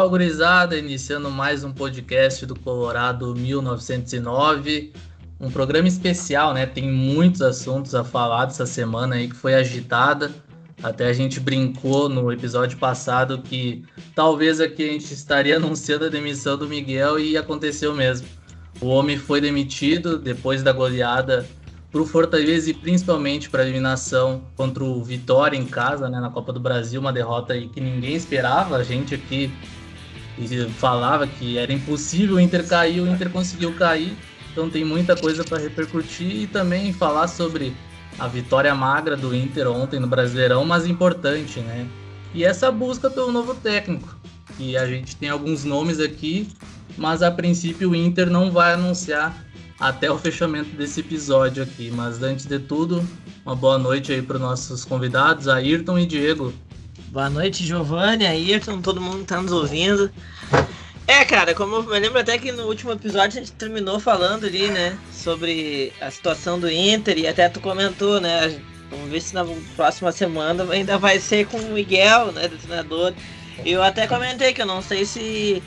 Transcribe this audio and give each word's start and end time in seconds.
Fala 0.00 0.08
gurizada, 0.08 0.78
iniciando 0.78 1.30
mais 1.30 1.62
um 1.62 1.70
podcast 1.70 2.46
do 2.46 2.58
Colorado 2.58 3.34
1909, 3.34 4.94
um 5.38 5.50
programa 5.50 5.88
especial, 5.88 6.54
né? 6.54 6.64
Tem 6.64 6.90
muitos 6.90 7.42
assuntos 7.42 7.94
a 7.94 8.02
falar 8.02 8.46
dessa 8.46 8.64
semana 8.64 9.16
aí 9.16 9.28
que 9.28 9.36
foi 9.36 9.52
agitada. 9.52 10.30
Até 10.82 11.06
a 11.06 11.12
gente 11.12 11.38
brincou 11.38 12.08
no 12.08 12.32
episódio 12.32 12.78
passado 12.78 13.42
que 13.42 13.84
talvez 14.14 14.58
aqui 14.58 14.88
a 14.88 14.92
gente 14.92 15.12
estaria 15.12 15.56
anunciando 15.60 16.06
a 16.06 16.08
demissão 16.08 16.56
do 16.56 16.66
Miguel 16.66 17.20
e 17.20 17.36
aconteceu 17.36 17.94
mesmo. 17.94 18.26
O 18.80 18.86
homem 18.86 19.18
foi 19.18 19.38
demitido 19.38 20.18
depois 20.18 20.62
da 20.62 20.72
goleada 20.72 21.46
para 21.92 22.00
o 22.00 22.06
Fortaleza 22.06 22.70
e 22.70 22.74
principalmente 22.74 23.50
para 23.50 23.62
a 23.62 23.66
eliminação 23.66 24.44
contra 24.56 24.82
o 24.82 25.04
Vitória 25.04 25.58
em 25.58 25.66
casa, 25.66 26.08
né, 26.08 26.20
na 26.20 26.30
Copa 26.30 26.54
do 26.54 26.60
Brasil, 26.60 27.02
uma 27.02 27.12
derrota 27.12 27.52
aí 27.52 27.68
que 27.68 27.82
ninguém 27.82 28.14
esperava. 28.14 28.76
A 28.76 28.82
gente 28.82 29.14
aqui 29.14 29.52
falava 30.78 31.26
que 31.26 31.58
era 31.58 31.72
impossível 31.72 32.36
o 32.36 32.40
Inter 32.40 32.66
cair, 32.66 33.00
o 33.00 33.08
Inter 33.08 33.30
conseguiu 33.30 33.74
cair. 33.74 34.16
Então 34.52 34.68
tem 34.68 34.84
muita 34.84 35.16
coisa 35.16 35.44
para 35.44 35.58
repercutir 35.58 36.42
e 36.42 36.46
também 36.46 36.92
falar 36.92 37.28
sobre 37.28 37.72
a 38.18 38.26
vitória 38.26 38.74
magra 38.74 39.16
do 39.16 39.34
Inter 39.34 39.68
ontem 39.68 40.00
no 40.00 40.06
Brasileirão, 40.06 40.64
mas 40.64 40.86
importante, 40.86 41.60
né? 41.60 41.86
E 42.34 42.44
essa 42.44 42.70
busca 42.70 43.08
pelo 43.10 43.32
novo 43.32 43.54
técnico. 43.54 44.16
E 44.58 44.76
a 44.76 44.86
gente 44.86 45.16
tem 45.16 45.28
alguns 45.28 45.64
nomes 45.64 46.00
aqui, 46.00 46.48
mas 46.96 47.22
a 47.22 47.30
princípio 47.30 47.90
o 47.90 47.96
Inter 47.96 48.28
não 48.28 48.50
vai 48.50 48.74
anunciar 48.74 49.44
até 49.78 50.10
o 50.10 50.18
fechamento 50.18 50.76
desse 50.76 51.00
episódio 51.00 51.62
aqui. 51.62 51.90
Mas 51.90 52.22
antes 52.22 52.44
de 52.44 52.58
tudo, 52.58 53.06
uma 53.44 53.56
boa 53.56 53.78
noite 53.78 54.12
aí 54.12 54.20
para 54.20 54.36
os 54.36 54.42
nossos 54.42 54.84
convidados, 54.84 55.48
Ayrton 55.48 55.98
e 55.98 56.06
Diego. 56.06 56.52
Boa 57.10 57.28
noite, 57.28 57.66
Giovanni, 57.66 58.24
Ayrton, 58.24 58.80
todo 58.80 59.00
mundo 59.00 59.18
que 59.18 59.24
tá 59.24 59.42
nos 59.42 59.50
ouvindo. 59.50 60.12
É, 61.08 61.24
cara, 61.24 61.52
como 61.56 61.74
eu 61.74 61.82
me 61.82 61.98
lembro 61.98 62.20
até 62.20 62.38
que 62.38 62.52
no 62.52 62.68
último 62.68 62.92
episódio 62.92 63.40
a 63.40 63.42
gente 63.42 63.50
terminou 63.50 63.98
falando 63.98 64.46
ali, 64.46 64.68
né, 64.68 64.96
sobre 65.10 65.92
a 66.00 66.08
situação 66.08 66.60
do 66.60 66.70
Inter 66.70 67.18
e 67.18 67.26
até 67.26 67.48
tu 67.48 67.58
comentou, 67.58 68.20
né, 68.20 68.56
vamos 68.88 69.10
ver 69.10 69.20
se 69.20 69.34
na 69.34 69.44
próxima 69.74 70.12
semana 70.12 70.64
ainda 70.72 70.98
vai 70.98 71.18
ser 71.18 71.48
com 71.48 71.56
o 71.56 71.72
Miguel, 71.72 72.30
né, 72.30 72.46
do 72.46 72.56
treinador. 72.56 73.12
Eu 73.66 73.82
até 73.82 74.06
comentei 74.06 74.52
que 74.52 74.62
eu 74.62 74.66
não 74.66 74.80
sei 74.80 75.04
se 75.04 75.60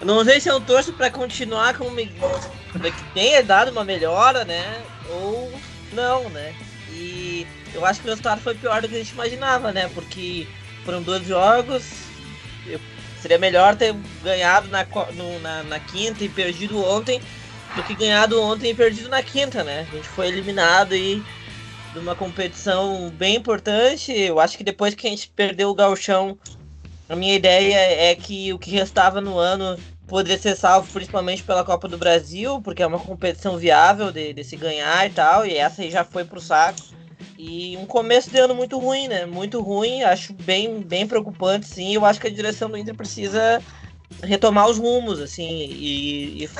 eu 0.00 0.06
não 0.06 0.24
sei 0.24 0.40
se 0.40 0.48
eu 0.48 0.60
torço 0.60 0.92
para 0.92 1.12
continuar 1.12 1.78
com 1.78 1.84
o 1.84 1.92
Miguel, 1.92 2.40
que 2.72 3.14
tenha 3.14 3.40
dado 3.44 3.70
uma 3.70 3.84
melhora, 3.84 4.44
né? 4.44 4.82
Ou 5.10 5.52
não, 5.92 6.28
né? 6.30 6.52
E 6.90 7.46
eu 7.72 7.86
acho 7.86 8.00
que 8.00 8.06
o 8.08 8.10
resultado 8.10 8.40
foi 8.40 8.56
pior 8.56 8.82
do 8.82 8.88
que 8.88 8.96
a 8.96 8.98
gente 8.98 9.12
imaginava, 9.12 9.72
né? 9.72 9.88
Porque 9.94 10.46
foram 10.88 11.02
dois 11.02 11.26
jogos. 11.26 11.84
Eu, 12.66 12.80
seria 13.20 13.38
melhor 13.38 13.76
ter 13.76 13.94
ganhado 14.24 14.68
na, 14.68 14.86
no, 15.12 15.38
na, 15.40 15.62
na 15.64 15.78
quinta 15.78 16.24
e 16.24 16.30
perdido 16.30 16.82
ontem 16.82 17.20
do 17.76 17.82
que 17.82 17.94
ganhado 17.94 18.40
ontem 18.40 18.70
e 18.70 18.74
perdido 18.74 19.10
na 19.10 19.22
quinta, 19.22 19.62
né? 19.62 19.86
A 19.92 19.94
gente 19.94 20.08
foi 20.08 20.28
eliminado 20.28 20.94
aí 20.94 21.22
de 21.92 21.98
uma 21.98 22.16
competição 22.16 23.10
bem 23.10 23.36
importante. 23.36 24.10
Eu 24.12 24.40
acho 24.40 24.56
que 24.56 24.64
depois 24.64 24.94
que 24.94 25.06
a 25.06 25.10
gente 25.10 25.28
perdeu 25.28 25.68
o 25.68 25.74
galchão 25.74 26.38
a 27.06 27.14
minha 27.14 27.34
ideia 27.34 27.76
é 28.10 28.14
que 28.14 28.50
o 28.54 28.58
que 28.58 28.70
restava 28.70 29.20
no 29.20 29.38
ano 29.38 29.78
poderia 30.06 30.38
ser 30.38 30.56
salvo 30.56 30.90
principalmente 30.90 31.42
pela 31.42 31.64
Copa 31.64 31.86
do 31.86 31.98
Brasil, 31.98 32.62
porque 32.62 32.82
é 32.82 32.86
uma 32.86 32.98
competição 32.98 33.58
viável 33.58 34.10
de, 34.10 34.32
de 34.32 34.42
se 34.42 34.56
ganhar 34.56 35.06
e 35.06 35.10
tal, 35.10 35.44
e 35.44 35.54
essa 35.54 35.82
aí 35.82 35.90
já 35.90 36.02
foi 36.02 36.24
pro 36.24 36.40
saco. 36.40 36.80
E 37.38 37.76
um 37.76 37.86
começo 37.86 38.28
de 38.28 38.38
ano 38.40 38.52
muito 38.52 38.76
ruim, 38.80 39.06
né? 39.06 39.24
Muito 39.24 39.62
ruim, 39.62 40.02
acho 40.02 40.32
bem, 40.32 40.80
bem 40.80 41.06
preocupante, 41.06 41.68
sim. 41.68 41.94
Eu 41.94 42.04
acho 42.04 42.20
que 42.20 42.26
a 42.26 42.30
direção 42.30 42.68
do 42.68 42.76
Inter 42.76 42.96
precisa 42.96 43.62
retomar 44.24 44.68
os 44.68 44.76
rumos, 44.76 45.20
assim, 45.20 45.46
e, 45.46 46.44
e 46.44 46.50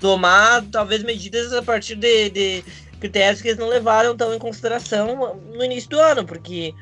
tomar 0.00 0.64
talvez 0.72 1.04
medidas 1.04 1.52
a 1.52 1.62
partir 1.62 1.94
de, 1.94 2.28
de 2.28 2.64
critérios 2.98 3.40
que 3.40 3.48
eles 3.48 3.60
não 3.60 3.68
levaram 3.68 4.16
tão 4.16 4.34
em 4.34 4.38
consideração 4.38 5.38
no 5.54 5.64
início 5.64 5.90
do 5.90 6.00
ano, 6.00 6.24
porque 6.24 6.74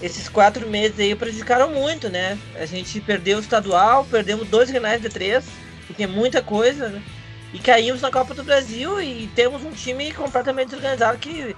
esses 0.00 0.26
quatro 0.26 0.66
meses 0.66 0.98
aí 0.98 1.14
prejudicaram 1.14 1.70
muito, 1.70 2.08
né? 2.08 2.38
A 2.54 2.64
gente 2.64 3.02
perdeu 3.02 3.36
o 3.36 3.40
estadual, 3.42 4.06
perdemos 4.06 4.48
dois 4.48 4.70
renais 4.70 5.02
de 5.02 5.10
três, 5.10 5.44
que 5.94 6.04
é 6.04 6.06
muita 6.06 6.40
coisa, 6.40 6.88
né? 6.88 7.02
E 7.52 7.58
caímos 7.58 8.00
na 8.00 8.10
Copa 8.10 8.32
do 8.32 8.42
Brasil 8.42 8.98
e 9.00 9.28
temos 9.34 9.62
um 9.62 9.72
time 9.72 10.10
completamente 10.12 10.70
desorganizado 10.70 11.18
que 11.18 11.54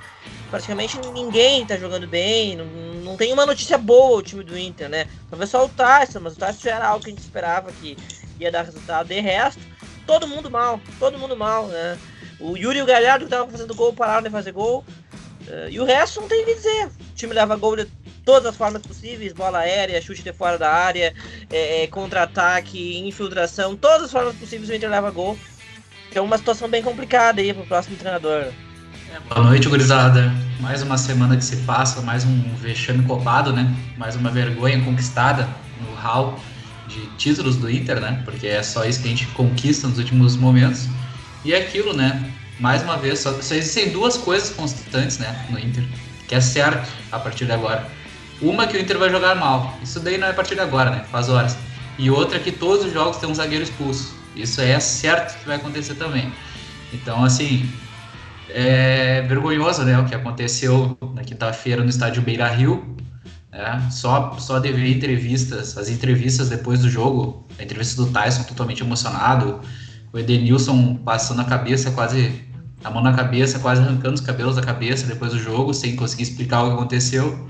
praticamente 0.51 0.99
ninguém 1.13 1.67
tá 1.67 1.77
jogando 1.77 2.07
bem, 2.07 2.57
não, 2.57 2.65
não 3.05 3.17
tem 3.17 3.33
uma 3.33 3.47
notícia 3.47 3.77
boa 3.79 4.19
o 4.19 4.23
time 4.23 4.43
do 4.43 4.59
Inter, 4.59 4.89
né? 4.89 5.07
Talvez 5.29 5.51
só 5.51 5.65
o 5.65 5.69
Tyson, 5.69 6.21
mas 6.21 6.35
o 6.35 6.39
Tyson 6.39 6.69
era 6.69 6.89
algo 6.89 7.05
que 7.05 7.11
a 7.11 7.15
gente 7.15 7.23
esperava 7.23 7.71
que 7.73 7.97
ia 8.41 8.51
dar 8.51 8.63
resultado. 8.63 9.09
De 9.09 9.21
resto, 9.21 9.61
todo 10.07 10.27
mundo 10.27 10.51
mal, 10.51 10.81
todo 10.99 11.19
mundo 11.19 11.37
mal, 11.37 11.67
né? 11.67 11.99
O 12.41 12.57
Yuri 12.57 12.79
e 12.79 12.83
o 12.83 12.87
Galhardo 12.87 13.27
que 13.27 13.33
estavam 13.33 13.51
fazendo 13.51 13.75
gol 13.75 13.93
pararam 13.93 14.23
de 14.23 14.31
fazer 14.31 14.53
gol. 14.53 14.85
Uh, 15.47 15.69
e 15.71 15.81
o 15.81 15.85
resto 15.85 16.21
não 16.21 16.29
tem 16.29 16.43
o 16.43 16.47
que 16.47 16.55
dizer. 16.55 16.87
O 16.87 17.15
time 17.15 17.35
leva 17.35 17.57
gol 17.57 17.77
de 17.77 17.87
todas 18.25 18.47
as 18.47 18.57
formas 18.57 18.83
possíveis, 18.83 19.33
bola 19.33 19.61
aérea, 19.61 20.01
chute 20.03 20.23
de 20.23 20.33
fora 20.33 20.59
da 20.59 20.71
área, 20.71 21.15
é, 21.51 21.87
contra-ataque, 21.87 22.99
infiltração, 22.99 23.75
todas 23.75 24.05
as 24.05 24.13
formas 24.13 24.37
possíveis 24.37 24.69
o 24.69 24.75
Inter 24.75 24.91
leva 24.91 25.11
gol. 25.11 25.39
É 26.15 26.21
uma 26.21 26.37
situação 26.37 26.69
bem 26.69 26.83
complicada 26.83 27.41
aí 27.41 27.55
pro 27.55 27.67
próximo 27.67 27.97
treinador. 27.97 28.53
É, 29.11 29.19
boa 29.21 29.47
noite, 29.49 29.67
gurizada. 29.69 30.31
Mais 30.61 30.83
uma 30.83 30.99
semana 30.99 31.35
que 31.35 31.45
se 31.45 31.57
passa, 31.59 32.03
mais 32.03 32.25
um 32.25 32.55
vexame 32.57 33.03
copado, 33.05 33.55
né? 33.55 33.75
Mais 33.97 34.17
uma 34.17 34.31
vergonha 34.31 34.83
conquistada 34.85 35.49
no 35.81 35.95
hall 35.95 36.39
de 36.87 37.07
títulos 37.17 37.57
do 37.57 37.71
Inter, 37.71 38.01
né? 38.01 38.21
Porque 38.25 38.47
é 38.47 38.63
só 38.63 38.85
isso 38.85 39.01
que 39.01 39.07
a 39.07 39.11
gente 39.11 39.27
conquista 39.29 39.89
nos 39.89 39.97
últimos 39.97 40.37
momentos. 40.37 40.89
E 41.43 41.55
é 41.55 41.59
aquilo, 41.59 41.95
né? 41.95 42.31
Mais 42.61 42.83
uma 42.83 42.99
vez, 42.99 43.21
só, 43.21 43.33
só 43.41 43.55
existem 43.55 43.91
duas 43.91 44.19
coisas 44.19 44.51
constantes, 44.51 45.19
né, 45.19 45.47
no 45.49 45.59
Inter, 45.59 45.85
que 46.27 46.35
é 46.35 46.41
certo 46.41 46.87
a 47.11 47.19
partir 47.19 47.47
de 47.47 47.53
agora. 47.53 47.89
Uma 48.43 48.67
que 48.67 48.77
o 48.77 48.81
Inter 48.81 48.99
vai 48.99 49.09
jogar 49.09 49.35
mal. 49.37 49.79
Isso 49.83 50.01
daí 50.01 50.19
não 50.19 50.27
é 50.27 50.31
a 50.33 50.35
partir 50.35 50.55
de 50.55 50.61
agora, 50.61 50.91
né? 50.91 51.05
Faz 51.11 51.31
horas. 51.31 51.57
E 51.99 52.11
outra 52.11 52.39
que 52.39 52.53
todos 52.53 52.85
os 52.85 52.93
jogos 52.93 53.17
tem 53.17 53.29
um 53.29 53.35
zagueiro 53.35 53.65
expulso. 53.65 54.15
Isso 54.37 54.61
é 54.61 54.79
certo 54.79 55.39
que 55.39 55.47
vai 55.47 55.57
acontecer 55.57 55.95
também. 55.95 56.31
Então, 56.93 57.25
assim, 57.25 57.69
é 58.51 59.23
vergonhoso, 59.23 59.85
né? 59.85 59.99
O 59.99 60.05
que 60.05 60.15
aconteceu 60.15 60.97
na 61.15 61.23
quinta-feira 61.23 61.83
no 61.83 61.91
estádio 61.91 62.23
Beira 62.23 62.49
Rio. 62.49 62.97
Né? 63.51 63.89
Só, 63.91 64.37
só 64.39 64.59
de 64.59 64.71
ver 64.73 64.97
entrevistas, 64.97 65.77
as 65.77 65.89
entrevistas 65.89 66.49
depois 66.49 66.81
do 66.81 66.89
jogo, 66.89 67.47
a 67.59 67.63
entrevista 67.63 68.03
do 68.03 68.11
Tyson 68.11 68.43
totalmente 68.45 68.83
emocionado, 68.83 69.61
o 70.13 70.19
Edenilson 70.19 70.97
passando 70.97 71.41
a 71.41 71.45
cabeça, 71.45 71.91
quase 71.91 72.47
a 72.85 72.91
mão 72.91 73.03
na 73.03 73.13
cabeça, 73.13 73.59
quase 73.59 73.83
arrancando 73.83 74.15
os 74.15 74.21
cabelos 74.21 74.57
da 74.57 74.63
cabeça 74.63 75.07
depois 75.07 75.33
do 75.33 75.39
jogo, 75.39 75.75
sem 75.75 75.97
conseguir 75.97 76.23
explicar 76.23 76.63
o 76.63 76.69
que 76.69 76.75
aconteceu. 76.75 77.49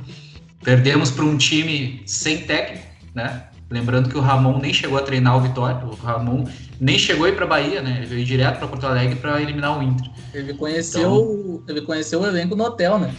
Perdemos 0.63 1.11
para 1.11 1.25
um 1.25 1.37
time 1.37 2.03
sem 2.07 2.39
técnico, 2.39 2.87
né? 3.15 3.45
Lembrando 3.71 4.09
que 4.09 4.17
o 4.17 4.21
Ramon 4.21 4.59
nem 4.59 4.73
chegou 4.73 4.97
a 4.97 5.03
treinar 5.03 5.37
o 5.37 5.41
Vitória, 5.41 5.85
o 5.85 5.95
Ramon 5.95 6.49
nem 6.81 6.99
chegou 6.99 7.27
a 7.27 7.29
ir 7.29 7.37
para 7.37 7.47
Bahia, 7.47 7.83
né? 7.83 7.99
Ele 7.99 8.07
veio 8.07 8.25
direto 8.25 8.59
para 8.59 8.69
Porto 8.69 8.87
Alegre 8.87 9.17
para 9.17 9.41
eliminar 9.43 9.79
o 9.79 9.83
Inter. 9.83 10.11
Ele 10.33 10.55
conheceu, 10.55 11.01
então... 11.01 11.63
ele 11.69 11.83
conheceu 11.83 12.21
o 12.23 12.27
elenco 12.27 12.57
no 12.57 12.65
hotel, 12.65 12.99
né? 12.99 13.15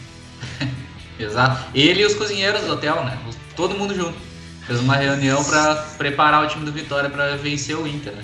Exato. 1.20 1.66
Ele 1.76 2.02
e 2.02 2.06
os 2.06 2.16
cozinheiros 2.16 2.62
do 2.62 2.74
hotel, 2.74 3.04
né? 3.04 3.18
Todo 3.56 3.76
mundo 3.76 3.94
junto. 3.94 4.18
Fez 4.66 4.80
uma 4.80 4.96
reunião 4.96 5.44
para 5.44 5.76
preparar 5.98 6.44
o 6.46 6.48
time 6.48 6.66
do 6.66 6.72
Vitória 6.72 7.10
para 7.10 7.36
vencer 7.36 7.76
o 7.76 7.88
Inter, 7.88 8.14
né? 8.14 8.24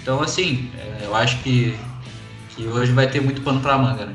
Então, 0.00 0.22
assim, 0.22 0.70
é, 0.78 1.06
eu 1.06 1.14
acho 1.16 1.38
que, 1.42 1.76
que 2.54 2.64
hoje 2.66 2.92
vai 2.92 3.08
ter 3.08 3.20
muito 3.20 3.42
pano 3.42 3.60
para 3.60 3.76
manga, 3.76 4.06
né? 4.06 4.14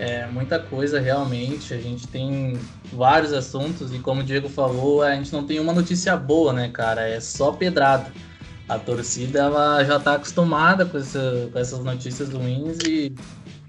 É 0.00 0.26
muita 0.26 0.58
coisa 0.58 0.98
realmente. 0.98 1.74
A 1.74 1.78
gente 1.78 2.08
tem 2.08 2.58
vários 2.90 3.34
assuntos 3.34 3.92
e 3.94 3.98
como 3.98 4.22
o 4.22 4.24
Diego 4.24 4.48
falou, 4.48 5.02
a 5.02 5.14
gente 5.14 5.30
não 5.30 5.44
tem 5.44 5.60
uma 5.60 5.74
notícia 5.74 6.16
boa, 6.16 6.54
né, 6.54 6.70
cara? 6.72 7.06
É 7.06 7.20
só 7.20 7.52
pedrada. 7.52 8.10
A 8.66 8.78
torcida 8.78 9.40
ela 9.40 9.84
já 9.84 9.98
está 9.98 10.14
acostumada 10.14 10.86
com, 10.86 10.96
essa, 10.96 11.50
com 11.52 11.58
essas 11.58 11.84
notícias 11.84 12.30
ruins 12.30 12.78
e 12.86 13.12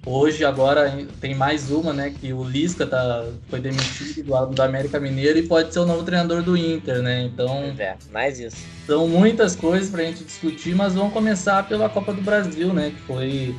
hoje 0.06 0.46
agora 0.46 1.06
tem 1.20 1.36
mais 1.36 1.70
uma, 1.70 1.92
né? 1.92 2.14
Que 2.18 2.32
o 2.32 2.46
Lisca 2.46 2.88
tá, 2.88 3.26
foi 3.50 3.60
demitido 3.60 4.24
do, 4.24 4.46
do 4.56 4.62
América 4.62 5.02
Mineiro 5.02 5.38
e 5.38 5.44
pode 5.44 5.74
ser 5.74 5.80
o 5.80 5.86
novo 5.86 6.04
treinador 6.04 6.42
do 6.44 6.56
Inter, 6.56 7.02
né? 7.02 7.24
Então. 7.24 7.76
É, 7.78 7.98
mais 8.10 8.40
isso. 8.40 8.56
São 8.88 9.06
muitas 9.06 9.54
coisas 9.54 9.90
para 9.90 10.02
a 10.02 10.06
gente 10.06 10.24
discutir, 10.24 10.76
mas 10.76 10.94
vamos 10.94 11.12
começar 11.12 11.68
pela 11.68 11.90
Copa 11.90 12.14
do 12.14 12.22
Brasil, 12.22 12.74
né? 12.74 12.92
Que 12.92 13.02
foi 13.02 13.56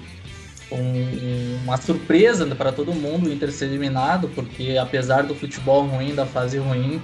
um, 0.74 1.60
uma 1.64 1.76
surpresa 1.76 2.46
para 2.54 2.72
todo 2.72 2.92
mundo 2.92 3.28
o 3.28 3.32
Inter 3.32 3.52
ser 3.52 3.66
eliminado, 3.66 4.28
porque 4.34 4.76
apesar 4.80 5.22
do 5.22 5.34
futebol 5.34 5.86
ruim, 5.86 6.14
da 6.14 6.26
fase 6.26 6.58
ruim 6.58 7.00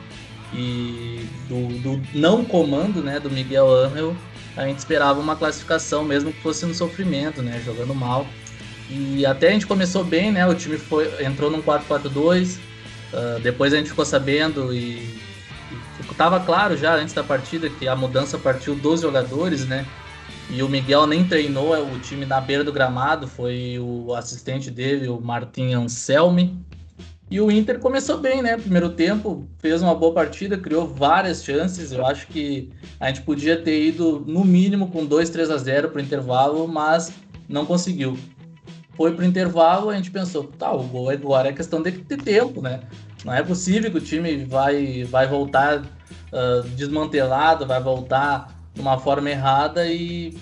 e 0.53 1.27
do, 1.49 1.69
do 1.81 2.03
não 2.15 2.45
comando 2.45 3.03
né, 3.03 3.21
do 3.21 3.31
Miguel 3.31 3.73
Angel, 3.73 4.17
a 4.57 4.67
gente 4.67 4.79
esperava 4.79 5.21
uma 5.21 5.37
classificação, 5.37 6.05
mesmo 6.05 6.33
que 6.33 6.41
fosse 6.41 6.67
no 6.67 6.75
sofrimento, 6.75 7.43
né, 7.43 7.63
jogando 7.65 7.95
mal. 7.95 8.27
E 8.91 9.25
até 9.27 9.49
a 9.49 9.53
gente 9.53 9.67
começou 9.67 10.03
bem, 10.03 10.33
né? 10.33 10.47
O 10.47 10.55
time 10.55 10.79
foi, 10.79 11.23
entrou 11.23 11.51
num 11.51 11.61
4-4-2, 11.61 12.57
uh, 12.57 13.41
depois 13.41 13.75
a 13.75 13.77
gente 13.77 13.91
ficou 13.91 14.05
sabendo 14.05 14.73
e, 14.73 15.21
e 16.01 16.15
tava 16.17 16.41
claro 16.41 16.77
já 16.77 16.95
antes 16.95 17.13
da 17.13 17.23
partida 17.23 17.69
que 17.69 17.87
a 17.87 17.95
mudança 17.95 18.39
partiu 18.39 18.75
dos 18.75 19.03
jogadores, 19.03 19.67
né? 19.67 19.85
E 20.51 20.63
o 20.63 20.69
Miguel 20.69 21.07
nem 21.07 21.25
treinou 21.25 21.77
é 21.77 21.81
o 21.81 21.99
time 21.99 22.25
na 22.25 22.41
beira 22.41 22.65
do 22.65 22.73
gramado, 22.73 23.29
foi 23.29 23.79
o 23.79 24.15
assistente 24.15 24.71
dele, 24.71 25.09
o 25.09 25.21
Martin 25.21 25.75
Anselmi. 25.75 26.59
E 27.31 27.39
o 27.39 27.51
Inter 27.51 27.79
começou 27.79 28.17
bem, 28.17 28.41
né? 28.41 28.57
Primeiro 28.57 28.89
tempo, 28.89 29.47
fez 29.59 29.83
uma 29.83 29.95
boa 29.95 30.15
partida, 30.15 30.57
criou 30.57 30.87
várias 30.87 31.45
chances. 31.45 31.93
Eu 31.93 32.07
acho 32.07 32.27
que 32.29 32.71
a 32.99 33.09
gente 33.09 33.21
podia 33.21 33.61
ter 33.61 33.89
ido 33.89 34.25
no 34.27 34.43
mínimo 34.43 34.91
com 34.91 35.05
2, 35.05 35.29
3 35.29 35.51
a 35.51 35.59
0 35.59 35.91
para 35.91 36.01
o 36.01 36.05
intervalo, 36.05 36.67
mas 36.67 37.13
não 37.47 37.67
conseguiu. 37.67 38.17
Foi 38.97 39.13
para 39.15 39.23
o 39.23 39.29
intervalo, 39.29 39.91
a 39.91 39.97
gente 39.97 40.11
pensou, 40.11 40.45
tá, 40.45 40.73
o 40.73 40.83
gol 40.85 41.11
agora 41.11 41.51
é 41.51 41.53
questão 41.53 41.83
de 41.83 41.93
tempo, 41.93 42.63
né? 42.63 42.81
Não 43.23 43.35
é 43.35 43.43
possível 43.43 43.91
que 43.91 43.99
o 43.99 44.01
time 44.01 44.45
vai, 44.47 45.05
vai 45.05 45.27
voltar 45.27 45.83
uh, 45.83 46.63
desmantelado, 46.71 47.67
vai 47.67 47.81
voltar 47.81 48.58
de 48.79 48.83
uma 48.83 48.97
forma 48.97 49.29
errada 49.29 49.85
e, 49.87 50.39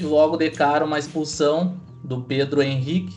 logo 0.00 0.36
de 0.36 0.48
cara 0.48 0.84
uma 0.84 0.98
expulsão 0.98 1.76
do 2.04 2.20
Pedro 2.20 2.62
Henrique. 2.62 3.14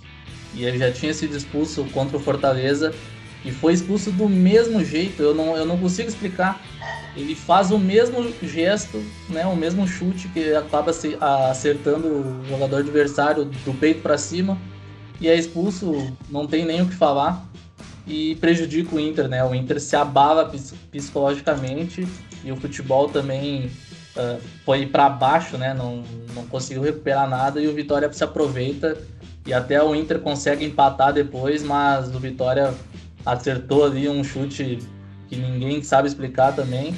E 0.56 0.66
ele 0.66 0.80
já 0.80 0.92
tinha 0.92 1.14
sido 1.14 1.38
expulso 1.38 1.86
contra 1.94 2.18
o 2.18 2.20
Fortaleza 2.20 2.94
e 3.46 3.52
foi 3.52 3.74
expulso 3.74 4.12
do 4.12 4.28
mesmo 4.28 4.84
jeito. 4.84 5.22
Eu 5.22 5.36
não, 5.36 5.56
eu 5.56 5.66
não 5.66 5.78
consigo 5.78 6.10
explicar. 6.10 6.60
Ele 7.16 7.36
faz 7.36 7.70
o 7.70 7.78
mesmo 7.78 8.34
gesto, 8.42 9.02
né, 9.30 9.46
o 9.46 9.56
mesmo 9.56 9.88
chute 9.88 10.28
que 10.30 10.54
acaba 10.56 10.92
acertando 11.52 12.08
o 12.08 12.46
jogador 12.50 12.78
adversário 12.78 13.46
do 13.46 13.74
peito 13.76 14.02
para 14.02 14.18
cima 14.18 14.58
e 15.22 15.28
é 15.28 15.36
expulso. 15.38 16.12
Não 16.30 16.48
tem 16.48 16.66
nem 16.66 16.82
o 16.82 16.88
que 16.88 16.96
falar 16.96 17.46
e 18.08 18.36
prejudica 18.36 18.96
o 18.96 19.00
Inter, 19.00 19.28
né? 19.28 19.46
O 19.46 19.54
Inter 19.54 19.80
se 19.80 19.96
abala 19.96 20.52
psicologicamente 20.92 22.08
e 22.44 22.52
o 22.52 22.56
futebol 22.56 23.08
também 23.08 23.72
uh, 24.16 24.40
foi 24.66 24.86
para 24.86 25.10
baixo, 25.10 25.58
né? 25.58 25.74
Não, 25.74 26.04
não 26.36 26.46
conseguiu 26.48 26.84
recuperar 26.84 27.30
nada 27.30 27.62
e 27.62 27.68
o 27.68 27.74
Vitória 27.74 28.12
se 28.12 28.24
aproveita 28.24 28.98
e 29.46 29.54
até 29.54 29.82
o 29.84 29.94
Inter 29.94 30.20
consegue 30.20 30.66
empatar 30.66 31.14
depois, 31.14 31.64
mas 31.64 32.14
o 32.14 32.20
Vitória 32.20 32.74
acertou 33.26 33.86
ali 33.86 34.08
um 34.08 34.24
chute 34.24 34.80
que 35.30 35.36
ninguém 35.36 35.82
sabe 35.84 36.08
explicar 36.08 36.54
também. 36.54 36.96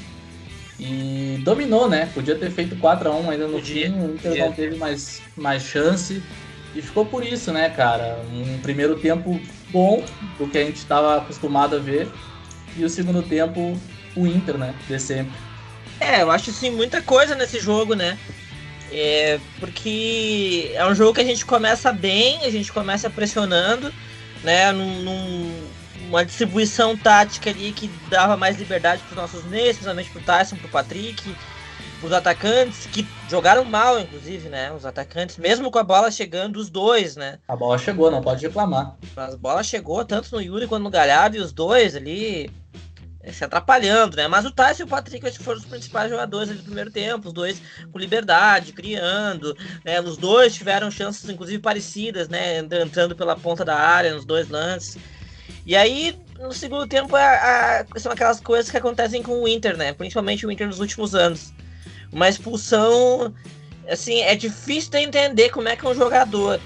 E 0.80 1.42
dominou, 1.44 1.90
né? 1.90 2.10
Podia 2.14 2.36
ter 2.36 2.52
feito 2.52 2.76
4 2.76 3.10
a 3.10 3.16
1 3.16 3.30
ainda 3.30 3.48
no 3.48 3.62
fim, 3.62 3.90
o 3.92 4.14
Inter 4.14 4.38
não 4.38 4.52
teve 4.52 4.76
mais, 4.76 5.22
mais 5.36 5.64
chance. 5.64 6.22
E 6.76 6.82
ficou 6.82 7.06
por 7.06 7.26
isso, 7.26 7.54
né, 7.54 7.70
cara? 7.70 8.20
Um 8.34 8.60
primeiro 8.60 8.98
tempo 8.98 9.40
bom, 9.72 10.04
do 10.38 10.48
que 10.48 10.58
a 10.58 10.66
gente 10.66 10.76
estava 10.76 11.18
acostumado 11.18 11.78
a 11.78 11.80
ver. 11.80 12.10
E 12.78 12.84
o 12.84 12.90
segundo 12.90 13.24
tempo, 13.24 13.80
o 14.18 14.28
Inter, 14.28 14.58
né? 14.58 14.76
De 14.86 15.00
sempre. 15.00 15.32
É, 16.00 16.22
eu 16.22 16.32
acho 16.32 16.50
assim, 16.50 16.70
muita 16.70 17.02
coisa 17.02 17.36
nesse 17.36 17.60
jogo, 17.60 17.96
né? 17.96 18.18
É, 18.92 19.40
porque 19.60 20.72
é 20.74 20.86
um 20.86 20.96
jogo 20.96 21.14
que 21.14 21.22
a 21.22 21.26
gente 21.26 21.46
começa 21.46 21.92
bem, 21.92 22.46
a 22.46 22.50
gente 22.50 22.72
começa 22.72 23.10
pressionando, 23.10 23.94
né? 24.44 24.72
Num, 24.72 25.02
num 25.02 25.66
uma 26.08 26.24
distribuição 26.24 26.96
tática 26.96 27.50
ali 27.50 27.72
que 27.72 27.90
dava 28.10 28.38
mais 28.38 28.58
liberdade 28.58 29.02
para 29.04 29.10
os 29.10 29.16
nossos 29.16 29.44
meios, 29.46 29.78
principalmente 29.78 30.10
para 30.12 30.22
o 30.22 30.24
Tyson, 30.24 30.56
para 30.56 30.68
o 30.68 30.70
Patrick, 30.70 31.36
os 32.04 32.12
atacantes 32.12 32.86
que 32.86 33.08
jogaram 33.28 33.66
mal, 33.66 34.00
inclusive, 34.00 34.48
né? 34.50 34.72
Os 34.72 34.86
atacantes, 34.86 35.38
mesmo 35.38 35.72
com 35.72 35.80
a 35.80 35.84
bola 35.84 36.12
chegando, 36.12 36.58
os 36.58 36.70
dois, 36.70 37.16
né? 37.16 37.40
A 37.48 37.56
bola 37.56 37.78
chegou, 37.78 38.12
não 38.12 38.22
pode 38.22 38.46
reclamar. 38.46 38.96
A 39.16 39.36
bola 39.36 39.64
chegou 39.64 40.06
tanto 40.06 40.34
no 40.36 40.42
Yuri 40.42 40.68
quanto 40.68 40.84
no 40.84 40.90
Galhardo 40.90 41.38
e 41.38 41.40
os 41.40 41.52
dois 41.52 41.96
ali 41.96 42.52
se 43.32 43.44
atrapalhando, 43.44 44.18
né? 44.18 44.28
Mas 44.28 44.46
o 44.46 44.52
Tyson 44.52 44.84
e 44.84 44.86
o 44.86 44.88
Patrick 44.88 45.26
acho 45.26 45.38
que 45.38 45.44
foram 45.44 45.60
os 45.60 45.66
principais 45.66 46.10
jogadores 46.10 46.50
do 46.50 46.64
primeiro 46.64 46.92
tempo, 46.92 47.28
os 47.28 47.34
dois 47.34 47.62
com 47.92 48.00
liberdade, 48.00 48.74
criando, 48.74 49.56
né? 49.84 50.00
Os 50.02 50.18
dois 50.18 50.54
tiveram 50.54 50.92
chances, 50.92 51.30
inclusive, 51.30 51.60
parecidas, 51.60 52.30
né? 52.30 52.60
Entrando 52.60 53.16
pela 53.16 53.36
ponta 53.36 53.66
da 53.66 53.76
área 53.76 54.14
nos 54.14 54.26
dois 54.26 54.50
lances. 54.50 54.98
E 55.66 55.76
aí, 55.76 56.16
no 56.40 56.54
segundo 56.54 56.88
tempo, 56.88 57.16
a, 57.16 57.82
a, 57.96 58.00
são 58.00 58.12
aquelas 58.12 58.40
coisas 58.40 58.70
que 58.70 58.78
acontecem 58.78 59.24
com 59.24 59.42
o 59.42 59.48
Inter, 59.48 59.76
né? 59.76 59.94
Principalmente 59.94 60.46
o 60.46 60.52
Inter 60.52 60.68
nos 60.68 60.80
últimos 60.80 61.16
anos. 61.16 61.52
Uma 62.12 62.30
expulsão, 62.30 63.34
assim, 63.90 64.22
é 64.22 64.36
difícil 64.36 64.92
de 64.92 65.00
entender 65.00 65.50
como 65.50 65.68
é 65.68 65.76
que 65.76 65.88
um 65.88 65.96
jogador 65.96 66.60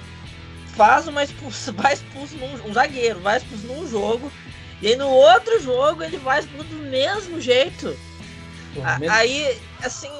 faz 0.75 1.07
uma 1.07 1.23
expulsão, 1.23 1.73
vai 1.81 1.93
expulso 1.93 2.35
num, 2.37 2.69
um 2.69 2.73
zagueiro, 2.73 3.19
vai 3.21 3.37
expulso 3.37 3.67
num 3.67 3.87
jogo, 3.89 4.31
e 4.81 4.87
aí 4.87 4.95
no 4.95 5.09
outro 5.09 5.59
jogo 5.61 6.03
ele 6.03 6.17
expulso 6.17 6.69
do 6.69 6.83
mesmo 6.89 7.39
jeito. 7.39 7.95
Aí, 9.09 9.57
assim, 9.83 10.11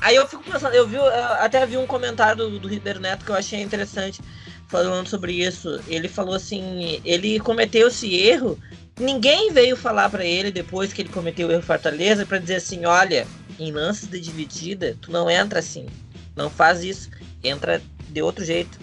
aí 0.00 0.16
eu 0.16 0.26
fico 0.26 0.42
pensando, 0.42 0.74
eu 0.74 0.86
vi, 0.86 0.96
eu 0.96 1.04
até 1.06 1.64
vi 1.64 1.76
um 1.76 1.86
comentário 1.86 2.36
do, 2.36 2.58
do 2.58 2.68
Ribeiro 2.68 3.00
Neto 3.00 3.24
que 3.24 3.30
eu 3.30 3.36
achei 3.36 3.60
interessante 3.62 4.20
falando 4.68 5.08
sobre 5.08 5.32
isso. 5.32 5.80
Ele 5.88 6.08
falou 6.08 6.34
assim: 6.34 7.00
ele 7.04 7.40
cometeu 7.40 7.88
esse 7.88 8.14
erro. 8.14 8.58
Ninguém 8.98 9.52
veio 9.52 9.76
falar 9.76 10.10
para 10.10 10.24
ele 10.24 10.50
depois 10.50 10.92
que 10.92 11.02
ele 11.02 11.08
cometeu 11.08 11.48
o 11.48 11.52
erro 11.52 11.62
Fortaleza 11.62 12.26
para 12.26 12.38
dizer 12.38 12.56
assim: 12.56 12.84
olha, 12.84 13.26
em 13.58 13.72
lances 13.72 14.08
de 14.08 14.20
dividida, 14.20 14.96
tu 15.00 15.10
não 15.10 15.30
entra 15.30 15.58
assim. 15.58 15.86
Não 16.36 16.50
faz 16.50 16.84
isso. 16.84 17.10
Entra 17.42 17.80
de 18.08 18.22
outro 18.22 18.44
jeito. 18.44 18.78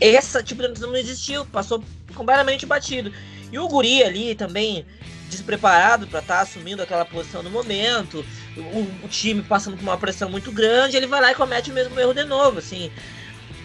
Essa 0.00 0.42
tipo 0.42 0.66
de 0.66 0.80
não 0.80 0.96
existiu, 0.96 1.44
passou 1.46 1.82
completamente 2.14 2.66
batido. 2.66 3.12
E 3.52 3.58
o 3.58 3.68
Guri 3.68 4.02
ali 4.02 4.34
também, 4.34 4.86
despreparado 5.28 6.06
para 6.06 6.20
estar 6.20 6.36
tá 6.36 6.40
assumindo 6.40 6.82
aquela 6.82 7.04
posição 7.04 7.42
no 7.42 7.50
momento, 7.50 8.24
o, 8.56 9.04
o, 9.04 9.08
time 9.08 9.42
passando 9.42 9.76
por 9.76 9.82
uma 9.82 9.98
pressão 9.98 10.30
muito 10.30 10.50
grande, 10.50 10.96
ele 10.96 11.06
vai 11.06 11.20
lá 11.20 11.32
e 11.32 11.34
comete 11.34 11.70
o 11.70 11.74
mesmo 11.74 12.00
erro 12.00 12.14
de 12.14 12.24
novo, 12.24 12.58
assim. 12.58 12.90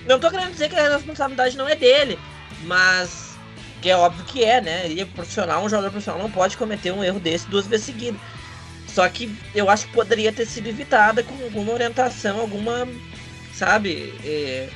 Não 0.06 0.20
tô 0.20 0.30
querendo 0.30 0.52
dizer 0.52 0.70
que 0.70 0.76
a 0.76 0.90
responsabilidade 0.90 1.56
não 1.56 1.68
é 1.68 1.76
dele, 1.76 2.20
mas 2.64 3.38
que 3.82 3.90
é 3.90 3.96
óbvio 3.96 4.26
que 4.26 4.44
é, 4.44 4.60
né? 4.60 4.86
Ele 4.86 5.02
é 5.02 5.06
profissional, 5.06 5.64
um 5.64 5.70
jogador 5.70 5.92
profissional 5.92 6.22
não 6.22 6.32
pode 6.32 6.58
cometer 6.58 6.92
um 6.92 7.04
erro 7.04 7.20
desse 7.20 7.48
duas 7.48 7.66
vezes 7.66 7.86
seguidas. 7.86 8.20
Só 8.88 9.08
que 9.08 9.34
eu 9.54 9.70
acho 9.70 9.88
que 9.88 9.94
poderia 9.94 10.34
ter 10.34 10.46
sido 10.46 10.68
evitada 10.68 11.24
com 11.24 11.34
alguma 11.44 11.74
orientação, 11.74 12.40
alguma, 12.40 12.88
sabe, 13.54 14.14
é, 14.26 14.70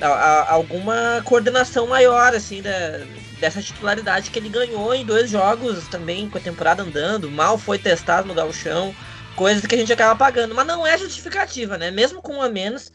a, 0.00 0.06
a, 0.08 0.52
alguma 0.52 1.22
coordenação 1.24 1.86
maior, 1.86 2.34
assim, 2.34 2.60
da, 2.60 3.00
dessa 3.40 3.62
titularidade 3.62 4.30
que 4.30 4.38
ele 4.38 4.48
ganhou 4.48 4.94
em 4.94 5.04
dois 5.04 5.30
jogos 5.30 5.88
também, 5.88 6.28
com 6.28 6.38
a 6.38 6.40
temporada 6.40 6.82
andando, 6.82 7.30
mal 7.30 7.56
foi 7.56 7.78
testado 7.78 8.28
no 8.28 8.34
gauchão, 8.34 8.94
coisas 9.34 9.64
que 9.64 9.74
a 9.74 9.78
gente 9.78 9.92
acaba 9.92 10.14
pagando, 10.14 10.54
mas 10.54 10.66
não 10.66 10.86
é 10.86 10.98
justificativa, 10.98 11.78
né? 11.78 11.90
Mesmo 11.90 12.20
com 12.20 12.34
um 12.34 12.42
a 12.42 12.48
menos, 12.48 12.92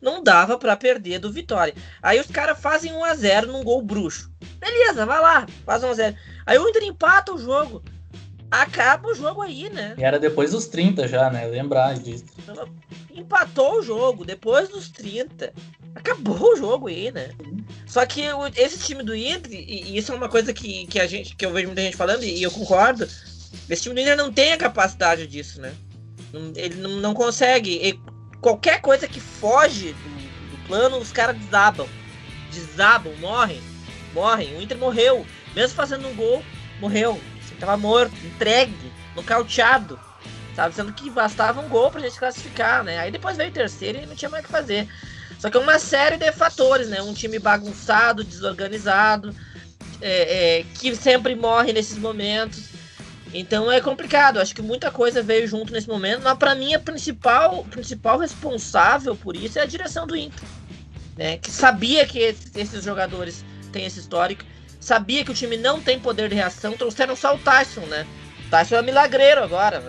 não 0.00 0.22
dava 0.22 0.56
para 0.56 0.76
perder 0.76 1.18
do 1.18 1.32
Vitória. 1.32 1.74
Aí 2.00 2.20
os 2.20 2.28
caras 2.28 2.60
fazem 2.60 2.92
1 2.92 3.04
a 3.04 3.14
0 3.14 3.52
num 3.52 3.64
gol 3.64 3.82
bruxo. 3.82 4.30
Beleza, 4.58 5.04
vai 5.04 5.20
lá, 5.20 5.46
faz 5.66 5.82
1 5.82 5.90
a 5.90 5.94
0. 5.94 6.16
Aí 6.46 6.58
o 6.58 6.68
Inter 6.68 6.84
empata 6.84 7.34
o 7.34 7.38
jogo. 7.38 7.82
Acaba 8.50 9.08
o 9.08 9.14
jogo 9.14 9.42
aí, 9.42 9.68
né? 9.68 9.94
E 9.98 10.04
era 10.04 10.18
depois 10.18 10.52
dos 10.52 10.66
30 10.66 11.06
já, 11.06 11.30
né? 11.30 11.46
Lembrar 11.46 11.94
disso. 11.98 12.24
Empatou 13.14 13.78
o 13.78 13.82
jogo 13.82 14.24
depois 14.24 14.68
dos 14.68 14.88
30. 14.88 15.52
Acabou 15.94 16.54
o 16.54 16.56
jogo 16.56 16.88
aí, 16.88 17.12
né? 17.12 17.30
Só 17.86 18.04
que 18.06 18.22
esse 18.56 18.78
time 18.78 19.02
do 19.02 19.14
Inter, 19.14 19.52
e 19.52 19.96
isso 19.96 20.12
é 20.12 20.14
uma 20.14 20.28
coisa 20.28 20.52
que, 20.52 20.86
que 20.86 20.98
a 21.00 21.06
gente 21.06 21.34
que 21.34 21.44
eu 21.44 21.52
vejo 21.52 21.66
muita 21.66 21.82
gente 21.82 21.96
falando, 21.96 22.22
e 22.22 22.42
eu 22.42 22.50
concordo, 22.50 23.06
esse 23.68 23.82
time 23.82 23.94
do 23.94 24.00
Inter 24.00 24.16
não 24.16 24.32
tem 24.32 24.52
a 24.52 24.58
capacidade 24.58 25.26
disso, 25.26 25.60
né? 25.60 25.74
Ele 26.54 26.76
não, 26.76 26.90
não 27.00 27.14
consegue 27.14 28.00
qualquer 28.40 28.80
coisa 28.80 29.08
que 29.08 29.20
foge 29.20 29.92
do, 29.92 30.56
do 30.56 30.66
plano, 30.66 30.98
os 30.98 31.12
caras 31.12 31.36
desabam. 31.36 31.88
Desabam, 32.50 33.14
morrem. 33.16 33.60
Morrem. 34.14 34.56
O 34.56 34.62
Inter 34.62 34.78
morreu. 34.78 35.26
Mesmo 35.54 35.74
fazendo 35.74 36.08
um 36.08 36.14
gol, 36.14 36.42
morreu. 36.80 37.20
Tava 37.58 37.76
morto, 37.76 38.14
entregue, 38.24 38.92
nocauteado. 39.14 39.98
Sabe? 40.54 40.74
Sendo 40.74 40.92
que 40.92 41.08
bastava 41.10 41.60
um 41.60 41.68
gol 41.68 41.90
pra 41.90 42.00
gente 42.00 42.18
classificar, 42.18 42.82
né? 42.82 42.98
Aí 42.98 43.10
depois 43.10 43.36
veio 43.36 43.50
o 43.50 43.52
terceiro 43.52 43.98
e 43.98 44.06
não 44.06 44.16
tinha 44.16 44.28
mais 44.28 44.42
o 44.42 44.46
que 44.46 44.52
fazer. 44.52 44.88
Só 45.38 45.48
que 45.48 45.56
é 45.56 45.60
uma 45.60 45.78
série 45.78 46.16
de 46.16 46.32
fatores, 46.32 46.88
né? 46.88 47.00
Um 47.00 47.14
time 47.14 47.38
bagunçado, 47.38 48.24
desorganizado, 48.24 49.34
é, 50.00 50.58
é, 50.58 50.64
que 50.74 50.94
sempre 50.96 51.34
morre 51.36 51.72
nesses 51.72 51.96
momentos. 51.96 52.70
Então 53.32 53.70
é 53.70 53.80
complicado. 53.80 54.40
Acho 54.40 54.54
que 54.54 54.62
muita 54.62 54.90
coisa 54.90 55.22
veio 55.22 55.46
junto 55.46 55.72
nesse 55.72 55.88
momento. 55.88 56.22
Mas 56.22 56.36
para 56.36 56.54
mim 56.54 56.74
a 56.74 56.80
principal, 56.80 57.64
principal 57.64 58.18
responsável 58.18 59.14
por 59.14 59.36
isso 59.36 59.58
é 59.58 59.62
a 59.62 59.66
direção 59.66 60.06
do 60.06 60.16
Inter, 60.16 60.48
né? 61.16 61.36
Que 61.36 61.50
sabia 61.50 62.06
que 62.06 62.18
esses 62.54 62.84
jogadores 62.84 63.44
têm 63.70 63.84
esse 63.84 64.00
histórico, 64.00 64.44
sabia 64.88 65.22
que 65.22 65.30
o 65.30 65.34
time 65.34 65.58
não 65.58 65.80
tem 65.82 66.00
poder 66.00 66.30
de 66.30 66.34
reação. 66.34 66.72
Trouxeram 66.72 67.14
só 67.14 67.34
o 67.34 67.38
Tyson, 67.38 67.82
né? 67.82 68.06
O 68.46 68.50
Tyson 68.50 68.76
é 68.76 68.82
milagreiro 68.82 69.44
agora. 69.44 69.84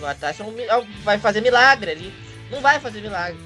O 0.00 0.14
Tyson 0.14 0.54
é 0.58 0.86
vai 1.02 1.18
fazer 1.18 1.42
milagre 1.42 1.90
ali. 1.90 2.14
Não 2.50 2.60
vai 2.60 2.80
fazer 2.80 3.02
milagre. 3.02 3.38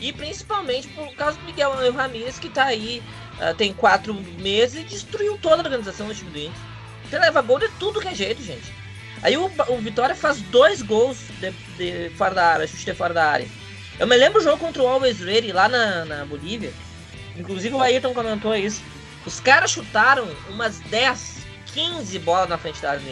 E 0.00 0.12
principalmente 0.12 0.88
por 0.88 1.14
causa 1.14 1.38
do 1.38 1.44
Miguel 1.44 1.72
Ramírez 1.92 2.38
que 2.38 2.50
tá 2.50 2.64
aí 2.64 3.02
uh, 3.40 3.54
tem 3.54 3.72
quatro 3.72 4.12
meses 4.38 4.82
e 4.82 4.84
destruiu 4.84 5.38
toda 5.38 5.56
a 5.56 5.64
organização 5.64 6.08
do 6.08 6.14
time 6.14 6.30
do 6.30 6.38
Inter. 6.38 6.60
Você 7.08 7.18
leva 7.18 7.40
gol 7.40 7.60
de 7.60 7.68
tudo 7.78 8.00
que 8.00 8.08
é 8.08 8.14
jeito, 8.14 8.42
gente. 8.42 8.74
Aí 9.22 9.36
o, 9.36 9.50
o 9.68 9.78
Vitória 9.78 10.14
faz 10.14 10.40
dois 10.42 10.82
gols 10.82 11.18
de, 11.40 11.50
de 11.78 12.10
fora 12.16 12.34
da 12.34 12.46
área, 12.46 12.66
chute 12.66 12.84
de 12.84 12.94
fora 12.94 13.14
da 13.14 13.24
área. 13.24 13.48
Eu 13.98 14.06
me 14.06 14.16
lembro 14.16 14.40
o 14.40 14.42
jogo 14.42 14.58
contra 14.58 14.82
o 14.82 14.86
Always 14.86 15.20
Ready 15.20 15.52
lá 15.52 15.68
na, 15.68 16.04
na 16.04 16.24
Bolívia. 16.26 16.72
Inclusive 17.36 17.74
o 17.74 17.80
Ayrton 17.80 18.12
comentou 18.12 18.54
isso. 18.54 18.82
Os 19.26 19.40
caras 19.40 19.72
chutaram 19.72 20.28
umas 20.48 20.78
10, 20.80 21.44
15 21.74 22.18
bolas 22.20 22.48
na 22.48 22.56
frente 22.56 22.80
da 22.80 22.92
área. 22.92 23.02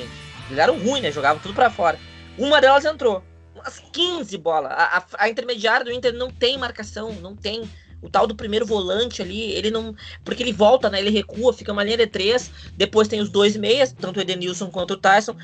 Eles 0.47 0.59
eram 0.59 0.79
ruins, 0.79 1.03
né? 1.03 1.11
Jogavam 1.11 1.43
tudo 1.43 1.55
para 1.55 1.69
fora. 1.69 1.99
Uma 2.39 2.61
delas 2.61 2.85
entrou. 2.85 3.23
Umas 3.55 3.81
15 3.93 4.39
bolas. 4.39 4.71
A, 4.73 4.99
a, 4.99 5.05
a 5.25 5.29
intermediária 5.29 5.85
do 5.85 5.93
Inter 5.93 6.13
não 6.13 6.31
tem 6.31 6.57
marcação, 6.57 7.13
não 7.15 7.35
tem 7.35 7.69
o 8.01 8.09
tal 8.09 8.27
do 8.27 8.35
primeiro 8.37 8.67
volante 8.67 9.23
ali, 9.23 9.53
ele 9.53 9.71
não. 9.71 9.95
Porque 10.25 10.43
ele 10.43 10.53
volta, 10.53 10.89
né? 10.89 11.01
Ele 11.01 11.11
recua, 11.11 11.53
fica 11.53 11.73
uma 11.73 11.83
linha 11.83 11.97
de 11.97 12.07
três. 12.07 12.51
Depois 12.77 13.09
tem 13.09 13.21
os 13.21 13.31
dois 13.31 13.57
meias, 13.57 13.93
tanto 13.93 14.19
o 14.19 14.21
Edenilson 14.21 14.71
quanto 14.71 14.93
o 14.93 14.97
Tyson, 14.97 15.37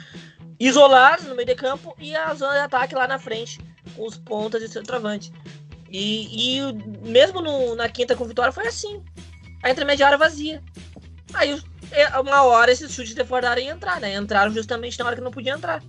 isolados 0.59 1.27
no 1.27 1.35
meio 1.35 1.47
de 1.47 1.55
campo 1.55 1.97
e 1.99 2.15
a 2.15 2.33
zona 2.35 2.53
de 2.53 2.59
ataque 2.61 2.95
lá 2.95 3.09
na 3.09 3.19
frente, 3.19 3.59
com 3.97 4.07
os 4.07 4.17
pontas 4.17 4.63
e 4.63 4.69
centroavante. 4.69 5.33
E, 5.91 6.59
e 6.59 6.73
mesmo 7.03 7.41
no, 7.41 7.75
na 7.75 7.89
quinta 7.89 8.15
com 8.15 8.25
vitória 8.25 8.53
foi 8.53 8.69
assim. 8.69 9.03
A 9.63 9.71
intermediária 9.71 10.17
vazia. 10.17 10.63
Aí 11.35 11.61
é, 11.93 12.19
uma 12.19 12.43
hora 12.43 12.71
esses 12.71 12.93
chutes 12.93 13.15
de 13.15 13.25
fora 13.25 13.43
da 13.43 13.51
área 13.51 13.63
iam 13.63 13.77
entrar, 13.77 14.01
né? 14.01 14.15
Entraram 14.15 14.53
justamente 14.53 14.99
na 14.99 15.07
hora 15.07 15.17
que 15.17 15.23
não 15.23 15.31
podia 15.31 15.53
entrar. 15.53 15.83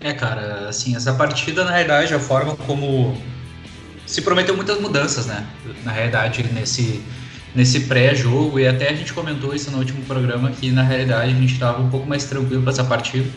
É, 0.00 0.12
cara, 0.12 0.68
assim, 0.68 0.96
essa 0.96 1.12
partida, 1.12 1.64
na 1.64 1.70
realidade, 1.70 2.14
a 2.14 2.20
forma 2.20 2.56
como 2.56 3.16
se 4.06 4.22
prometeu 4.22 4.56
muitas 4.56 4.80
mudanças, 4.80 5.26
né? 5.26 5.46
Na 5.84 5.92
realidade, 5.92 6.42
nesse, 6.52 7.02
nesse 7.54 7.80
pré-jogo, 7.80 8.58
e 8.58 8.66
até 8.66 8.88
a 8.88 8.94
gente 8.94 9.12
comentou 9.12 9.54
isso 9.54 9.70
no 9.70 9.78
último 9.78 10.02
programa, 10.04 10.50
que 10.50 10.70
na 10.70 10.82
realidade 10.82 11.32
a 11.32 11.34
gente 11.34 11.52
estava 11.52 11.82
um 11.82 11.90
pouco 11.90 12.06
mais 12.08 12.24
tranquilo 12.24 12.62
para 12.62 12.72
essa 12.72 12.84
partida. 12.84 13.28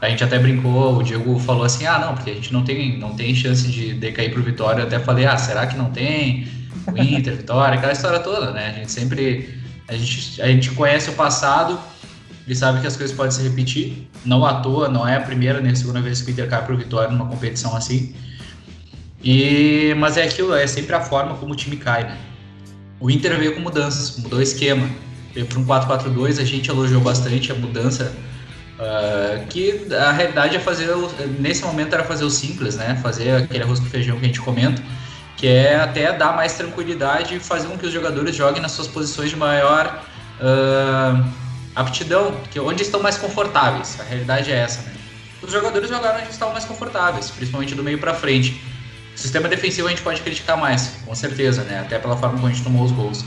A 0.00 0.08
gente 0.08 0.22
até 0.22 0.38
brincou, 0.38 0.96
o 0.96 1.02
Diego 1.02 1.38
falou 1.40 1.64
assim, 1.64 1.84
ah, 1.84 1.98
não, 1.98 2.14
porque 2.14 2.30
a 2.30 2.34
gente 2.34 2.52
não 2.52 2.64
tem, 2.64 2.98
não 2.98 3.14
tem 3.14 3.34
chance 3.34 3.66
de 3.68 3.92
decair 3.94 4.32
pro 4.32 4.42
Vitória. 4.42 4.82
Eu 4.82 4.86
até 4.86 4.98
falei, 5.00 5.26
ah, 5.26 5.36
será 5.36 5.66
que 5.66 5.76
não 5.76 5.90
tem? 5.90 6.48
O 6.92 6.98
Inter, 6.98 7.36
Vitória, 7.36 7.76
aquela 7.76 7.92
história 7.92 8.20
toda, 8.20 8.52
né? 8.52 8.70
A 8.70 8.72
gente 8.72 8.90
sempre, 8.90 9.54
a 9.86 9.94
gente, 9.94 10.40
a 10.40 10.46
gente 10.46 10.70
conhece 10.72 11.10
o 11.10 11.12
passado 11.12 11.78
e 12.46 12.54
sabe 12.54 12.80
que 12.80 12.86
as 12.86 12.96
coisas 12.96 13.14
podem 13.14 13.32
se 13.32 13.42
repetir. 13.42 14.08
Não 14.24 14.44
à 14.44 14.60
toa, 14.60 14.88
não 14.88 15.06
é 15.06 15.16
a 15.16 15.20
primeira 15.20 15.60
nem 15.60 15.72
a 15.72 15.76
segunda 15.76 16.00
vez 16.00 16.22
que 16.22 16.30
o 16.30 16.32
Inter 16.32 16.48
cai 16.48 16.64
pro 16.64 16.76
Vitória 16.76 17.10
numa 17.10 17.26
competição 17.26 17.76
assim. 17.76 18.14
E, 19.22 19.94
mas 19.98 20.16
é 20.16 20.24
aquilo, 20.24 20.54
é 20.54 20.66
sempre 20.66 20.94
a 20.94 21.00
forma 21.00 21.34
como 21.34 21.52
o 21.52 21.56
time 21.56 21.76
cai, 21.76 22.04
né? 22.04 22.16
O 23.00 23.10
Inter 23.10 23.38
veio 23.38 23.54
com 23.54 23.60
mudanças, 23.60 24.16
mudou 24.18 24.38
o 24.38 24.42
esquema. 24.42 24.88
Veio 25.34 25.46
para 25.46 25.58
um 25.58 25.64
4-4-2, 25.64 26.40
a 26.40 26.44
gente 26.44 26.68
elogiou 26.68 27.00
bastante 27.00 27.52
a 27.52 27.54
mudança. 27.54 28.12
Uh, 28.78 29.44
que 29.48 29.92
a 29.92 30.12
realidade 30.12 30.56
é 30.56 30.60
fazer, 30.60 30.88
nesse 31.40 31.64
momento 31.64 31.94
era 31.94 32.04
fazer 32.04 32.24
o 32.24 32.30
simples, 32.30 32.76
né? 32.76 32.98
Fazer 33.02 33.30
aquele 33.30 33.64
arroz 33.64 33.80
com 33.80 33.86
feijão 33.86 34.16
que 34.18 34.24
a 34.24 34.28
gente 34.28 34.40
comenta, 34.40 34.80
que 35.38 35.46
é 35.46 35.76
até 35.76 36.12
dar 36.12 36.34
mais 36.34 36.54
tranquilidade 36.54 37.36
e 37.36 37.40
fazer 37.40 37.68
com 37.68 37.78
que 37.78 37.86
os 37.86 37.92
jogadores 37.92 38.34
joguem 38.34 38.60
nas 38.60 38.72
suas 38.72 38.88
posições 38.88 39.30
de 39.30 39.36
maior 39.36 40.04
uh, 40.40 41.24
aptidão, 41.76 42.34
que 42.50 42.58
onde 42.58 42.82
estão 42.82 43.00
mais 43.00 43.16
confortáveis. 43.16 43.98
A 44.00 44.02
realidade 44.02 44.50
é 44.50 44.56
essa, 44.56 44.82
né? 44.82 44.92
Os 45.40 45.52
jogadores 45.52 45.88
jogaram 45.88 46.18
onde 46.18 46.30
estavam 46.30 46.52
mais 46.52 46.64
confortáveis, 46.64 47.30
principalmente 47.30 47.72
do 47.76 47.84
meio 47.84 47.98
para 47.98 48.12
frente. 48.12 48.60
O 49.14 49.18
sistema 49.18 49.48
defensivo 49.48 49.86
a 49.86 49.90
gente 49.90 50.02
pode 50.02 50.20
criticar 50.22 50.56
mais, 50.56 50.96
com 51.06 51.14
certeza, 51.14 51.62
né? 51.62 51.78
Até 51.78 52.00
pela 52.00 52.16
forma 52.16 52.34
como 52.34 52.48
a 52.48 52.50
gente 52.50 52.64
tomou 52.64 52.84
os 52.84 52.90
gols. 52.90 53.24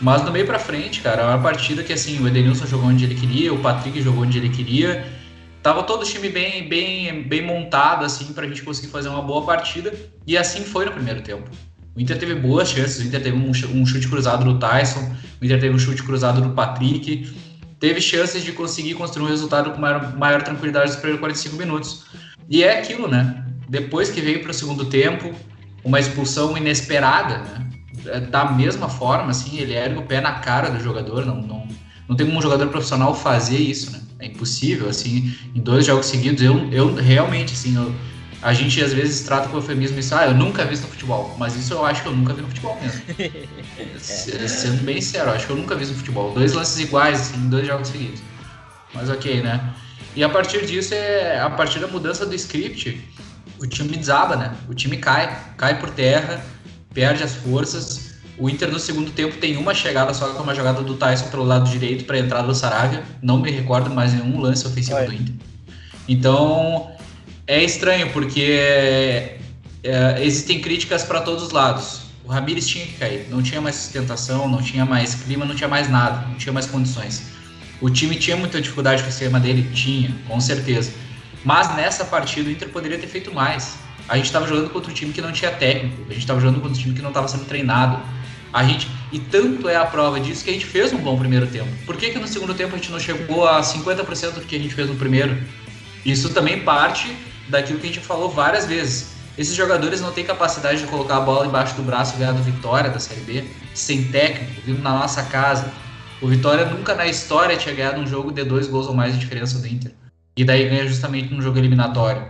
Mas 0.00 0.22
do 0.22 0.32
meio 0.32 0.46
para 0.46 0.58
frente, 0.58 1.02
cara, 1.02 1.22
é 1.22 1.26
uma 1.26 1.38
partida 1.38 1.82
que 1.82 1.92
assim, 1.92 2.20
o 2.22 2.26
Edenilson 2.26 2.66
jogou 2.66 2.88
onde 2.88 3.04
ele 3.04 3.14
queria, 3.14 3.52
o 3.52 3.58
Patrick 3.58 4.00
jogou 4.00 4.24
onde 4.24 4.38
ele 4.38 4.48
queria. 4.48 5.06
Tava 5.64 5.82
todo 5.82 6.02
o 6.02 6.04
time 6.04 6.28
bem, 6.28 6.68
bem, 6.68 7.22
bem 7.22 7.40
montado, 7.40 8.04
assim, 8.04 8.34
pra 8.34 8.46
gente 8.46 8.62
conseguir 8.62 8.88
fazer 8.88 9.08
uma 9.08 9.22
boa 9.22 9.46
partida. 9.46 9.94
E 10.26 10.36
assim 10.36 10.62
foi 10.62 10.84
no 10.84 10.92
primeiro 10.92 11.22
tempo. 11.22 11.48
O 11.96 12.00
Inter 12.02 12.18
teve 12.18 12.34
boas 12.34 12.68
chances, 12.68 12.98
o 12.98 13.02
Inter 13.02 13.22
teve 13.22 13.34
um, 13.34 13.50
um 13.50 13.86
chute 13.86 14.06
cruzado 14.06 14.44
do 14.44 14.58
Tyson, 14.58 15.00
o 15.40 15.42
Inter 15.42 15.58
teve 15.58 15.74
um 15.74 15.78
chute 15.78 16.02
cruzado 16.02 16.42
do 16.42 16.50
Patrick. 16.50 17.34
Teve 17.80 17.98
chances 17.98 18.44
de 18.44 18.52
conseguir 18.52 18.92
construir 18.92 19.24
um 19.24 19.30
resultado 19.30 19.70
com 19.70 19.80
maior, 19.80 20.14
maior 20.18 20.42
tranquilidade 20.42 20.88
nos 20.88 20.96
primeiros 20.96 21.20
45 21.20 21.56
minutos. 21.56 22.04
E 22.46 22.62
é 22.62 22.78
aquilo, 22.78 23.08
né? 23.08 23.46
Depois 23.66 24.10
que 24.10 24.20
veio 24.20 24.42
para 24.42 24.50
o 24.50 24.54
segundo 24.54 24.84
tempo, 24.84 25.32
uma 25.82 25.98
expulsão 25.98 26.54
inesperada, 26.58 27.38
né? 27.38 27.70
É, 28.08 28.20
da 28.20 28.52
mesma 28.52 28.90
forma, 28.90 29.30
assim, 29.30 29.56
ele 29.56 29.72
ergue 29.72 29.98
o 29.98 30.02
pé 30.02 30.20
na 30.20 30.40
cara 30.40 30.68
do 30.68 30.78
jogador, 30.78 31.24
não, 31.24 31.40
não, 31.40 31.66
não 32.06 32.14
tem 32.14 32.26
como 32.26 32.38
um 32.38 32.42
jogador 32.42 32.68
profissional 32.68 33.14
fazer 33.14 33.56
isso, 33.56 33.92
né? 33.92 34.03
É 34.18 34.26
impossível, 34.26 34.88
assim, 34.88 35.34
em 35.54 35.60
dois 35.60 35.86
jogos 35.86 36.06
seguidos, 36.06 36.42
eu, 36.42 36.70
eu 36.70 36.94
realmente, 36.94 37.52
assim, 37.52 37.76
eu, 37.76 37.94
a 38.40 38.52
gente 38.52 38.82
às 38.82 38.92
vezes 38.92 39.22
trata 39.22 39.48
com 39.48 39.56
eufemismo 39.56 39.98
isso, 39.98 40.14
ah, 40.14 40.26
eu 40.26 40.34
nunca 40.34 40.64
vi 40.64 40.76
no 40.76 40.86
futebol, 40.86 41.34
mas 41.38 41.56
isso 41.56 41.72
eu 41.72 41.84
acho 41.84 42.02
que 42.02 42.08
eu 42.08 42.14
nunca 42.14 42.32
vi 42.32 42.42
no 42.42 42.48
futebol 42.48 42.78
mesmo. 42.80 43.02
é. 43.18 44.48
Sendo 44.48 44.82
bem 44.84 45.00
sério, 45.00 45.30
eu 45.30 45.34
acho 45.34 45.46
que 45.46 45.52
eu 45.52 45.56
nunca 45.56 45.74
vi 45.74 45.86
no 45.86 45.94
futebol. 45.94 46.32
Dois 46.32 46.52
lances 46.52 46.78
iguais, 46.78 47.20
assim, 47.20 47.38
em 47.38 47.48
dois 47.48 47.66
jogos 47.66 47.88
seguidos. 47.88 48.20
Mas 48.92 49.10
ok, 49.10 49.42
né? 49.42 49.74
E 50.14 50.22
a 50.22 50.28
partir 50.28 50.64
disso, 50.66 50.94
é 50.94 51.40
a 51.40 51.50
partir 51.50 51.80
da 51.80 51.88
mudança 51.88 52.24
do 52.24 52.34
script, 52.34 53.02
o 53.58 53.66
time 53.66 53.96
desaba, 53.96 54.36
né? 54.36 54.54
O 54.68 54.74
time 54.74 54.96
cai, 54.96 55.54
cai 55.56 55.80
por 55.80 55.90
terra, 55.90 56.44
perde 56.92 57.22
as 57.22 57.34
forças. 57.34 58.03
O 58.36 58.50
Inter 58.50 58.70
no 58.70 58.80
segundo 58.80 59.12
tempo 59.12 59.36
tem 59.36 59.56
uma 59.56 59.72
chegada 59.74 60.12
só 60.12 60.28
com 60.28 60.42
uma 60.42 60.54
jogada 60.54 60.82
do 60.82 60.94
Tyson 60.94 61.28
pelo 61.28 61.44
lado 61.44 61.70
direito 61.70 62.04
para 62.04 62.16
a 62.16 62.18
entrada 62.18 62.46
do 62.46 62.54
Saravia. 62.54 63.04
Não 63.22 63.38
me 63.40 63.50
recordo 63.50 63.90
mais 63.90 64.12
nenhum 64.12 64.40
lance 64.40 64.66
ofensivo 64.66 64.98
do 65.04 65.14
Inter. 65.14 65.34
Então 66.08 66.90
é 67.46 67.62
estranho 67.62 68.10
porque 68.10 69.36
é, 69.84 70.18
existem 70.20 70.60
críticas 70.60 71.04
para 71.04 71.20
todos 71.20 71.44
os 71.44 71.50
lados. 71.50 72.02
O 72.24 72.28
Ramires 72.28 72.66
tinha 72.66 72.86
que 72.86 72.94
cair, 72.94 73.26
não 73.30 73.42
tinha 73.42 73.60
mais 73.60 73.76
sustentação, 73.76 74.48
não 74.48 74.62
tinha 74.62 74.84
mais 74.84 75.14
clima, 75.14 75.44
não 75.44 75.54
tinha 75.54 75.68
mais 75.68 75.90
nada, 75.90 76.26
não 76.26 76.36
tinha 76.36 76.52
mais 76.52 76.66
condições. 76.66 77.22
O 77.80 77.90
time 77.90 78.16
tinha 78.16 78.36
muita 78.36 78.60
dificuldade 78.60 79.02
com 79.02 79.08
o 79.08 79.10
esquema 79.10 79.38
dele? 79.38 79.70
Tinha, 79.74 80.10
com 80.26 80.40
certeza. 80.40 80.90
Mas 81.44 81.74
nessa 81.76 82.04
partida 82.04 82.48
o 82.48 82.52
Inter 82.52 82.70
poderia 82.70 82.98
ter 82.98 83.06
feito 83.06 83.32
mais. 83.32 83.76
A 84.08 84.16
gente 84.16 84.26
estava 84.26 84.46
jogando 84.46 84.70
contra 84.70 84.90
um 84.90 84.94
time 84.94 85.12
que 85.12 85.20
não 85.20 85.32
tinha 85.32 85.50
técnico, 85.50 86.02
a 86.08 86.12
gente 86.12 86.22
estava 86.22 86.40
jogando 86.40 86.60
contra 86.60 86.76
um 86.76 86.80
time 86.80 86.94
que 86.94 87.02
não 87.02 87.10
estava 87.10 87.28
sendo 87.28 87.44
treinado. 87.44 88.02
A 88.54 88.62
gente 88.62 88.88
e 89.12 89.18
tanto 89.18 89.68
é 89.68 89.74
a 89.74 89.84
prova 89.84 90.20
disso 90.20 90.44
que 90.44 90.50
a 90.50 90.52
gente 90.52 90.64
fez 90.64 90.92
um 90.92 90.98
bom 90.98 91.18
primeiro 91.18 91.46
tempo. 91.48 91.68
Por 91.84 91.96
que, 91.96 92.10
que 92.10 92.18
no 92.18 92.28
segundo 92.28 92.54
tempo 92.54 92.74
a 92.74 92.78
gente 92.78 92.92
não 92.92 93.00
chegou 93.00 93.46
a 93.46 93.60
50% 93.60 94.34
do 94.34 94.40
que 94.42 94.54
a 94.54 94.58
gente 94.58 94.74
fez 94.74 94.88
no 94.88 94.94
primeiro? 94.94 95.36
Isso 96.06 96.32
também 96.32 96.60
parte 96.60 97.14
daquilo 97.48 97.80
que 97.80 97.86
a 97.86 97.92
gente 97.92 98.00
falou 98.00 98.30
várias 98.30 98.66
vezes. 98.66 99.12
Esses 99.36 99.56
jogadores 99.56 100.00
não 100.00 100.12
têm 100.12 100.24
capacidade 100.24 100.80
de 100.80 100.86
colocar 100.86 101.16
a 101.16 101.20
bola 101.20 101.46
embaixo 101.46 101.74
do 101.74 101.82
braço 101.82 102.14
e 102.14 102.18
ganhar 102.18 102.32
do 102.32 102.42
Vitória 102.42 102.90
da 102.90 103.00
Série 103.00 103.22
B, 103.22 103.44
sem 103.74 104.04
técnico, 104.04 104.62
vindo 104.64 104.80
na 104.80 104.92
nossa 104.92 105.24
casa. 105.24 105.72
O 106.22 106.28
Vitória 106.28 106.64
nunca 106.64 106.94
na 106.94 107.06
história 107.06 107.56
tinha 107.56 107.74
ganhado 107.74 108.00
um 108.00 108.06
jogo 108.06 108.30
de 108.30 108.44
dois 108.44 108.68
gols 108.68 108.86
ou 108.86 108.94
mais 108.94 109.12
de 109.12 109.18
diferença 109.18 109.58
do 109.58 109.66
Inter 109.66 109.92
e 110.36 110.44
daí 110.44 110.68
ganha 110.68 110.86
justamente 110.86 111.32
no 111.32 111.40
jogo 111.40 111.58
eliminatório. 111.58 112.26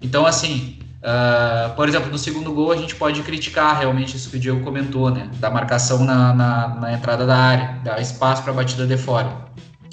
Então, 0.00 0.26
assim, 0.26 0.78
uh, 1.06 1.74
por 1.74 1.88
exemplo, 1.88 2.10
no 2.10 2.18
segundo 2.18 2.52
gol 2.52 2.72
a 2.72 2.76
gente 2.76 2.94
pode 2.94 3.22
criticar 3.22 3.78
realmente 3.78 4.16
isso 4.16 4.28
que 4.28 4.36
o 4.36 4.40
Diego 4.40 4.60
comentou, 4.62 5.10
né? 5.10 5.30
Da 5.34 5.48
marcação 5.48 6.04
na, 6.04 6.34
na, 6.34 6.68
na 6.68 6.92
entrada 6.92 7.24
da 7.24 7.36
área, 7.36 7.80
dar 7.84 8.00
espaço 8.00 8.42
para 8.42 8.52
a 8.52 8.54
batida 8.54 8.86
de 8.86 8.96
fora. 8.96 9.46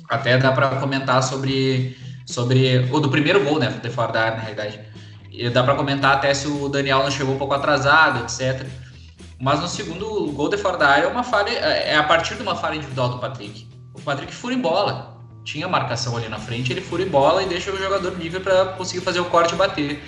Até 0.10 0.38
dá 0.38 0.52
para 0.52 0.70
comentar 0.76 1.22
sobre, 1.24 1.98
sobre. 2.26 2.90
Ou 2.92 3.00
do 3.00 3.10
primeiro 3.10 3.44
gol, 3.44 3.60
né? 3.60 3.70
De 3.82 3.90
fora 3.90 4.12
da 4.12 4.22
área, 4.22 4.38
na 4.38 4.42
realidade. 4.42 4.80
E 5.32 5.50
dá 5.50 5.64
para 5.64 5.76
comentar 5.76 6.16
até 6.16 6.34
se 6.34 6.48
o 6.48 6.68
Daniel 6.68 7.04
não 7.04 7.12
chegou 7.12 7.36
um 7.36 7.38
pouco 7.38 7.54
atrasado, 7.54 8.24
etc. 8.24 8.68
Mas 9.40 9.60
no 9.60 9.68
segundo 9.68 10.32
gol 10.32 10.50
de 10.50 10.58
fora 10.58 10.78
da 10.78 10.88
área 10.88 11.06
é 11.06 11.08
uma 11.08 11.24
falha, 11.24 11.50
é 11.50 11.96
a 11.96 12.04
partir 12.04 12.36
de 12.36 12.42
uma 12.42 12.56
falha 12.56 12.76
individual 12.76 13.10
do 13.10 13.20
Patrick. 13.20 13.68
O 13.94 14.02
Patrick 14.02 14.34
fura 14.34 14.54
em 14.54 14.60
bola 14.60 15.14
tinha 15.44 15.68
marcação 15.68 16.16
ali 16.16 16.30
na 16.30 16.40
frente, 16.40 16.72
ele 16.72 16.82
fura 16.82 17.04
e 17.04 17.06
bola 17.06 17.44
e 17.44 17.46
deixa 17.46 17.72
o 17.72 17.78
jogador 17.78 18.14
livre 18.18 18.40
para 18.40 18.66
conseguir 18.66 19.02
fazer 19.02 19.20
o 19.20 19.26
corte 19.26 19.54
e 19.54 19.58
bater. 19.58 20.04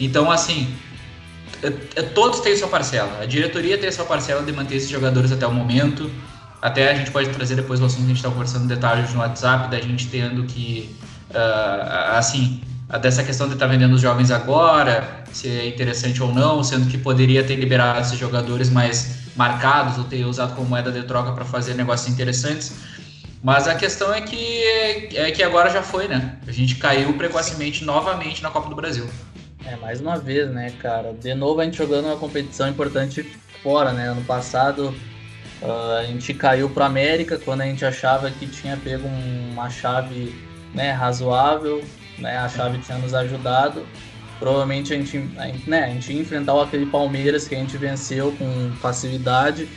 Então, 0.00 0.30
assim, 0.30 0.74
é, 1.62 1.72
é, 1.96 2.02
todos 2.02 2.40
têm 2.40 2.56
sua 2.56 2.68
parcela. 2.68 3.20
A 3.22 3.26
diretoria 3.26 3.76
tem 3.76 3.90
sua 3.92 4.04
parcela 4.04 4.42
de 4.42 4.52
manter 4.52 4.76
esses 4.76 4.88
jogadores 4.88 5.30
até 5.30 5.46
o 5.46 5.52
momento. 5.52 6.10
Até 6.60 6.90
a 6.90 6.94
gente 6.94 7.10
pode 7.10 7.28
trazer 7.30 7.54
depois 7.54 7.80
o 7.80 7.84
assunto 7.84 8.00
que 8.00 8.04
a 8.04 8.08
gente 8.08 8.16
está 8.16 8.30
conversando 8.30 8.66
detalhes 8.66 9.12
no 9.12 9.20
WhatsApp, 9.20 9.70
da 9.70 9.80
gente 9.80 10.08
tendo 10.08 10.44
que, 10.44 10.94
uh, 11.30 12.16
assim, 12.16 12.60
dessa 13.00 13.22
questão 13.22 13.46
de 13.46 13.54
estar 13.54 13.66
tá 13.66 13.72
vendendo 13.72 13.94
os 13.94 14.00
jovens 14.00 14.30
agora, 14.30 15.24
se 15.32 15.48
é 15.48 15.68
interessante 15.68 16.22
ou 16.22 16.34
não, 16.34 16.62
sendo 16.62 16.86
que 16.90 16.98
poderia 16.98 17.42
ter 17.44 17.56
liberado 17.56 18.00
esses 18.00 18.18
jogadores 18.18 18.68
mais 18.68 19.20
marcados 19.36 19.96
ou 19.96 20.04
ter 20.04 20.24
usado 20.24 20.54
como 20.54 20.68
moeda 20.68 20.90
de 20.90 21.02
troca 21.04 21.32
para 21.32 21.44
fazer 21.44 21.74
negócios 21.74 22.12
interessantes. 22.12 22.72
Mas 23.42 23.66
a 23.66 23.74
questão 23.74 24.12
é 24.12 24.20
que, 24.20 24.62
é 25.16 25.30
que 25.30 25.42
agora 25.42 25.70
já 25.70 25.82
foi, 25.82 26.08
né? 26.08 26.36
A 26.46 26.52
gente 26.52 26.74
caiu 26.74 27.14
precocemente 27.14 27.84
novamente 27.84 28.42
na 28.42 28.50
Copa 28.50 28.68
do 28.68 28.74
Brasil. 28.74 29.08
É, 29.64 29.76
mais 29.76 30.00
uma 30.00 30.18
vez, 30.18 30.50
né, 30.50 30.72
cara? 30.80 31.12
De 31.12 31.34
novo 31.34 31.60
a 31.60 31.64
gente 31.64 31.76
jogando 31.76 32.06
uma 32.06 32.16
competição 32.16 32.68
importante 32.68 33.22
fora, 33.62 33.92
né? 33.92 34.08
Ano 34.08 34.24
passado 34.24 34.94
uh, 35.62 35.98
a 35.98 36.04
gente 36.04 36.32
caiu 36.34 36.70
para 36.70 36.86
América 36.86 37.38
quando 37.38 37.60
a 37.60 37.66
gente 37.66 37.84
achava 37.84 38.30
que 38.30 38.46
tinha 38.46 38.76
pego 38.76 39.06
uma 39.06 39.68
chave 39.68 40.34
né, 40.74 40.92
razoável 40.92 41.84
né? 42.20 42.36
A 42.36 42.48
chave 42.48 42.78
tinha 42.78 42.98
nos 42.98 43.14
ajudado. 43.14 43.86
Provavelmente 44.38 44.94
a 44.94 44.96
gente, 44.96 45.18
né, 45.66 45.84
a 45.84 45.88
gente 45.88 46.12
ia 46.12 46.20
enfrentar 46.20 46.60
aquele 46.62 46.86
Palmeiras 46.86 47.46
que 47.46 47.54
a 47.54 47.58
gente 47.58 47.76
venceu 47.76 48.32
com 48.38 48.72
facilidade 48.80 49.68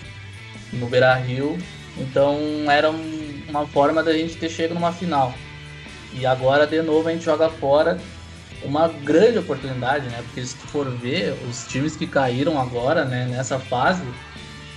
no 0.72 0.88
Beira 0.88 1.14
Rio. 1.16 1.58
Então 1.98 2.38
era 2.70 2.90
um, 2.90 3.44
uma 3.50 3.66
forma 3.68 4.02
da 4.02 4.14
gente 4.14 4.38
ter 4.38 4.50
chegado 4.50 4.76
numa 4.76 4.92
final. 4.92 5.34
E 6.14 6.26
agora 6.26 6.66
de 6.66 6.82
novo 6.82 7.10
a 7.10 7.12
gente 7.12 7.26
joga 7.26 7.50
fora 7.50 8.00
uma 8.66 8.88
grande 8.88 9.38
oportunidade, 9.40 10.08
né? 10.08 10.22
Porque 10.26 10.46
se 10.46 10.56
tu 10.56 10.68
for 10.68 10.90
ver, 10.90 11.34
os 11.50 11.66
times 11.68 11.96
que 11.96 12.08
caíram 12.08 12.60
agora, 12.60 13.06
né, 13.06 13.28
nessa 13.30 13.60
fase, 13.60 14.04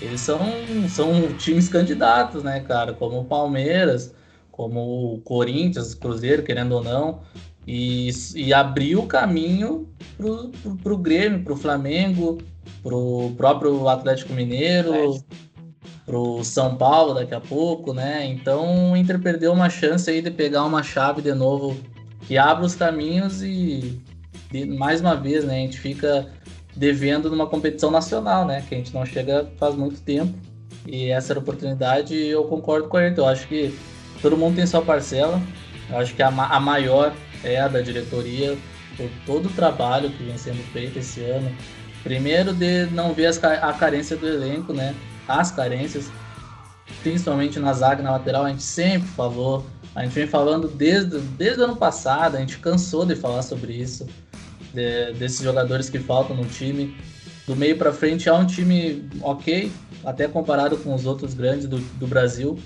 eles 0.01 0.21
são, 0.21 0.41
são 0.89 1.33
times 1.39 1.69
candidatos, 1.69 2.43
né, 2.43 2.61
cara? 2.61 2.93
Como 2.93 3.21
o 3.21 3.25
Palmeiras, 3.25 4.15
como 4.51 5.15
o 5.15 5.21
Corinthians, 5.21 5.95
Cruzeiro, 5.95 6.43
querendo 6.43 6.73
ou 6.73 6.83
não. 6.83 7.21
E, 7.67 8.11
e 8.35 8.55
abriu 8.55 9.01
o 9.01 9.07
caminho 9.07 9.89
pro, 10.17 10.51
pro, 10.63 10.77
pro 10.77 10.97
Grêmio, 10.97 11.43
pro 11.43 11.57
Flamengo, 11.57 12.39
pro 12.83 13.33
próprio 13.37 13.89
Atlético 13.89 14.33
Mineiro, 14.33 14.95
é. 14.95 15.19
pro 16.05 16.45
São 16.45 16.77
Paulo 16.77 17.15
daqui 17.15 17.35
a 17.35 17.41
pouco, 17.41 17.93
né? 17.93 18.25
Então 18.27 18.93
o 18.93 18.97
Inter 18.97 19.21
perdeu 19.21 19.53
uma 19.53 19.69
chance 19.69 20.09
aí 20.09 20.23
de 20.23 20.31
pegar 20.31 20.65
uma 20.65 20.83
chave 20.83 21.21
de 21.21 21.35
novo 21.35 21.77
que 22.27 22.37
abre 22.37 22.67
os 22.67 22.75
caminhos 22.75 23.43
e, 23.43 24.01
e 24.53 24.65
mais 24.65 25.01
uma 25.01 25.15
vez, 25.15 25.45
né, 25.45 25.55
a 25.55 25.59
gente 25.59 25.79
fica 25.79 26.29
devendo 26.77 27.31
numa 27.31 27.47
competição 27.47 27.91
nacional, 27.91 28.45
né? 28.45 28.63
Que 28.69 28.75
a 28.75 28.79
gente 28.79 28.95
não 28.95 29.07
chega 29.07 29.51
faz 29.59 29.75
muito 29.75 30.01
tempo. 30.03 30.35
E 30.87 31.11
essa 31.11 31.33
era 31.33 31.41
a 31.41 31.43
oportunidade 31.43 32.15
e 32.15 32.29
eu 32.29 32.45
concordo 32.45 32.89
com 32.89 33.01
ele. 33.01 33.19
Eu 33.19 33.27
acho 33.27 33.49
que 33.49 33.77
todo 34.21 34.37
mundo 34.37 34.57
tem 34.57 34.67
sua 34.67 34.83
parcela. 34.83 35.41
Eu 35.89 35.99
acho 35.99 36.15
que 36.15 36.23
a, 36.23 36.29
a 36.29 36.61
maior 36.61 37.15
é 37.43 37.59
a 37.59 37.67
da 37.67 37.81
diretoria 37.81 38.57
por 38.97 39.09
todo 39.25 39.47
o 39.47 39.53
trabalho 39.53 40.11
que 40.11 40.23
vem 40.23 40.37
sendo 40.37 40.63
feito 40.73 40.99
esse 40.99 41.23
ano. 41.23 41.51
Primeiro 42.03 42.53
de 42.53 42.87
não 42.87 43.13
ver 43.13 43.27
as, 43.27 43.43
a 43.43 43.73
carência 43.73 44.17
do 44.17 44.29
elenco, 44.29 44.73
né? 44.73 44.95
As 45.27 45.51
carências, 45.51 46.11
principalmente 47.03 47.59
na 47.59 47.73
zaga, 47.73 48.03
na 48.03 48.13
lateral, 48.13 48.45
a 48.45 48.51
gente 48.51 48.63
sempre 48.63 49.09
falou. 49.09 49.67
A 49.97 50.03
gente 50.03 50.13
vem 50.13 50.27
falando 50.27 50.69
desde, 50.69 51.19
desde 51.19 51.63
o 51.63 51.65
ano 51.65 51.77
passado, 51.77 52.37
a 52.37 52.41
gente 52.41 52.59
cansou 52.59 53.07
de 53.07 53.17
falar 53.17 53.41
sobre 53.41 53.73
isso 53.73 54.07
de, 54.75 55.15
desses 55.15 55.41
jogadores 55.43 55.89
que 55.89 55.99
faltam 55.99 56.37
no 56.37 56.45
time. 56.45 56.95
Do 57.47 57.57
meio 57.57 57.79
para 57.79 57.91
frente 57.95 58.29
é 58.29 58.33
um 58.33 58.45
time 58.45 59.09
ok, 59.23 59.73
até 60.05 60.29
comparado 60.29 60.77
com 60.77 60.95
os 60.95 61.07
outros 61.07 61.33
grandes 61.33 61.67
do, 61.67 61.79
do 61.79 62.07
Brasil. 62.07 62.59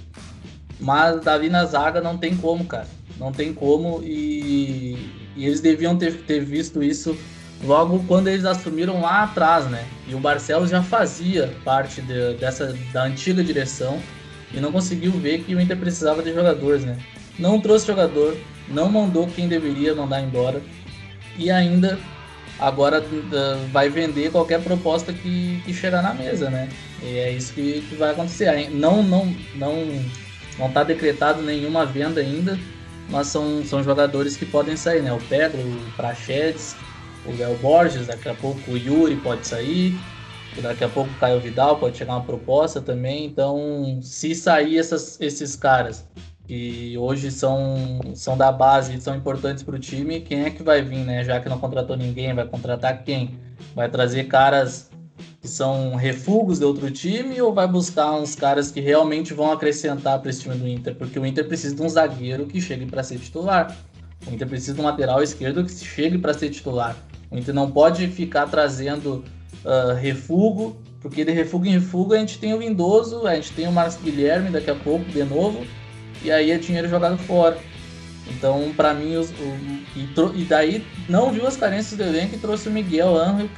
Mas 0.81 1.21
Davi 1.21 1.49
na 1.49 1.65
zaga 1.67 2.01
não 2.01 2.19
tem 2.19 2.37
como, 2.37 2.65
cara. 2.65 2.89
Não 3.17 3.31
tem 3.31 3.55
como 3.55 4.03
e, 4.03 4.99
e 5.37 5.47
eles 5.47 5.61
deviam 5.61 5.97
ter, 5.97 6.23
ter 6.23 6.45
visto 6.45 6.83
isso 6.83 7.17
logo 7.63 8.05
quando 8.09 8.27
eles 8.27 8.45
assumiram 8.45 9.01
lá 9.01 9.23
atrás, 9.23 9.67
né? 9.67 9.87
E 10.09 10.17
o 10.17 10.19
Barcelos 10.19 10.69
já 10.69 10.83
fazia 10.83 11.55
parte 11.65 12.03
de, 12.03 12.35
dessa 12.35 12.77
da 12.93 13.05
antiga 13.05 13.45
direção 13.45 14.01
e 14.53 14.61
não 14.61 14.73
conseguiu 14.73 15.13
ver 15.13 15.43
que 15.43 15.55
o 15.55 15.61
Inter 15.61 15.77
precisava 15.77 16.23
de 16.23 16.33
jogadores, 16.33 16.85
né? 16.85 16.99
Não 17.39 17.61
trouxe 17.61 17.87
jogador, 17.87 18.37
não 18.69 18.91
mandou 18.91 19.27
quem 19.27 19.49
deveria 19.49 19.95
mandar 19.95 20.21
embora 20.21 20.61
e 21.39 21.51
ainda 21.51 21.99
agora 22.59 23.01
uh, 23.01 23.67
vai 23.73 23.89
vender 23.89 24.31
qualquer 24.31 24.61
proposta 24.61 25.13
que, 25.13 25.63
que 25.65 25.73
chegar 25.73 26.03
na 26.03 26.13
mesa, 26.13 26.51
né? 26.51 26.69
E 27.03 27.17
é 27.17 27.33
isso 27.33 27.53
que, 27.55 27.81
que 27.89 27.95
vai 27.95 28.11
acontecer. 28.11 28.71
Não, 28.71 29.03
não, 29.03 29.35
não, 29.55 29.87
não 30.59 30.69
está 30.69 30.85
decretado 30.85 31.43
nenhuma 31.43 31.87
venda 31.87 32.21
ainda, 32.21 32.59
mas 33.09 33.29
são, 33.29 33.65
são 33.65 33.83
jogadores 33.83 34.37
que 34.37 34.45
podem 34.45 34.77
sair, 34.77 35.03
né? 35.03 35.13
O 35.13 35.21
Pedro, 35.29 35.59
o 35.61 35.93
Prachedes, 35.97 36.77
o 37.25 37.35
Léo 37.37 37.57
Borges, 37.57 38.07
daqui 38.07 38.29
a 38.29 38.35
pouco 38.35 38.71
o 38.71 38.77
Yuri 38.77 39.17
pode 39.17 39.47
sair, 39.47 39.99
daqui 40.61 40.83
a 40.83 40.89
pouco 40.89 41.11
o 41.11 41.19
Caio 41.19 41.41
Vidal 41.41 41.77
pode 41.77 41.97
chegar 41.97 42.15
uma 42.15 42.25
proposta 42.25 42.81
também. 42.81 43.25
Então, 43.25 44.01
se 44.03 44.35
sair 44.35 44.79
essas, 44.79 45.21
esses 45.21 45.55
caras 45.55 46.05
que 46.51 46.99
hoje 46.99 47.31
são, 47.31 48.01
são 48.15 48.37
da 48.37 48.51
base 48.51 49.01
são 49.01 49.15
importantes 49.15 49.63
para 49.63 49.77
o 49.77 49.79
time, 49.79 50.21
quem 50.21 50.47
é 50.47 50.51
que 50.51 50.65
vai 50.65 50.83
vir, 50.83 51.05
né? 51.05 51.23
Já 51.23 51.39
que 51.39 51.49
não 51.49 51.61
contratou 51.61 51.97
ninguém, 51.97 52.35
vai 52.35 52.45
contratar 52.45 53.05
quem? 53.05 53.39
Vai 53.73 53.89
trazer 53.89 54.25
caras 54.25 54.91
que 55.41 55.47
são 55.47 55.95
refugos 55.95 56.59
de 56.59 56.65
outro 56.65 56.91
time 56.91 57.41
ou 57.41 57.55
vai 57.55 57.69
buscar 57.69 58.13
uns 58.13 58.35
caras 58.35 58.71
que 58.71 58.81
realmente 58.81 59.33
vão 59.33 59.53
acrescentar 59.53 60.19
para 60.19 60.31
esse 60.31 60.43
time 60.43 60.57
do 60.57 60.67
Inter? 60.67 60.97
Porque 60.97 61.19
o 61.19 61.25
Inter 61.25 61.47
precisa 61.47 61.75
de 61.75 61.83
um 61.83 61.89
zagueiro 61.89 62.47
que 62.47 62.61
chegue 62.61 62.85
para 62.85 63.05
ser 63.05 63.19
titular. 63.19 63.77
O 64.27 64.35
Inter 64.35 64.49
precisa 64.49 64.75
de 64.75 64.81
um 64.81 64.85
lateral 64.85 65.23
esquerdo 65.23 65.65
que 65.65 65.73
chegue 65.73 66.19
para 66.19 66.35
ser 66.35 66.51
titular. 66.51 66.97
O 67.31 67.39
Inter 67.39 67.55
não 67.55 67.71
pode 67.71 68.09
ficar 68.09 68.47
trazendo 68.47 69.25
uh, 69.65 69.95
refugo, 69.95 70.77
porque 71.01 71.25
de 71.25 71.33
refugo 71.33 71.67
em 71.67 71.71
refugo 71.71 72.15
a 72.15 72.19
gente 72.19 72.39
tem 72.39 72.53
o 72.53 72.59
Lindoso, 72.59 73.27
a 73.27 73.35
gente 73.35 73.53
tem 73.53 73.67
o 73.67 73.73
Marcos 73.73 73.97
Guilherme 74.03 74.51
daqui 74.51 74.71
a 74.71 74.75
pouco 74.75 75.05
de 75.07 75.23
novo 75.25 75.67
e 76.23 76.31
aí 76.31 76.51
é 76.51 76.59
dinheiro 76.59 76.89
jogado 76.89 77.17
fora. 77.19 77.59
Então, 78.29 78.73
para 78.77 78.95
mim, 78.95 79.17
os, 79.17 79.31
o, 79.31 79.59
e, 79.97 80.09
e, 80.37 80.45
daí 80.45 80.87
não 81.09 81.33
viu 81.33 81.47
as 81.47 81.57
carências 81.57 81.97
do 81.97 82.05
elenco 82.05 82.37
e 82.37 82.39
trouxe 82.39 82.69
o 82.69 82.73
Miguel 82.73 83.17
Angel, 83.17 83.49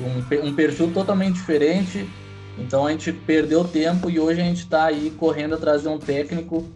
um, 0.00 0.04
um, 0.04 0.48
um, 0.48 0.54
perfil 0.54 0.90
totalmente 0.92 1.34
diferente. 1.34 2.08
Então 2.58 2.86
a 2.86 2.90
gente 2.90 3.12
perdeu 3.12 3.64
tempo 3.64 4.10
e 4.10 4.18
hoje 4.18 4.40
a 4.40 4.44
gente 4.44 4.60
está 4.60 4.86
aí 4.86 5.12
correndo 5.16 5.54
atrás 5.54 5.82
de 5.82 5.88
um 5.88 5.98
técnico 5.98 6.68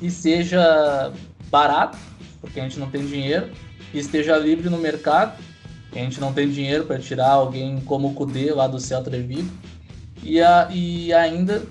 que 0.00 0.10
seja 0.10 1.12
barato, 1.48 1.96
porque 2.40 2.58
a 2.58 2.64
gente 2.64 2.78
não 2.80 2.90
tem 2.90 3.06
dinheiro, 3.06 3.50
que 3.92 3.98
esteja 3.98 4.36
livre 4.36 4.68
no 4.68 4.78
mercado, 4.78 5.38
a 5.94 5.98
gente 5.98 6.20
não 6.20 6.32
tem 6.32 6.48
dinheiro 6.48 6.84
para 6.84 6.98
tirar 6.98 7.30
alguém 7.30 7.80
como 7.80 8.08
o 8.08 8.14
Kudê 8.14 8.52
lá 8.52 8.66
do 8.66 8.80
Celta 8.80 9.10
de 9.10 9.20
Vigo, 9.22 9.50
e, 10.22 10.40
a, 10.40 10.68
e 10.70 11.12
ainda 11.12 11.62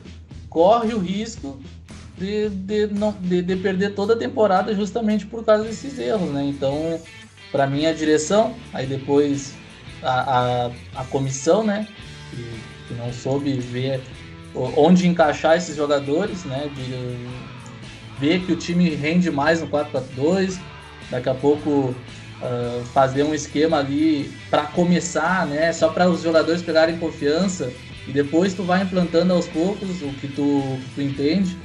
corre 0.49 0.93
o 0.93 0.99
risco 0.99 1.59
de, 2.17 2.49
de, 2.49 2.87
não, 2.87 3.13
de, 3.19 3.41
de, 3.41 3.55
perder 3.55 3.95
toda 3.95 4.13
a 4.13 4.17
temporada 4.17 4.75
justamente 4.75 5.25
por 5.25 5.43
causa 5.43 5.63
desses 5.63 5.97
erros, 5.97 6.29
né? 6.29 6.45
Então, 6.45 6.99
para 7.51 7.65
mim, 7.65 7.85
a 7.85 7.93
direção, 7.93 8.53
aí 8.73 8.85
depois 8.85 9.53
a, 10.03 10.65
a, 10.65 10.71
a 11.01 11.05
comissão, 11.05 11.63
né? 11.63 11.87
Que, 12.29 12.45
que, 12.87 12.93
não 12.93 13.11
soube 13.11 13.53
ver 13.53 14.01
onde 14.53 15.07
encaixar 15.07 15.57
esses 15.57 15.75
jogadores, 15.75 16.43
né? 16.43 16.69
De 16.75 17.27
ver 18.19 18.45
que 18.45 18.51
o 18.51 18.55
time 18.55 18.89
rende 18.89 19.31
mais 19.31 19.61
no 19.61 19.67
4-4-2, 19.67 20.59
daqui 21.09 21.29
a 21.29 21.33
pouco 21.33 21.95
uh, 22.41 22.83
fazer 22.85 23.23
um 23.23 23.33
esquema 23.33 23.77
ali 23.77 24.31
para 24.49 24.63
começar, 24.63 25.45
né? 25.47 25.71
Só 25.71 25.89
para 25.89 26.09
os 26.09 26.21
jogadores 26.21 26.61
pegarem 26.61 26.97
confiança 26.97 27.71
e 28.07 28.11
depois 28.11 28.53
tu 28.53 28.63
vai 28.63 28.81
implantando 28.83 29.33
aos 29.33 29.47
poucos 29.47 30.01
o 30.01 30.09
que 30.19 30.27
tu, 30.27 30.79
tu 30.95 31.01
entende. 31.01 31.57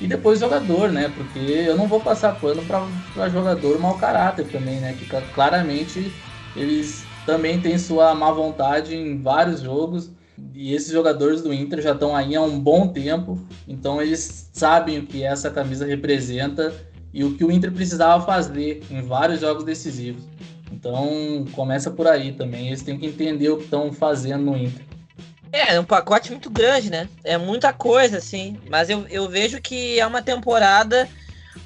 E 0.00 0.06
depois 0.06 0.40
jogador, 0.40 0.90
né? 0.90 1.12
Porque 1.16 1.38
eu 1.38 1.76
não 1.76 1.86
vou 1.86 2.00
passar 2.00 2.38
pano 2.40 2.62
para 2.64 3.28
jogador 3.28 3.78
mau 3.78 3.96
caráter 3.96 4.46
também, 4.46 4.80
né? 4.80 4.94
Que 4.98 5.06
claramente 5.32 6.12
eles 6.56 7.04
também 7.24 7.60
têm 7.60 7.78
sua 7.78 8.14
má 8.14 8.30
vontade 8.30 8.94
em 8.94 9.20
vários 9.20 9.60
jogos. 9.60 10.10
E 10.52 10.74
esses 10.74 10.92
jogadores 10.92 11.42
do 11.42 11.54
Inter 11.54 11.80
já 11.80 11.92
estão 11.92 12.14
aí 12.14 12.34
há 12.34 12.42
um 12.42 12.58
bom 12.58 12.88
tempo, 12.88 13.38
então 13.68 14.02
eles 14.02 14.50
sabem 14.52 14.98
o 14.98 15.06
que 15.06 15.22
essa 15.22 15.48
camisa 15.48 15.86
representa 15.86 16.74
e 17.14 17.22
o 17.22 17.36
que 17.36 17.44
o 17.44 17.52
Inter 17.52 17.70
precisava 17.70 18.26
fazer 18.26 18.82
em 18.90 19.00
vários 19.00 19.40
jogos 19.40 19.62
decisivos. 19.62 20.24
Então 20.72 21.46
começa 21.52 21.88
por 21.88 22.08
aí 22.08 22.32
também, 22.32 22.66
eles 22.66 22.82
têm 22.82 22.98
que 22.98 23.06
entender 23.06 23.48
o 23.50 23.58
que 23.58 23.64
estão 23.64 23.92
fazendo 23.92 24.44
no 24.44 24.56
Inter. 24.56 24.84
É, 25.52 25.76
é 25.76 25.80
um 25.80 25.84
pacote 25.84 26.32
muito 26.32 26.50
grande, 26.50 26.90
né? 26.90 27.08
É 27.22 27.38
muita 27.38 27.72
coisa, 27.72 28.18
assim. 28.18 28.58
Mas 28.68 28.90
eu, 28.90 29.06
eu 29.08 29.28
vejo 29.28 29.60
que 29.62 30.00
é 30.00 30.04
uma 30.04 30.20
temporada. 30.20 31.08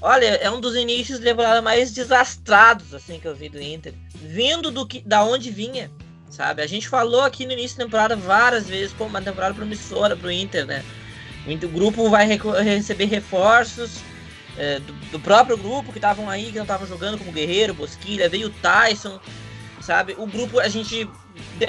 Olha, 0.03 0.27
é 0.27 0.51
um 0.51 0.61
dos 0.61 0.77
inícios 0.77 1.19
de 1.19 1.25
temporada 1.25 1.63
mais 1.63 1.91
desastrados, 1.91 2.93
assim, 2.93 3.19
que 3.19 3.27
eu 3.27 3.35
vi 3.35 3.49
do 3.49 3.59
Inter. 3.59 3.95
Vindo 4.15 4.71
do 4.71 4.87
que, 4.87 5.01
da 5.01 5.25
onde 5.25 5.51
vinha, 5.51 5.91
sabe? 6.29 6.61
A 6.61 6.67
gente 6.67 6.87
falou 6.87 7.23
aqui 7.23 7.47
no 7.47 7.53
início 7.53 7.79
da 7.79 7.85
temporada 7.85 8.15
várias 8.15 8.67
vezes, 8.67 8.93
pô, 8.93 9.07
uma 9.07 9.23
temporada 9.23 9.55
promissora 9.55 10.15
pro 10.15 10.31
Inter, 10.31 10.67
né? 10.67 10.85
O 11.47 11.69
grupo 11.69 12.11
vai 12.11 12.27
receber 12.27 13.07
reforços 13.07 14.03
é, 14.59 14.81
do, 14.81 14.93
do, 15.13 15.21
próprio 15.21 15.57
grupo 15.57 15.93
que 15.93 15.99
estavam 15.99 16.29
aí, 16.29 16.47
que 16.47 16.57
não 16.57 16.65
estavam 16.65 16.87
jogando, 16.87 17.17
como 17.17 17.33
Guerreiro, 17.33 17.73
Bosquilha, 17.73 18.29
veio 18.29 18.49
o 18.49 18.51
Tyson, 18.51 19.21
sabe? 19.81 20.15
O 20.19 20.27
grupo, 20.27 20.59
a 20.59 20.69
gente 20.69 21.09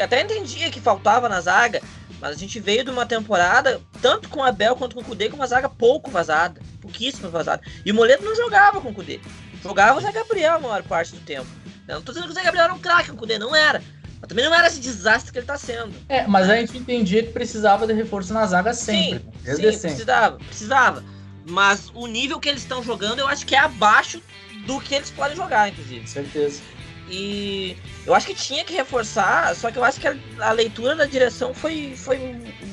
até 0.02 0.22
entendia 0.22 0.72
que 0.72 0.82
faltava 0.82 1.30
na 1.30 1.40
zaga, 1.40 1.82
mas 2.20 2.32
a 2.32 2.36
gente 2.36 2.60
veio 2.60 2.84
de 2.84 2.90
uma 2.90 3.06
temporada, 3.06 3.80
tanto 4.02 4.28
com 4.28 4.44
Abel 4.44 4.76
quanto 4.76 4.96
com 4.96 5.02
o 5.02 5.06
Kudê, 5.06 5.30
com 5.30 5.36
uma 5.36 5.48
zaga 5.48 5.70
pouco 5.70 6.10
vazada. 6.10 6.60
Pouquíssimo 6.82 7.30
vazada. 7.30 7.62
E 7.86 7.92
o 7.92 7.96
Moledo 7.96 8.26
não 8.26 8.36
jogava 8.36 8.82
com 8.82 8.90
o 8.90 8.94
Kudê. 8.94 9.20
Jogava 9.62 10.00
o 10.00 10.02
Zé 10.02 10.12
Gabriel 10.12 10.56
a 10.56 10.60
maior 10.60 10.84
parte 10.84 11.14
do 11.14 11.22
tempo. 11.22 11.48
Eu 11.88 11.96
não 11.96 12.02
tô 12.02 12.12
dizendo 12.12 12.26
que 12.26 12.32
o 12.32 12.36
Zé 12.36 12.44
Gabriel 12.44 12.66
era 12.66 12.74
um 12.74 12.80
craque, 12.80 13.12
o 13.12 13.16
Kudê 13.16 13.38
não 13.38 13.56
era. 13.56 13.82
Mas 14.20 14.28
também 14.28 14.44
não 14.44 14.54
era 14.54 14.68
esse 14.68 14.80
desastre 14.80 15.32
que 15.32 15.40
ele 15.40 15.46
tá 15.46 15.58
sendo. 15.58 15.94
É, 16.10 16.26
mas 16.28 16.50
a 16.50 16.56
gente 16.56 16.78
entendia 16.78 17.24
que 17.24 17.32
precisava 17.32 17.88
de 17.88 17.94
reforço 17.94 18.34
na 18.34 18.46
zaga 18.46 18.74
sempre. 18.74 19.20
Sim, 19.20 19.56
sim 19.56 19.56
sempre. 19.56 19.80
precisava, 19.80 20.38
precisava. 20.38 21.04
Mas 21.50 21.92
o 21.94 22.08
nível 22.08 22.40
que 22.40 22.48
eles 22.48 22.62
estão 22.62 22.84
jogando, 22.84 23.20
eu 23.20 23.28
acho 23.28 23.46
que 23.46 23.56
é 23.56 23.60
abaixo 23.60 24.22
do 24.66 24.80
que 24.80 24.96
eles 24.96 25.10
podem 25.10 25.36
jogar, 25.36 25.70
inclusive. 25.70 26.08
Certeza. 26.08 26.62
E 27.10 27.76
eu 28.06 28.14
acho 28.14 28.28
que 28.28 28.36
tinha 28.36 28.64
que 28.64 28.74
reforçar, 28.74 29.56
só 29.56 29.72
que 29.72 29.78
eu 29.78 29.84
acho 29.84 30.00
que 30.00 30.08
a, 30.08 30.16
a 30.42 30.52
leitura 30.52 30.96
da 30.96 31.06
direção 31.06 31.54
foi, 31.54 31.94
foi 31.96 32.18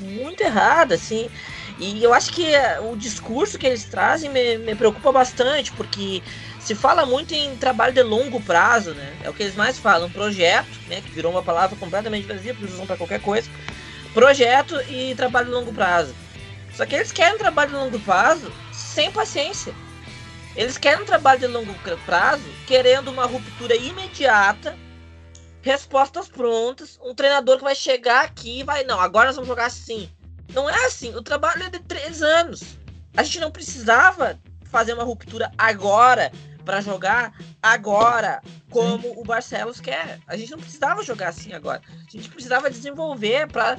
muito 0.02 0.42
errada, 0.42 0.94
assim. 0.94 1.30
E 1.78 2.02
eu 2.02 2.12
acho 2.12 2.32
que 2.32 2.52
o 2.90 2.96
discurso 2.96 3.58
que 3.58 3.66
eles 3.66 3.84
trazem 3.84 4.30
me, 4.30 4.58
me 4.58 4.74
preocupa 4.74 5.10
bastante, 5.10 5.72
porque 5.72 6.22
se 6.58 6.74
fala 6.74 7.06
muito 7.06 7.34
em 7.34 7.56
trabalho 7.56 7.94
de 7.94 8.02
longo 8.02 8.40
prazo, 8.40 8.92
né? 8.92 9.16
É 9.22 9.30
o 9.30 9.32
que 9.32 9.42
eles 9.42 9.54
mais 9.54 9.78
falam, 9.78 10.10
projeto, 10.10 10.80
né? 10.88 11.00
Que 11.00 11.10
virou 11.10 11.32
uma 11.32 11.42
palavra 11.42 11.76
completamente 11.76 12.26
vazia, 12.26 12.52
porque 12.52 12.64
eles 12.64 12.74
usam 12.74 12.86
para 12.86 12.96
qualquer 12.96 13.20
coisa. 13.20 13.48
Projeto 14.12 14.78
e 14.88 15.14
trabalho 15.14 15.46
de 15.46 15.52
longo 15.52 15.72
prazo. 15.72 16.14
Só 16.74 16.84
que 16.84 16.94
eles 16.94 17.12
querem 17.12 17.38
trabalho 17.38 17.70
de 17.70 17.76
longo 17.76 17.98
prazo 18.00 18.52
sem 18.76 19.10
paciência. 19.10 19.74
Eles 20.54 20.78
querem 20.78 21.02
um 21.02 21.06
trabalho 21.06 21.40
de 21.40 21.46
longo 21.46 21.74
prazo, 22.04 22.44
querendo 22.66 23.10
uma 23.10 23.26
ruptura 23.26 23.74
imediata, 23.74 24.76
respostas 25.62 26.28
prontas, 26.28 26.98
um 27.02 27.14
treinador 27.14 27.58
que 27.58 27.64
vai 27.64 27.74
chegar 27.74 28.24
aqui 28.24 28.60
e 28.60 28.62
vai, 28.62 28.84
não, 28.84 29.00
agora 29.00 29.26
nós 29.26 29.36
vamos 29.36 29.48
jogar 29.48 29.66
assim. 29.66 30.10
Não 30.52 30.70
é 30.70 30.86
assim, 30.86 31.14
o 31.14 31.22
trabalho 31.22 31.64
é 31.64 31.70
de 31.70 31.80
três 31.80 32.22
anos. 32.22 32.78
A 33.16 33.22
gente 33.22 33.40
não 33.40 33.50
precisava 33.50 34.38
fazer 34.70 34.94
uma 34.94 35.04
ruptura 35.04 35.50
agora 35.58 36.30
para 36.64 36.80
jogar 36.80 37.32
agora, 37.62 38.40
como 38.70 39.20
o 39.20 39.24
Barcelos 39.24 39.80
quer. 39.80 40.18
A 40.26 40.36
gente 40.36 40.50
não 40.50 40.58
precisava 40.58 41.02
jogar 41.02 41.28
assim 41.28 41.52
agora. 41.52 41.82
A 41.88 42.10
gente 42.10 42.28
precisava 42.28 42.70
desenvolver 42.70 43.46
para 43.48 43.78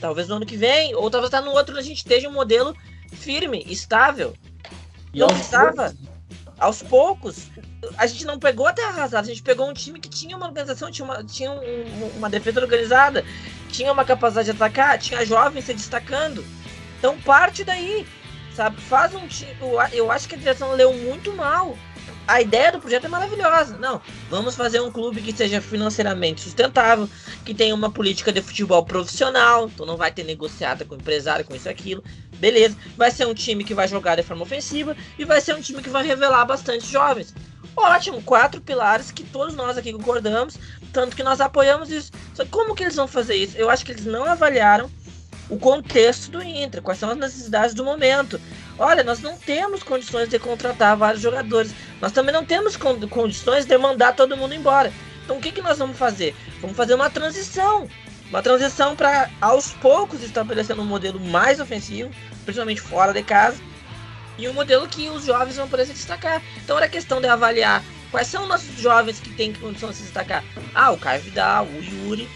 talvez 0.00 0.28
no 0.28 0.36
ano 0.36 0.46
que 0.46 0.56
vem, 0.56 0.94
ou 0.94 1.10
talvez 1.10 1.30
tá 1.30 1.40
no 1.40 1.50
outro 1.50 1.76
a 1.76 1.82
gente 1.82 1.98
esteja 1.98 2.28
um 2.28 2.32
modelo 2.32 2.74
firme, 3.12 3.64
estável. 3.68 4.34
E 5.12 5.20
não 5.20 5.28
precisava. 5.28 5.94
Aos 6.58 6.82
poucos, 6.82 7.48
a 7.96 8.06
gente 8.06 8.26
não 8.26 8.38
pegou 8.38 8.66
até 8.66 8.84
arrasado, 8.84 9.24
a 9.24 9.28
gente 9.28 9.42
pegou 9.42 9.68
um 9.68 9.72
time 9.72 9.98
que 9.98 10.10
tinha 10.10 10.36
uma 10.36 10.46
organização, 10.46 10.90
tinha 10.90 11.04
uma, 11.04 11.24
tinha 11.24 11.50
um, 11.50 12.10
uma 12.16 12.28
defesa 12.28 12.60
organizada, 12.60 13.24
tinha 13.70 13.90
uma 13.90 14.04
capacidade 14.04 14.46
de 14.46 14.56
atacar, 14.56 14.98
tinha 14.98 15.24
jovens 15.24 15.64
se 15.64 15.72
destacando. 15.72 16.44
Então 16.98 17.18
parte 17.22 17.64
daí, 17.64 18.06
sabe? 18.54 18.78
Faz 18.82 19.14
um 19.14 19.26
time. 19.26 19.56
Eu 19.92 20.12
acho 20.12 20.28
que 20.28 20.34
a 20.34 20.38
direção 20.38 20.72
leu 20.74 20.92
muito 20.92 21.32
mal 21.32 21.76
a 22.30 22.40
ideia 22.40 22.70
do 22.70 22.78
projeto 22.78 23.06
é 23.06 23.08
maravilhosa. 23.08 23.76
Não, 23.76 24.00
vamos 24.28 24.54
fazer 24.54 24.80
um 24.80 24.90
clube 24.90 25.20
que 25.20 25.32
seja 25.32 25.60
financeiramente 25.60 26.40
sustentável, 26.42 27.08
que 27.44 27.52
tenha 27.52 27.74
uma 27.74 27.90
política 27.90 28.32
de 28.32 28.40
futebol 28.40 28.84
profissional, 28.84 29.66
então 29.66 29.84
não 29.84 29.96
vai 29.96 30.12
ter 30.12 30.22
negociada 30.22 30.84
com 30.84 30.94
o 30.94 30.98
empresário, 30.98 31.44
com 31.44 31.56
isso 31.56 31.66
e 31.66 31.70
aquilo. 31.70 32.04
Beleza. 32.40 32.76
Vai 32.96 33.10
ser 33.10 33.26
um 33.26 33.34
time 33.34 33.62
que 33.62 33.74
vai 33.74 33.86
jogar 33.86 34.16
de 34.16 34.22
forma 34.22 34.42
ofensiva 34.42 34.96
e 35.18 35.24
vai 35.24 35.40
ser 35.40 35.54
um 35.54 35.60
time 35.60 35.82
que 35.82 35.90
vai 35.90 36.04
revelar 36.04 36.44
bastante 36.44 36.86
jovens. 36.90 37.34
Ótimo, 37.76 38.22
quatro 38.22 38.60
pilares 38.60 39.10
que 39.10 39.22
todos 39.22 39.54
nós 39.54 39.78
aqui 39.78 39.92
concordamos, 39.92 40.58
tanto 40.92 41.14
que 41.14 41.22
nós 41.22 41.40
apoiamos 41.40 41.90
isso. 41.90 42.10
Só 42.34 42.44
que 42.44 42.50
como 42.50 42.74
que 42.74 42.82
eles 42.82 42.96
vão 42.96 43.06
fazer 43.06 43.34
isso? 43.34 43.56
Eu 43.56 43.70
acho 43.70 43.84
que 43.84 43.92
eles 43.92 44.04
não 44.04 44.24
avaliaram 44.24 44.90
o 45.48 45.58
contexto 45.58 46.30
do 46.30 46.42
Inter, 46.42 46.80
quais 46.80 46.98
são 46.98 47.10
as 47.10 47.16
necessidades 47.16 47.74
do 47.74 47.84
momento. 47.84 48.40
Olha, 48.78 49.04
nós 49.04 49.20
não 49.20 49.36
temos 49.36 49.82
condições 49.82 50.28
de 50.28 50.38
contratar 50.38 50.96
vários 50.96 51.22
jogadores. 51.22 51.74
Nós 52.00 52.12
também 52.12 52.32
não 52.32 52.44
temos 52.44 52.76
condições 52.76 53.66
de 53.66 53.76
mandar 53.76 54.14
todo 54.14 54.36
mundo 54.36 54.54
embora. 54.54 54.92
Então 55.24 55.36
o 55.36 55.40
que, 55.40 55.52
que 55.52 55.60
nós 55.60 55.78
vamos 55.78 55.98
fazer? 55.98 56.34
Vamos 56.60 56.76
fazer 56.76 56.94
uma 56.94 57.10
transição. 57.10 57.88
Uma 58.30 58.42
transição 58.42 58.94
para, 58.94 59.28
aos 59.40 59.72
poucos, 59.72 60.22
estabelecer 60.22 60.78
um 60.78 60.84
modelo 60.84 61.18
mais 61.18 61.58
ofensivo, 61.58 62.10
principalmente 62.44 62.80
fora 62.80 63.12
de 63.12 63.24
casa, 63.24 63.60
e 64.38 64.48
um 64.48 64.52
modelo 64.52 64.88
que 64.88 65.10
os 65.10 65.24
jovens 65.24 65.56
vão 65.56 65.68
poder 65.68 65.86
se 65.86 65.92
destacar. 65.92 66.40
Então 66.64 66.76
era 66.76 66.88
questão 66.88 67.20
de 67.20 67.26
avaliar 67.26 67.82
quais 68.10 68.28
são 68.28 68.44
os 68.44 68.48
nossos 68.48 68.80
jovens 68.80 69.18
que 69.18 69.30
têm 69.30 69.52
condição 69.52 69.90
de 69.90 69.96
se 69.96 70.02
destacar. 70.04 70.44
Ah, 70.72 70.92
o 70.92 70.96
Caio 70.96 71.20
Vidal, 71.22 71.66
o 71.66 71.82
Yuri 71.82 72.28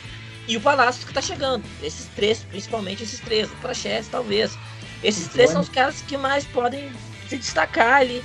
e 0.49 0.57
o 0.57 0.61
Palácio 0.61 1.05
que 1.05 1.13
está 1.13 1.23
chegando. 1.23 1.65
Esses 1.81 2.07
três, 2.17 2.41
principalmente 2.43 3.05
esses 3.05 3.21
três. 3.21 3.51
O 3.51 3.57
Praxés, 3.57 4.09
talvez. 4.09 4.59
Esses 5.03 5.29
três 5.29 5.51
são 5.51 5.61
os 5.61 5.69
caras 5.69 6.03
que 6.03 6.17
mais 6.17 6.45
podem 6.45 6.93
se 7.29 7.39
destacar 7.39 8.01
ali. 8.01 8.23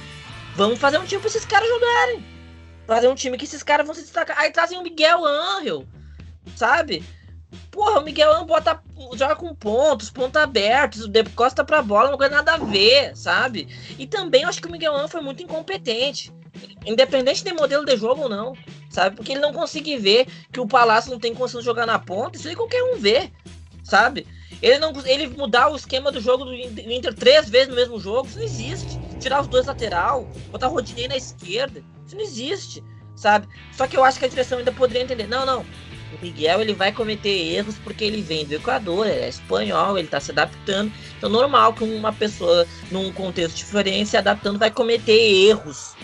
Vamos 0.55 0.79
fazer 0.79 0.97
um 0.97 1.05
time 1.05 1.21
para 1.21 1.29
esses 1.29 1.45
caras 1.45 1.69
jogarem. 1.69 2.25
Fazer 2.87 3.07
um 3.07 3.15
time 3.15 3.37
que 3.37 3.45
esses 3.45 3.61
caras 3.61 3.85
vão 3.85 3.93
se 3.93 4.01
destacar. 4.01 4.39
Aí 4.39 4.51
trazem 4.51 4.79
o 4.79 4.81
Miguel 4.81 5.23
Angel, 5.23 5.85
sabe? 6.55 7.03
Porra, 7.71 7.99
o 7.99 8.03
Miguel 8.03 8.31
Angel 8.31 8.45
bota, 8.45 8.81
joga 9.15 9.35
com 9.35 9.53
pontos, 9.55 10.09
pontos 10.09 10.41
abertos, 10.41 11.09
Costa 11.35 11.63
pra 11.63 11.81
bola, 11.81 12.11
não 12.11 12.17
tem 12.17 12.29
nada 12.29 12.53
a 12.53 12.57
ver, 12.57 13.15
sabe? 13.15 13.67
E 13.97 14.05
também 14.05 14.43
eu 14.43 14.49
acho 14.49 14.61
que 14.61 14.67
o 14.67 14.71
Miguel 14.71 14.95
Angel 14.95 15.07
foi 15.07 15.21
muito 15.21 15.41
incompetente. 15.41 16.31
Independente 16.85 17.43
de 17.43 17.53
modelo 17.53 17.85
de 17.85 17.95
jogo 17.95 18.23
ou 18.23 18.29
não, 18.29 18.55
sabe? 18.89 19.15
Porque 19.15 19.31
ele 19.31 19.39
não 19.39 19.53
consegue 19.53 19.97
ver 19.97 20.27
que 20.51 20.59
o 20.59 20.67
Palácio 20.67 21.11
não 21.11 21.19
tem 21.19 21.33
condição 21.33 21.59
de 21.59 21.65
jogar 21.65 21.85
na 21.85 21.99
ponta, 21.99 22.37
isso 22.37 22.47
aí 22.47 22.55
qualquer 22.55 22.83
um 22.83 22.97
vê, 22.97 23.31
sabe? 23.83 24.27
Ele 24.61 24.77
não 24.77 24.91
ele 25.05 25.27
mudar 25.27 25.69
o 25.69 25.75
esquema 25.75 26.11
do 26.11 26.19
jogo 26.19 26.43
do 26.43 26.53
Inter 26.53 27.13
três 27.13 27.49
vezes 27.49 27.69
no 27.69 27.75
mesmo 27.75 27.99
jogo, 27.99 28.27
isso 28.27 28.37
não 28.37 28.45
existe. 28.45 28.99
Tirar 29.19 29.41
os 29.41 29.47
dois 29.47 29.65
lateral, 29.67 30.27
botar 30.51 30.67
Rodinei 30.67 31.07
na 31.07 31.15
esquerda, 31.15 31.83
isso 32.05 32.15
não 32.15 32.23
existe, 32.23 32.83
sabe? 33.15 33.47
Só 33.71 33.87
que 33.87 33.95
eu 33.95 34.03
acho 34.03 34.19
que 34.19 34.25
a 34.25 34.29
direção 34.29 34.57
ainda 34.57 34.71
poderia 34.71 35.03
entender. 35.03 35.27
Não, 35.27 35.45
não. 35.45 35.65
O 36.13 36.23
Miguel 36.23 36.61
ele 36.61 36.73
vai 36.73 36.91
cometer 36.91 37.29
erros 37.29 37.75
porque 37.83 38.03
ele 38.03 38.21
vem 38.21 38.45
do 38.45 38.55
Equador, 38.55 39.07
ele 39.07 39.21
é 39.21 39.29
espanhol, 39.29 39.97
ele 39.97 40.07
tá 40.07 40.19
se 40.19 40.31
adaptando. 40.31 40.91
Então 41.17 41.29
normal 41.29 41.73
que 41.73 41.83
uma 41.83 42.11
pessoa 42.11 42.65
num 42.91 43.11
contexto 43.11 43.55
diferente 43.55 44.09
se 44.09 44.17
adaptando 44.17 44.57
vai 44.57 44.71
cometer 44.71 45.11
erros. 45.11 45.95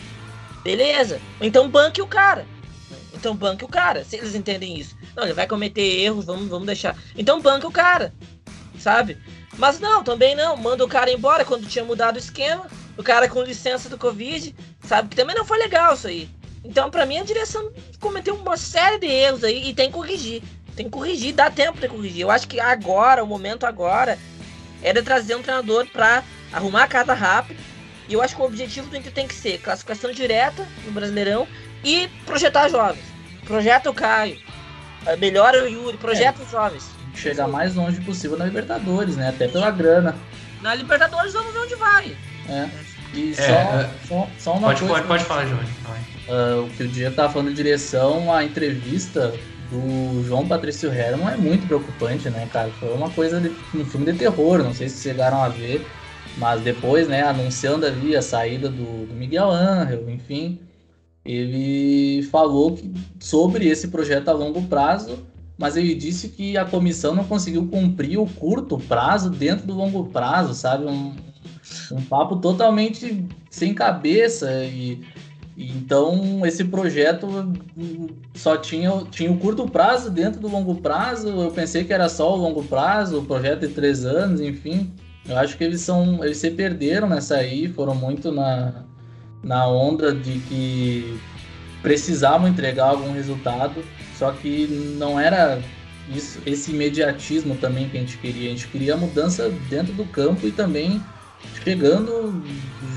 Beleza? 0.64 1.20
Então 1.42 1.70
banque 1.70 2.02
o 2.02 2.08
cara. 2.08 2.46
Então 3.14 3.36
banque 3.36 3.66
o 3.66 3.68
cara, 3.68 4.04
se 4.04 4.18
eles 4.18 4.36
entendem 4.36 4.78
isso. 4.78 4.96
Não, 5.16 5.24
ele 5.24 5.34
vai 5.34 5.48
cometer 5.48 5.82
erros, 5.82 6.26
vamos, 6.26 6.48
vamos 6.48 6.66
deixar. 6.66 6.96
Então 7.16 7.42
banque 7.42 7.66
o 7.66 7.72
cara 7.72 8.14
sabe? 8.86 9.18
Mas 9.58 9.80
não, 9.80 10.04
também 10.04 10.36
não. 10.36 10.56
Manda 10.56 10.86
o 10.86 10.88
cara 10.88 11.12
embora 11.12 11.44
quando 11.44 11.68
tinha 11.68 11.84
mudado 11.84 12.16
o 12.16 12.20
esquema. 12.20 12.68
O 12.98 13.04
cara 13.04 13.28
com 13.28 13.42
licença 13.42 13.90
do 13.90 13.98
Covid, 13.98 14.56
sabe? 14.82 15.10
Que 15.10 15.16
também 15.16 15.36
não 15.36 15.44
foi 15.44 15.58
legal 15.58 15.94
isso 15.94 16.08
aí. 16.08 16.30
Então, 16.66 16.90
para 16.90 17.06
mim, 17.06 17.18
a 17.18 17.24
direção 17.24 17.72
cometeu 18.00 18.36
uma 18.36 18.58
série 18.58 19.00
de 19.00 19.08
erros 19.08 19.44
aí 19.44 19.70
e 19.70 19.74
tem 19.74 19.88
que 19.88 19.94
corrigir. 19.94 20.42
Tem 20.76 20.86
que 20.86 20.92
corrigir, 20.92 21.34
dá 21.34 21.50
tempo 21.50 21.80
de 21.80 21.88
corrigir. 21.88 22.22
Eu 22.22 22.32
acho 22.32 22.48
que 22.48 22.60
agora, 22.60 23.24
o 23.24 23.28
momento 23.28 23.66
agora, 23.66 24.18
é 24.82 24.92
de 24.92 25.02
trazer 25.02 25.36
um 25.36 25.42
treinador 25.42 25.88
para 25.88 26.24
arrumar 26.52 26.84
a 26.84 26.88
casa 26.88 27.14
rápido. 27.14 27.60
E 28.10 28.14
eu 28.14 28.22
acho 28.22 28.36
que 28.36 28.42
o 28.42 28.46
objetivo 28.46 28.90
do 28.90 28.98
Inter 28.98 29.12
tem 29.12 29.28
que 29.28 29.34
ser 29.34 29.60
classificação 29.60 30.12
direta 30.12 30.68
no 30.86 30.92
Brasileirão 30.92 31.48
e 31.84 32.08
projetar 32.26 32.68
jovens. 32.68 33.06
Projeta 33.46 33.90
o 33.90 33.94
Caio, 33.94 34.40
melhora 35.20 35.64
o 35.64 35.68
Yuri, 35.68 35.98
projeta 35.98 36.42
é. 36.42 36.46
os 36.46 36.52
jovens 36.52 36.96
chegar 37.16 37.48
mais 37.48 37.76
longe 37.76 38.00
possível 38.02 38.38
na 38.38 38.46
Libertadores, 38.46 39.16
né? 39.16 39.30
Até 39.30 39.48
pela 39.48 39.72
grana. 39.72 40.16
Na 40.62 40.76
Libertadores 40.76 41.34
vamos 41.34 41.54
ver 41.54 41.60
onde 41.60 41.76
vai. 41.76 42.18
É. 42.50 42.70
E 43.14 43.32
é, 43.32 43.36
só, 43.36 43.52
é, 43.52 43.90
só, 44.08 44.30
só, 44.38 44.54
uma 44.54 44.68
pode, 44.68 44.80
coisa. 44.80 44.94
Pode, 44.96 45.08
pode 45.08 45.24
falar, 45.24 45.46
João. 45.46 45.64
Uh, 46.28 46.66
o 46.66 46.70
que 46.72 46.84
o 46.84 46.88
dia 46.88 47.12
tava 47.12 47.32
falando 47.32 47.50
de 47.50 47.56
direção, 47.56 48.34
a 48.34 48.44
entrevista 48.44 49.34
do 49.70 50.24
João 50.24 50.48
Patrício 50.48 50.92
Herman 50.92 51.34
é 51.34 51.38
muito 51.38 51.68
preocupante, 51.68 52.30
né, 52.30 52.48
cara? 52.52 52.70
Foi 52.80 52.94
uma 52.94 53.10
coisa 53.10 53.40
de 53.40 53.50
um 53.76 53.86
filme 53.86 54.12
de 54.12 54.18
terror, 54.18 54.64
não 54.64 54.74
sei 54.74 54.90
se 54.90 55.04
chegaram 55.04 55.42
a 55.42 55.50
ver, 55.50 55.86
mas 56.38 56.62
depois, 56.62 57.08
né, 57.08 57.24
anunciando 57.24 57.86
ali 57.86 58.16
a 58.16 58.22
saída 58.22 58.70
do, 58.70 59.06
do 59.06 59.14
Miguel 59.14 59.50
Angel, 59.50 60.10
enfim, 60.10 60.60
ele 61.24 62.24
falou 62.32 62.76
que, 62.76 62.92
sobre 63.20 63.68
esse 63.68 63.88
projeto 63.88 64.30
a 64.30 64.34
longo 64.34 64.64
prazo 64.64 65.26
mas 65.58 65.78
ele 65.78 65.96
disse 65.96 66.30
que 66.30 66.58
a 66.58 66.66
comissão 66.66 67.16
não 67.16 67.24
conseguiu 67.24 67.66
cumprir 67.68 68.18
o 68.18 68.28
curto 68.28 68.78
prazo 68.78 69.30
dentro 69.30 69.66
do 69.66 69.74
longo 69.74 70.06
prazo, 70.06 70.54
sabe? 70.54 70.86
Um, 70.86 71.16
um 71.92 72.02
papo 72.02 72.38
totalmente 72.38 73.26
sem 73.50 73.74
cabeça 73.74 74.52
e, 74.66 75.02
então 75.58 76.46
esse 76.46 76.66
projeto 76.66 77.54
só 78.34 78.58
tinha, 78.58 78.92
tinha 79.10 79.32
o 79.32 79.38
curto 79.38 79.70
prazo 79.70 80.10
dentro 80.10 80.40
do 80.40 80.48
longo 80.48 80.76
prazo. 80.76 81.30
Eu 81.30 81.52
pensei 81.52 81.84
que 81.84 81.94
era 81.94 82.10
só 82.10 82.34
o 82.34 82.38
longo 82.38 82.64
prazo, 82.64 83.20
o 83.20 83.26
projeto 83.26 83.62
de 83.62 83.70
três 83.70 84.06
anos, 84.06 84.42
enfim. 84.42 84.94
Eu 85.28 85.38
acho 85.38 85.58
que 85.58 85.64
eles 85.64 85.82
são, 85.82 86.24
eles 86.24 86.38
se 86.38 86.52
perderam 86.52 87.08
nessa 87.08 87.38
aí, 87.38 87.68
foram 87.70 87.96
muito 87.96 88.32
na, 88.32 88.84
na 89.42 89.68
onda 89.68 90.14
de 90.14 90.40
que 90.40 91.20
precisavam 91.82 92.48
entregar 92.48 92.90
algum 92.90 93.14
resultado 93.14 93.84
só 94.18 94.32
que 94.32 94.68
não 94.98 95.20
era 95.20 95.62
isso, 96.14 96.40
esse 96.46 96.72
imediatismo 96.72 97.56
também 97.56 97.90
que 97.90 97.98
a 97.98 98.00
gente 98.00 98.18
queria. 98.18 98.48
A 98.48 98.52
gente 98.52 98.68
queria 98.68 98.96
mudança 98.96 99.50
dentro 99.70 99.94
do 99.94 100.06
campo 100.06 100.48
e 100.48 100.52
também 100.52 101.02
chegando 101.64 102.44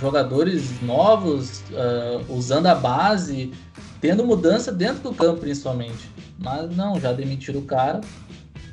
jogadores 0.00 0.80
novos, 0.82 1.62
uh, 1.70 2.32
usando 2.32 2.66
a 2.66 2.74
base, 2.74 3.52
tendo 4.00 4.24
mudança 4.24 4.72
dentro 4.72 5.10
do 5.10 5.14
campo 5.14 5.40
principalmente. 5.40 6.10
Mas 6.38 6.74
não, 6.76 7.00
já 7.00 7.12
demitiram 7.12 7.60
o 7.60 7.64
cara 7.64 8.00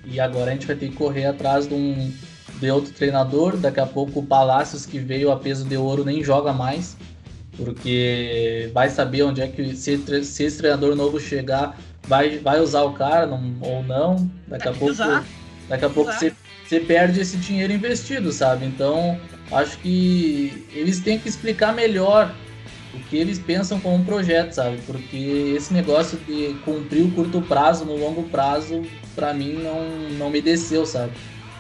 e 0.05 0.19
agora 0.19 0.51
a 0.51 0.53
gente 0.53 0.67
vai 0.67 0.75
ter 0.75 0.89
que 0.89 0.95
correr 0.95 1.25
atrás 1.25 1.67
de 1.67 1.73
um 1.73 2.11
de 2.59 2.71
outro 2.71 2.93
treinador. 2.93 3.57
Daqui 3.57 3.79
a 3.79 3.85
pouco 3.85 4.19
o 4.19 4.25
Palácios 4.25 4.85
que 4.85 4.99
veio 4.99 5.31
a 5.31 5.37
peso 5.37 5.65
de 5.65 5.75
ouro 5.77 6.05
nem 6.05 6.23
joga 6.23 6.53
mais. 6.53 6.95
porque 7.57 8.69
vai 8.73 8.89
saber 8.89 9.23
onde 9.23 9.41
é 9.41 9.47
que 9.47 9.75
se, 9.75 9.97
se 10.23 10.43
esse 10.43 10.57
treinador 10.57 10.95
novo 10.95 11.19
chegar, 11.19 11.77
vai, 12.07 12.37
vai 12.39 12.59
usar 12.59 12.83
o 12.83 12.93
cara 12.93 13.25
não, 13.25 13.55
ou 13.61 13.83
não. 13.83 14.29
Daqui 14.47 14.67
a 14.67 14.73
pouco, 14.73 14.95
daqui 15.67 15.85
a 15.85 15.89
pouco 15.89 16.11
você, 16.11 16.33
você 16.65 16.79
perde 16.79 17.19
esse 17.19 17.37
dinheiro 17.37 17.71
investido, 17.71 18.31
sabe? 18.31 18.65
Então, 18.65 19.19
acho 19.51 19.77
que 19.79 20.65
eles 20.73 20.99
têm 20.99 21.19
que 21.19 21.29
explicar 21.29 21.73
melhor 21.73 22.33
o 22.93 22.99
que 23.09 23.17
eles 23.17 23.37
pensam 23.37 23.79
como 23.79 23.95
um 23.95 24.05
projeto, 24.05 24.53
sabe? 24.53 24.79
Porque 24.85 25.53
esse 25.55 25.73
negócio 25.73 26.17
de 26.27 26.55
cumprir 26.65 27.03
o 27.03 27.11
curto 27.11 27.41
prazo 27.41 27.85
no 27.85 27.95
longo 27.95 28.23
prazo, 28.23 28.83
para 29.15 29.33
mim 29.33 29.53
não, 29.53 30.09
não 30.17 30.29
me 30.29 30.41
desceu, 30.41 30.85
sabe? 30.85 31.11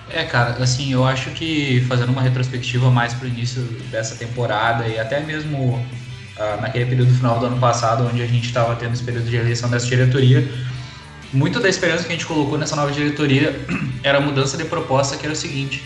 É, 0.09 0.23
cara, 0.23 0.51
assim, 0.61 0.93
eu 0.93 1.03
acho 1.03 1.31
que 1.31 1.83
fazendo 1.87 2.09
uma 2.09 2.21
retrospectiva 2.21 2.89
mais 2.89 3.13
pro 3.13 3.27
início 3.27 3.61
dessa 3.91 4.15
temporada 4.15 4.87
e 4.87 4.99
até 4.99 5.19
mesmo 5.19 5.83
ah, 6.37 6.59
naquele 6.61 6.85
período 6.85 7.13
final 7.13 7.39
do 7.39 7.47
ano 7.47 7.57
passado, 7.57 8.07
onde 8.07 8.21
a 8.21 8.27
gente 8.27 8.45
estava 8.45 8.75
tendo 8.75 8.93
esse 8.93 9.03
período 9.03 9.29
de 9.29 9.35
eleição 9.35 9.69
dessa 9.69 9.87
diretoria, 9.87 10.47
muito 11.35 11.59
da 11.59 11.67
esperança 11.67 12.03
que 12.03 12.09
a 12.09 12.15
gente 12.15 12.25
colocou 12.25 12.57
nessa 12.57 12.75
nova 12.75 12.91
diretoria 12.91 13.59
era 14.01 14.17
a 14.17 14.21
mudança 14.21 14.57
de 14.57 14.65
proposta, 14.65 15.17
que 15.17 15.25
era 15.25 15.33
o 15.33 15.35
seguinte: 15.37 15.83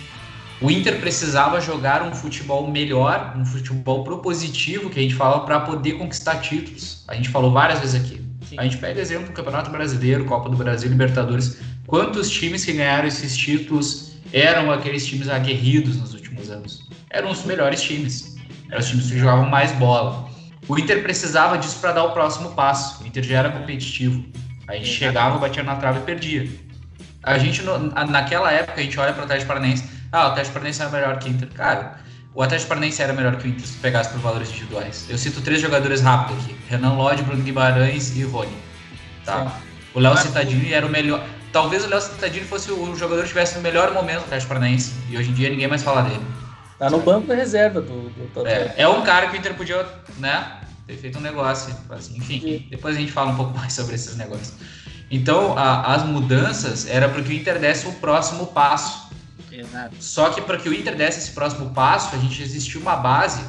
o 0.61 0.69
Inter 0.69 0.99
precisava 0.99 1.59
jogar 1.59 2.03
um 2.03 2.13
futebol 2.13 2.69
melhor, 2.69 3.33
um 3.35 3.45
futebol 3.45 4.03
propositivo, 4.03 4.89
que 4.89 4.99
a 4.99 5.01
gente 5.01 5.15
fala, 5.15 5.45
para 5.45 5.61
poder 5.61 5.93
conquistar 5.93 6.35
títulos. 6.37 7.03
A 7.07 7.15
gente 7.15 7.29
falou 7.29 7.51
várias 7.51 7.79
vezes 7.79 7.95
aqui. 7.95 8.21
Sim. 8.47 8.55
A 8.57 8.63
gente 8.63 8.77
pega 8.77 9.01
exemplo 9.01 9.27
do 9.27 9.33
Campeonato 9.33 9.69
Brasileiro, 9.69 10.25
Copa 10.25 10.49
do 10.49 10.57
Brasil, 10.57 10.89
Libertadores. 10.89 11.57
Quantos 11.87 12.29
times 12.29 12.63
que 12.63 12.73
ganharam 12.73 13.07
esses 13.07 13.35
títulos 13.35 14.13
eram 14.31 14.71
aqueles 14.71 15.05
times 15.05 15.29
aguerridos 15.29 15.97
nos 15.97 16.13
últimos 16.13 16.49
anos? 16.49 16.87
Eram 17.09 17.31
os 17.31 17.43
melhores 17.45 17.81
times. 17.81 18.35
Eram 18.69 18.79
os 18.79 18.87
times 18.87 19.09
que 19.09 19.17
jogavam 19.17 19.49
mais 19.49 19.71
bola. 19.73 20.29
O 20.67 20.77
Inter 20.77 21.01
precisava 21.01 21.57
disso 21.57 21.79
para 21.79 21.93
dar 21.93 22.03
o 22.03 22.11
próximo 22.11 22.51
passo. 22.51 23.03
O 23.03 23.07
Inter 23.07 23.23
já 23.23 23.39
era 23.39 23.49
competitivo. 23.49 24.23
A 24.69 24.75
gente 24.75 24.89
chegava, 24.89 25.37
batia 25.37 25.63
na 25.63 25.75
trave 25.75 25.99
e 25.99 26.03
perdia. 26.03 26.49
A 27.23 27.37
gente, 27.37 27.61
naquela 28.09 28.51
época, 28.51 28.79
a 28.79 28.83
gente 28.83 28.97
olha 28.99 29.11
para 29.11 29.21
o 29.21 29.23
Atlético 29.25 29.47
Paranaense 29.47 29.99
ah, 30.11 30.27
o 30.27 30.31
Atlético 30.31 30.53
Paranaense 30.53 30.81
era 30.81 30.89
melhor 30.91 31.19
que 31.19 31.29
o 31.29 31.31
Inter. 31.31 31.47
Cara, 31.49 31.99
o 32.33 32.41
Atlético 32.41 32.69
Paranaense 32.69 33.01
era 33.01 33.13
melhor 33.13 33.35
que 33.35 33.47
o 33.47 33.49
Inter 33.49 33.67
se 33.67 33.77
pegasse 33.77 34.09
por 34.09 34.19
valores 34.19 34.49
individuais. 34.49 35.05
Eu 35.07 35.17
cito 35.17 35.41
três 35.41 35.61
jogadores 35.61 36.01
rápidos 36.01 36.43
aqui: 36.45 36.55
Renan 36.67 36.93
Lodge, 36.93 37.21
Bruno 37.23 37.43
Guimarães 37.43 38.15
e 38.15 38.23
Rony. 38.23 38.51
Tá? 39.23 39.45
Sim. 39.45 39.51
O 39.93 39.99
Léo 39.99 40.17
Cittadini 40.17 40.73
era 40.73 40.85
o 40.85 40.89
melhor. 40.89 41.23
Talvez 41.51 41.85
o 41.85 41.89
Léo 41.89 42.01
Cittadini 42.01 42.45
fosse 42.45 42.71
o 42.71 42.95
jogador 42.95 43.23
que 43.23 43.29
tivesse 43.29 43.55
no 43.55 43.61
melhor 43.61 43.93
momento 43.93 44.19
do 44.19 44.25
Atlético 44.25 44.49
Paranaense. 44.49 44.93
E 45.09 45.17
hoje 45.17 45.29
em 45.29 45.33
dia 45.33 45.49
ninguém 45.49 45.67
mais 45.67 45.83
fala 45.83 46.01
dele. 46.01 46.25
Tá 46.79 46.89
no 46.89 46.99
banco 46.99 47.27
da 47.27 47.35
reserva 47.35 47.81
do, 47.81 48.09
do 48.09 48.47
é, 48.47 48.73
é 48.77 48.87
um 48.87 49.01
cara 49.01 49.27
que 49.27 49.35
o 49.35 49.37
Inter 49.37 49.53
podia, 49.53 49.85
né, 50.17 50.59
ter 50.89 50.97
feito 50.97 51.19
um 51.19 51.21
negócio. 51.21 51.75
Assim, 51.89 52.17
enfim, 52.17 52.39
Sim. 52.41 52.65
depois 52.69 52.95
a 52.95 52.99
gente 52.99 53.11
fala 53.11 53.31
um 53.31 53.35
pouco 53.35 53.53
mais 53.57 53.73
sobre 53.73 53.95
esses 53.95 54.15
negócios. 54.15 54.53
Então, 55.11 55.57
a, 55.57 55.95
as 55.95 56.03
mudanças 56.03 56.87
era 56.87 57.09
para 57.09 57.21
que 57.23 57.29
o 57.29 57.33
Inter 57.33 57.59
desse 57.59 57.87
o 57.87 57.93
próximo 57.93 58.47
passo 58.47 59.09
Exato. 59.59 59.95
Só 59.99 60.29
que 60.29 60.41
para 60.41 60.57
que 60.57 60.69
o 60.69 60.73
Inter 60.73 60.95
desse 60.95 61.19
esse 61.19 61.31
próximo 61.31 61.71
passo, 61.71 62.15
a 62.15 62.19
gente 62.19 62.41
existiu 62.41 62.79
uma 62.81 62.95
base 62.95 63.41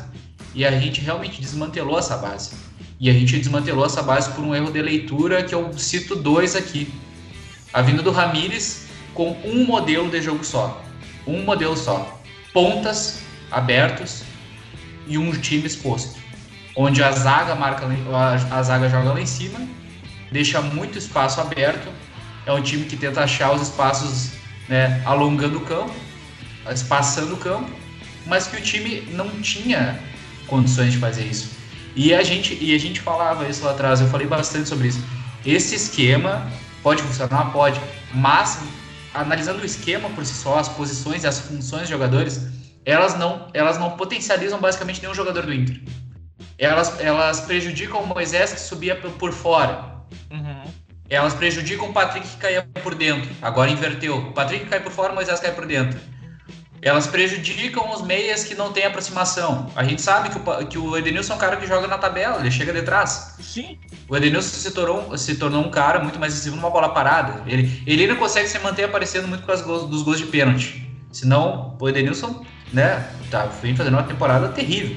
e 0.54 0.64
a 0.64 0.70
gente 0.72 1.00
realmente 1.00 1.40
desmantelou 1.40 1.98
essa 1.98 2.16
base. 2.16 2.52
E 2.98 3.08
a 3.08 3.12
gente 3.12 3.38
desmantelou 3.38 3.86
essa 3.86 4.02
base 4.02 4.30
por 4.32 4.44
um 4.44 4.54
erro 4.54 4.70
de 4.70 4.82
leitura 4.82 5.42
que 5.42 5.54
eu 5.54 5.72
cito 5.78 6.16
dois 6.16 6.56
aqui. 6.56 6.92
A 7.72 7.80
vinda 7.80 8.02
do 8.02 8.10
Ramires 8.10 8.86
com 9.14 9.36
um 9.44 9.64
modelo 9.64 10.10
de 10.10 10.20
jogo 10.20 10.44
só. 10.44 10.82
Um 11.26 11.42
modelo 11.42 11.76
só. 11.76 12.20
Pontas 12.52 13.20
abertos 13.50 14.22
e 15.06 15.16
um 15.16 15.30
time 15.32 15.66
exposto. 15.66 16.19
Onde 16.82 17.02
a 17.02 17.12
zaga 17.12 17.54
marca 17.54 17.86
a 18.50 18.62
zaga 18.62 18.88
joga 18.88 19.12
lá 19.12 19.20
em 19.20 19.26
cima, 19.26 19.60
deixa 20.32 20.62
muito 20.62 20.96
espaço 20.96 21.38
aberto. 21.38 21.86
É 22.46 22.52
um 22.54 22.62
time 22.62 22.86
que 22.86 22.96
tenta 22.96 23.22
achar 23.22 23.52
os 23.52 23.60
espaços 23.60 24.30
né, 24.66 25.02
alongando 25.04 25.58
o 25.58 25.60
campo, 25.60 25.92
espaçando 26.72 27.34
o 27.34 27.36
campo, 27.36 27.70
mas 28.24 28.46
que 28.46 28.56
o 28.56 28.62
time 28.62 29.02
não 29.10 29.28
tinha 29.42 30.00
condições 30.46 30.92
de 30.92 30.98
fazer 30.98 31.24
isso. 31.24 31.50
E 31.94 32.14
a 32.14 32.22
gente, 32.22 32.56
e 32.58 32.74
a 32.74 32.78
gente 32.78 32.98
falava 32.98 33.46
isso 33.46 33.62
lá 33.62 33.72
atrás, 33.72 34.00
eu 34.00 34.08
falei 34.08 34.26
bastante 34.26 34.66
sobre 34.66 34.88
isso. 34.88 35.04
Esse 35.44 35.74
esquema 35.74 36.50
pode 36.82 37.02
funcionar? 37.02 37.52
Pode, 37.52 37.78
mas 38.14 38.58
analisando 39.12 39.60
o 39.60 39.66
esquema 39.66 40.08
por 40.08 40.24
si 40.24 40.32
só, 40.32 40.58
as 40.58 40.68
posições 40.70 41.24
e 41.24 41.26
as 41.26 41.40
funções 41.40 41.82
dos 41.82 41.90
jogadores, 41.90 42.46
elas 42.86 43.18
não, 43.18 43.48
elas 43.52 43.78
não 43.78 43.90
potencializam 43.98 44.58
basicamente 44.58 45.02
nenhum 45.02 45.14
jogador 45.14 45.44
do 45.44 45.52
Inter. 45.52 45.78
Elas, 46.60 47.00
elas 47.00 47.40
prejudicam 47.40 48.02
o 48.02 48.06
Moisés 48.06 48.52
que 48.52 48.60
subia 48.60 48.94
por 48.94 49.32
fora. 49.32 50.04
Uhum 50.30 50.70
elas 51.10 51.34
prejudicam 51.34 51.88
o 51.88 51.92
Patrick 51.92 52.26
que 52.26 52.36
caía 52.36 52.62
por 52.84 52.94
dentro. 52.94 53.28
Agora 53.42 53.68
inverteu. 53.68 54.16
O 54.16 54.32
Patrick 54.32 54.66
cai 54.66 54.78
por 54.78 54.92
fora, 54.92 55.10
o 55.10 55.14
Moisés 55.16 55.40
cai 55.40 55.50
por 55.50 55.66
dentro. 55.66 55.98
Elas 56.80 57.08
prejudicam 57.08 57.92
os 57.92 58.00
meias 58.00 58.44
que 58.44 58.54
não 58.54 58.72
têm 58.72 58.86
aproximação. 58.86 59.70
A 59.74 59.84
gente 59.84 60.00
sabe 60.00 60.30
que 60.30 60.38
o, 60.38 60.66
que 60.66 60.78
o 60.78 60.96
Edenilson 60.96 61.32
é 61.32 61.36
um 61.36 61.38
cara 61.38 61.56
que 61.56 61.66
joga 61.66 61.86
na 61.88 61.98
tabela, 61.98 62.40
ele 62.40 62.50
chega 62.50 62.72
de 62.72 62.82
trás. 62.82 63.34
Sim. 63.40 63.78
O 64.08 64.16
Edenilson 64.16 64.56
se 64.56 64.70
tornou, 64.70 65.18
se 65.18 65.34
tornou 65.34 65.62
um 65.62 65.70
cara 65.70 65.98
muito 65.98 66.18
mais 66.18 66.32
decisivo 66.32 66.56
numa 66.56 66.70
bola 66.70 66.88
parada. 66.88 67.42
Ele, 67.46 67.82
ele 67.86 68.02
ainda 68.02 68.14
consegue 68.14 68.48
se 68.48 68.58
manter 68.60 68.84
aparecendo 68.84 69.26
muito 69.26 69.44
com 69.44 69.52
as 69.52 69.60
gols, 69.60 69.90
dos 69.90 70.02
gols 70.02 70.18
de 70.18 70.26
pênalti. 70.26 70.88
Senão, 71.12 71.76
o 71.78 71.88
Edenilson, 71.88 72.46
né, 72.72 73.04
tá, 73.30 73.46
vem 73.60 73.76
fazendo 73.76 73.94
uma 73.94 74.04
temporada 74.04 74.48
terrível. 74.48 74.96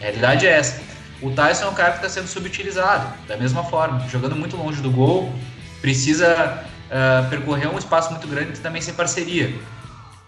A 0.00 0.04
realidade 0.04 0.46
é 0.46 0.50
essa. 0.50 0.91
O 1.22 1.30
Tyson 1.30 1.66
é 1.66 1.68
um 1.68 1.74
cara 1.74 1.92
que 1.92 1.98
está 1.98 2.08
sendo 2.08 2.26
subutilizado, 2.26 3.14
da 3.28 3.36
mesma 3.36 3.62
forma, 3.62 4.06
jogando 4.08 4.34
muito 4.34 4.56
longe 4.56 4.82
do 4.82 4.90
gol, 4.90 5.32
precisa 5.80 6.64
uh, 6.90 7.30
percorrer 7.30 7.72
um 7.72 7.78
espaço 7.78 8.10
muito 8.10 8.26
grande 8.26 8.58
também 8.58 8.82
sem 8.82 8.92
parceria. 8.92 9.54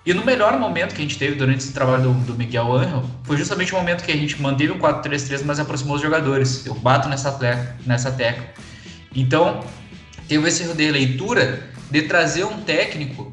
E 0.07 0.14
no 0.14 0.24
melhor 0.24 0.57
momento 0.59 0.94
que 0.94 1.00
a 1.00 1.04
gente 1.04 1.18
teve 1.18 1.35
durante 1.35 1.61
esse 1.64 1.72
trabalho 1.72 2.04
do, 2.04 2.12
do 2.12 2.35
Miguel 2.35 2.72
Angel, 2.72 3.02
foi 3.24 3.37
justamente 3.37 3.72
o 3.72 3.76
momento 3.76 4.04
que 4.04 4.12
a 4.12 4.16
gente 4.16 4.40
manteve 4.40 4.70
o 4.70 4.78
4-3-3, 4.78 5.42
mas 5.44 5.59
aproximou 5.59 5.96
os 5.96 6.02
jogadores. 6.02 6.64
Eu 6.64 6.74
bato 6.74 7.09
nessa, 7.09 7.33
tecla, 7.33 7.74
nessa 7.85 8.12
tecla. 8.12 8.44
Então, 9.14 9.64
teve 10.28 10.46
esse 10.46 10.62
erro 10.62 10.74
de 10.74 10.90
leitura 10.90 11.70
de 11.90 12.02
trazer 12.02 12.44
um 12.44 12.61
técnico 12.61 13.33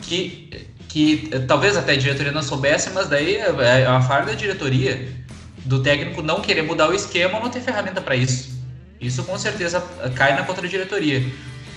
que, 0.00 0.68
que 0.88 1.30
talvez 1.48 1.76
até 1.76 1.92
a 1.92 1.96
diretoria 1.96 2.32
não 2.32 2.42
soubesse, 2.42 2.90
mas 2.90 3.08
daí 3.08 3.36
é, 3.36 3.82
é 3.82 3.88
uma 3.88 4.02
falha 4.02 4.24
da 4.24 4.34
diretoria 4.34 5.23
do 5.64 5.82
técnico 5.82 6.22
não 6.22 6.40
querer 6.40 6.62
mudar 6.62 6.88
o 6.88 6.94
esquema 6.94 7.38
ou 7.38 7.44
não 7.44 7.50
ter 7.50 7.60
ferramenta 7.60 8.00
para 8.00 8.16
isso. 8.16 8.62
Isso 9.00 9.22
com 9.24 9.38
certeza 9.38 9.80
cai 10.14 10.34
na 10.34 10.42
contra-diretoria. 10.44 11.24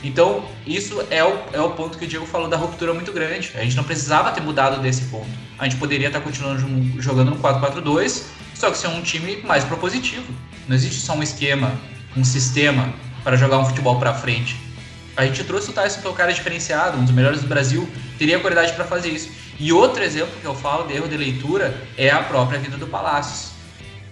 Então, 0.04 0.46
isso 0.66 1.04
é 1.10 1.24
o, 1.24 1.40
é 1.52 1.60
o 1.60 1.72
ponto 1.72 1.98
que 1.98 2.06
o 2.06 2.08
Diego 2.08 2.26
falou 2.26 2.48
da 2.48 2.56
ruptura 2.56 2.94
muito 2.94 3.12
grande. 3.12 3.52
A 3.56 3.64
gente 3.64 3.76
não 3.76 3.84
precisava 3.84 4.32
ter 4.32 4.42
mudado 4.42 4.82
desse 4.82 5.04
ponto. 5.06 5.28
A 5.58 5.64
gente 5.64 5.78
poderia 5.78 6.08
estar 6.08 6.22
continuando 6.22 7.02
jogando 7.02 7.32
no 7.32 7.38
4-4-2, 7.38 8.24
só 8.54 8.70
que 8.70 8.78
ser 8.78 8.88
um 8.88 9.02
time 9.02 9.38
mais 9.38 9.64
propositivo. 9.64 10.32
Não 10.68 10.76
existe 10.76 11.02
só 11.02 11.14
um 11.14 11.24
esquema, 11.24 11.74
um 12.16 12.24
sistema 12.24 12.94
para 13.24 13.36
jogar 13.36 13.58
um 13.58 13.66
futebol 13.66 13.98
para 13.98 14.14
frente. 14.14 14.56
A 15.16 15.26
gente 15.26 15.44
trouxe 15.44 15.72
o 15.72 15.74
Tyson, 15.74 16.00
que 16.00 16.08
é 16.08 16.10
o 16.10 16.14
cara 16.14 16.32
diferenciado, 16.32 16.98
um 16.98 17.04
dos 17.04 17.14
melhores 17.14 17.42
do 17.42 17.48
Brasil, 17.48 17.90
teria 18.20 18.40
qualidade 18.40 18.74
para 18.74 18.86
fazer 18.86 19.10
isso. 19.10 19.32
E 19.60 19.74
outro 19.74 20.04
exemplo 20.04 20.32
que 20.40 20.46
eu 20.46 20.54
falo 20.54 20.88
de 20.88 20.94
erro 20.94 21.08
de 21.08 21.18
leitura 21.18 21.76
é 21.98 22.12
a 22.12 22.22
própria 22.22 22.60
vida 22.60 22.78
do 22.78 22.86
Palácios. 22.86 23.57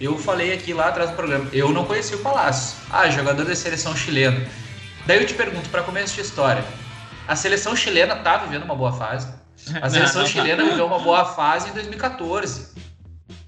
Eu 0.00 0.18
falei 0.18 0.52
aqui 0.52 0.74
lá 0.74 0.88
atrás 0.88 1.10
do 1.10 1.16
programa, 1.16 1.48
eu 1.52 1.72
não 1.72 1.84
conheci 1.84 2.14
o 2.14 2.18
Palácio. 2.18 2.76
Ah, 2.90 3.08
jogador 3.08 3.44
da 3.44 3.54
seleção 3.54 3.96
chilena. 3.96 4.46
Daí 5.06 5.18
eu 5.18 5.26
te 5.26 5.34
pergunto, 5.34 5.68
para 5.70 5.82
começo 5.82 6.14
de 6.14 6.20
história, 6.20 6.64
a 7.26 7.34
seleção 7.34 7.74
chilena 7.74 8.16
tá 8.16 8.36
vivendo 8.36 8.64
uma 8.64 8.74
boa 8.74 8.92
fase. 8.92 9.28
A 9.80 9.88
seleção 9.90 10.22
não, 10.22 10.22
não, 10.22 10.26
chilena 10.26 10.62
não. 10.62 10.70
viveu 10.70 10.86
uma 10.86 10.98
boa 10.98 11.24
fase 11.24 11.70
em 11.70 11.72
2014. 11.72 12.74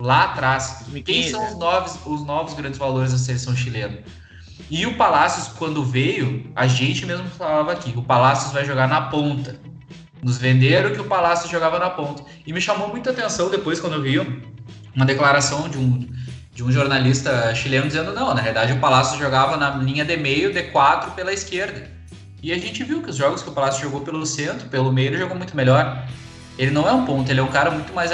Lá 0.00 0.24
atrás. 0.24 0.84
2015, 0.86 1.02
Quem 1.04 1.30
são 1.30 1.46
os 1.48 1.58
novos, 1.58 1.98
os 2.06 2.24
novos 2.24 2.54
grandes 2.54 2.78
valores 2.78 3.12
da 3.12 3.18
seleção 3.18 3.54
chilena? 3.54 3.98
E 4.70 4.86
o 4.86 4.96
Palácios, 4.96 5.48
quando 5.48 5.84
veio, 5.84 6.50
a 6.54 6.66
gente 6.66 7.04
mesmo 7.04 7.28
falava 7.30 7.72
aqui, 7.72 7.92
o 7.96 8.02
Palácios 8.02 8.52
vai 8.52 8.64
jogar 8.64 8.88
na 8.88 9.02
ponta. 9.02 9.58
Nos 10.22 10.38
venderam 10.38 10.92
que 10.92 11.00
o 11.00 11.04
Palácio 11.04 11.48
jogava 11.50 11.78
na 11.78 11.90
ponta. 11.90 12.22
E 12.46 12.52
me 12.52 12.60
chamou 12.60 12.88
muita 12.88 13.10
atenção 13.10 13.50
depois 13.50 13.80
quando 13.80 13.94
eu 13.94 14.02
vi 14.02 14.18
uma 14.94 15.06
declaração 15.06 15.68
de 15.68 15.78
um, 15.78 16.08
de 16.58 16.64
um 16.64 16.72
jornalista 16.72 17.54
chileno 17.54 17.86
dizendo 17.86 18.12
não, 18.12 18.34
na 18.34 18.42
verdade 18.42 18.72
o 18.72 18.80
Palácio 18.80 19.16
jogava 19.16 19.56
na 19.56 19.76
linha 19.76 20.04
de 20.04 20.16
meio, 20.16 20.52
de 20.52 20.64
4 20.64 21.12
pela 21.12 21.32
esquerda. 21.32 21.88
E 22.42 22.52
a 22.52 22.58
gente 22.58 22.82
viu 22.82 23.00
que 23.00 23.10
os 23.10 23.14
jogos 23.14 23.44
que 23.44 23.48
o 23.48 23.52
Palácio 23.52 23.80
jogou 23.80 24.00
pelo 24.00 24.26
centro, 24.26 24.68
pelo 24.68 24.92
meio, 24.92 25.10
ele 25.10 25.18
jogou 25.18 25.36
muito 25.36 25.54
melhor. 25.54 26.02
Ele 26.58 26.72
não 26.72 26.88
é 26.88 26.92
um 26.92 27.06
ponto, 27.06 27.30
ele 27.30 27.38
é 27.38 27.42
um 27.44 27.52
cara 27.52 27.70
muito 27.70 27.92
mais 27.94 28.10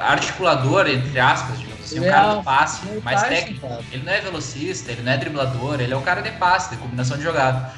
articulador, 0.00 0.88
entre 0.88 1.20
aspas, 1.20 1.60
digamos 1.60 1.84
assim, 1.84 2.00
um 2.00 2.10
cara 2.10 2.32
é 2.32 2.36
de 2.38 2.42
passe, 2.42 2.80
mais 3.04 3.22
técnico. 3.22 3.68
Ele 3.92 4.02
não 4.02 4.12
é 4.12 4.20
velocista, 4.20 4.90
ele 4.90 5.02
não 5.02 5.12
é 5.12 5.16
driblador, 5.16 5.80
ele 5.80 5.94
é 5.94 5.96
um 5.96 6.02
cara 6.02 6.20
de 6.20 6.32
passe, 6.32 6.70
de 6.70 6.76
combinação 6.78 7.16
de 7.16 7.22
jogada. 7.22 7.72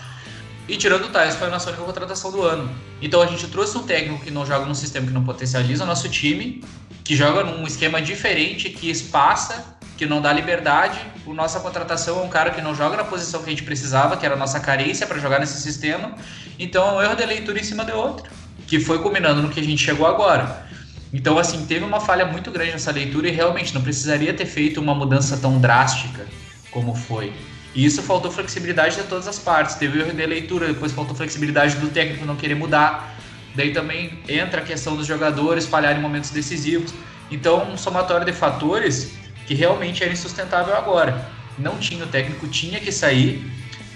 E 0.67 0.79
tirando 0.79 1.05
o 1.05 1.09
Thais, 1.11 1.37
foi 1.37 1.49
a 1.49 1.51
nossa 1.51 1.69
única 1.69 1.85
contratação 1.85 2.33
do 2.33 2.41
ano. 2.43 2.71
Então 3.03 3.21
a 3.21 3.27
gente 3.27 3.47
trouxe 3.49 3.77
um 3.77 3.83
técnico 3.83 4.25
que 4.25 4.31
não 4.31 4.47
joga 4.47 4.65
num 4.65 4.75
sistema 4.75 5.07
que 5.07 5.13
não 5.13 5.23
potencializa 5.23 5.85
o 5.85 5.87
nosso 5.87 6.09
time, 6.09 6.65
que 7.11 7.17
joga 7.17 7.43
num 7.43 7.67
esquema 7.67 8.01
diferente, 8.01 8.71
que 8.71 8.89
espaça, 8.89 9.77
que 9.99 10.07
não 10.07 10.23
dá 10.23 10.33
liberdade. 10.33 10.97
O 11.27 11.35
nossa 11.35 11.59
contratação 11.59 12.21
é 12.21 12.23
um 12.23 12.29
cara 12.29 12.53
que 12.53 12.63
não 12.63 12.73
joga 12.73 12.97
na 12.97 13.03
posição 13.03 13.43
que 13.43 13.49
a 13.49 13.51
gente 13.51 13.65
precisava, 13.65 14.17
que 14.17 14.25
era 14.25 14.37
a 14.37 14.39
nossa 14.39 14.61
carência 14.61 15.05
para 15.09 15.19
jogar 15.19 15.41
nesse 15.41 15.61
sistema. 15.61 16.15
Então 16.57 16.89
é 16.89 16.93
um 16.93 17.03
erro 17.03 17.17
de 17.17 17.27
leitura 17.27 17.59
em 17.59 17.65
cima 17.65 17.85
de 17.85 17.91
outro, 17.91 18.31
que 18.65 18.79
foi 18.79 19.01
culminando 19.01 19.43
no 19.43 19.49
que 19.49 19.59
a 19.59 19.63
gente 19.65 19.83
chegou 19.83 20.07
agora. 20.07 20.65
Então, 21.13 21.37
assim, 21.37 21.67
teve 21.67 21.85
uma 21.85 21.99
falha 21.99 22.25
muito 22.25 22.49
grande 22.53 22.71
nessa 22.71 22.93
leitura 22.93 23.27
e 23.27 23.33
realmente 23.33 23.75
não 23.75 23.83
precisaria 23.83 24.33
ter 24.33 24.47
feito 24.47 24.81
uma 24.81 24.95
mudança 24.95 25.37
tão 25.37 25.59
drástica 25.59 26.25
como 26.71 26.95
foi. 26.95 27.33
E 27.75 27.85
isso 27.85 28.03
faltou 28.03 28.31
flexibilidade 28.31 28.95
de 28.95 29.03
todas 29.03 29.27
as 29.27 29.41
partes. 29.41 29.75
Teve 29.75 29.99
o 29.99 30.03
erro 30.03 30.13
de 30.13 30.27
leitura, 30.27 30.69
depois 30.69 30.93
faltou 30.93 31.17
flexibilidade 31.17 31.75
do 31.75 31.89
técnico 31.89 32.25
não 32.25 32.37
querer 32.37 32.55
mudar. 32.55 33.17
Daí 33.55 33.73
também 33.73 34.19
entra 34.29 34.61
a 34.61 34.65
questão 34.65 34.97
dos 34.97 35.07
jogadores 35.07 35.67
falharem 35.67 35.99
em 35.99 36.03
momentos 36.03 36.31
decisivos. 36.31 36.95
Então, 37.31 37.71
um 37.71 37.77
somatório 37.77 38.25
de 38.25 38.33
fatores 38.33 39.13
que 39.47 39.55
realmente 39.55 40.03
era 40.03 40.13
insustentável 40.13 40.77
agora. 40.77 41.29
Não 41.59 41.79
tinha, 41.79 42.05
o 42.05 42.09
técnico 42.09 42.47
tinha 42.49 42.81
que 42.81 42.93
sair. 42.93 43.45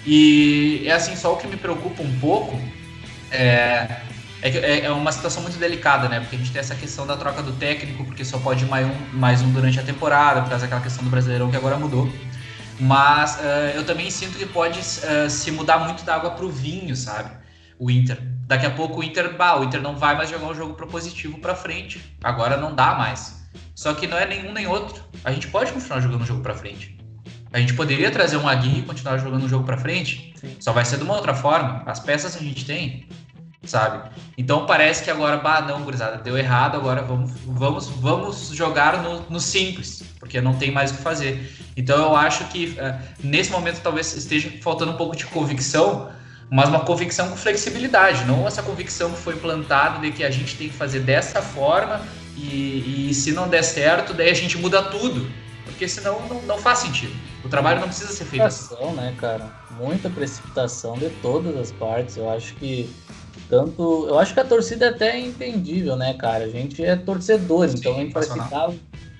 E 0.05 0.83
é 0.85 0.91
assim, 0.91 1.15
só 1.15 1.33
o 1.33 1.37
que 1.37 1.47
me 1.47 1.57
preocupa 1.57 2.03
um 2.03 2.19
pouco 2.19 2.59
é, 3.31 4.01
é, 4.41 4.85
é 4.85 4.91
uma 4.91 5.11
situação 5.11 5.41
muito 5.41 5.57
delicada, 5.57 6.07
né? 6.07 6.19
Porque 6.19 6.35
a 6.35 6.39
gente 6.39 6.51
tem 6.51 6.59
essa 6.59 6.75
questão 6.75 7.07
da 7.07 7.17
troca 7.17 7.41
do 7.41 7.53
técnico, 7.53 8.05
porque 8.05 8.23
só 8.23 8.37
pode 8.37 8.65
ir 8.65 8.67
mais 8.67 8.85
um, 8.85 9.17
mais 9.17 9.41
um 9.41 9.51
durante 9.51 9.79
a 9.79 9.83
temporada, 9.83 10.41
por 10.41 10.49
causa 10.49 10.65
daquela 10.65 10.81
questão 10.81 11.03
do 11.03 11.09
Brasileirão 11.09 11.49
que 11.49 11.57
agora 11.57 11.77
mudou. 11.77 12.11
Mas 12.79 13.37
uh, 13.37 13.71
eu 13.73 13.85
também 13.85 14.11
sinto 14.11 14.37
que 14.37 14.45
pode 14.45 14.79
uh, 14.79 15.29
se 15.29 15.51
mudar 15.51 15.79
muito 15.79 16.03
da 16.03 16.15
água 16.15 16.31
para 16.31 16.45
o 16.45 16.49
vinho, 16.49 16.95
sabe? 16.95 17.31
O 17.79 17.89
Inter. 17.89 18.21
Daqui 18.47 18.65
a 18.65 18.71
pouco 18.71 18.99
o 18.99 19.03
Inter, 19.03 19.35
bah, 19.35 19.59
o 19.59 19.63
Inter 19.63 19.81
não 19.81 19.95
vai 19.95 20.15
mais 20.15 20.29
jogar 20.29 20.47
um 20.47 20.53
jogo 20.53 20.75
propositivo 20.75 21.39
para 21.39 21.55
frente. 21.55 22.15
Agora 22.23 22.57
não 22.57 22.75
dá 22.75 22.93
mais. 22.93 23.43
Só 23.73 23.93
que 23.93 24.05
não 24.05 24.17
é 24.17 24.25
nenhum 24.25 24.53
nem 24.53 24.67
outro. 24.67 25.03
A 25.23 25.31
gente 25.31 25.47
pode 25.47 25.71
continuar 25.71 25.99
jogando 25.99 26.21
o 26.21 26.25
jogo 26.25 26.41
para 26.41 26.53
frente. 26.53 26.95
A 27.51 27.59
gente 27.59 27.73
poderia 27.73 28.11
trazer 28.11 28.37
um 28.37 28.47
Aguirre 28.47 28.79
e 28.79 28.83
continuar 28.83 29.17
jogando 29.17 29.45
o 29.45 29.49
jogo 29.49 29.65
para 29.65 29.77
frente. 29.77 30.33
Sim. 30.35 30.57
Só 30.59 30.71
vai 30.71 30.85
ser 30.85 30.97
de 30.97 31.03
uma 31.03 31.15
outra 31.15 31.33
forma. 31.33 31.81
As 31.87 31.99
peças 31.99 32.35
a 32.35 32.39
gente 32.39 32.65
tem, 32.65 33.07
sabe? 33.63 34.09
Então 34.37 34.67
parece 34.67 35.03
que 35.03 35.09
agora, 35.09 35.37
bah, 35.37 35.61
não, 35.61 35.81
gurizada, 35.81 36.17
deu 36.17 36.37
errado, 36.37 36.75
agora 36.75 37.01
vamos, 37.01 37.31
vamos, 37.45 37.87
vamos 37.87 38.49
jogar 38.49 39.01
no, 39.01 39.21
no 39.29 39.39
simples, 39.39 40.03
porque 40.19 40.39
não 40.39 40.53
tem 40.55 40.71
mais 40.71 40.91
o 40.91 40.95
que 40.95 41.01
fazer. 41.01 41.51
Então 41.75 41.97
eu 41.97 42.15
acho 42.15 42.45
que 42.45 42.77
uh, 42.77 42.99
nesse 43.23 43.51
momento 43.51 43.81
talvez 43.81 44.15
esteja 44.15 44.51
faltando 44.61 44.91
um 44.91 44.97
pouco 44.97 45.15
de 45.15 45.25
convicção, 45.25 46.11
mas 46.49 46.69
uma 46.69 46.81
convicção 46.81 47.29
com 47.29 47.35
flexibilidade, 47.35 48.23
não 48.25 48.47
essa 48.47 48.61
convicção 48.61 49.11
que 49.11 49.17
foi 49.17 49.35
plantada 49.35 49.99
de 49.99 50.11
que 50.11 50.23
a 50.23 50.29
gente 50.29 50.55
tem 50.55 50.69
que 50.69 50.75
fazer 50.75 50.99
dessa 50.99 51.41
forma 51.41 52.01
e, 52.37 53.09
e 53.09 53.13
se 53.13 53.31
não 53.31 53.47
der 53.47 53.63
certo, 53.63 54.13
daí 54.13 54.29
a 54.29 54.33
gente 54.33 54.57
muda 54.57 54.81
tudo. 54.83 55.29
Porque 55.65 55.87
senão 55.87 56.21
não, 56.27 56.41
não 56.43 56.57
faz 56.57 56.79
sentido. 56.79 57.13
O 57.43 57.49
trabalho 57.49 57.79
não 57.81 57.87
precisa 57.87 58.11
ser 58.13 58.25
feito 58.25 58.43
assim. 58.43 58.75
né, 58.95 59.13
cara? 59.17 59.51
Muita 59.71 60.09
precipitação 60.09 60.97
de 60.97 61.09
todas 61.21 61.57
as 61.57 61.71
partes. 61.71 62.17
Eu 62.17 62.29
acho 62.29 62.53
que 62.55 62.89
tanto. 63.49 64.05
Eu 64.07 64.17
acho 64.17 64.33
que 64.33 64.39
a 64.39 64.45
torcida 64.45 64.85
é 64.85 64.89
até 64.89 65.19
entendível, 65.19 65.95
né, 65.95 66.13
cara? 66.13 66.45
A 66.45 66.49
gente 66.49 66.83
é 66.83 66.95
torcedor, 66.95 67.67
Sim, 67.69 67.75
então 67.77 67.93
a 67.93 67.97
gente 67.97 68.13
vai 68.13 68.23
ficar. 68.23 68.69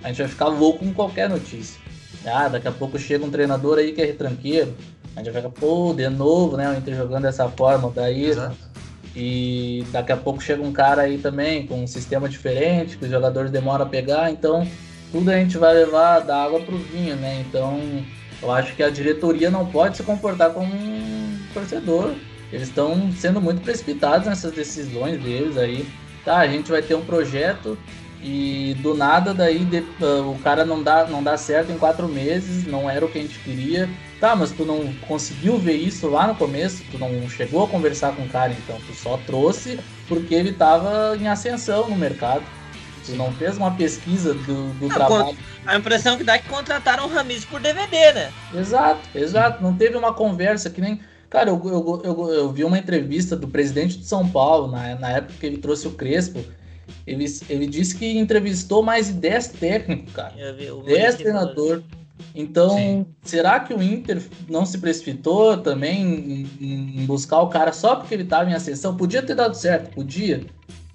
A 0.04 0.08
gente 0.08 0.18
vai 0.18 0.28
ficar 0.28 0.48
louco 0.48 0.80
com 0.80 0.94
qualquer 0.94 1.28
notícia. 1.30 1.82
Ah, 2.26 2.48
daqui 2.48 2.68
a 2.68 2.72
pouco 2.72 2.98
chega 2.98 3.26
um 3.26 3.30
treinador 3.30 3.78
aí 3.78 3.92
que 3.92 4.02
é 4.02 4.06
retranqueiro. 4.06 4.74
A 5.16 5.20
gente 5.24 5.32
vai 5.32 5.42
ficar, 5.42 5.54
pô, 5.54 5.94
de 5.94 6.10
novo, 6.10 6.58
né? 6.58 6.70
O 6.70 6.78
Inter 6.78 6.96
jogando 6.96 7.24
dessa 7.24 7.48
forma. 7.50 7.92
Daí 7.94 8.26
Exato. 8.26 8.76
E 9.16 9.86
daqui 9.92 10.12
a 10.12 10.18
pouco 10.18 10.44
chega 10.44 10.62
um 10.62 10.74
cara 10.74 11.04
aí 11.04 11.18
também 11.18 11.66
com 11.66 11.82
um 11.84 11.88
sistema 11.88 12.28
diferente, 12.28 12.98
que 12.98 13.06
os 13.06 13.12
jogadores 13.12 13.50
demoram 13.50 13.86
a 13.86 13.88
pegar, 13.88 14.30
então 14.30 14.68
tudo 15.10 15.32
a 15.32 15.38
gente 15.38 15.58
vai 15.58 15.74
levar 15.74 16.20
da 16.20 16.44
água 16.44 16.60
pro 16.60 16.78
vinho, 16.78 17.16
né? 17.16 17.46
Então 17.48 17.80
eu 18.42 18.52
acho 18.52 18.76
que 18.76 18.84
a 18.84 18.90
diretoria 18.90 19.50
não 19.50 19.66
pode 19.66 19.96
se 19.96 20.04
comportar 20.04 20.52
como 20.52 20.74
um 20.76 21.40
torcedor. 21.54 22.14
Eles 22.52 22.68
estão 22.68 23.10
sendo 23.14 23.40
muito 23.40 23.62
precipitados 23.62 24.28
nessas 24.28 24.52
decisões 24.52 25.22
deles 25.24 25.58
aí. 25.58 25.88
Tá, 26.26 26.40
a 26.40 26.48
gente 26.48 26.70
vai 26.70 26.82
ter 26.82 26.96
um 26.96 27.06
projeto 27.06 27.78
e 28.28 28.74
do 28.82 28.96
nada 28.96 29.36
daí 29.36 29.64
de, 29.64 29.82
uh, 30.02 30.32
o 30.32 30.40
cara 30.40 30.66
não 30.66 30.82
dá, 30.82 31.06
não 31.06 31.22
dá 31.22 31.38
certo 31.38 31.72
em 31.72 31.78
quatro 31.78 32.08
meses, 32.08 32.66
não 32.66 32.90
era 32.90 33.06
o 33.06 33.08
que 33.08 33.20
a 33.20 33.22
gente 33.22 33.38
queria. 33.38 33.88
Tá, 34.20 34.36
mas 34.36 34.50
tu 34.50 34.66
não 34.66 34.92
conseguiu 35.08 35.60
ver 35.60 35.76
isso 35.76 36.08
lá 36.08 36.26
no 36.26 36.34
começo, 36.34 36.84
tu 36.90 36.98
não 36.98 37.30
chegou 37.30 37.64
a 37.64 37.68
conversar 37.68 38.16
com 38.16 38.24
o 38.24 38.30
cara, 38.30 38.52
então 38.54 38.80
tu 38.88 38.96
só 38.96 39.18
trouxe 39.28 39.80
porque 40.08 40.34
ele 40.34 40.50
estava 40.50 41.16
em 41.16 41.28
ascensão 41.28 41.88
no 41.88 41.96
mercado. 41.96 42.44
Tu 43.06 43.12
não 43.12 43.32
fez 43.34 43.58
uma 43.58 43.70
pesquisa 43.70 44.34
do, 44.34 44.74
do 44.74 44.88
não, 44.88 44.96
trabalho. 44.96 45.38
A 45.64 45.76
impressão 45.78 46.18
que 46.18 46.24
dá 46.24 46.34
é 46.34 46.40
que 46.40 46.50
contrataram 46.50 47.06
o 47.06 47.08
Ramis 47.08 47.46
por 47.46 47.60
DVD, 47.60 48.12
né? 48.14 48.32
Exato, 48.56 49.08
exato. 49.14 49.62
Não 49.62 49.76
teve 49.76 49.96
uma 49.96 50.12
conversa 50.12 50.72
que 50.72 50.82
nem. 50.82 51.00
Cara, 51.30 51.50
eu, 51.50 51.62
eu, 51.64 52.02
eu, 52.04 52.34
eu 52.34 52.52
vi 52.52 52.64
uma 52.64 52.80
entrevista 52.80 53.36
do 53.36 53.48
presidente 53.48 54.00
de 54.00 54.06
São 54.06 54.28
Paulo, 54.28 54.72
na, 54.72 54.96
na 54.96 55.12
época 55.12 55.36
que 55.40 55.46
ele 55.46 55.58
trouxe 55.58 55.88
o 55.88 55.92
Crespo. 55.92 56.44
Ele, 57.06 57.26
ele 57.50 57.68
disse 57.68 57.96
que 57.96 58.18
entrevistou 58.18 58.82
mais 58.82 59.08
de 59.08 59.14
10 59.14 59.48
técnicos, 59.50 60.14
cara. 60.16 60.34
10 60.86 61.16
treinadores. 61.16 61.84
Então, 62.34 62.70
Sim. 62.70 63.06
será 63.24 63.60
que 63.60 63.74
o 63.74 63.82
Inter 63.82 64.22
não 64.50 64.66
se 64.66 64.78
precipitou 64.78 65.58
também 65.58 66.48
em, 66.60 67.00
em 67.02 67.06
buscar 67.06 67.42
o 67.42 67.48
cara 67.48 67.72
só 67.72 67.96
porque 67.96 68.14
ele 68.14 68.24
estava 68.24 68.50
em 68.50 68.54
ascensão? 68.54 68.96
Podia 68.96 69.22
ter 69.22 69.36
dado 69.36 69.56
certo, 69.56 69.94
podia. 69.94 70.46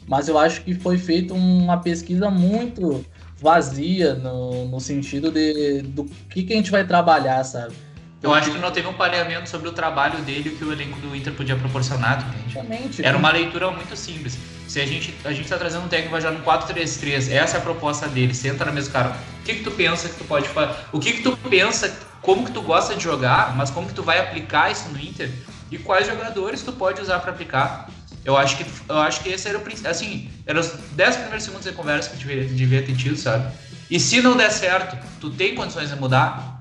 Mas 0.07 0.29
eu 0.29 0.39
acho 0.39 0.63
que 0.63 0.75
foi 0.75 0.99
feita 0.99 1.33
uma 1.33 1.79
pesquisa 1.79 2.31
muito 2.31 3.05
vazia 3.37 4.15
no, 4.15 4.67
no 4.67 4.81
sentido 4.81 5.31
de 5.31 5.83
do 5.83 6.05
que, 6.29 6.43
que 6.43 6.53
a 6.53 6.57
gente 6.57 6.71
vai 6.71 6.87
trabalhar, 6.87 7.43
sabe? 7.45 7.75
Eu 8.23 8.35
acho 8.35 8.51
que 8.51 8.59
não 8.59 8.71
teve 8.71 8.87
um 8.87 8.93
pareamento 8.93 9.49
sobre 9.49 9.69
o 9.69 9.73
trabalho 9.73 10.21
dele 10.23 10.51
que 10.51 10.63
o 10.63 10.73
elenco 10.73 10.99
do 11.01 11.17
Inter 11.17 11.33
podia 11.33 11.57
proporcionar, 11.57 12.23
entende? 12.47 13.03
Era 13.03 13.17
uma 13.17 13.33
leitura 13.33 13.71
muito 13.71 13.97
simples. 13.97 14.39
Se 14.71 14.81
a 14.81 14.87
gente 14.87 15.13
a 15.25 15.33
gente 15.33 15.43
está 15.43 15.59
trazendo 15.59 15.85
um 15.85 15.89
técnico 15.89 16.13
vai 16.13 16.21
jogar 16.21 16.39
no 16.39 16.45
4-3-3, 16.45 17.33
essa 17.33 17.57
é 17.57 17.59
a 17.59 17.61
proposta 17.61 18.07
dele, 18.07 18.33
senta 18.33 18.65
na 18.65 18.71
mesa 18.71 18.89
cara. 18.89 19.17
O 19.41 19.43
que 19.45 19.55
que 19.55 19.65
tu 19.65 19.73
pensa 19.73 20.09
que 20.09 20.15
tu 20.15 20.23
pode 20.23 20.49
fazer? 20.49 20.77
O 20.93 21.01
que 21.01 21.15
que 21.15 21.23
tu 21.23 21.37
pensa, 21.37 21.93
como 22.23 22.45
que 22.47 22.53
tu 22.53 22.63
gosta 22.63 22.95
de 22.95 23.03
jogar, 23.03 23.57
mas 23.57 23.69
como 23.69 23.89
que 23.89 23.95
tu 23.95 24.05
vai 24.05 24.21
aplicar 24.21 24.71
isso 24.71 24.89
no 24.91 25.01
Inter? 25.01 25.29
E 25.73 25.77
quais 25.77 26.07
jogadores 26.07 26.63
tu 26.63 26.71
pode 26.71 27.01
usar 27.01 27.19
para 27.19 27.33
aplicar? 27.33 27.91
Eu 28.25 28.37
acho 28.37 28.59
que 28.59 28.67
eu 28.89 28.99
acho 28.99 29.21
que 29.23 29.31
esse 29.31 29.49
era 29.49 29.59
o 29.59 29.89
assim, 29.89 30.31
eram 30.47 30.61
os 30.61 30.69
10 30.93 31.17
primeiros 31.17 31.43
segundos 31.43 31.67
de 31.67 31.73
conversa 31.73 32.11
que 32.11 32.19
devia, 32.19 32.45
devia 32.45 32.81
ter 32.81 32.95
tido, 32.95 33.17
sabe? 33.17 33.53
E 33.91 33.99
se 33.99 34.23
não 34.23 34.37
der 34.37 34.53
certo, 34.53 34.97
tu 35.21 35.31
tem 35.31 35.57
condições 35.57 35.89
de 35.91 35.97
mudar? 35.97 36.60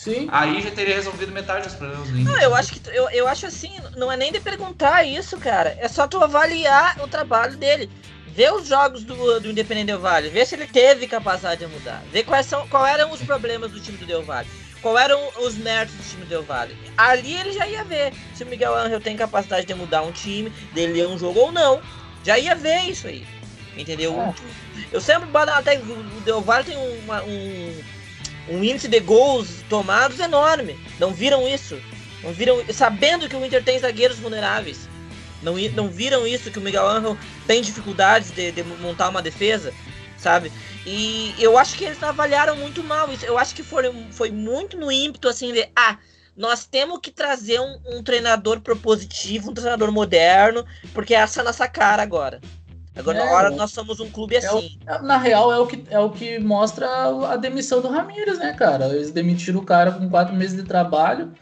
Sim. 0.00 0.28
Aí 0.32 0.62
já 0.62 0.70
teria 0.70 0.94
resolvido 0.94 1.30
metade 1.30 1.66
dos 1.66 1.74
problemas 1.74 2.08
do 2.08 2.18
Inter. 2.18 2.32
Não, 2.32 2.40
eu 2.40 2.54
acho 2.54 2.72
que 2.72 2.88
eu, 2.88 3.10
eu 3.10 3.28
acho 3.28 3.44
assim, 3.44 3.70
não 3.98 4.10
é 4.10 4.16
nem 4.16 4.32
de 4.32 4.40
perguntar 4.40 5.04
isso, 5.04 5.36
cara. 5.36 5.76
É 5.78 5.88
só 5.88 6.08
tu 6.08 6.24
avaliar 6.24 6.98
o 7.02 7.06
trabalho 7.06 7.54
dele. 7.58 7.90
Ver 8.28 8.50
os 8.50 8.66
jogos 8.66 9.04
do, 9.04 9.40
do 9.40 9.50
Independente 9.50 9.88
Del 9.88 10.00
Vale, 10.00 10.30
ver 10.30 10.46
se 10.46 10.54
ele 10.54 10.66
teve 10.66 11.06
capacidade 11.06 11.66
de 11.66 11.66
mudar, 11.66 12.02
ver 12.10 12.22
quais 12.22 12.46
são, 12.46 12.66
qual 12.68 12.86
eram 12.86 13.10
os 13.10 13.20
problemas 13.20 13.72
do 13.72 13.80
time 13.80 13.98
do 13.98 14.06
Del 14.06 14.22
Valle, 14.22 14.48
qual 14.80 14.96
eram 14.96 15.20
os 15.40 15.56
méritos 15.56 15.96
do 15.96 16.02
time 16.02 16.24
do 16.24 16.28
Del 16.28 16.44
Valle. 16.44 16.74
Ali 16.96 17.34
ele 17.34 17.52
já 17.52 17.66
ia 17.66 17.84
ver 17.84 18.14
se 18.34 18.42
o 18.42 18.46
Miguel 18.46 18.74
Angel 18.74 19.02
tem 19.02 19.16
capacidade 19.18 19.66
de 19.66 19.74
mudar 19.74 20.00
um 20.00 20.12
time, 20.12 20.48
dele 20.72 20.94
ler 20.94 21.08
um 21.08 21.18
jogo 21.18 21.40
ou 21.40 21.52
não. 21.52 21.82
Já 22.24 22.38
ia 22.38 22.54
ver 22.54 22.84
isso 22.84 23.06
aí. 23.06 23.26
Entendeu? 23.76 24.18
É. 24.18 24.34
Eu 24.90 25.00
sempre 25.00 25.28
até 25.34 25.78
o 25.78 26.20
Del 26.24 26.40
Valle 26.40 26.64
tem 26.64 26.76
uma, 27.04 27.22
um 27.22 27.82
um 28.50 28.64
índice 28.64 28.88
de 28.88 29.00
gols 29.00 29.64
tomados 29.68 30.18
enorme. 30.18 30.78
Não 30.98 31.12
viram 31.12 31.48
isso? 31.48 31.80
Não 32.22 32.32
viram, 32.32 32.62
sabendo 32.72 33.28
que 33.28 33.36
o 33.36 33.44
Inter 33.44 33.64
tem 33.64 33.78
zagueiros 33.78 34.18
vulneráveis. 34.18 34.88
Não, 35.42 35.54
não 35.74 35.88
viram 35.88 36.26
isso 36.26 36.50
que 36.50 36.58
o 36.58 36.62
Miguel 36.62 36.86
Angel 36.86 37.16
tem 37.46 37.62
dificuldades 37.62 38.30
de, 38.30 38.52
de 38.52 38.62
montar 38.62 39.08
uma 39.08 39.22
defesa, 39.22 39.72
sabe? 40.18 40.52
E 40.84 41.34
eu 41.38 41.56
acho 41.56 41.76
que 41.76 41.84
eles 41.84 42.02
avaliaram 42.02 42.56
muito 42.56 42.82
mal 42.82 43.10
isso. 43.10 43.24
Eu 43.24 43.38
acho 43.38 43.54
que 43.54 43.62
foi, 43.62 43.90
foi 44.10 44.30
muito 44.30 44.76
no 44.76 44.92
ímpeto 44.92 45.28
assim 45.28 45.52
de 45.52 45.66
ah, 45.74 45.96
nós 46.36 46.66
temos 46.66 46.98
que 47.02 47.10
trazer 47.10 47.60
um, 47.60 47.78
um 47.86 48.02
treinador 48.02 48.60
propositivo, 48.60 49.50
um 49.50 49.54
treinador 49.54 49.92
moderno, 49.92 50.64
porque 50.92 51.14
essa 51.14 51.40
é 51.40 51.42
a 51.42 51.44
nossa 51.44 51.68
cara 51.68 52.02
agora. 52.02 52.40
Agora, 52.96 53.18
é, 53.18 53.24
na 53.24 53.30
hora, 53.30 53.50
nós 53.50 53.70
somos 53.70 54.00
um 54.00 54.10
clube 54.10 54.36
assim. 54.36 54.78
É 54.86 54.98
o, 54.98 55.02
na 55.02 55.16
real, 55.16 55.52
é 55.52 55.58
o, 55.58 55.66
que, 55.66 55.84
é 55.90 55.98
o 55.98 56.10
que 56.10 56.38
mostra 56.38 56.86
a 57.30 57.36
demissão 57.36 57.80
do 57.80 57.88
Ramírez, 57.88 58.38
né, 58.38 58.52
cara? 58.52 58.86
Eles 58.88 59.12
demitiram 59.12 59.60
o 59.60 59.64
cara 59.64 59.92
com 59.92 60.08
quatro 60.08 60.34
meses 60.34 60.56
de 60.56 60.64
trabalho. 60.64 61.32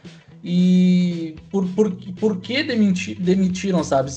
E 0.43 1.35
por, 1.51 1.67
por, 1.69 1.91
por 2.17 2.39
que 2.39 2.63
demitir, 2.63 3.19
demitiram, 3.19 3.83
sabe? 3.83 4.09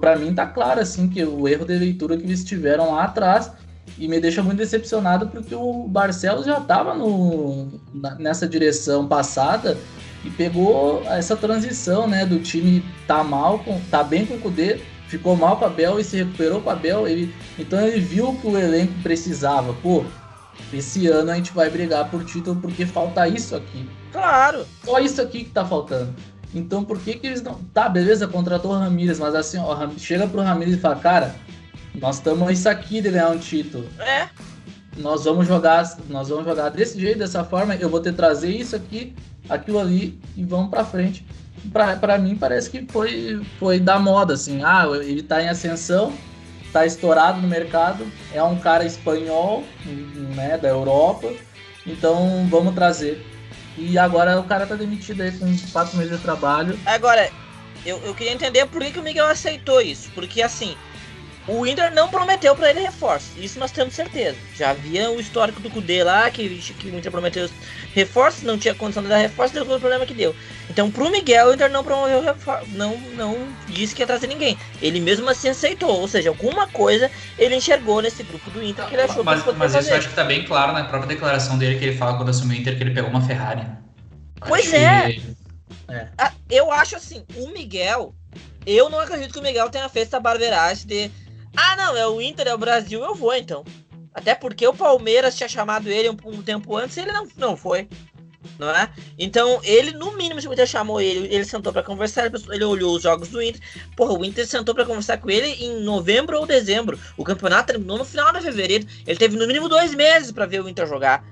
Para 0.00 0.16
mim 0.16 0.34
tá 0.34 0.46
claro, 0.46 0.80
assim, 0.80 1.08
que 1.08 1.24
o 1.24 1.48
erro 1.48 1.64
de 1.64 1.78
leitura 1.78 2.16
que 2.16 2.24
eles 2.24 2.44
tiveram 2.44 2.92
lá 2.92 3.04
atrás. 3.04 3.50
E 3.98 4.08
me 4.08 4.20
deixa 4.20 4.42
muito 4.42 4.58
decepcionado 4.58 5.28
porque 5.28 5.54
o 5.54 5.86
Barcelos 5.86 6.46
já 6.46 6.58
estava 6.58 6.94
nessa 8.18 8.48
direção 8.48 9.06
passada 9.06 9.76
e 10.24 10.30
pegou 10.30 11.02
essa 11.06 11.36
transição, 11.36 12.06
né? 12.06 12.24
Do 12.24 12.38
time 12.38 12.82
tá 13.06 13.22
mal, 13.22 13.58
com, 13.58 13.80
tá 13.90 14.02
bem 14.02 14.24
com 14.24 14.34
o 14.34 14.40
Cudê, 14.40 14.80
ficou 15.12 15.36
mal 15.36 15.58
com 15.58 15.66
a 15.66 15.68
Bel 15.68 16.00
e 16.00 16.04
se 16.04 16.16
recuperou 16.16 16.62
com 16.62 16.70
a 16.70 16.74
Bel. 16.74 17.06
Ele, 17.06 17.34
então 17.58 17.78
ele 17.80 18.00
viu 18.00 18.34
que 18.40 18.46
o 18.46 18.58
elenco 18.58 18.94
precisava. 19.02 19.74
Pô, 19.74 20.04
esse 20.72 21.06
ano 21.06 21.30
a 21.30 21.34
gente 21.34 21.52
vai 21.52 21.68
brigar 21.68 22.10
por 22.10 22.24
título 22.24 22.58
porque 22.60 22.86
falta 22.86 23.28
isso 23.28 23.54
aqui. 23.54 23.88
Claro. 24.10 24.66
Só 24.82 24.98
isso 24.98 25.20
aqui 25.20 25.44
que 25.44 25.50
tá 25.50 25.64
faltando. 25.64 26.14
Então 26.54 26.82
por 26.82 26.98
que 26.98 27.14
que 27.14 27.26
eles 27.26 27.42
não. 27.42 27.54
Tá, 27.74 27.88
beleza, 27.88 28.26
contratou 28.26 28.72
o 28.72 28.74
Ramires, 28.74 29.18
mas 29.18 29.34
assim, 29.34 29.58
ó, 29.58 29.88
chega 29.98 30.26
pro 30.26 30.40
Ramires 30.40 30.74
e 30.74 30.78
fala, 30.78 30.96
cara, 30.96 31.34
nós 31.94 32.16
estamos 32.16 32.50
isso 32.50 32.68
aqui 32.68 33.02
de 33.02 33.10
ganhar 33.10 33.28
um 33.28 33.38
título. 33.38 33.86
É. 34.00 34.28
Nós 34.96 35.24
vamos 35.24 35.46
jogar, 35.46 35.98
nós 36.08 36.28
vamos 36.28 36.44
jogar 36.44 36.70
desse 36.70 36.98
jeito, 36.98 37.18
dessa 37.18 37.44
forma, 37.44 37.74
eu 37.76 37.88
vou 37.88 38.00
ter 38.00 38.12
trazer 38.12 38.50
isso 38.50 38.76
aqui, 38.76 39.14
aquilo 39.48 39.78
ali 39.78 40.18
e 40.36 40.44
vamos 40.44 40.70
para 40.70 40.84
frente. 40.84 41.24
Para 41.70 42.18
mim 42.18 42.36
parece 42.36 42.70
que 42.70 42.84
foi 42.90 43.40
foi 43.58 43.78
da 43.78 43.98
moda 43.98 44.34
assim. 44.34 44.62
Ah, 44.64 44.84
ele 45.02 45.22
tá 45.22 45.42
em 45.42 45.48
ascensão, 45.48 46.12
tá 46.72 46.84
estourado 46.84 47.40
no 47.40 47.46
mercado, 47.46 48.06
é 48.32 48.42
um 48.42 48.58
cara 48.58 48.84
espanhol, 48.84 49.64
né, 50.34 50.58
da 50.58 50.68
Europa. 50.68 51.32
Então 51.86 52.46
vamos 52.48 52.74
trazer. 52.74 53.24
E 53.76 53.96
agora 53.98 54.38
o 54.38 54.44
cara 54.44 54.66
tá 54.66 54.74
demitido 54.74 55.22
aí 55.22 55.32
com 55.32 55.46
quatro 55.72 55.96
meses 55.96 56.16
de 56.16 56.22
trabalho. 56.22 56.78
Agora, 56.84 57.30
eu, 57.86 57.98
eu 58.04 58.14
queria 58.14 58.32
entender 58.32 58.66
por 58.66 58.82
que, 58.82 58.92
que 58.92 58.98
o 58.98 59.02
Miguel 59.02 59.26
aceitou 59.26 59.80
isso. 59.80 60.10
Porque 60.14 60.42
assim, 60.42 60.76
o 61.46 61.66
Inter 61.66 61.92
não 61.92 62.08
prometeu 62.08 62.54
para 62.54 62.70
ele 62.70 62.80
reforço, 62.80 63.30
isso 63.36 63.58
nós 63.58 63.72
temos 63.72 63.94
certeza. 63.94 64.36
Já 64.56 64.70
havia 64.70 65.10
o 65.10 65.20
histórico 65.20 65.60
do 65.60 65.68
Cudê 65.68 66.04
lá, 66.04 66.30
que, 66.30 66.48
que 66.48 66.88
o 66.88 66.96
Inter 66.96 67.10
prometeu 67.10 67.48
reforço, 67.92 68.46
não 68.46 68.56
tinha 68.56 68.74
condição 68.74 69.02
de 69.02 69.08
dar 69.08 69.18
reforço, 69.18 69.52
deu 69.52 69.64
o 69.64 69.66
problema 69.66 70.06
que 70.06 70.14
deu. 70.14 70.34
Então, 70.70 70.90
pro 70.90 71.10
Miguel, 71.10 71.48
o 71.48 71.54
Inter 71.54 71.70
não 71.70 71.82
promoveu 71.82 72.22
reforço, 72.22 72.66
não, 72.70 72.96
não 73.16 73.48
disse 73.68 73.94
que 73.94 74.02
ia 74.02 74.06
trazer 74.06 74.28
ninguém. 74.28 74.56
Ele 74.80 75.00
mesmo 75.00 75.28
assim 75.28 75.48
aceitou, 75.48 76.00
ou 76.00 76.06
seja, 76.06 76.28
alguma 76.28 76.68
coisa 76.68 77.10
ele 77.36 77.56
enxergou 77.56 78.00
nesse 78.00 78.22
grupo 78.22 78.48
do 78.50 78.62
Inter 78.62 78.86
que 78.86 78.94
ele 78.94 79.02
achou 79.02 79.24
mas, 79.24 79.42
que 79.42 79.52
Mas 79.52 79.74
isso 79.74 79.90
eu 79.90 79.96
acho 79.96 80.08
que 80.08 80.14
tá 80.14 80.24
bem 80.24 80.44
claro 80.44 80.72
na 80.72 80.84
própria 80.84 81.08
declaração 81.08 81.58
dele 81.58 81.78
que 81.78 81.84
ele 81.84 81.96
fala 81.96 82.16
quando 82.16 82.28
assumiu 82.28 82.56
o 82.56 82.60
Inter 82.60 82.76
que 82.76 82.82
ele 82.82 82.94
pegou 82.94 83.10
uma 83.10 83.20
Ferrari. 83.20 83.66
Pois 84.46 84.66
acho 84.66 84.76
é. 84.76 85.12
Que... 85.12 85.36
é. 85.88 86.08
Eu 86.48 86.70
acho 86.70 86.96
assim, 86.96 87.24
o 87.36 87.48
Miguel, 87.48 88.14
eu 88.64 88.88
não 88.88 89.00
acredito 89.00 89.32
que 89.32 89.38
o 89.38 89.42
Miguel 89.42 89.70
tenha 89.70 89.88
feito 89.88 90.08
essa 90.08 90.20
barbeiragem 90.20 90.86
de 90.86 91.10
ah, 91.56 91.76
não, 91.76 91.96
é 91.96 92.06
o 92.06 92.20
Inter, 92.20 92.48
é 92.48 92.54
o 92.54 92.58
Brasil, 92.58 93.02
eu 93.02 93.14
vou 93.14 93.34
então. 93.34 93.64
Até 94.14 94.34
porque 94.34 94.66
o 94.66 94.74
Palmeiras 94.74 95.36
tinha 95.36 95.48
chamado 95.48 95.88
ele 95.88 96.10
um, 96.10 96.16
um 96.26 96.42
tempo 96.42 96.76
antes 96.76 96.96
e 96.96 97.00
ele 97.00 97.12
não, 97.12 97.26
não 97.36 97.56
foi. 97.56 97.88
Não 98.58 98.70
é? 98.70 98.90
Então, 99.18 99.60
ele, 99.62 99.92
no 99.92 100.12
mínimo, 100.16 100.40
se 100.40 100.48
Inter 100.48 100.66
chamou 100.66 101.00
ele, 101.00 101.32
ele 101.32 101.44
sentou 101.44 101.72
para 101.72 101.82
conversar, 101.82 102.30
ele 102.50 102.64
olhou 102.64 102.96
os 102.96 103.02
jogos 103.02 103.28
do 103.28 103.40
Inter. 103.40 103.60
Porra, 103.96 104.18
o 104.18 104.24
Inter 104.24 104.46
sentou 104.46 104.74
para 104.74 104.84
conversar 104.84 105.18
com 105.18 105.30
ele 105.30 105.48
em 105.48 105.80
novembro 105.80 106.38
ou 106.38 106.46
dezembro. 106.46 106.98
O 107.16 107.24
campeonato 107.24 107.68
terminou 107.68 107.98
no 107.98 108.04
final 108.04 108.32
de 108.32 108.40
fevereiro. 108.40 108.86
Ele 109.06 109.18
teve 109.18 109.36
no 109.36 109.46
mínimo 109.46 109.68
dois 109.68 109.94
meses 109.94 110.32
para 110.32 110.46
ver 110.46 110.60
o 110.60 110.68
Inter 110.68 110.86
jogar. 110.86 111.24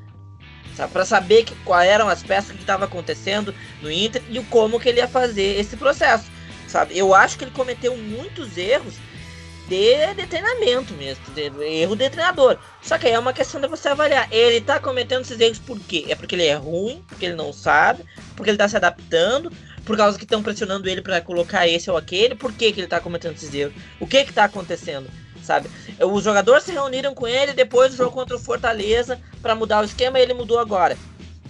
Para 0.92 1.04
saber 1.04 1.44
que, 1.44 1.54
quais 1.56 1.90
eram 1.90 2.08
as 2.08 2.22
peças 2.22 2.52
que 2.52 2.60
estavam 2.60 2.86
acontecendo 2.86 3.54
no 3.82 3.90
Inter 3.90 4.22
e 4.30 4.40
como 4.44 4.80
que 4.80 4.88
ele 4.88 4.98
ia 4.98 5.08
fazer 5.08 5.58
esse 5.58 5.76
processo. 5.76 6.30
Sabe? 6.68 6.96
Eu 6.96 7.14
acho 7.14 7.36
que 7.36 7.44
ele 7.44 7.50
cometeu 7.50 7.96
muitos 7.96 8.56
erros 8.56 8.94
de, 9.70 10.14
de 10.14 10.26
treinamento 10.26 10.92
mesmo, 10.94 11.22
de, 11.32 11.42
erro 11.64 11.94
de 11.94 12.10
treinador. 12.10 12.58
Só 12.82 12.98
que 12.98 13.06
aí 13.06 13.12
é 13.12 13.18
uma 13.18 13.32
questão 13.32 13.60
de 13.60 13.68
você 13.68 13.88
avaliar. 13.88 14.26
Ele 14.32 14.60
tá 14.60 14.80
cometendo 14.80 15.22
esses 15.22 15.38
erros 15.38 15.60
por 15.60 15.78
quê? 15.78 16.06
É 16.08 16.16
porque 16.16 16.34
ele 16.34 16.44
é 16.44 16.54
ruim, 16.54 17.04
porque 17.08 17.26
ele 17.26 17.36
não 17.36 17.52
sabe, 17.52 18.04
porque 18.34 18.50
ele 18.50 18.58
tá 18.58 18.68
se 18.68 18.76
adaptando, 18.76 19.52
por 19.84 19.96
causa 19.96 20.18
que 20.18 20.24
estão 20.24 20.42
pressionando 20.42 20.88
ele 20.88 21.00
para 21.00 21.20
colocar 21.20 21.68
esse 21.68 21.88
ou 21.88 21.96
aquele, 21.96 22.34
por 22.34 22.52
que, 22.52 22.72
que 22.72 22.80
ele 22.80 22.88
tá 22.88 22.98
cometendo 22.98 23.36
esses 23.36 23.54
erros? 23.54 23.72
O 24.00 24.08
que 24.08 24.24
que 24.24 24.32
tá 24.32 24.44
acontecendo? 24.44 25.08
Sabe? 25.40 25.70
Os 26.00 26.24
jogadores 26.24 26.64
se 26.64 26.72
reuniram 26.72 27.14
com 27.14 27.28
ele 27.28 27.52
depois 27.52 27.92
do 27.92 27.96
jogo 27.96 28.10
contra 28.10 28.36
o 28.36 28.40
Fortaleza 28.40 29.20
para 29.40 29.54
mudar 29.54 29.82
o 29.82 29.84
esquema 29.84 30.18
e 30.18 30.22
ele 30.22 30.34
mudou 30.34 30.58
agora. 30.58 30.98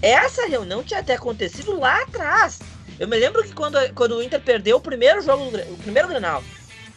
Essa 0.03 0.47
reunião 0.47 0.83
tinha 0.83 1.01
até 1.01 1.15
acontecido 1.15 1.79
lá 1.79 2.03
atrás. 2.03 2.59
Eu 2.99 3.09
me 3.09 3.19
lembro 3.19 3.43
que 3.43 3.55
quando, 3.55 3.79
quando 3.95 4.17
o 4.17 4.23
Inter 4.23 4.41
perdeu 4.41 4.77
o 4.77 4.81
primeiro 4.81 5.23
jogo, 5.23 5.45
o 5.71 5.77
primeiro 5.79 6.07
Grenal, 6.07 6.43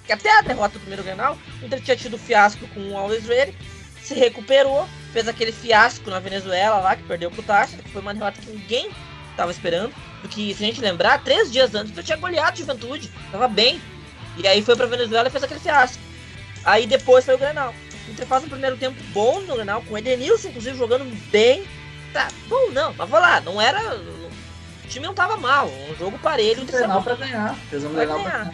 que 0.06 0.12
até 0.12 0.38
a 0.38 0.42
derrota 0.42 0.74
do 0.74 0.80
primeiro 0.80 1.04
Grenal, 1.04 1.38
o 1.62 1.66
Inter 1.66 1.82
tinha 1.82 1.96
tido 1.96 2.18
fiasco 2.18 2.68
com 2.70 2.92
o 2.92 2.98
Always 2.98 3.26
Ready, 3.26 3.56
se 4.02 4.14
recuperou, 4.14 4.88
fez 5.14 5.28
aquele 5.28 5.52
fiasco 5.52 6.10
na 6.10 6.20
Venezuela 6.20 6.80
lá, 6.80 6.96
que 6.96 7.04
perdeu 7.04 7.32
pro 7.32 7.42
Taxa, 7.42 7.78
que 7.78 7.90
foi 7.90 8.02
uma 8.02 8.14
derrota 8.14 8.42
que 8.42 8.52
ninguém 8.52 8.90
estava 9.32 9.52
esperando. 9.52 9.94
Porque, 10.22 10.54
se 10.54 10.64
a 10.64 10.68
gente 10.68 10.82
lembrar, 10.82 11.24
três 11.24 11.52
dias 11.52 11.74
antes 11.76 11.96
eu 11.96 12.04
tinha 12.04 12.18
goleado 12.18 12.58
Juventude, 12.58 13.12
tava 13.32 13.48
bem. 13.48 13.82
E 14.38 14.48
aí 14.48 14.62
foi 14.62 14.76
pra 14.76 14.86
Venezuela 14.86 15.28
e 15.28 15.32
fez 15.32 15.44
aquele 15.44 15.60
fiasco. 15.60 16.02
Aí 16.66 16.88
depois 16.88 17.26
foi 17.26 17.36
o 17.36 17.38
Grenal. 17.38 17.74
O 18.08 18.12
Inter 18.12 18.26
faz 18.26 18.44
um 18.44 18.50
primeiro 18.50 18.78
tempo 18.78 19.02
bom 19.14 19.42
no 19.42 19.56
Grenal, 19.56 19.82
com 19.84 19.94
o 19.94 19.98
Edenilson, 19.98 20.50
inclusive, 20.50 20.78
jogando 20.78 21.06
bem. 21.30 21.66
Tá, 22.12 22.28
bom 22.48 22.72
não, 22.72 22.94
mas 22.94 23.10
vou 23.10 23.20
lá, 23.20 23.42
não 23.42 23.62
era. 23.62 23.96
O 23.96 24.88
time 24.88 25.06
não 25.06 25.14
tava 25.14 25.38
mal, 25.38 25.68
um 25.68 25.96
jogo 25.96 26.20
parelho. 26.20 26.64
Um 26.64 26.66
Grenal 26.66 27.02
pra 27.02 27.16
ganhar, 27.16 27.56
fez 27.70 27.84
um 27.84 27.94
Grenal 27.94 28.22
pra 28.22 28.32
ganhar. 28.32 28.54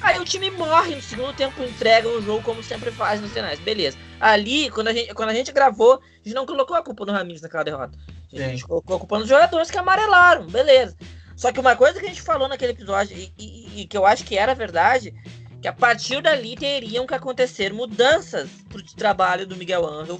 Aí 0.00 0.18
o 0.18 0.24
time 0.24 0.50
morre 0.50 0.94
no 0.94 1.02
segundo 1.02 1.34
tempo, 1.34 1.62
entrega 1.62 2.08
o 2.08 2.22
jogo 2.22 2.42
como 2.42 2.62
sempre 2.62 2.90
faz 2.90 3.20
nos 3.20 3.32
finais. 3.32 3.58
Beleza. 3.60 3.98
Ali, 4.18 4.70
quando 4.70 4.88
a 4.88 4.92
gente, 4.92 5.12
quando 5.14 5.28
a 5.28 5.34
gente 5.34 5.52
gravou, 5.52 5.94
a 5.94 6.16
gente 6.24 6.34
não 6.34 6.46
colocou 6.46 6.76
a 6.76 6.82
culpa 6.82 7.04
no 7.04 7.12
Ramires 7.12 7.42
naquela 7.42 7.64
derrota. 7.64 7.98
A 8.32 8.36
gente 8.36 8.60
Sim. 8.60 8.66
colocou 8.66 8.96
a 8.96 8.98
culpa 8.98 9.18
nos 9.18 9.28
jogadores 9.28 9.70
que 9.70 9.78
amarelaram. 9.78 10.46
Beleza. 10.46 10.96
Só 11.36 11.52
que 11.52 11.60
uma 11.60 11.76
coisa 11.76 11.98
que 11.98 12.06
a 12.06 12.08
gente 12.08 12.22
falou 12.22 12.48
naquele 12.48 12.72
episódio, 12.72 13.16
e, 13.16 13.32
e, 13.38 13.80
e 13.82 13.86
que 13.86 13.96
eu 13.96 14.06
acho 14.06 14.24
que 14.24 14.36
era 14.36 14.54
verdade, 14.54 15.14
que 15.60 15.68
a 15.68 15.72
partir 15.72 16.22
dali 16.22 16.56
teriam 16.56 17.06
que 17.06 17.14
acontecer 17.14 17.72
mudanças 17.72 18.48
pro 18.68 18.82
trabalho 18.94 19.46
do 19.46 19.56
Miguel 19.56 19.86
Angel 19.86 20.18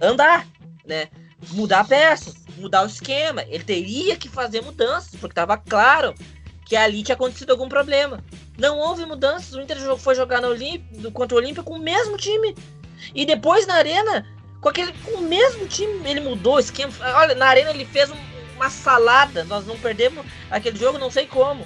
andar, 0.00 0.46
né? 0.84 1.08
Mudar 1.52 1.86
peças, 1.86 2.34
mudar 2.56 2.82
o 2.82 2.86
esquema. 2.86 3.42
Ele 3.42 3.62
teria 3.64 4.16
que 4.16 4.28
fazer 4.28 4.62
mudanças, 4.62 5.10
porque 5.20 5.32
estava 5.32 5.56
claro 5.56 6.14
que 6.66 6.74
ali 6.74 7.02
tinha 7.02 7.14
acontecido 7.14 7.52
algum 7.52 7.68
problema. 7.68 8.22
Não 8.58 8.78
houve 8.78 9.06
mudanças. 9.06 9.54
O 9.54 9.60
Inter 9.60 9.78
foi 9.96 10.14
jogar 10.16 10.42
no 10.42 10.48
Olímpico, 10.48 11.12
contra 11.12 11.36
o 11.36 11.38
Olímpia 11.38 11.62
com 11.62 11.74
o 11.74 11.78
mesmo 11.78 12.16
time. 12.16 12.54
E 13.14 13.24
depois 13.24 13.66
na 13.66 13.74
Arena, 13.74 14.26
com, 14.60 14.68
aquele, 14.68 14.92
com 15.04 15.12
o 15.12 15.22
mesmo 15.22 15.68
time, 15.68 16.00
ele 16.04 16.20
mudou 16.20 16.56
o 16.56 16.58
esquema. 16.58 16.92
Olha, 17.14 17.36
na 17.36 17.46
Arena 17.46 17.70
ele 17.70 17.84
fez 17.86 18.10
um, 18.10 18.16
uma 18.56 18.68
salada. 18.68 19.44
Nós 19.44 19.64
não 19.64 19.78
perdemos 19.78 20.26
aquele 20.50 20.76
jogo, 20.76 20.98
não 20.98 21.10
sei 21.10 21.26
como. 21.26 21.64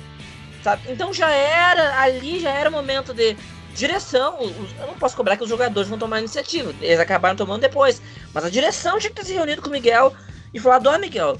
Sabe? 0.62 0.92
Então 0.92 1.14
já 1.14 1.30
era, 1.30 1.98
ali 1.98 2.38
já 2.38 2.50
era 2.50 2.68
o 2.68 2.72
momento 2.72 3.14
de 3.14 3.34
direção. 3.74 4.38
Eu 4.78 4.86
não 4.86 4.94
posso 4.98 5.16
cobrar 5.16 5.38
que 5.38 5.42
os 5.42 5.48
jogadores 5.48 5.88
vão 5.88 5.98
tomar 5.98 6.18
iniciativa. 6.18 6.74
Eles 6.82 7.00
acabaram 7.00 7.36
tomando 7.36 7.62
depois. 7.62 8.02
Mas 8.34 8.44
a 8.44 8.50
direção 8.50 8.98
tinha 8.98 9.08
que 9.08 9.16
ter 9.16 9.24
se 9.24 9.32
reunido 9.32 9.62
com 9.62 9.68
o 9.68 9.72
Miguel 9.72 10.14
e 10.52 10.60
falado: 10.60 10.88
Ó, 10.88 10.94
oh, 10.94 10.98
Miguel, 10.98 11.38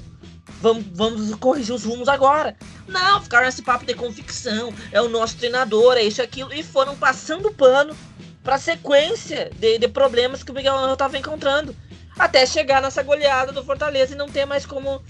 vamos, 0.61 0.85
vamos 0.93 1.35
corrigir 1.35 1.73
os 1.73 1.83
rumos 1.83 2.07
agora. 2.07 2.55
Não, 2.87 3.21
ficaram 3.21 3.45
nesse 3.45 3.61
papo 3.61 3.85
de 3.85 3.93
convicção, 3.93 4.73
é 4.91 5.01
o 5.01 5.09
nosso 5.09 5.35
treinador, 5.37 5.97
é 5.97 6.03
isso, 6.03 6.21
aquilo, 6.21 6.53
e 6.53 6.63
foram 6.63 6.95
passando 6.95 7.51
pano 7.51 7.95
pra 8.43 8.57
sequência 8.57 9.51
de, 9.55 9.79
de 9.79 9.87
problemas 9.87 10.43
que 10.43 10.51
o 10.51 10.53
Miguel 10.53 10.77
Angel 10.77 10.95
tava 10.95 11.17
encontrando. 11.17 11.75
Até 12.17 12.45
chegar 12.45 12.81
nessa 12.81 13.01
goleada 13.01 13.51
do 13.51 13.63
Fortaleza 13.63 14.13
e 14.13 14.17
não 14.17 14.29
ter 14.29 14.45
mais 14.45 14.65
como, 14.65 15.01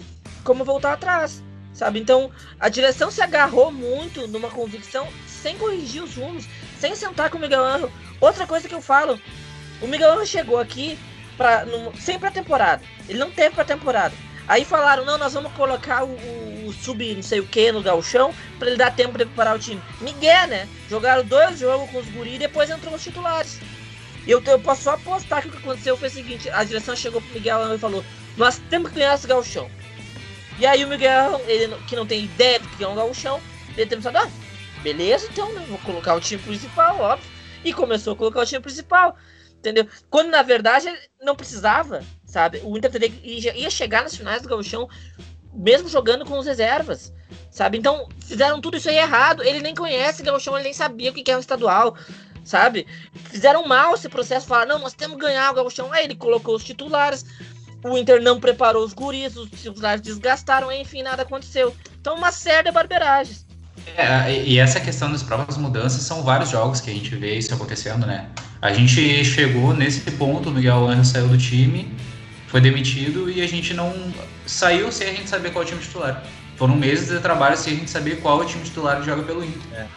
como 0.43 0.64
voltar 0.64 0.93
atrás. 0.93 1.43
Sabe? 1.74 1.99
Então, 1.99 2.30
a 2.60 2.70
direção 2.70 3.10
se 3.10 3.22
agarrou 3.22 3.72
muito 3.72 4.28
numa 4.28 4.49
convicção 4.49 5.08
sem 5.26 5.58
corrigir 5.58 6.04
os 6.04 6.16
rumos, 6.16 6.45
sem 6.80 6.95
sentar 6.95 7.30
com 7.30 7.38
o 7.38 7.41
Miguel 7.41 7.64
Angel. 7.64 7.91
Outra 8.20 8.45
coisa 8.45 8.68
que 8.68 8.76
eu 8.76 8.82
falo, 8.82 9.20
o 9.82 9.88
Miguel 9.88 10.12
Angel 10.12 10.26
chegou 10.26 10.60
aqui 10.60 10.99
pra, 11.38 11.66
sem 11.99 12.20
pré-temporada. 12.20 12.84
Ele 13.10 13.18
não 13.18 13.32
teve 13.32 13.56
pré-temporada. 13.56 14.14
Aí 14.48 14.66
falaram, 14.66 15.06
não, 15.06 15.18
nós 15.18 15.34
vamos 15.34 15.52
colocar 15.54 16.04
o, 16.04 16.16
o 16.68 16.74
sub 16.74 17.16
não 17.16 17.24
sei 17.24 17.39
o 17.39 17.48
que 17.48 17.72
no 17.72 17.82
galchão 17.82 18.34
para 18.58 18.70
ele 18.70 18.78
dar 18.78 18.96
tempo 18.96 19.18
de 19.18 19.26
preparar 19.26 19.56
o 19.56 19.60
time. 19.60 19.82
Miguel, 20.02 20.48
né? 20.48 20.68
Jogaram 20.89 21.24
dois 21.24 21.60
jogos 21.60 21.89
com 21.89 22.00
os 22.00 22.08
guris 22.10 22.36
e 22.36 22.39
depois 22.39 22.70
entrou 22.70 22.96
os 22.96 23.04
titulares. 23.04 23.60
Eu, 24.28 24.42
eu 24.46 24.60
posso 24.60 24.84
só 24.84 24.92
apostar 24.92 25.42
que 25.42 25.48
o 25.48 25.52
que 25.52 25.58
aconteceu 25.58 25.98
foi 25.98 26.08
o 26.08 26.12
seguinte, 26.12 26.50
a 26.50 26.64
direção 26.64 26.96
chegou 26.96 27.22
pro 27.22 27.34
Miguel 27.34 27.74
e 27.74 27.78
falou, 27.78 28.04
nós 28.38 28.62
temos 28.70 28.92
que 28.92 29.00
ganhar 29.00 29.16
esse 29.16 29.28
galchão. 29.28 29.70
E 30.60 30.66
aí 30.66 30.84
o 30.86 30.88
Miguel, 30.88 31.42
ele 31.48 31.76
que 31.88 31.96
não 31.96 32.06
tem 32.06 32.26
ideia 32.26 32.60
do 32.60 32.68
que 32.70 32.84
é 32.84 32.88
um 32.88 32.96
galchão, 32.96 33.42
ele 33.76 33.88
tem 33.88 33.98
pensado, 33.98 34.20
ah, 34.20 34.30
beleza, 34.84 35.28
então, 35.32 35.52
né, 35.54 35.66
vou 35.68 35.80
colocar 35.80 36.14
o 36.14 36.20
time 36.22 36.42
principal, 36.42 37.00
óbvio. 37.00 37.30
E 37.64 37.74
começou 37.74 38.14
a 38.14 38.16
colocar 38.16 38.42
o 38.42 38.46
time 38.46 38.62
principal, 38.62 39.16
entendeu? 39.58 39.88
Quando 40.10 40.30
na 40.30 40.42
verdade 40.42 40.88
não 41.22 41.36
precisava, 41.36 42.04
sabe? 42.32 42.61
O 42.63 42.77
Inter 42.77 42.89
teria, 42.89 43.11
ia, 43.57 43.69
chegar 43.69 44.03
nas 44.03 44.15
finais 44.15 44.41
do 44.41 44.47
Gauchão 44.47 44.88
mesmo 45.53 45.89
jogando 45.89 46.25
com 46.25 46.39
os 46.39 46.45
reservas, 46.45 47.11
sabe? 47.49 47.77
Então, 47.77 48.07
fizeram 48.25 48.61
tudo 48.61 48.77
isso 48.77 48.89
aí 48.89 48.97
errado. 48.97 49.43
Ele 49.43 49.59
nem 49.59 49.75
conhece 49.75 50.23
Gauchão, 50.23 50.55
ele 50.55 50.63
nem 50.63 50.73
sabia 50.73 51.11
o 51.11 51.13
que 51.13 51.29
é 51.29 51.36
um 51.36 51.41
estadual, 51.41 51.93
sabe? 52.45 52.88
Fizeram 53.25 53.67
mal 53.67 53.93
esse 53.93 54.07
processo, 54.07 54.47
falaram, 54.47 54.75
não, 54.75 54.79
nós 54.79 54.93
temos 54.93 55.17
que 55.17 55.25
ganhar 55.25 55.51
o 55.51 55.55
Gauchão. 55.55 55.91
Aí 55.91 56.05
ele 56.05 56.15
colocou 56.15 56.55
os 56.55 56.63
titulares, 56.63 57.25
o 57.84 57.97
Inter 57.97 58.21
não 58.21 58.39
preparou 58.39 58.86
os 58.86 58.93
guris, 58.93 59.36
os 59.36 59.49
titulares 59.49 60.01
desgastaram, 60.01 60.71
enfim, 60.71 61.03
nada 61.03 61.23
aconteceu. 61.23 61.75
Então, 61.99 62.15
uma 62.15 62.32
série 62.32 62.69
de 62.69 62.71
barberagens. 62.71 63.45
É, 63.97 64.32
e 64.32 64.57
essa 64.57 64.79
questão 64.79 65.11
das 65.11 65.21
próprias 65.21 65.57
mudanças 65.57 66.03
são 66.03 66.23
vários 66.23 66.49
jogos 66.49 66.79
que 66.79 66.89
a 66.89 66.93
gente 66.93 67.13
vê 67.15 67.36
isso 67.36 67.53
acontecendo, 67.53 68.05
né? 68.05 68.29
A 68.61 68.71
gente 68.71 69.25
chegou 69.25 69.73
nesse 69.73 70.11
ponto, 70.11 70.49
o 70.49 70.51
Miguel 70.51 70.88
Angel 70.88 71.03
saiu 71.03 71.27
do 71.27 71.38
time, 71.38 71.91
foi 72.52 72.60
demitido 72.60 73.32
e 73.32 73.41
a 73.41 73.47
gente 73.47 73.74
não 73.74 73.93
saiu 74.45 74.91
sem 74.91 75.08
a 75.08 75.14
gente 75.14 75.30
saber 75.30 75.52
qual 75.52 75.64
é 75.64 75.66
o 75.66 75.70
time 75.70 75.82
titular. 75.82 76.22
Foram 76.58 76.76
meses 76.76 77.08
de 77.08 77.18
trabalho 77.20 77.56
sem 77.56 77.74
a 77.74 77.76
gente 77.78 77.89
saber 77.89 78.20
qual 78.20 78.41
é 78.41 78.45
o 78.45 78.47
time 78.47 78.62
titular 78.62 78.99
que 78.99 79.06
joga 79.06 79.24
pelo 79.24 79.41
Inter. 79.43 79.62
É. 79.74 79.88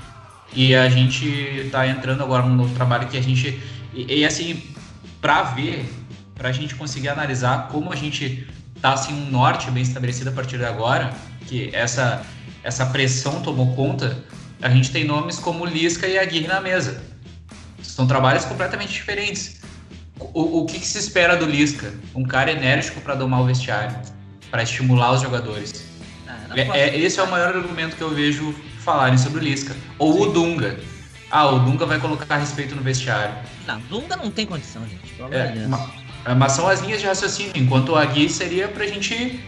E 0.52 0.72
a 0.72 0.88
gente 0.88 1.68
tá 1.72 1.86
entrando 1.88 2.22
agora 2.22 2.46
num 2.46 2.54
novo 2.54 2.72
trabalho 2.76 3.08
que 3.08 3.18
a 3.18 3.20
gente. 3.20 3.60
E, 3.92 4.20
e 4.20 4.24
assim, 4.24 4.62
para 5.20 5.42
ver, 5.42 5.84
para 6.36 6.48
a 6.48 6.52
gente 6.52 6.76
conseguir 6.76 7.08
analisar 7.08 7.66
como 7.68 7.92
a 7.92 7.96
gente 7.96 8.46
tá 8.80 8.92
assim 8.92 9.12
um 9.12 9.30
norte 9.32 9.68
bem 9.72 9.82
estabelecido 9.82 10.30
a 10.30 10.32
partir 10.32 10.56
de 10.56 10.64
agora, 10.64 11.12
que 11.48 11.70
essa 11.74 12.24
essa 12.62 12.86
pressão 12.86 13.42
tomou 13.42 13.74
conta, 13.74 14.16
a 14.62 14.70
gente 14.70 14.92
tem 14.92 15.04
nomes 15.04 15.40
como 15.40 15.66
Lisca 15.66 16.06
e 16.06 16.18
Aguirre 16.18 16.46
na 16.46 16.60
mesa. 16.60 17.02
São 17.82 18.06
trabalhos 18.06 18.44
completamente 18.44 18.92
diferentes. 18.92 19.63
O, 20.18 20.60
o 20.60 20.66
que, 20.66 20.78
que, 20.78 20.86
se 20.86 20.98
espera 20.98 21.36
do 21.36 21.44
Lisca? 21.44 21.92
Um 22.14 22.24
cara 22.24 22.52
enérgico 22.52 23.00
para 23.00 23.14
domar 23.14 23.40
o 23.40 23.46
vestiário, 23.46 23.96
para 24.50 24.62
estimular 24.62 25.12
os 25.12 25.22
jogadores. 25.22 25.84
Ah, 26.26 26.38
é, 26.54 26.80
é, 26.80 26.98
esse 26.98 27.18
é 27.18 27.22
o 27.22 27.30
maior 27.30 27.56
argumento 27.56 27.96
que 27.96 28.02
eu 28.02 28.10
vejo 28.10 28.54
falarem 28.78 29.18
sobre 29.18 29.40
o 29.40 29.42
Lisca. 29.42 29.74
Ou 29.98 30.12
Sim. 30.12 30.20
o 30.20 30.32
Dunga. 30.32 30.78
Ah, 31.30 31.48
o 31.48 31.58
Dunga 31.58 31.84
vai 31.84 31.98
colocar 31.98 32.36
respeito 32.36 32.76
no 32.76 32.82
vestiário. 32.82 33.34
Não, 33.66 33.80
Dunga 33.80 34.16
não 34.16 34.30
tem 34.30 34.46
condição, 34.46 34.82
gente. 34.86 35.20
É, 35.32 35.66
mas, 35.66 36.36
mas 36.36 36.52
são 36.52 36.68
as 36.68 36.80
linhas 36.80 37.00
de 37.00 37.06
raciocínio. 37.06 37.52
Enquanto 37.56 37.90
o 37.90 37.96
Agui 37.96 38.28
seria 38.28 38.68
pra 38.68 38.86
gente 38.86 39.40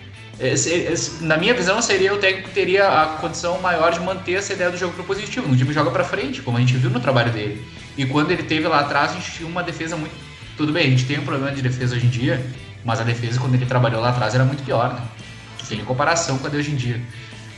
na 1.20 1.38
minha 1.38 1.54
visão, 1.54 1.80
seria 1.80 2.12
o 2.12 2.18
técnico 2.18 2.48
que 2.48 2.54
teria 2.54 2.88
a 2.88 3.06
condição 3.18 3.58
maior 3.60 3.90
de 3.92 4.00
manter 4.00 4.34
essa 4.34 4.52
ideia 4.52 4.70
do 4.70 4.76
jogo 4.76 4.92
propositivo. 4.92 5.50
O 5.50 5.56
time 5.56 5.72
joga 5.72 5.90
para 5.90 6.04
frente, 6.04 6.42
como 6.42 6.58
a 6.58 6.60
gente 6.60 6.76
viu 6.76 6.90
no 6.90 7.00
trabalho 7.00 7.32
dele. 7.32 7.64
E 7.96 8.04
quando 8.04 8.30
ele 8.30 8.42
teve 8.42 8.68
lá 8.68 8.80
atrás, 8.80 9.12
a 9.12 9.14
gente 9.14 9.32
tinha 9.32 9.48
uma 9.48 9.62
defesa 9.62 9.96
muito. 9.96 10.14
Tudo 10.56 10.72
bem, 10.72 10.86
a 10.86 10.90
gente 10.90 11.04
tem 11.04 11.18
um 11.18 11.24
problema 11.24 11.54
de 11.54 11.60
defesa 11.60 11.96
hoje 11.96 12.06
em 12.06 12.10
dia, 12.10 12.44
mas 12.84 13.00
a 13.00 13.04
defesa, 13.04 13.38
quando 13.38 13.54
ele 13.54 13.66
trabalhou 13.66 14.00
lá 14.00 14.10
atrás, 14.10 14.34
era 14.34 14.44
muito 14.44 14.64
pior, 14.64 14.94
né? 14.94 15.02
Sem 15.62 15.84
comparação 15.84 16.38
com 16.38 16.46
a 16.46 16.50
de 16.50 16.56
hoje 16.56 16.70
em 16.70 16.76
dia. 16.76 17.00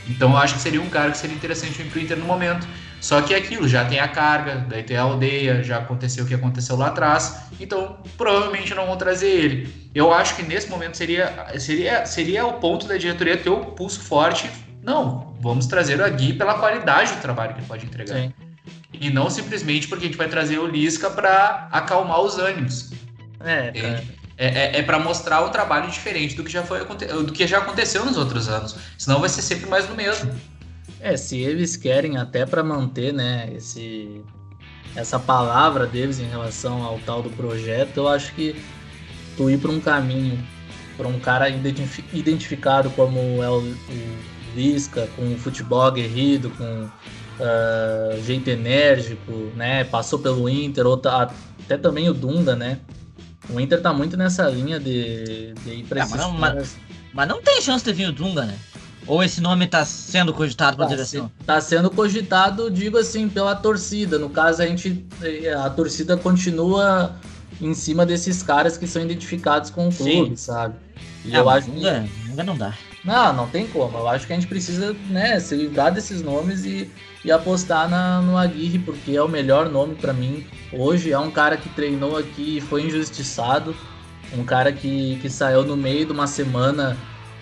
Então 0.07 0.31
eu 0.31 0.37
acho 0.37 0.55
que 0.55 0.61
seria 0.61 0.81
um 0.81 0.89
cara 0.89 1.11
que 1.11 1.17
seria 1.17 1.35
interessante 1.35 1.83
para 1.83 1.99
o 1.99 2.01
Inter 2.01 2.17
no 2.17 2.25
momento. 2.25 2.67
Só 2.99 3.21
que 3.21 3.33
é 3.33 3.37
aquilo, 3.37 3.67
já 3.67 3.85
tem 3.85 3.99
a 3.99 4.07
carga, 4.07 4.65
daí 4.67 4.83
tem 4.83 4.97
a 4.97 5.03
aldeia, 5.03 5.63
já 5.63 5.77
aconteceu 5.77 6.25
o 6.25 6.27
que 6.27 6.33
aconteceu 6.33 6.75
lá 6.75 6.87
atrás, 6.87 7.43
então 7.57 7.97
provavelmente 8.17 8.75
não 8.75 8.87
vão 8.87 8.97
trazer 8.97 9.29
ele. 9.29 9.89
Eu 9.95 10.13
acho 10.13 10.35
que 10.35 10.43
nesse 10.43 10.69
momento 10.69 10.97
seria, 10.97 11.47
seria, 11.57 12.05
seria 12.05 12.45
o 12.45 12.53
ponto 12.53 12.87
da 12.87 12.97
diretoria 12.97 13.37
ter 13.37 13.49
o 13.49 13.67
pulso 13.67 14.01
forte. 14.01 14.49
Não, 14.83 15.33
vamos 15.39 15.65
trazer 15.65 15.99
o 16.01 16.03
Agui 16.03 16.33
pela 16.33 16.55
qualidade 16.55 17.13
do 17.13 17.21
trabalho 17.21 17.53
que 17.53 17.59
ele 17.61 17.67
pode 17.67 17.85
entregar. 17.85 18.15
Sim. 18.15 18.33
E 18.93 19.09
não 19.09 19.29
simplesmente 19.29 19.87
porque 19.87 20.05
a 20.05 20.07
gente 20.07 20.17
vai 20.17 20.27
trazer 20.27 20.57
o 20.57 20.67
Lisca 20.67 21.09
para 21.09 21.67
acalmar 21.71 22.21
os 22.21 22.37
ânimos. 22.37 22.91
É, 23.39 23.71
é, 23.75 24.03
é, 24.37 24.79
é 24.79 24.83
para 24.83 24.99
mostrar 24.99 25.41
o 25.41 25.49
trabalho 25.49 25.89
diferente 25.89 26.35
do 26.35 26.43
que 26.43 26.51
já 26.51 26.63
foi 26.63 26.79
do 26.85 27.31
que 27.31 27.45
já 27.45 27.59
aconteceu 27.59 28.05
nos 28.05 28.17
outros 28.17 28.49
anos. 28.49 28.75
Senão 28.97 29.19
vai 29.19 29.29
ser 29.29 29.41
sempre 29.41 29.69
mais 29.69 29.85
do 29.85 29.95
mesmo. 29.95 30.33
É, 30.99 31.15
se 31.15 31.37
eles 31.37 31.77
querem 31.77 32.17
até 32.17 32.45
para 32.45 32.63
manter, 32.63 33.13
né, 33.13 33.49
esse 33.55 34.21
essa 34.95 35.19
palavra 35.19 35.85
deles 35.85 36.19
em 36.19 36.27
relação 36.27 36.83
ao 36.83 36.97
tal 36.99 37.21
do 37.21 37.29
projeto, 37.29 37.97
eu 37.97 38.07
acho 38.07 38.33
que 38.33 38.55
tu 39.37 39.49
ir 39.49 39.59
para 39.59 39.69
um 39.69 39.79
caminho 39.79 40.43
para 40.97 41.07
um 41.07 41.17
cara 41.17 41.47
identificado 41.49 42.89
como 42.89 43.41
é 43.41 43.49
o, 43.49 43.59
o 43.59 44.17
Lisca, 44.53 45.07
com 45.15 45.37
futebol 45.37 45.83
aguerrido, 45.83 46.49
com 46.49 46.89
uh, 47.39 48.21
jeito 48.23 48.49
enérgico, 48.49 49.31
né? 49.55 49.83
Passou 49.85 50.19
pelo 50.19 50.49
Inter, 50.49 50.85
tá, 50.97 51.33
até 51.63 51.77
também 51.77 52.09
o 52.09 52.13
Dunda, 52.13 52.55
né? 52.55 52.79
O 53.49 53.59
Inter 53.59 53.81
tá 53.81 53.91
muito 53.91 54.15
nessa 54.15 54.47
linha 54.49 54.79
de, 54.79 55.53
de 55.53 55.69
ir 55.71 55.83
pra 55.85 56.03
ah, 56.03 56.07
mas, 56.09 56.19
não, 56.19 56.31
mas, 56.31 56.77
mas, 57.13 57.27
não 57.27 57.41
tem 57.41 57.61
chance 57.61 57.83
de 57.83 57.91
vir 57.91 58.09
o 58.09 58.11
Dunga, 58.11 58.45
né? 58.45 58.57
Ou 59.07 59.23
esse 59.23 59.41
nome 59.41 59.65
está 59.65 59.83
sendo 59.85 60.31
cogitado 60.31 60.77
pela 60.77 60.87
tá 60.87 60.93
direção? 60.93 61.31
Está 61.39 61.59
sendo 61.59 61.89
cogitado, 61.89 62.69
digo 62.69 62.97
assim, 62.97 63.27
pela 63.27 63.55
torcida. 63.55 64.19
No 64.19 64.29
caso, 64.29 64.61
a 64.61 64.67
gente. 64.67 65.03
A 65.63 65.69
torcida 65.71 66.15
continua 66.15 67.15
em 67.59 67.73
cima 67.73 68.05
desses 68.05 68.43
caras 68.43 68.77
que 68.77 68.85
são 68.85 69.01
identificados 69.01 69.71
com 69.71 69.87
o 69.87 69.91
clube, 69.91 70.29
Sim. 70.29 70.35
sabe? 70.35 70.75
E 71.25 71.35
é, 71.35 71.39
eu 71.39 71.49
acho 71.49 71.71
nunca, 71.71 72.01
que... 72.01 72.29
nunca 72.29 72.43
não 72.43 72.55
dá. 72.55 72.73
Não, 73.09 73.33
não 73.33 73.47
tem 73.47 73.65
como. 73.65 73.97
Eu 73.97 74.07
acho 74.07 74.27
que 74.27 74.33
a 74.33 74.35
gente 74.35 74.45
precisa, 74.45 74.95
né, 75.09 75.39
se 75.39 75.55
livrar 75.55 75.91
desses 75.91 76.21
nomes 76.21 76.63
e, 76.63 76.87
e 77.25 77.31
apostar 77.31 77.89
na, 77.89 78.21
no 78.21 78.37
Aguirre, 78.37 78.77
porque 78.77 79.13
é 79.15 79.23
o 79.23 79.27
melhor 79.27 79.67
nome 79.67 79.95
para 79.95 80.13
mim. 80.13 80.45
Hoje 80.71 81.11
é 81.11 81.17
um 81.17 81.31
cara 81.31 81.57
que 81.57 81.67
treinou 81.69 82.15
aqui 82.15 82.57
e 82.57 82.61
foi 82.61 82.83
injustiçado. 82.83 83.75
Um 84.37 84.43
cara 84.43 84.71
que, 84.71 85.17
que 85.23 85.27
saiu 85.27 85.63
no 85.63 85.75
meio 85.75 86.05
de 86.05 86.11
uma 86.11 86.27
semana 86.27 86.95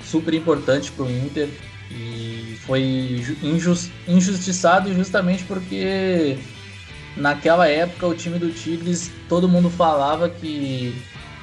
super 0.05 0.33
importante 0.33 0.89
para 0.89 1.03
o 1.03 1.11
Inter 1.11 1.49
e 1.91 2.57
foi 2.61 3.25
injust, 3.43 3.91
injustiçado 4.07 4.93
justamente 4.93 5.43
porque 5.43 6.37
naquela 7.17 7.67
época 7.67 8.07
o 8.07 8.15
time 8.15 8.39
do 8.39 8.51
Tigres 8.51 9.11
todo 9.27 9.49
mundo 9.49 9.69
falava 9.69 10.29
que, 10.29 10.95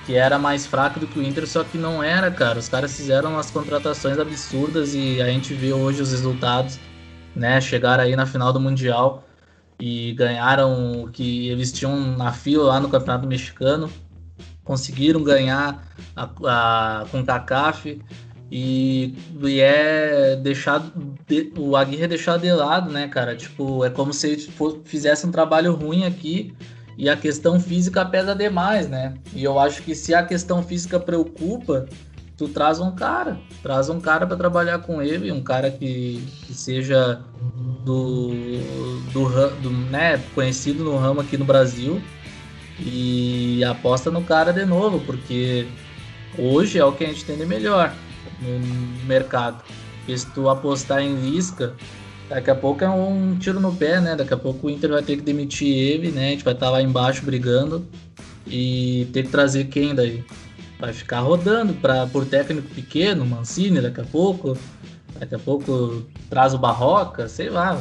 que 0.04 0.14
era 0.14 0.38
mais 0.38 0.66
fraco 0.66 1.00
do 1.00 1.06
que 1.06 1.18
o 1.18 1.22
Inter, 1.22 1.46
só 1.46 1.64
que 1.64 1.78
não 1.78 2.02
era, 2.02 2.30
cara. 2.30 2.58
Os 2.58 2.68
caras 2.68 2.96
fizeram 2.96 3.38
as 3.38 3.50
contratações 3.50 4.18
absurdas 4.18 4.94
e 4.94 5.20
a 5.20 5.26
gente 5.26 5.54
vê 5.54 5.72
hoje 5.72 6.02
os 6.02 6.10
resultados, 6.10 6.78
né? 7.34 7.60
Chegaram 7.60 8.04
aí 8.04 8.14
na 8.14 8.26
final 8.26 8.52
do 8.52 8.60
Mundial 8.60 9.24
e 9.80 10.12
ganharam 10.12 11.02
o 11.02 11.10
que 11.10 11.48
eles 11.48 11.72
tinham 11.72 12.16
na 12.16 12.32
fila 12.32 12.64
lá 12.64 12.80
no 12.80 12.88
Campeonato 12.88 13.26
Mexicano. 13.26 13.90
Conseguiram 14.62 15.22
ganhar 15.22 15.82
a, 16.14 16.24
a, 16.24 17.06
com 17.10 17.20
o 17.20 17.24
CACAF 17.24 18.00
e, 18.50 19.14
e 19.42 19.60
é 19.60 20.36
deixado. 20.36 20.92
De, 21.26 21.52
o 21.56 21.76
Aguirre 21.76 22.04
é 22.04 22.08
deixado 22.08 22.42
de 22.42 22.52
lado, 22.52 22.90
né, 22.90 23.08
cara? 23.08 23.34
Tipo, 23.34 23.84
é 23.84 23.90
como 23.90 24.12
se 24.12 24.28
ele 24.28 24.48
fizesse 24.84 25.26
um 25.26 25.30
trabalho 25.30 25.74
ruim 25.74 26.04
aqui 26.04 26.54
e 26.96 27.08
a 27.08 27.16
questão 27.16 27.58
física 27.60 28.04
pesa 28.04 28.34
demais, 28.34 28.88
né? 28.88 29.14
E 29.34 29.42
eu 29.42 29.58
acho 29.58 29.82
que 29.82 29.94
se 29.94 30.14
a 30.14 30.22
questão 30.22 30.62
física 30.62 30.98
preocupa, 31.00 31.86
tu 32.36 32.48
traz 32.48 32.80
um 32.80 32.92
cara, 32.92 33.38
traz 33.62 33.88
um 33.88 34.00
cara 34.00 34.26
para 34.26 34.36
trabalhar 34.36 34.78
com 34.80 35.02
ele, 35.02 35.30
um 35.30 35.42
cara 35.42 35.70
que, 35.70 36.24
que 36.46 36.54
seja 36.54 37.20
do, 37.84 38.30
do, 39.12 39.50
do, 39.60 39.70
né, 39.70 40.20
conhecido 40.34 40.84
no 40.84 40.96
ramo 40.96 41.20
aqui 41.20 41.36
no 41.36 41.44
Brasil 41.44 42.00
e 42.78 43.62
aposta 43.64 44.10
no 44.10 44.22
cara 44.22 44.52
de 44.52 44.64
novo, 44.64 45.00
porque 45.00 45.66
hoje 46.38 46.78
é 46.78 46.84
o 46.84 46.92
que 46.92 47.04
a 47.04 47.08
gente 47.08 47.24
tem 47.24 47.36
de 47.36 47.46
melhor 47.46 47.94
no 48.40 49.06
mercado. 49.06 49.62
Porque 49.98 50.18
se 50.18 50.26
tu 50.32 50.48
apostar 50.48 51.00
em 51.00 51.14
Lisca, 51.14 51.74
daqui 52.28 52.50
a 52.50 52.54
pouco 52.54 52.84
é 52.84 52.88
um 52.88 53.36
tiro 53.38 53.60
no 53.60 53.74
pé, 53.74 54.00
né? 54.00 54.16
Daqui 54.16 54.34
a 54.34 54.36
pouco 54.36 54.66
o 54.66 54.70
Inter 54.70 54.90
vai 54.90 55.02
ter 55.02 55.16
que 55.16 55.22
demitir 55.22 55.68
ele, 55.68 56.10
né? 56.10 56.28
A 56.28 56.30
gente 56.30 56.44
vai 56.44 56.54
estar 56.54 56.66
tá 56.66 56.72
lá 56.72 56.82
embaixo 56.82 57.24
brigando 57.24 57.86
e 58.46 59.08
ter 59.12 59.24
que 59.24 59.30
trazer 59.30 59.64
quem 59.64 59.94
daí? 59.94 60.24
Vai 60.78 60.92
ficar 60.92 61.20
rodando 61.20 61.72
para 61.74 62.06
por 62.06 62.26
técnico 62.26 62.68
pequeno, 62.74 63.24
Mancini 63.24 63.80
daqui 63.80 64.00
a 64.00 64.04
pouco. 64.04 64.56
Daqui 65.18 65.34
a 65.34 65.38
pouco 65.38 66.04
traz 66.28 66.54
o 66.54 66.58
Barroca, 66.58 67.28
sei 67.28 67.48
lá. 67.48 67.80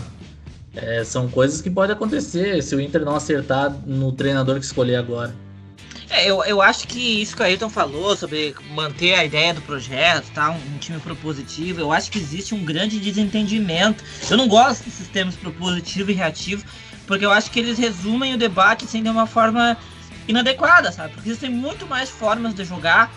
É, 0.75 1.03
são 1.03 1.27
coisas 1.27 1.61
que 1.61 1.69
podem 1.69 1.95
acontecer 1.95 2.61
se 2.63 2.75
o 2.75 2.81
Inter 2.81 3.05
não 3.05 3.15
acertar 3.15 3.75
no 3.85 4.11
treinador 4.11 4.59
que 4.59 4.65
escolher 4.65 4.95
agora. 4.95 5.33
É, 6.13 6.29
eu, 6.29 6.43
eu 6.43 6.61
acho 6.61 6.87
que 6.87 7.23
isso 7.23 7.35
que 7.35 7.41
o 7.41 7.45
Ayrton 7.45 7.69
falou 7.69 8.15
sobre 8.15 8.55
manter 8.69 9.15
a 9.15 9.25
ideia 9.25 9.51
do 9.51 9.61
projeto, 9.63 10.29
tá? 10.31 10.51
Um, 10.51 10.75
um, 10.75 10.77
time 10.77 10.99
propositivo, 10.99 11.81
eu 11.81 11.91
acho 11.91 12.11
que 12.11 12.19
existe 12.19 12.53
um 12.53 12.63
grande 12.63 12.99
desentendimento. 12.99 14.03
Eu 14.29 14.37
não 14.37 14.47
gosto 14.47 14.83
desses 14.83 15.07
termos 15.07 15.35
propositivo 15.35 16.11
e 16.11 16.13
reativo, 16.13 16.63
porque 17.07 17.25
eu 17.25 17.31
acho 17.31 17.49
que 17.49 17.59
eles 17.59 17.79
resumem 17.79 18.35
o 18.35 18.37
debate 18.37 18.85
sem 18.85 19.01
de 19.01 19.09
uma 19.09 19.25
forma 19.25 19.75
inadequada, 20.27 20.91
sabe? 20.91 21.15
Porque 21.15 21.29
existem 21.29 21.49
muito 21.49 21.87
mais 21.87 22.11
formas 22.11 22.53
de 22.53 22.63
jogar 22.63 23.11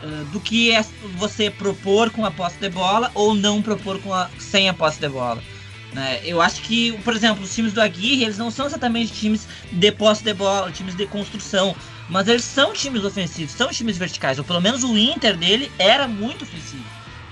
uh, 0.00 0.24
do 0.26 0.38
que 0.38 0.70
é 0.70 0.84
você 1.16 1.50
propor 1.50 2.08
com 2.10 2.24
a 2.24 2.30
posse 2.30 2.58
de 2.58 2.68
bola 2.68 3.10
ou 3.14 3.34
não 3.34 3.60
propor 3.60 4.00
com 4.00 4.14
a, 4.14 4.30
sem 4.38 4.68
a 4.68 4.74
posse 4.74 5.00
de 5.00 5.08
bola. 5.08 5.42
Né? 5.92 6.20
Eu 6.22 6.40
acho 6.40 6.62
que, 6.62 6.92
por 6.98 7.16
exemplo, 7.16 7.42
os 7.42 7.52
times 7.52 7.72
do 7.72 7.80
Aguirre, 7.80 8.22
eles 8.22 8.38
não 8.38 8.48
são 8.48 8.66
exatamente 8.66 9.12
times 9.12 9.48
de 9.72 9.90
posse 9.90 10.22
de 10.22 10.32
bola, 10.34 10.70
times 10.70 10.94
de 10.94 11.04
construção. 11.04 11.74
Mas 12.08 12.26
eles 12.26 12.44
são 12.44 12.72
times 12.72 13.04
ofensivos, 13.04 13.52
são 13.52 13.68
times 13.68 13.98
verticais. 13.98 14.38
Ou 14.38 14.44
pelo 14.44 14.60
menos 14.60 14.82
o 14.82 14.96
Inter 14.96 15.36
dele 15.36 15.70
era 15.78 16.08
muito 16.08 16.42
ofensivo. 16.42 16.84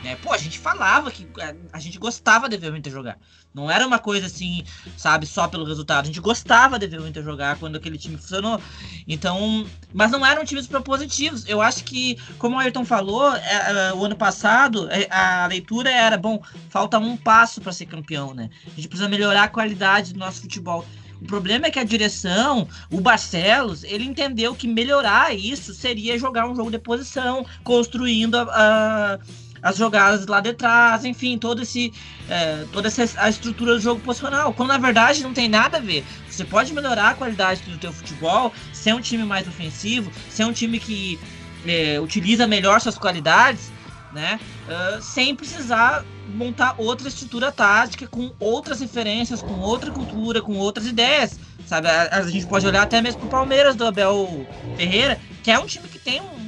Né? 0.07 0.16
Pô, 0.22 0.33
a 0.33 0.39
gente 0.39 0.59
falava 0.59 1.11
que 1.11 1.27
a, 1.41 1.55
a, 1.72 1.81
gente 1.81 1.99
gostava 1.99 2.49
de 2.49 2.57
ver 2.57 2.72
o 2.72 2.77
Inter 2.77 2.93
jogar. 2.93 3.18
Não 3.53 3.68
era 3.68 3.85
uma 3.85 3.99
coisa 3.99 4.27
assim, 4.27 4.62
sabe, 4.97 5.27
só 5.27 5.49
pelo 5.49 5.64
resultado. 5.64 6.05
A 6.05 6.07
gente 6.07 6.20
gostava 6.20 6.79
de 6.79 6.87
ver 6.87 7.01
o 7.01 7.09
Inter 7.09 7.24
jogar 7.24 7.59
quando 7.59 7.74
aquele 7.74 7.99
time 7.99 8.16
funcionou. 8.16 8.61
Então, 9.09 9.66
mas 9.93 10.12
não 10.12 10.24
eram 10.24 10.45
times 10.45 10.68
propositivos. 10.68 11.45
Eu 11.49 11.61
acho 11.61 11.83
que, 11.83 12.16
como 12.39 12.55
o 12.55 12.59
Ayrton 12.61 12.85
falou, 12.85 13.35
é, 13.35 13.89
é, 13.89 13.95
o 13.95 14.05
ano 14.05 14.14
passado 14.14 14.89
é, 14.91 15.09
a 15.11 15.47
leitura 15.49 15.91
era, 15.91 16.16
bom, 16.16 16.41
falta 16.68 16.99
um 16.99 17.16
passo 17.16 17.61
para 17.61 17.72
ser 17.72 17.87
campeão, 17.87 18.33
né? 18.33 18.49
A 18.66 18.77
gente 18.77 18.87
precisa 18.87 19.09
melhorar 19.09 19.45
a 19.45 19.49
qualidade 19.49 20.12
do 20.12 20.20
nosso 20.20 20.43
futebol. 20.43 20.85
O 21.21 21.25
problema 21.27 21.67
é 21.67 21.71
que 21.71 21.79
a 21.79 21.85
direção, 21.85 22.69
o 22.91 23.01
Barcelos, 23.01 23.85
ele 23.85 24.05
entendeu 24.05 24.55
que 24.55 24.69
melhorar 24.69 25.35
isso 25.35 25.73
seria 25.75 26.19
jogar 26.19 26.49
um 26.49 26.55
jogo 26.55 26.71
de 26.71 26.79
posição, 26.79 27.47
construindo 27.64 28.37
a, 28.37 28.43
a 28.43 29.19
as 29.62 29.77
jogadas 29.77 30.27
lá 30.27 30.41
de 30.41 30.53
trás, 30.53 31.05
enfim, 31.05 31.37
todo 31.37 31.62
esse, 31.62 31.93
é, 32.29 32.64
toda 32.73 32.87
essa 32.87 33.05
a 33.21 33.29
estrutura 33.29 33.75
do 33.75 33.81
jogo 33.81 34.01
posicional. 34.01 34.53
Quando 34.53 34.69
na 34.69 34.79
verdade 34.79 35.23
não 35.23 35.33
tem 35.33 35.49
nada 35.49 35.79
a 35.79 35.81
ver. 35.81 36.05
Você 36.29 36.45
pode 36.45 36.73
melhorar 36.73 37.11
a 37.11 37.14
qualidade 37.14 37.62
do 37.62 37.77
teu 37.77 37.93
futebol, 37.93 38.53
ser 38.73 38.95
um 38.95 39.01
time 39.01 39.25
mais 39.25 39.49
ofensivo, 39.49 40.12
ser 40.31 40.45
um 40.45 40.53
time 40.53 40.79
que 40.79 41.19
é, 41.67 41.99
utiliza 42.01 42.47
melhor 42.47 42.81
suas 42.81 42.97
qualidades, 42.97 43.73
né? 44.12 44.39
Uh, 44.69 45.03
sem 45.03 45.35
precisar 45.35 46.05
montar 46.29 46.74
outra 46.79 47.09
estrutura 47.09 47.53
tática 47.53 48.07
com 48.07 48.33
outras 48.39 48.81
referências, 48.81 49.43
com 49.43 49.61
outra 49.61 49.91
cultura, 49.91 50.43
com 50.43 50.57
outras 50.57 50.87
ideias. 50.87 51.39
Sabe, 51.66 51.89
a, 51.89 52.09
a 52.12 52.22
gente 52.31 52.47
pode 52.47 52.66
olhar 52.66 52.83
até 52.83 53.01
mesmo 53.03 53.20
pro 53.20 53.29
Palmeiras 53.29 53.74
do 53.74 53.85
Abel 53.85 54.47
Ferreira, 54.77 55.18
que 55.43 55.51
é 55.51 55.59
um 55.59 55.66
time 55.66 55.89
que 55.89 55.99
tem 55.99 56.20
um 56.20 56.47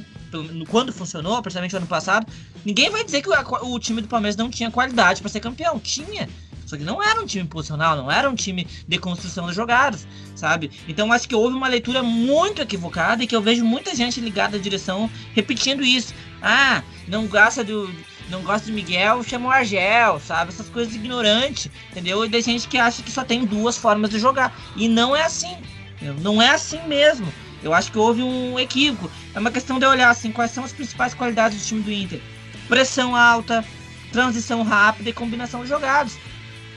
quando 0.69 0.93
funcionou, 0.93 1.41
principalmente 1.41 1.71
no 1.71 1.79
ano 1.79 1.87
passado, 1.87 2.27
ninguém 2.63 2.89
vai 2.89 3.03
dizer 3.03 3.21
que 3.21 3.29
o, 3.29 3.79
time 3.79 4.01
do 4.01 4.07
Palmeiras 4.07 4.35
não 4.35 4.49
tinha 4.49 4.69
qualidade 4.69 5.21
para 5.21 5.29
ser 5.29 5.39
campeão. 5.39 5.79
Tinha. 5.79 6.29
Só 6.65 6.77
que 6.77 6.83
não 6.83 7.01
era 7.01 7.19
um 7.19 7.25
time 7.25 7.47
posicional, 7.47 7.97
não 7.97 8.11
era 8.11 8.29
um 8.29 8.35
time 8.35 8.67
de 8.87 8.97
construção 8.99 9.47
de 9.47 9.55
jogadas, 9.55 10.07
sabe? 10.35 10.69
Então 10.87 11.11
acho 11.11 11.27
que 11.27 11.33
houve 11.33 11.55
uma 11.55 11.67
leitura 11.67 12.03
muito 12.03 12.61
equivocada 12.61 13.23
e 13.23 13.27
que 13.27 13.35
eu 13.35 13.41
vejo 13.41 13.65
muita 13.65 13.95
gente 13.95 14.21
ligada 14.21 14.55
à 14.55 14.59
direção 14.59 15.09
repetindo 15.33 15.83
isso. 15.83 16.13
Ah, 16.41 16.83
não 17.07 17.25
gosta 17.25 17.63
do. 17.63 17.89
Não 18.29 18.41
gosta 18.43 18.67
de 18.67 18.71
Miguel, 18.71 19.23
chama 19.23 19.47
o 19.47 19.51
Argel, 19.51 20.19
sabe? 20.19 20.51
Essas 20.51 20.69
coisas 20.69 20.93
ignorantes, 20.93 21.71
entendeu? 21.89 22.23
E 22.23 22.29
tem 22.29 22.41
gente 22.41 22.67
que 22.67 22.77
acha 22.77 23.01
que 23.01 23.11
só 23.11 23.23
tem 23.23 23.43
duas 23.43 23.75
formas 23.75 24.09
de 24.09 24.19
jogar. 24.19 24.55
E 24.75 24.87
não 24.87 25.15
é 25.15 25.23
assim. 25.23 25.57
Entendeu? 25.95 26.15
Não 26.21 26.41
é 26.41 26.49
assim 26.49 26.79
mesmo. 26.87 27.31
Eu 27.63 27.73
acho 27.73 27.91
que 27.91 27.97
houve 27.97 28.21
um 28.21 28.57
equívoco. 28.59 29.11
É 29.33 29.39
uma 29.39 29.51
questão 29.51 29.79
de 29.79 29.85
olhar 29.85 30.09
assim, 30.09 30.31
quais 30.31 30.51
são 30.51 30.63
as 30.63 30.71
principais 30.71 31.13
qualidades 31.13 31.59
do 31.59 31.65
time 31.65 31.81
do 31.81 31.91
Inter. 31.91 32.21
Pressão 32.67 33.15
alta, 33.15 33.65
transição 34.11 34.61
rápida 34.63 35.09
e 35.09 35.13
combinação 35.13 35.63
de 35.63 35.69
jogados. 35.69 36.17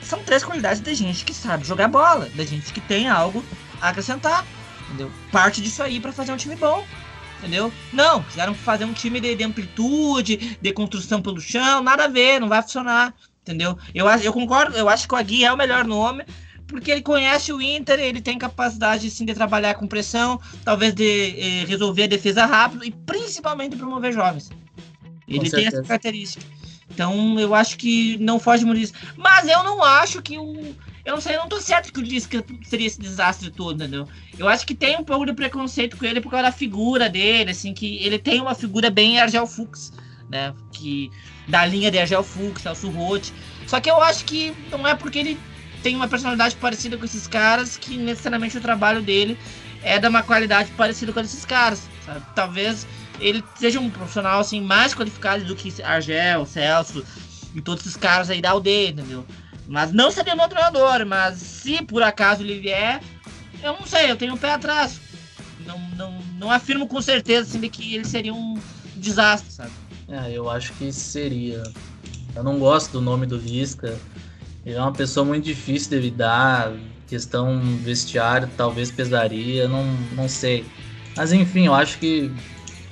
São 0.02 0.22
três 0.24 0.42
qualidades 0.42 0.80
de 0.80 0.94
gente 0.94 1.24
que 1.24 1.34
sabe 1.34 1.66
jogar 1.66 1.86
bola, 1.88 2.28
de 2.28 2.44
gente 2.46 2.72
que 2.72 2.80
tem 2.80 3.08
algo 3.08 3.44
a 3.80 3.90
acrescentar. 3.90 4.44
Entendeu? 4.88 5.12
Parte 5.30 5.60
disso 5.60 5.82
aí 5.82 6.00
para 6.00 6.12
fazer 6.12 6.32
um 6.32 6.36
time 6.36 6.56
bom. 6.56 6.84
Entendeu? 7.42 7.72
Não, 7.92 8.22
quiseram 8.22 8.54
fazer 8.54 8.84
um 8.84 8.92
time 8.92 9.20
de, 9.20 9.34
de 9.34 9.42
amplitude, 9.42 10.56
de 10.60 10.72
construção 10.72 11.20
pelo 11.20 11.40
chão, 11.40 11.82
nada 11.82 12.04
a 12.04 12.08
ver, 12.08 12.40
não 12.40 12.48
vai 12.48 12.62
funcionar. 12.62 13.12
Entendeu? 13.42 13.76
Eu, 13.92 14.06
eu 14.08 14.32
concordo, 14.32 14.76
eu 14.76 14.88
acho 14.88 15.08
que 15.08 15.14
o 15.14 15.16
Agui 15.16 15.44
é 15.44 15.52
o 15.52 15.56
melhor 15.56 15.84
nome, 15.84 16.24
porque 16.68 16.92
ele 16.92 17.02
conhece 17.02 17.52
o 17.52 17.60
Inter, 17.60 17.98
ele 17.98 18.20
tem 18.20 18.38
capacidade 18.38 19.10
sim 19.10 19.24
de 19.24 19.34
trabalhar 19.34 19.74
com 19.74 19.88
pressão, 19.88 20.40
talvez 20.64 20.94
de 20.94 21.34
eh, 21.36 21.64
resolver 21.66 22.04
a 22.04 22.06
defesa 22.06 22.46
rápido 22.46 22.84
e 22.84 22.92
principalmente 22.92 23.76
promover 23.76 24.12
jovens. 24.12 24.48
Ele 25.26 25.50
tem 25.50 25.66
essa 25.66 25.82
característica. 25.82 26.46
Então 26.94 27.40
eu 27.40 27.54
acho 27.54 27.76
que 27.76 28.16
não 28.18 28.38
foge 28.38 28.64
muito 28.64 28.78
disso. 28.78 28.92
Mas 29.16 29.48
eu 29.48 29.64
não 29.64 29.82
acho 29.82 30.22
que 30.22 30.38
o. 30.38 30.76
Eu 31.04 31.14
não 31.14 31.20
sei, 31.20 31.34
eu 31.34 31.40
não 31.40 31.48
tô 31.48 31.60
certo 31.60 31.92
que 31.92 31.98
o 31.98 32.02
Lisca 32.02 32.44
seria 32.64 32.86
esse 32.86 33.00
desastre 33.00 33.50
todo, 33.50 33.82
entendeu? 33.82 34.08
Eu 34.38 34.48
acho 34.48 34.64
que 34.64 34.74
tem 34.74 34.96
um 34.96 35.04
pouco 35.04 35.26
de 35.26 35.32
preconceito 35.32 35.96
com 35.96 36.04
ele 36.04 36.20
por 36.20 36.30
causa 36.30 36.44
da 36.44 36.52
figura 36.52 37.08
dele, 37.08 37.50
assim, 37.50 37.74
que 37.74 37.96
ele 38.04 38.18
tem 38.18 38.40
uma 38.40 38.54
figura 38.54 38.88
bem 38.88 39.18
Argel 39.18 39.46
Fux, 39.46 39.92
né? 40.30 40.54
Que, 40.72 41.10
da 41.48 41.66
linha 41.66 41.90
de 41.90 41.98
Argel 41.98 42.22
Fux, 42.22 42.62
Celso 42.62 42.88
Roth. 42.88 43.32
Só 43.66 43.80
que 43.80 43.90
eu 43.90 44.00
acho 44.00 44.24
que 44.24 44.54
não 44.70 44.86
é 44.86 44.94
porque 44.94 45.18
ele 45.18 45.38
tem 45.82 45.96
uma 45.96 46.06
personalidade 46.06 46.54
parecida 46.56 46.96
com 46.96 47.04
esses 47.04 47.26
caras 47.26 47.76
que 47.76 47.96
necessariamente 47.96 48.56
o 48.56 48.60
trabalho 48.60 49.02
dele 49.02 49.36
é 49.82 49.98
da 49.98 50.08
uma 50.08 50.22
qualidade 50.22 50.70
parecida 50.72 51.12
com 51.12 51.20
esses 51.20 51.44
caras. 51.44 51.88
Sabe? 52.06 52.24
Talvez 52.34 52.86
ele 53.18 53.42
seja 53.56 53.80
um 53.80 53.90
profissional 53.90 54.40
assim 54.40 54.60
mais 54.60 54.94
qualificado 54.94 55.44
do 55.44 55.56
que 55.56 55.82
Argel, 55.82 56.46
Celso 56.46 57.04
e 57.54 57.60
todos 57.60 57.84
esses 57.84 57.96
caras 57.96 58.30
aí 58.30 58.40
da 58.40 58.50
aldeia, 58.50 58.90
entendeu? 58.90 59.26
Mas 59.66 59.92
não 59.92 60.10
seria 60.10 60.34
meu 60.34 60.48
treinador, 60.48 61.06
mas 61.06 61.38
se 61.38 61.82
por 61.84 62.02
acaso 62.02 62.42
ele 62.42 62.60
vier, 62.60 63.00
eu 63.62 63.72
não 63.74 63.86
sei, 63.86 64.10
eu 64.10 64.16
tenho 64.16 64.34
um 64.34 64.38
pé 64.38 64.52
atrás. 64.52 65.00
Não, 65.66 65.78
não, 65.96 66.22
não 66.38 66.50
afirmo 66.50 66.86
com 66.86 67.00
certeza 67.00 67.48
assim, 67.48 67.68
que 67.68 67.94
ele 67.94 68.04
seria 68.04 68.34
um 68.34 68.58
desastre, 68.96 69.52
sabe? 69.52 69.70
É, 70.08 70.32
eu 70.32 70.50
acho 70.50 70.72
que 70.74 70.92
seria. 70.92 71.62
Eu 72.34 72.42
não 72.42 72.58
gosto 72.58 72.92
do 72.92 73.00
nome 73.00 73.26
do 73.26 73.38
Visca. 73.38 73.96
Ele 74.64 74.76
é 74.76 74.80
uma 74.80 74.92
pessoa 74.92 75.24
muito 75.24 75.44
difícil 75.44 75.90
de 75.90 75.98
lidar, 75.98 76.72
questão 77.08 77.60
vestiário 77.78 78.48
talvez 78.56 78.90
pesaria, 78.90 79.68
não, 79.68 79.84
não 80.12 80.28
sei. 80.28 80.64
Mas 81.16 81.32
enfim, 81.32 81.66
eu 81.66 81.74
acho 81.74 81.98
que 81.98 82.32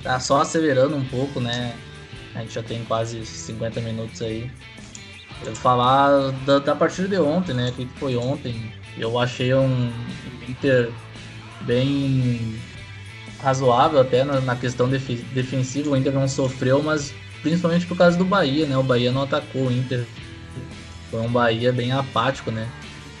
tá 0.03 0.19
só 0.19 0.41
acelerando 0.41 0.95
um 0.95 1.05
pouco, 1.05 1.39
né? 1.39 1.75
A 2.35 2.39
gente 2.39 2.53
já 2.53 2.63
tem 2.63 2.83
quase 2.85 3.25
50 3.25 3.81
minutos 3.81 4.21
aí. 4.21 4.49
Falar 5.55 6.31
da, 6.45 6.59
da 6.59 6.75
partida 6.75 7.07
de 7.07 7.19
ontem, 7.19 7.53
né? 7.53 7.69
O 7.69 7.73
que 7.73 7.85
foi 7.99 8.15
ontem. 8.15 8.71
Eu 8.97 9.17
achei 9.17 9.53
um 9.53 9.91
Inter 10.47 10.91
bem 11.61 12.59
razoável 13.39 13.99
até 13.99 14.23
na, 14.23 14.39
na 14.41 14.55
questão 14.55 14.87
def 14.87 15.07
defensiva. 15.33 15.89
O 15.89 15.97
Inter 15.97 16.13
não 16.13 16.27
sofreu, 16.27 16.81
mas 16.83 17.13
principalmente 17.41 17.87
por 17.87 17.97
causa 17.97 18.17
do 18.17 18.25
Bahia, 18.25 18.65
né? 18.65 18.77
O 18.77 18.83
Bahia 18.83 19.11
não 19.11 19.23
atacou 19.23 19.67
o 19.67 19.71
Inter 19.71 20.05
foi 21.11 21.19
um 21.19 21.27
Bahia 21.27 21.73
bem 21.73 21.91
apático, 21.91 22.49
né? 22.49 22.71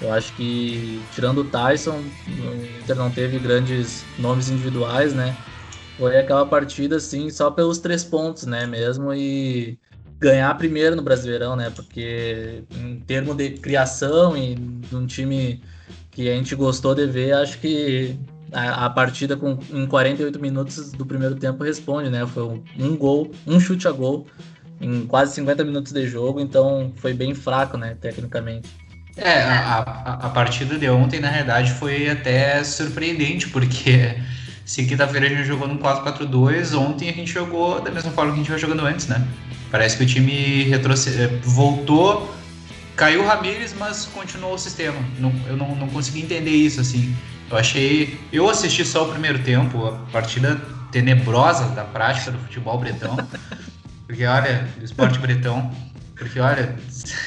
Eu 0.01 0.11
acho 0.13 0.33
que, 0.33 1.03
tirando 1.13 1.39
o 1.39 1.43
Tyson, 1.43 2.01
o 2.27 2.79
Inter 2.81 2.95
não 2.95 3.11
teve 3.11 3.37
grandes 3.37 4.03
nomes 4.17 4.49
individuais, 4.49 5.13
né? 5.13 5.35
Foi 5.97 6.17
aquela 6.17 6.45
partida, 6.45 6.95
assim, 6.95 7.29
só 7.29 7.51
pelos 7.51 7.77
três 7.77 8.03
pontos, 8.03 8.45
né? 8.45 8.65
Mesmo 8.65 9.13
e 9.13 9.77
ganhar 10.21 10.55
primeiro 10.55 10.95
no 10.95 11.01
Brasileirão, 11.01 11.55
né? 11.55 11.71
Porque 11.75 12.63
em 12.71 12.99
termos 12.99 13.35
de 13.35 13.49
criação 13.49 14.37
e 14.37 14.55
de 14.55 14.95
um 14.95 15.07
time 15.07 15.61
que 16.11 16.29
a 16.29 16.35
gente 16.35 16.55
gostou 16.55 16.93
de 16.93 17.07
ver, 17.07 17.33
acho 17.33 17.57
que 17.57 18.15
a, 18.51 18.85
a, 18.85 18.89
partida 18.89 19.35
com, 19.35 19.57
em 19.71 19.87
48 19.87 20.39
minutos 20.39 20.91
do 20.91 21.05
primeiro 21.05 21.35
tempo 21.35 21.63
responde, 21.63 22.09
né? 22.09 22.25
Foi 22.27 22.43
um, 22.43 22.63
um 22.79 22.95
gol, 22.95 23.31
um 23.47 23.59
chute 23.59 23.87
a 23.87 23.91
gol 23.91 24.27
em 24.79 25.05
quase 25.07 25.33
50 25.35 25.63
minutos 25.63 25.91
de 25.91 26.07
jogo, 26.07 26.39
então 26.39 26.91
foi 26.97 27.13
bem 27.13 27.35
fraco, 27.35 27.77
né, 27.77 27.95
tecnicamente. 28.01 28.67
É, 29.15 29.43
a, 29.43 29.79
a, 29.79 30.13
a 30.27 30.29
partida 30.29 30.77
de 30.77 30.89
ontem, 30.89 31.19
na 31.19 31.29
realidade, 31.29 31.71
foi 31.73 32.09
até 32.09 32.63
surpreendente, 32.63 33.47
porque 33.49 34.17
se 34.65 34.83
quinta-feira 34.85 35.27
a 35.27 35.29
gente 35.29 35.43
jogou 35.43 35.67
no 35.67 35.77
4-4-2, 35.77 36.75
ontem 36.75 37.09
a 37.09 37.13
gente 37.13 37.31
jogou 37.31 37.79
da 37.79 37.91
mesma 37.91 38.11
forma 38.11 38.31
que 38.31 38.39
a 38.39 38.41
gente 38.41 38.49
vai 38.49 38.59
jogando 38.59 38.85
antes, 38.85 39.07
né? 39.07 39.23
Parece 39.71 39.97
que 39.97 40.03
o 40.03 40.05
time 40.05 40.63
retroced... 40.63 41.11
voltou, 41.43 42.35
caiu 42.95 43.23
o 43.23 43.25
Ramires, 43.25 43.73
mas 43.79 44.05
continuou 44.05 44.53
o 44.55 44.57
sistema. 44.57 44.97
Não, 45.17 45.33
eu 45.47 45.55
não, 45.55 45.73
não 45.75 45.87
consegui 45.87 46.21
entender 46.21 46.51
isso, 46.51 46.81
assim. 46.81 47.15
Eu 47.49 47.57
achei. 47.57 48.19
Eu 48.31 48.49
assisti 48.49 48.85
só 48.85 49.05
o 49.05 49.11
primeiro 49.11 49.39
tempo, 49.39 49.87
a 49.87 49.91
partida 50.11 50.61
tenebrosa 50.91 51.65
da 51.69 51.85
prática 51.85 52.31
do 52.31 52.39
futebol 52.39 52.77
bretão. 52.77 53.17
Porque 54.05 54.25
olha, 54.25 54.67
esporte 54.81 55.17
bretão. 55.19 55.71
Porque 56.17 56.39
olha, 56.39 56.75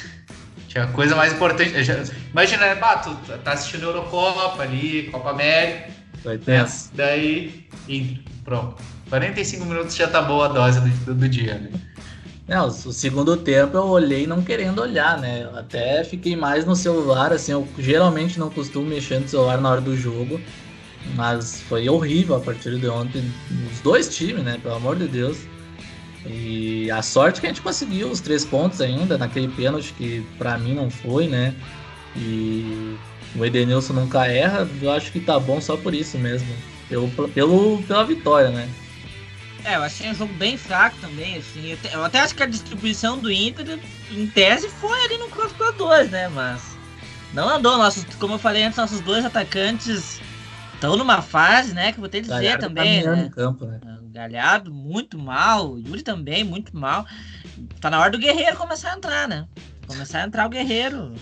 tinha 0.69 0.87
coisa 0.89 1.17
mais 1.17 1.33
importante. 1.33 1.83
Já, 1.83 1.97
imagina, 2.31 2.75
bah, 2.75 2.97
tu 2.97 3.15
tá 3.39 3.53
assistindo 3.53 3.85
Eurocopa 3.85 4.63
ali, 4.63 5.09
Copa 5.11 5.31
América. 5.31 5.93
Ter. 6.23 6.63
Né? 6.63 6.73
Daí, 6.95 7.69
pronto. 8.45 8.83
45 9.09 9.65
minutos 9.65 9.95
já 9.95 10.09
tá 10.09 10.23
boa 10.23 10.47
a 10.47 10.49
dose 10.49 10.81
do, 10.81 11.15
do 11.15 11.29
dia, 11.29 11.55
né? 11.55 11.71
Não, 12.47 12.67
o 12.67 12.93
segundo 12.93 13.39
tempo 13.39 13.77
eu 13.77 13.85
olhei 13.85 14.27
não 14.27 14.43
querendo 14.43 14.83
olhar, 14.83 15.19
né? 15.19 15.49
Até 15.55 16.05
fiquei 16.05 16.37
mais 16.37 16.67
no 16.67 16.77
celular, 16.77 17.33
assim, 17.33 17.53
eu 17.53 17.67
geralmente 17.79 18.39
não 18.39 18.51
costumo 18.51 18.87
mexer 18.87 19.19
no 19.19 19.27
celular 19.29 19.59
na 19.59 19.71
hora 19.71 19.81
do 19.81 19.97
jogo, 19.97 20.39
mas 21.17 21.63
foi 21.63 21.89
horrível 21.89 22.37
a 22.37 22.41
partida 22.41 22.79
de 22.79 22.87
ontem, 22.87 23.23
os 23.73 23.81
dois 23.81 24.15
times, 24.15 24.45
né? 24.45 24.59
Pelo 24.63 24.75
amor 24.75 24.97
de 24.97 25.09
Deus. 25.09 25.39
E 26.27 26.91
a 26.91 27.01
sorte 27.01 27.41
que 27.41 27.47
a 27.47 27.51
gente 27.51 27.63
conseguiu 27.63 28.11
os 28.11 28.21
três 28.21 28.45
pontos 28.45 28.81
ainda, 28.83 29.17
naquele 29.17 29.49
pênalti 29.49 29.95
que 29.95 30.27
para 30.37 30.59
mim 30.59 30.75
não 30.75 30.91
foi, 30.91 31.27
né? 31.27 31.55
E 32.15 32.95
o 33.37 33.45
Edenilson 33.45 33.95
nunca 33.95 34.27
erra, 34.27 34.69
eu 34.83 34.91
acho 34.91 35.11
que 35.11 35.21
tá 35.21 35.41
bom 35.41 35.63
só 35.63 35.79
por 35.79 35.95
isso 35.95 36.19
mesmo. 36.19 36.49
Pelo, 36.91 37.09
pelo, 37.09 37.83
pela 37.85 38.05
vitória, 38.05 38.51
né? 38.51 38.69
É, 39.65 39.77
eu 39.77 39.83
achei 39.83 40.11
um 40.11 40.15
jogo 40.15 40.33
bem 40.35 40.59
fraco 40.59 40.97
também, 41.01 41.39
assim. 41.39 41.71
Eu, 41.71 41.77
te, 41.79 41.93
eu 41.93 42.05
até 42.05 42.21
acho 42.21 42.35
que 42.35 42.43
a 42.43 42.47
distribuição 42.47 43.19
do 43.19 43.33
Inter, 43.33 43.79
em 44.11 44.27
tese, 44.27 44.69
foi 44.69 45.05
ali 45.05 45.17
no 45.17 45.29
4x2, 45.29 46.11
né? 46.11 46.29
Mas 46.29 46.77
não 47.33 47.49
andou. 47.49 47.79
Nossos, 47.79 48.05
como 48.17 48.35
eu 48.35 48.39
falei 48.39 48.63
antes, 48.63 48.77
nossos 48.77 49.01
dois 49.01 49.25
atacantes 49.25 50.21
estão 50.75 50.97
numa 50.97 51.23
fase, 51.23 51.73
né? 51.73 51.93
Que 51.93 52.01
vou 52.01 52.09
ter 52.09 52.21
que 52.21 52.29
dizer 52.29 52.59
também. 52.59 53.03
Tá 53.03 53.17
né? 53.17 53.31
campo, 53.35 53.65
né? 53.65 53.81
Galhardo 54.13 54.73
muito 54.73 55.19
mal, 55.19 55.77
Yuri 55.79 56.03
também 56.03 56.45
muito 56.45 56.77
mal. 56.77 57.05
Tá 57.81 57.91
na 57.91 57.99
hora 57.99 58.11
do 58.11 58.19
Guerreiro 58.19 58.57
começar 58.57 58.93
a 58.93 58.97
entrar, 58.97 59.27
né? 59.27 59.47
Começar 59.89 60.23
a 60.23 60.27
entrar 60.27 60.47
o 60.47 60.51
Guerreiro. 60.51 61.13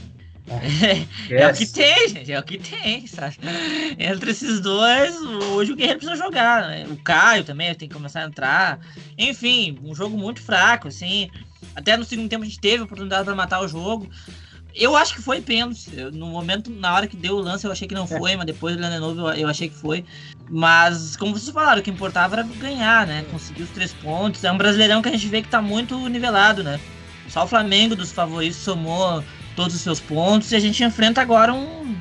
É, 0.49 1.43
é, 1.43 1.49
o 1.49 1.55
que 1.55 1.67
tem, 1.67 2.09
gente. 2.09 2.33
É 2.33 2.39
o 2.39 2.43
que 2.43 2.59
tem, 2.59 3.07
sabe? 3.07 3.37
Entre 3.99 4.31
esses 4.31 4.61
dois, 4.61 5.17
hoje 5.53 5.73
o 5.73 5.77
Guerreiro 5.77 6.01
precisa 6.01 6.23
jogar. 6.23 6.69
Né? 6.69 6.87
O 6.91 6.97
Caio 6.97 7.45
também 7.45 7.75
tem 7.75 7.89
que 7.89 7.95
começar 7.95 8.23
a 8.23 8.27
entrar. 8.27 8.81
Enfim, 9.17 9.79
um 9.85 9.95
jogo 9.95 10.19
muito 10.19 10.43
fraco, 10.43 10.89
assim. 10.89 11.31
Até 11.75 11.97
no 11.97 12.05
segundo 12.05 12.29
tempo 12.29 12.43
a 12.43 12.47
gente 12.47 12.61
teve 12.61 12.83
oportunidade 12.83 13.25
para 13.25 13.35
matar 13.35 13.61
o 13.61 13.69
jogo. 13.69 14.09
Eu 14.75 14.97
acho 14.97 15.15
que 15.15 15.23
foi 15.23 15.41
pênalti. 15.41 15.91
No 16.13 16.27
momento, 16.27 16.71
na 16.71 16.95
hora 16.95 17.07
que 17.07 17.17
deu 17.17 17.37
o 17.37 17.41
lance, 17.41 17.67
eu 17.67 17.73
achei 17.73 17.87
que 17.87 17.95
não 17.95 18.07
foi, 18.07 18.35
mas 18.37 18.47
depois 18.47 18.77
do 18.77 19.01
novo 19.01 19.29
eu, 19.29 19.35
eu 19.35 19.49
achei 19.49 19.69
que 19.69 19.77
foi. 19.77 20.05
Mas, 20.51 21.17
como 21.17 21.33
vocês 21.33 21.53
falaram, 21.53 21.81
o 21.81 21.85
que 21.85 21.91
importava 21.91 22.37
era 22.37 22.43
ganhar, 22.43 23.07
né? 23.07 23.25
Conseguir 23.31 23.63
os 23.63 23.71
três 23.71 23.93
pontos. 23.93 24.43
É 24.45 24.51
um 24.51 24.57
brasileirão 24.57 25.01
que 25.03 25.09
a 25.09 25.13
gente 25.13 25.29
vê 25.29 25.41
que 25.41 25.49
tá 25.49 25.63
muito 25.63 25.97
nivelado, 26.09 26.63
né? 26.63 26.81
Só 27.29 27.45
o 27.45 27.47
Flamengo 27.47 27.95
dos 27.95 28.13
favoritos 28.13 28.59
somou 28.59 29.23
todos 29.55 29.75
os 29.75 29.81
seus 29.81 30.01
pontos 30.01 30.53
e 30.53 30.57
a 30.57 30.61
gente 30.61 30.83
enfrenta 30.83 31.21
agora 31.21 31.53
um 31.53 31.97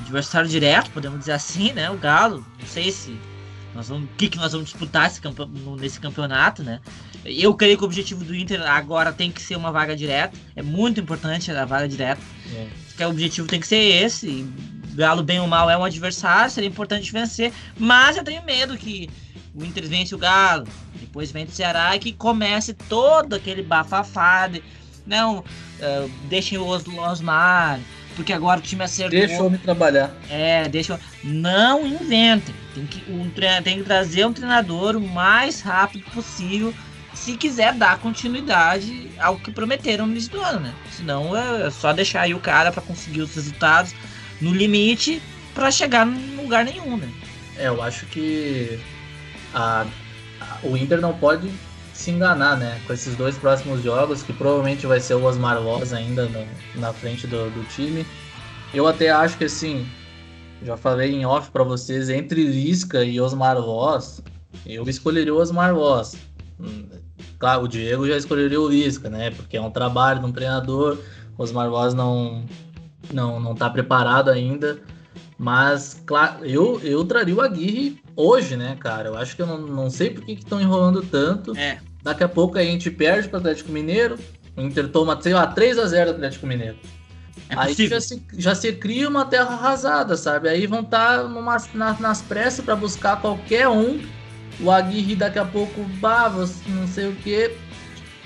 adversário 0.00 0.48
direto, 0.48 0.90
podemos 0.90 1.20
dizer 1.20 1.32
assim, 1.32 1.72
né? 1.72 1.90
O 1.90 1.96
Galo. 1.96 2.44
Não 2.58 2.66
sei 2.66 2.90
se 2.90 3.16
nós 3.74 3.88
vamos, 3.88 4.04
o 4.04 4.12
que, 4.16 4.28
que 4.28 4.36
nós 4.36 4.52
vamos 4.52 4.68
disputar 4.68 5.06
esse 5.06 5.20
campe 5.20 5.42
nesse 5.78 6.00
campeonato, 6.00 6.62
né? 6.62 6.80
Eu 7.24 7.54
creio 7.54 7.76
que 7.76 7.84
o 7.84 7.86
objetivo 7.86 8.24
do 8.24 8.34
Inter 8.34 8.62
agora 8.62 9.12
tem 9.12 9.30
que 9.30 9.40
ser 9.40 9.56
uma 9.56 9.70
vaga 9.70 9.94
direta. 9.94 10.36
É 10.56 10.62
muito 10.62 11.00
importante 11.00 11.50
a 11.52 11.64
vaga 11.64 11.86
direta. 11.86 12.20
É. 12.52 12.66
Que 12.96 13.04
o 13.04 13.10
objetivo 13.10 13.46
tem 13.46 13.60
que 13.60 13.66
ser 13.66 13.76
esse. 13.76 14.46
Galo, 14.94 15.22
bem 15.22 15.38
ou 15.38 15.46
mal, 15.46 15.70
é 15.70 15.78
um 15.78 15.84
adversário, 15.84 16.50
seria 16.50 16.68
importante 16.68 17.12
vencer. 17.12 17.52
Mas 17.78 18.16
eu 18.16 18.24
tenho 18.24 18.42
medo 18.42 18.76
que 18.76 19.08
o 19.54 19.64
Inter 19.64 19.86
vence 19.86 20.14
o 20.14 20.18
Galo, 20.18 20.66
depois 20.94 21.30
vence 21.30 21.52
o 21.52 21.54
Ceará 21.54 21.94
e 21.94 21.98
que 22.00 22.12
comece 22.12 22.74
todo 22.74 23.34
aquele 23.34 23.62
bafafá. 23.62 24.48
De, 24.48 24.62
não, 25.10 25.38
uh, 25.40 26.10
deixem 26.28 26.56
o 26.56 26.64
Osmar, 26.64 27.80
porque 28.14 28.32
agora 28.32 28.60
o 28.60 28.62
time 28.62 28.84
acertou. 28.84 29.18
Deixa 29.18 29.42
o 29.42 29.46
homem 29.46 29.58
trabalhar. 29.58 30.14
É, 30.30 30.68
deixa. 30.68 31.00
Não 31.24 31.84
inventem. 31.84 32.54
Tem 32.74 32.86
que, 32.86 33.10
um, 33.10 33.28
tem 33.62 33.78
que 33.78 33.82
trazer 33.82 34.24
um 34.24 34.32
treinador 34.32 34.96
o 34.96 35.00
mais 35.00 35.60
rápido 35.60 36.04
possível 36.12 36.72
se 37.12 37.36
quiser 37.36 37.74
dar 37.74 37.98
continuidade 37.98 39.10
ao 39.18 39.36
que 39.36 39.50
prometeram 39.50 40.06
no 40.06 40.12
início 40.12 40.30
do 40.30 40.40
ano, 40.40 40.60
né? 40.60 40.74
Senão 40.92 41.36
é 41.36 41.68
só 41.70 41.92
deixar 41.92 42.22
aí 42.22 42.32
o 42.32 42.38
cara 42.38 42.70
para 42.70 42.80
conseguir 42.80 43.22
os 43.22 43.34
resultados 43.34 43.92
no 44.40 44.54
limite 44.54 45.20
para 45.52 45.72
chegar 45.72 46.06
em 46.06 46.36
lugar 46.36 46.64
nenhum, 46.64 46.96
né? 46.96 47.10
É, 47.58 47.66
eu 47.66 47.82
acho 47.82 48.06
que 48.06 48.78
a, 49.52 49.84
a, 50.40 50.58
o 50.62 50.76
Inter 50.76 51.00
não 51.00 51.12
pode 51.12 51.50
se 52.00 52.10
enganar, 52.10 52.56
né? 52.56 52.80
Com 52.86 52.92
esses 52.92 53.14
dois 53.14 53.36
próximos 53.36 53.82
jogos, 53.82 54.22
que 54.22 54.32
provavelmente 54.32 54.86
vai 54.86 55.00
ser 55.00 55.14
o 55.14 55.24
Osmar 55.24 55.62
Loz 55.62 55.92
ainda 55.92 56.26
no, 56.26 56.46
na 56.80 56.92
frente 56.92 57.26
do, 57.26 57.50
do 57.50 57.64
time. 57.68 58.06
Eu 58.72 58.86
até 58.86 59.10
acho 59.10 59.36
que 59.36 59.44
assim, 59.44 59.86
já 60.62 60.76
falei 60.76 61.14
em 61.14 61.26
off 61.26 61.50
para 61.50 61.62
vocês, 61.62 62.08
entre 62.08 62.42
Lisca 62.44 63.04
e 63.04 63.20
Osmar 63.20 63.58
Loz, 63.58 64.22
eu 64.64 64.88
escolheria 64.88 65.34
o 65.34 65.38
Osmar 65.38 65.74
Loz. 65.74 66.16
Hum, 66.58 66.88
claro, 67.38 67.64
o 67.64 67.68
Diego 67.68 68.06
já 68.06 68.16
escolheria 68.16 68.60
o 68.60 68.68
Lisca, 68.68 69.10
né? 69.10 69.30
Porque 69.30 69.56
é 69.56 69.60
um 69.60 69.70
trabalho 69.70 70.20
de 70.20 70.26
um 70.26 70.32
treinador. 70.32 70.98
O 71.36 71.42
Osmar 71.42 71.68
Loz 71.68 71.92
não, 71.92 72.44
não, 73.12 73.38
não 73.38 73.54
tá 73.54 73.68
preparado 73.68 74.30
ainda. 74.30 74.78
Mas, 75.38 76.02
claro, 76.04 76.44
eu, 76.44 76.78
eu 76.82 77.02
traria 77.04 77.34
o 77.34 77.40
Aguirre 77.40 77.98
hoje, 78.14 78.56
né, 78.56 78.76
cara? 78.78 79.08
Eu 79.08 79.16
acho 79.16 79.34
que 79.34 79.40
eu 79.40 79.46
não, 79.46 79.58
não 79.58 79.90
sei 79.90 80.10
por 80.10 80.24
que 80.24 80.32
estão 80.32 80.60
enrolando 80.60 81.02
tanto. 81.02 81.56
É. 81.56 81.78
Daqui 82.02 82.24
a 82.24 82.28
pouco 82.28 82.58
a 82.58 82.62
gente 82.62 82.90
perde 82.90 83.28
para 83.28 83.36
o 83.36 83.40
Atlético 83.40 83.72
Mineiro. 83.72 84.18
O 84.56 84.62
Inter 84.62 84.88
toma, 84.88 85.20
sei 85.20 85.34
lá, 85.34 85.46
3 85.46 85.78
a 85.78 85.86
0 85.86 86.10
do 86.10 86.16
Atlético 86.16 86.46
Mineiro. 86.46 86.76
É 87.48 87.54
aí 87.56 87.74
já 87.74 88.00
se, 88.00 88.22
já 88.38 88.54
se 88.54 88.72
cria 88.72 89.08
uma 89.08 89.24
terra 89.24 89.54
arrasada, 89.54 90.16
sabe? 90.16 90.48
Aí 90.48 90.66
vão 90.66 90.80
estar 90.80 91.24
tá 91.24 91.68
na, 91.74 91.94
nas 91.98 92.22
pressas 92.22 92.64
para 92.64 92.76
buscar 92.76 93.20
qualquer 93.20 93.68
um. 93.68 94.00
O 94.60 94.70
Aguirre 94.70 95.16
daqui 95.16 95.38
a 95.38 95.44
pouco, 95.44 95.82
bah, 96.00 96.30
não 96.68 96.86
sei 96.86 97.08
o 97.08 97.16
que. 97.16 97.50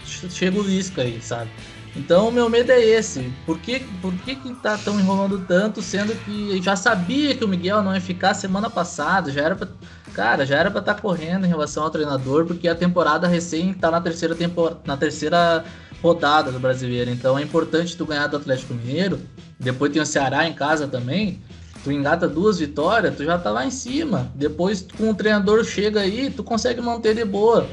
Chega 0.04 0.58
o 0.58 0.62
Lisca 0.62 1.02
aí, 1.02 1.20
sabe? 1.22 1.50
Então 1.96 2.30
meu 2.30 2.48
medo 2.48 2.72
é 2.72 2.80
esse. 2.80 3.32
Por 3.46 3.58
que, 3.58 3.80
por 4.02 4.12
que, 4.14 4.34
que 4.34 4.54
tá 4.54 4.76
tão 4.76 4.98
enrolando 4.98 5.44
tanto, 5.46 5.80
sendo 5.80 6.14
que 6.24 6.60
já 6.60 6.74
sabia 6.74 7.34
que 7.36 7.44
o 7.44 7.48
Miguel 7.48 7.82
não 7.82 7.94
ia 7.94 8.00
ficar 8.00 8.34
semana 8.34 8.68
passada, 8.68 9.30
já 9.30 9.42
era 9.42 9.54
pra, 9.54 9.68
cara, 10.12 10.44
já 10.44 10.56
era 10.56 10.70
para 10.70 10.80
estar 10.80 10.94
tá 10.94 11.00
correndo 11.00 11.46
em 11.46 11.48
relação 11.48 11.84
ao 11.84 11.90
treinador, 11.90 12.46
porque 12.46 12.66
a 12.66 12.74
temporada 12.74 13.28
recém 13.28 13.72
tá 13.72 13.90
na 13.90 14.00
terceira 14.00 14.34
temporada, 14.34 14.80
na 14.84 14.96
terceira 14.96 15.64
rodada 16.02 16.50
do 16.50 16.58
Brasileiro. 16.58 17.10
Então 17.10 17.38
é 17.38 17.42
importante 17.42 17.96
tu 17.96 18.04
ganhar 18.04 18.26
do 18.26 18.36
Atlético 18.36 18.74
Mineiro. 18.74 19.20
Depois 19.58 19.92
tem 19.92 20.02
o 20.02 20.06
Ceará 20.06 20.46
em 20.48 20.52
casa 20.52 20.88
também. 20.88 21.40
Tu 21.84 21.92
engata 21.92 22.26
duas 22.26 22.58
vitórias, 22.58 23.14
tu 23.14 23.24
já 23.24 23.38
tá 23.38 23.50
lá 23.50 23.64
em 23.64 23.70
cima. 23.70 24.32
Depois 24.34 24.86
com 24.96 25.10
o 25.10 25.14
treinador 25.14 25.64
chega 25.64 26.00
aí, 26.00 26.30
tu 26.30 26.42
consegue 26.42 26.80
manter 26.80 27.14
de 27.14 27.24
boa. 27.24 27.66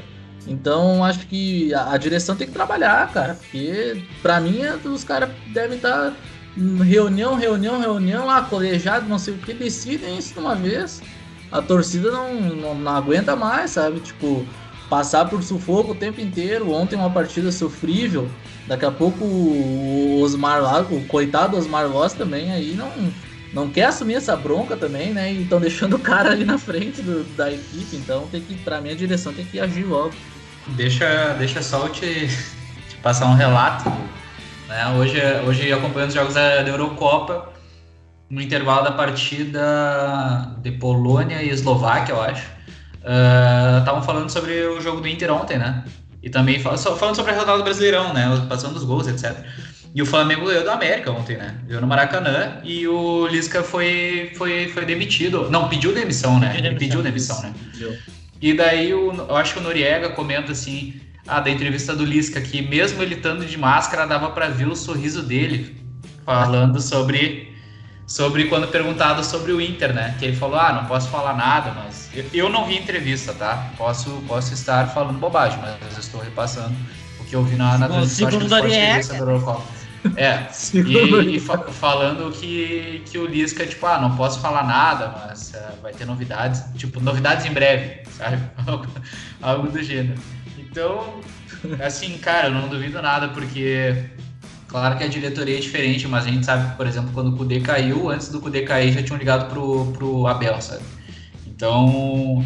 Então 0.48 1.04
acho 1.04 1.28
que 1.28 1.74
a, 1.74 1.92
a, 1.92 1.98
direção 1.98 2.36
tem 2.36 2.48
que 2.48 2.54
trabalhar, 2.54 3.12
cara. 3.12 3.36
Porque 3.36 4.04
pra 4.22 4.40
mim 4.40 4.62
os 4.86 5.04
caras 5.04 5.30
devem 5.54 5.78
estar 5.78 6.12
tá 6.12 6.14
reunião, 6.84 7.36
reunião, 7.36 7.80
reunião, 7.80 8.30
ah, 8.30 8.42
colegiado, 8.42 9.08
não 9.08 9.20
sei 9.20 9.34
o 9.34 9.38
que, 9.38 9.54
decidem 9.54 10.18
isso 10.18 10.34
de 10.34 10.40
uma 10.40 10.56
vez. 10.56 11.02
A 11.52 11.62
torcida 11.62 12.12
não, 12.12 12.34
não, 12.34 12.76
não 12.76 12.92
aguenta 12.92 13.36
mais, 13.36 13.72
sabe? 13.72 14.00
Tipo, 14.00 14.46
passar 14.90 15.30
por 15.30 15.44
sufoco 15.44 15.92
o 15.92 15.96
tempo 15.96 16.22
inteiro. 16.22 16.72
Ontem 16.72 16.96
uma 16.96 17.10
partida 17.10 17.52
sofrível. 17.52 18.30
Daqui 18.68 18.86
a 18.86 18.92
pouco 18.92 19.24
o 19.26 20.22
Osmar 20.22 20.62
lá, 20.62 20.82
o 20.82 21.06
coitado 21.08 21.58
Osmar 21.58 21.90
Loss 21.90 22.14
também 22.14 22.52
aí 22.52 22.74
não, 22.74 22.90
não 23.54 23.70
quer 23.70 23.86
assumir 23.86 24.16
essa 24.16 24.36
bronca 24.36 24.78
também, 24.78 25.14
né? 25.14 25.32
E 25.32 25.44
estão 25.44 25.60
deixando 25.60 25.96
o 25.96 26.00
cara 26.00 26.32
ali 26.32 26.46
na 26.46 26.58
frente 26.58 27.02
do, 27.02 27.24
da 27.36 27.52
equipe. 27.52 27.96
Então 27.98 28.28
tem 28.32 28.42
que, 28.42 28.56
pra 28.56 28.80
mim, 28.80 28.92
a 28.92 28.96
direção 28.96 29.34
tem 29.34 29.46
que 29.46 29.60
agir 29.60 29.84
logo. 29.84 30.14
Deixa, 30.68 31.34
deixa 31.38 31.62
só 31.62 31.88
eu 31.88 31.90
te, 31.90 32.28
te 32.90 32.96
passar 33.02 33.26
um 33.28 33.36
relato. 33.36 33.90
Né? 34.68 34.88
Hoje, 34.98 35.20
hoje 35.46 35.74
acompanhando 35.74 36.10
os 36.10 36.16
jogos 36.16 36.34
da, 36.34 36.62
da 36.62 36.70
Eurocopa, 36.70 37.52
no 38.30 38.42
intervalo 38.42 38.86
da 38.86 38.94
partida 38.94 40.56
de 40.60 40.72
Polônia 40.72 41.44
e 41.44 41.50
Eslováquia, 41.50 42.14
eu 42.14 42.22
acho. 42.22 42.50
Estavam 43.80 44.00
uh, 44.00 44.04
falando 44.04 44.30
sobre 44.30 44.66
o 44.68 44.80
jogo 44.80 45.02
do 45.02 45.08
Inter 45.08 45.34
ontem, 45.34 45.58
né? 45.58 45.84
E 46.24 46.30
também 46.30 46.60
fal 46.60 46.78
falando 46.78 47.16
sobre 47.16 47.34
a 47.34 47.38
rodada 47.38 47.58
do 47.58 47.64
Brasileirão, 47.64 48.14
né? 48.14 48.46
Passando 48.48 48.78
os 48.78 48.86
gols, 48.86 49.08
etc. 49.08 49.36
E 49.94 50.02
o 50.02 50.06
Flamengo 50.06 50.46
ganhou 50.46 50.64
do 50.64 50.72
América 50.72 51.12
ontem, 51.12 51.38
né? 51.38 51.56
Ganhou 51.66 51.82
no 51.82 51.88
Maracanã 51.88 52.60
e 52.64 52.88
o 52.88 53.28
Lisca 53.28 53.62
foi, 53.62 54.32
foi, 54.38 54.70
foi 54.70 54.86
demitido. 54.86 55.50
Não, 55.50 55.68
pediu 55.68 55.94
demissão, 55.94 56.40
né? 56.40 56.54
Pediu 56.54 56.62
demissão, 56.62 56.72
Ele 56.72 56.80
pediu 56.80 57.02
demissão, 57.02 57.42
né? 57.42 57.54
Pediu. 57.72 57.98
E 58.42 58.54
daí 58.54 58.94
o, 58.94 59.14
eu 59.14 59.36
acho 59.36 59.54
que 59.54 59.60
o 59.60 59.64
Noriega 59.64 60.10
comenta 60.10 60.54
assim, 60.54 61.00
ah, 61.28 61.40
da 61.40 61.50
entrevista 61.50 61.94
do 61.96 62.04
Lisca, 62.06 62.40
que 62.42 62.62
mesmo 62.62 63.04
ele 63.04 63.16
estando 63.16 63.46
de 63.46 63.58
máscara, 63.58 64.08
dava 64.08 64.30
para 64.32 64.48
ver 64.48 64.68
o 64.68 64.76
sorriso 64.76 65.22
dele 65.22 65.76
falando 66.26 66.80
sobre 66.82 67.52
sobre 68.08 68.46
quando 68.46 68.68
perguntado 68.68 69.24
sobre 69.24 69.52
o 69.54 69.62
Inter, 69.62 69.94
né? 69.94 70.16
Que 70.20 70.26
ele 70.26 70.36
falou: 70.36 70.58
"Ah, 70.60 70.74
não 70.74 70.86
posso 70.86 71.08
falar 71.10 71.34
nada, 71.36 71.72
mas 71.72 72.10
eu, 72.14 72.26
eu 72.34 72.50
não 72.50 72.66
vi 72.66 72.78
entrevista, 72.78 73.34
tá? 73.34 73.72
Posso 73.78 74.10
posso 74.28 74.54
estar 74.54 74.88
falando 74.88 75.18
bobagem, 75.20 75.60
mas 75.62 75.94
eu 75.94 76.00
estou 76.00 76.22
repassando 76.22 76.76
o 77.20 77.24
que 77.26 77.36
eu 77.36 77.44
vi 77.44 77.56
na 77.56 77.78
na 77.78 77.88
transmissão 77.88 78.30
do 78.40 78.48
Noriega. 78.50 78.98
É, 80.16 80.48
e, 80.74 81.36
e 81.36 81.40
fa 81.40 81.58
falando 81.60 82.32
que, 82.32 83.04
que 83.06 83.18
o 83.18 83.26
Lisca, 83.26 83.66
tipo, 83.66 83.86
ah, 83.86 84.00
não 84.00 84.16
posso 84.16 84.40
falar 84.40 84.64
nada, 84.64 85.08
mas 85.10 85.54
uh, 85.54 85.82
vai 85.82 85.94
ter 85.94 86.06
novidades, 86.06 86.64
tipo, 86.76 87.00
novidades 87.00 87.46
em 87.46 87.54
breve, 87.54 88.02
sabe? 88.18 88.42
Algo 89.42 89.70
do 89.70 89.82
gênero. 89.84 90.20
Então, 90.58 91.20
assim, 91.84 92.18
cara, 92.18 92.48
eu 92.48 92.54
não 92.54 92.68
duvido 92.68 93.02
nada, 93.02 93.30
porque 93.30 94.06
claro 94.68 94.98
que 94.98 95.04
a 95.04 95.08
diretoria 95.08 95.58
é 95.58 95.62
diferente, 95.62 96.08
mas 96.08 96.26
a 96.26 96.30
gente 96.30 96.46
sabe, 96.46 96.76
por 96.76 96.88
exemplo, 96.88 97.12
quando 97.14 97.34
o 97.34 97.38
Kudê 97.38 97.60
caiu, 97.60 98.10
antes 98.10 98.30
do 98.30 98.42
Kudê 98.42 98.64
cair, 98.64 98.94
já 98.94 99.04
tinham 99.04 99.20
ligado 99.20 99.50
pro, 99.50 99.92
pro 99.92 100.28
Abel, 100.28 100.60
sabe? 100.62 100.84
Então, 101.46 102.44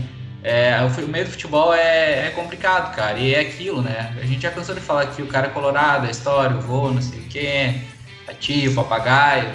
é, 0.48 0.78
o 0.80 1.08
meio 1.08 1.26
do 1.26 1.32
futebol 1.32 1.74
é, 1.74 2.28
é, 2.28 2.30
complicado, 2.30 2.96
cara, 2.96 3.18
e 3.18 3.34
é 3.34 3.40
aquilo, 3.40 3.82
né? 3.82 4.16
A 4.22 4.26
gente 4.28 4.44
já 4.44 4.52
cansou 4.52 4.76
de 4.76 4.82
falar 4.82 5.08
que 5.08 5.24
o 5.24 5.26
cara 5.26 5.48
é 5.48 5.50
colorado, 5.50 6.06
a 6.06 6.12
história, 6.12 6.56
o 6.56 6.62
vô, 6.62 6.92
não 6.92 7.02
sei 7.02 7.20
quem, 7.28 7.82
a 8.28 8.34
tia, 8.34 8.70
o 8.70 8.76
papagaio. 8.76 9.50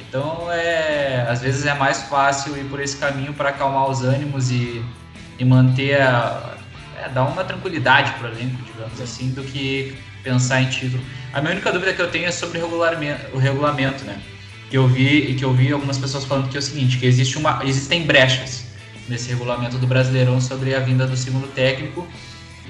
Então, 0.00 0.50
é, 0.50 1.24
às 1.28 1.42
vezes 1.42 1.64
é 1.64 1.74
mais 1.74 2.02
fácil 2.02 2.56
ir 2.58 2.64
por 2.64 2.80
esse 2.80 2.96
caminho 2.96 3.34
para 3.34 3.50
acalmar 3.50 3.88
os 3.88 4.02
ânimos 4.02 4.50
e, 4.50 4.84
e 5.38 5.44
manter 5.44 6.02
a, 6.02 6.56
é, 7.04 7.08
dar 7.08 7.22
uma 7.22 7.44
tranquilidade 7.44 8.10
para 8.14 8.28
o 8.28 8.32
elenco, 8.32 8.60
digamos 8.64 9.00
assim, 9.00 9.30
do 9.30 9.44
que 9.44 9.96
pensar 10.24 10.60
em 10.60 10.68
título. 10.68 11.04
A 11.32 11.40
minha 11.40 11.52
única 11.52 11.70
dúvida 11.70 11.92
que 11.92 12.02
eu 12.02 12.10
tenho 12.10 12.26
é 12.26 12.32
sobre 12.32 12.58
o 12.58 12.62
regulamento, 12.62 13.26
o 13.32 13.38
regulamento 13.38 14.04
né? 14.04 14.18
Que 14.70 14.76
eu 14.76 14.88
vi 14.88 15.36
que 15.36 15.44
eu 15.44 15.54
vi 15.54 15.72
algumas 15.72 15.98
pessoas 15.98 16.24
falando 16.24 16.48
que 16.48 16.56
é 16.56 16.58
o 16.58 16.62
seguinte, 16.62 16.98
que 16.98 17.06
existe 17.06 17.38
uma, 17.38 17.60
existem 17.64 18.02
brechas 18.02 18.65
nesse 19.08 19.28
regulamento 19.28 19.78
do 19.78 19.86
Brasileirão 19.86 20.40
sobre 20.40 20.74
a 20.74 20.80
vinda 20.80 21.06
do 21.06 21.16
segundo 21.16 21.48
técnico 21.48 22.06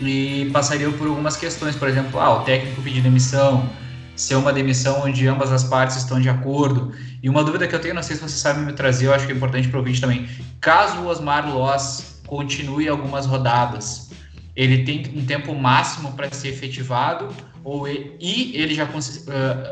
e 0.01 0.51
passaria 0.53 0.91
por 0.91 1.09
algumas 1.09 1.37
questões, 1.37 1.75
por 1.75 1.89
exemplo, 1.89 2.21
ah, 2.21 2.41
o 2.41 2.45
técnico 2.45 2.83
pedir 2.83 3.01
demissão, 3.01 3.69
ser 4.15 4.35
uma 4.35 4.53
demissão 4.53 5.03
onde 5.05 5.27
ambas 5.27 5.53
as 5.53 5.65
partes 5.65 5.97
estão 5.97 6.21
de 6.21 6.29
acordo. 6.29 6.93
E 7.23 7.29
uma 7.29 7.43
dúvida 7.43 7.67
que 7.67 7.75
eu 7.75 7.81
tenho, 7.81 7.95
não 7.95 8.03
sei 8.03 8.17
se 8.17 8.23
você 8.23 8.37
sabe 8.37 8.61
me 8.61 8.73
trazer, 8.73 9.07
eu 9.07 9.15
acho 9.15 9.27
que 9.27 9.33
é 9.33 9.35
importante 9.37 9.69
para 9.69 9.77
o 9.77 9.81
ouvinte 9.81 10.01
também. 10.01 10.29
Caso 10.61 10.99
o 11.01 11.07
Osmar 11.07 11.49
Loss 11.49 12.21
continue 12.27 12.89
algumas 12.89 13.25
rodadas, 13.27 14.11
ele 14.55 14.85
tem 14.85 15.13
um 15.15 15.25
tempo 15.25 15.55
máximo 15.55 16.13
para 16.13 16.31
ser 16.33 16.49
efetivado 16.49 17.29
ou 17.63 17.87
ele, 17.87 18.17
e 18.21 18.57
ele 18.57 18.75
já 18.75 18.85
uh, 18.85 18.89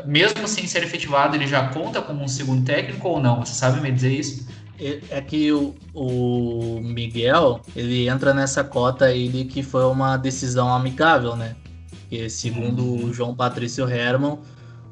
mesmo 0.05 0.47
sem 0.47 0.67
ser 0.67 0.83
efetivado 0.83 1.35
ele 1.35 1.47
já 1.47 1.69
conta 1.69 2.01
como 2.01 2.23
um 2.23 2.27
segundo 2.27 2.63
técnico 2.63 3.07
ou 3.07 3.19
não? 3.19 3.43
Você 3.43 3.53
sabe 3.53 3.81
me 3.81 3.91
dizer 3.91 4.11
isso? 4.11 4.47
É, 4.79 5.21
que 5.21 5.51
o, 5.51 5.73
o 5.93 6.81
Miguel 6.81 7.61
ele 7.75 8.09
entra 8.09 8.33
nessa 8.33 8.63
cota 8.63 9.05
aí 9.05 9.29
de 9.29 9.45
que 9.45 9.63
foi 9.63 9.85
uma 9.85 10.17
decisão 10.17 10.73
amigável, 10.73 11.35
né? 11.35 11.55
Porque 11.89 12.29
segundo 12.29 12.83
uhum. 12.83 13.05
o 13.05 13.13
João 13.13 13.33
Patrício 13.33 13.89
Herman, 13.89 14.37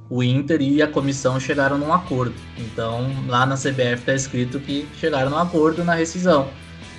o 0.10 0.24
Inter 0.24 0.62
e 0.62 0.82
a 0.82 0.88
comissão 0.88 1.40
chegaram 1.40 1.78
num 1.78 1.92
acordo. 1.92 2.36
Então 2.58 3.12
lá 3.28 3.46
na 3.46 3.56
CBF 3.56 4.00
está 4.00 4.14
escrito 4.14 4.60
que 4.60 4.88
chegaram 5.00 5.30
num 5.30 5.38
acordo 5.38 5.84
na 5.84 5.96
rescisão. 5.96 6.48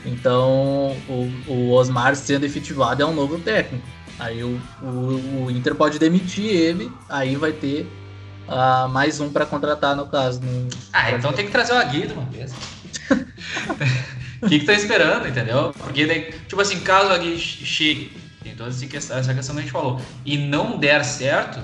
Então, 0.04 0.94
o, 1.08 1.50
o 1.50 1.70
Osmar 1.72 2.14
sendo 2.14 2.44
efetivado 2.44 3.02
é 3.02 3.06
um 3.06 3.14
novo 3.14 3.38
técnico. 3.38 3.86
Aí 4.18 4.44
o, 4.44 4.60
o, 4.82 5.44
o 5.46 5.50
Inter 5.50 5.74
pode 5.74 5.98
demitir 5.98 6.44
ele, 6.44 6.92
aí 7.08 7.34
vai 7.36 7.52
ter 7.52 7.88
uh, 8.48 8.88
mais 8.88 9.20
um 9.20 9.30
para 9.30 9.46
contratar, 9.46 9.96
no 9.96 10.06
caso. 10.06 10.40
No... 10.40 10.68
Ah, 10.92 11.12
então 11.12 11.32
tem 11.32 11.46
que 11.46 11.52
trazer 11.52 11.72
o 11.72 11.76
Aguido 11.76 12.14
uma 12.14 12.24
vez. 12.26 12.52
O 14.42 14.46
que, 14.46 14.58
que 14.58 14.66
tá 14.66 14.74
esperando, 14.74 15.26
entendeu? 15.26 15.72
Porque, 15.72 16.34
tipo 16.46 16.60
assim, 16.60 16.80
caso 16.80 17.08
o 17.08 17.12
Aguido 17.14 17.38
chegue, 17.38 18.14
tem 18.42 18.54
toda 18.54 18.68
essa 18.68 18.86
questão, 18.86 19.16
questão 19.16 19.54
que 19.54 19.60
a 19.60 19.62
gente 19.62 19.72
falou, 19.72 20.02
e 20.22 20.36
não 20.36 20.76
der 20.76 21.02
certo, 21.02 21.60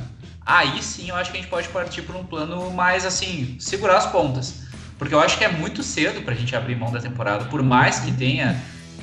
aí 0.47 0.83
sim 0.83 1.11
eu 1.11 1.17
acho 1.17 1.31
que 1.31 1.37
a 1.37 1.41
gente 1.43 1.51
pode 1.51 1.69
partir 1.69 2.01
para 2.01 2.17
um 2.17 2.25
plano 2.25 2.71
mais 2.71 3.05
assim, 3.05 3.57
segurar 3.61 3.99
as 3.99 4.07
pontas. 4.07 4.63
Porque 4.99 5.15
eu 5.15 5.21
acho 5.21 5.37
que 5.37 5.45
é 5.45 5.49
muito 5.49 5.83
cedo 5.83 6.23
para 6.23 6.33
a 6.33 6.37
gente 6.37 6.57
abrir 6.57 6.75
mão 6.75 6.91
da 6.91 7.01
temporada. 7.01 7.45
Por 7.47 7.63
mais 7.63 8.01
que 8.01 8.13
tenha 8.13 8.59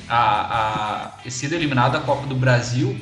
a, 0.08 1.12
a, 1.24 1.30
sido 1.30 1.54
eliminado 1.54 1.92
da 1.92 2.00
Copa 2.00 2.26
do 2.26 2.34
Brasil, 2.34 2.98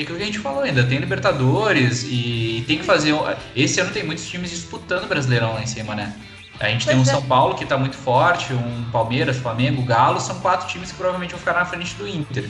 é 0.00 0.04
que 0.04 0.12
o 0.12 0.16
que 0.16 0.22
a 0.22 0.26
gente 0.26 0.38
falou 0.38 0.62
ainda, 0.62 0.84
tem 0.84 0.98
Libertadores 0.98 2.04
e 2.04 2.64
tem 2.66 2.78
que 2.78 2.84
fazer. 2.84 3.14
Esse 3.54 3.80
ano 3.80 3.90
tem 3.90 4.04
muitos 4.04 4.28
times 4.28 4.50
disputando 4.50 5.04
o 5.04 5.06
Brasileirão 5.08 5.54
lá 5.54 5.62
em 5.62 5.66
cima, 5.66 5.94
né? 5.94 6.14
A 6.60 6.68
gente 6.68 6.86
tem 6.86 6.96
um 6.96 7.02
é. 7.02 7.04
São 7.04 7.22
Paulo 7.22 7.54
que 7.54 7.64
está 7.64 7.76
muito 7.76 7.96
forte, 7.96 8.52
um 8.52 8.84
Palmeiras, 8.90 9.36
Flamengo, 9.36 9.82
Galo, 9.82 10.20
são 10.20 10.38
quatro 10.40 10.68
times 10.68 10.90
que 10.90 10.96
provavelmente 10.96 11.30
vão 11.30 11.38
ficar 11.38 11.54
na 11.54 11.64
frente 11.64 11.94
do 11.96 12.06
Inter. 12.06 12.44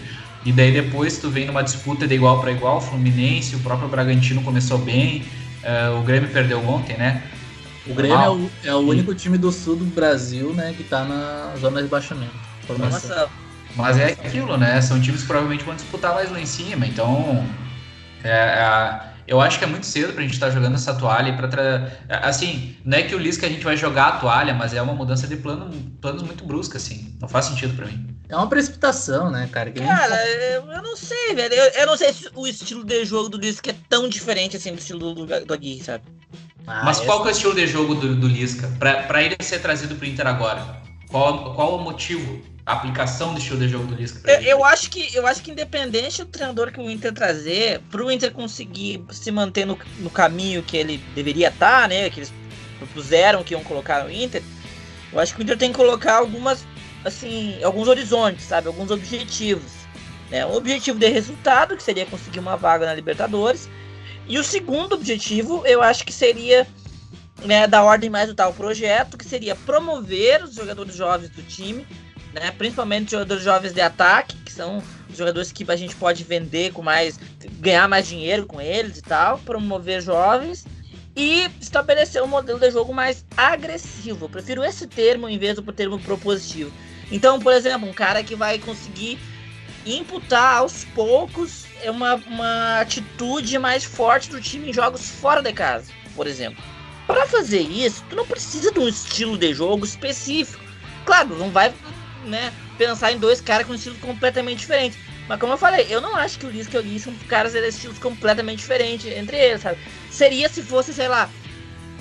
E 0.45 0.53
daí 0.53 0.73
depois 0.73 1.19
tu 1.19 1.29
vem 1.29 1.47
numa 1.47 1.63
disputa 1.63 2.07
de 2.07 2.15
igual 2.15 2.41
para 2.41 2.51
igual, 2.51 2.79
o 2.79 2.81
Fluminense, 2.81 3.57
o 3.57 3.61
próprio 3.61 3.89
Bragantino 3.89 4.43
começou 4.43 4.79
bem, 4.79 5.25
uh, 5.63 5.99
o 5.99 6.03
Grêmio 6.03 6.31
perdeu 6.31 6.67
ontem, 6.67 6.97
né? 6.97 7.23
O 7.87 7.95
Grêmio 7.95 8.19
é 8.19 8.31
o, 8.31 8.51
é 8.65 8.75
o, 8.75 8.79
único 8.79 9.15
time 9.15 9.39
do 9.39 9.51
sul 9.51 9.77
do 9.77 9.85
Brasil, 9.85 10.53
né, 10.53 10.75
que 10.77 10.85
tá 10.85 11.05
na 11.05 11.55
zona 11.59 11.79
de 11.79 11.85
rebaixamento. 11.85 12.33
Formação. 12.67 13.29
Mas 13.79 13.97
é 13.97 14.07
aquilo, 14.07 14.57
né? 14.57 14.81
São 14.83 15.01
times 15.01 15.21
que 15.21 15.29
provavelmente 15.29 15.65
vão 15.65 15.75
disputar 15.75 16.13
mais 16.13 16.31
lá 16.31 16.41
em 16.41 16.47
cima. 16.47 16.85
Então, 16.85 17.47
é, 18.25 18.29
é, 18.29 19.01
eu 19.27 19.41
acho 19.41 19.57
que 19.57 19.65
é 19.65 19.69
muito 19.69 19.87
cedo 19.87 20.13
pra 20.13 20.23
gente 20.23 20.35
estar 20.35 20.49
tá 20.49 20.53
jogando 20.53 20.75
essa 20.75 20.93
toalha. 20.95 21.33
Pra 21.37 21.47
tra... 21.47 21.93
Assim, 22.09 22.77
não 22.85 22.99
é 22.99 23.03
que 23.05 23.15
o 23.15 23.19
Lisca 23.19 23.47
a 23.47 23.49
gente 23.49 23.63
vai 23.63 23.77
jogar 23.77 24.09
a 24.09 24.13
toalha, 24.19 24.53
mas 24.53 24.75
é 24.75 24.83
uma 24.83 24.95
mudança 24.95 25.29
de 25.29 25.37
plano, 25.37 25.71
planos 26.01 26.25
muito 26.25 26.45
brusca, 26.45 26.77
assim. 26.77 27.17
Não 27.21 27.29
faz 27.29 27.45
sentido 27.45 27.75
para 27.77 27.87
mim. 27.87 28.05
É 28.29 28.37
uma 28.37 28.49
precipitação, 28.49 29.31
né, 29.31 29.49
cara? 29.51 29.71
Que 29.71 29.81
cara, 29.81 30.27
eu, 30.27 30.71
eu 30.73 30.83
não 30.83 30.97
sei, 30.97 31.35
velho. 31.37 31.55
Eu, 31.55 31.71
eu, 31.71 31.87
não 31.87 31.97
sei 31.97 32.13
se 32.13 32.29
o 32.35 32.47
estilo 32.49 32.85
de 32.85 33.05
jogo 33.05 33.29
do 33.29 33.39
Lisca 33.39 33.71
é 33.71 33.77
tão 33.89 34.09
diferente 34.09 34.57
assim 34.57 34.73
do 34.73 34.79
estilo 34.79 35.15
do, 35.15 35.25
do 35.25 35.55
Aguirre, 35.55 35.85
sabe? 35.85 36.05
Ah, 36.67 36.83
Mas 36.85 36.99
qual 36.99 37.25
é 37.25 37.29
o 37.29 37.31
estilo 37.31 37.55
de 37.55 37.67
jogo 37.67 37.95
do, 37.95 38.17
do 38.17 38.27
Lisca? 38.27 38.69
Para 38.79 39.23
ele 39.23 39.37
ser 39.41 39.61
trazido 39.61 39.95
para 39.95 40.05
o 40.05 40.09
Inter 40.09 40.27
agora? 40.27 40.83
Qual, 41.09 41.55
qual 41.55 41.77
o 41.77 41.83
motivo? 41.83 42.43
A 42.69 42.75
aplicação 42.75 43.33
do 43.33 43.39
estilo 43.39 43.61
de 43.61 43.69
jogo 43.69 43.87
do 43.87 43.95
Lisca? 43.95 44.31
Eu, 44.31 44.43
eu, 44.43 44.65
acho 44.65 44.91
que, 44.91 45.17
eu 45.17 45.27
acho 45.27 45.43
que 45.43 45.51
independente 45.51 46.23
do 46.23 46.29
treinador 46.29 46.71
que 46.71 46.79
o 46.79 46.91
Inter 46.91 47.15
trazer, 47.15 47.81
para 47.91 48.05
o 48.05 48.13
Inter 48.13 48.31
conseguir 48.31 49.03
se 49.11 49.31
manter 49.31 49.65
no, 49.65 49.79
no 50.01 50.11
caminho 50.11 50.63
que 50.63 50.77
ele 50.77 50.99
deveria 51.15 51.49
estar, 51.49 51.83
tá, 51.83 51.89
né? 51.89 52.11
Que 52.11 52.21
eles 52.21 52.33
propuseram 52.77 53.43
que 53.43 53.55
iam 53.55 53.65
colocar 53.65 54.05
no 54.05 54.13
Inter, 54.13 54.43
eu 55.11 55.19
acho 55.19 55.35
que 55.35 55.41
o 55.41 55.43
Inter 55.43 55.57
tem 55.57 55.71
que 55.71 55.79
colocar 55.79 56.17
algumas, 56.17 56.67
assim, 57.07 57.59
alguns 57.65 57.89
horizontes, 57.89 58.45
sabe? 58.45 58.67
Alguns 58.67 58.91
objetivos. 58.91 59.73
Né? 60.31 60.45
Um 60.45 60.55
objetivo 60.55 60.99
de 60.99 61.09
resultado, 61.09 61.75
que 61.75 61.83
seria 61.83 62.05
conseguir 62.05 62.39
uma 62.39 62.55
vaga 62.55 62.85
na 62.85 62.93
Libertadores, 62.93 63.67
e 64.27 64.39
o 64.39 64.45
segundo 64.45 64.93
objetivo, 64.93 65.67
eu 65.67 65.81
acho 65.81 66.05
que 66.05 66.13
seria 66.13 66.67
né, 67.45 67.67
da 67.67 67.83
ordem 67.83 68.11
mais 68.11 68.29
do 68.29 68.35
tal 68.35 68.53
projeto, 68.53 69.17
que 69.17 69.25
seria 69.25 69.57
promover 69.57 70.45
os 70.45 70.55
jogadores 70.55 70.95
jovens 70.95 71.31
do 71.31 71.43
time, 71.43 71.87
né, 72.39 72.51
principalmente 72.51 73.13
jogadores 73.13 73.43
jovens 73.43 73.73
de 73.73 73.81
ataque, 73.81 74.37
que 74.45 74.53
são 74.53 74.83
jogadores 75.15 75.53
que 75.53 75.65
a 75.71 75.77
gente 75.77 75.95
pode 75.97 76.25
vender 76.25 76.73
com 76.73 76.83
mais, 76.83 77.19
ganhar 77.61 77.89
mais 77.89 78.07
dinheiro 78.07 78.47
com 78.47 78.61
eles 78.61 78.99
e 78.99 79.03
tal, 79.03 79.39
promover 79.39 80.03
jovens 80.03 80.65
e 81.17 81.51
estabelecer 81.61 82.23
um 82.23 82.29
modelo 82.29 82.59
de 82.59 82.71
jogo 82.71 82.95
mais 82.95 83.25
agressivo. 83.37 84.27
Eu 84.27 84.29
prefiro 84.29 84.65
esse 84.65 84.87
termo 84.87 85.29
em 85.29 85.39
vez 85.39 85.57
do 85.57 85.73
termo 85.73 85.99
propositivo. 85.99 86.73
Então, 87.11 87.41
por 87.41 87.53
exemplo, 87.53 87.89
um 87.89 87.93
cara 87.93 88.23
que 88.23 88.35
vai 88.35 88.59
conseguir 88.59 89.19
imputar 89.85 90.59
aos 90.59 90.85
poucos 90.85 91.65
uma, 91.87 92.15
uma 92.15 92.81
atitude 92.81 93.59
mais 93.59 93.85
forte 93.85 94.31
do 94.31 94.41
time 94.41 94.71
em 94.71 94.73
jogos 94.73 95.09
fora 95.09 95.43
de 95.43 95.53
casa, 95.53 95.91
por 96.15 96.27
exemplo. 96.27 96.63
Para 97.07 97.27
fazer 97.27 97.63
isso, 97.63 98.05
tu 98.11 98.15
não 98.15 98.27
precisa 98.27 98.71
de 98.71 98.79
um 98.79 98.87
estilo 98.87 99.39
de 99.39 99.55
jogo 99.55 99.85
específico. 99.85 100.63
Claro, 101.07 101.37
não 101.37 101.51
vai 101.51 101.73
né, 102.25 102.53
pensar 102.77 103.13
em 103.13 103.19
dois 103.19 103.41
caras 103.41 103.67
com 103.67 103.75
estilos 103.75 103.99
completamente 103.99 104.61
diferentes. 104.61 104.99
Mas 105.29 105.39
como 105.39 105.53
eu 105.53 105.59
falei, 105.59 105.87
eu 105.91 106.01
não 106.01 106.17
acho 106.17 106.39
que 106.39 106.47
o 106.47 106.51
Lisca 106.51 106.79
e 106.79 106.81
o 106.81 106.83
Gui 106.83 106.99
são 106.99 107.15
caras 107.29 107.53
de 107.53 107.61
estilos 107.69 107.99
completamente 107.99 108.61
diferentes 108.61 109.07
entre 109.07 109.37
eles, 109.37 109.61
sabe? 109.61 109.79
Seria 110.11 110.49
se 110.49 110.63
fosse, 110.63 110.95
sei 110.95 111.07
lá, 111.07 111.29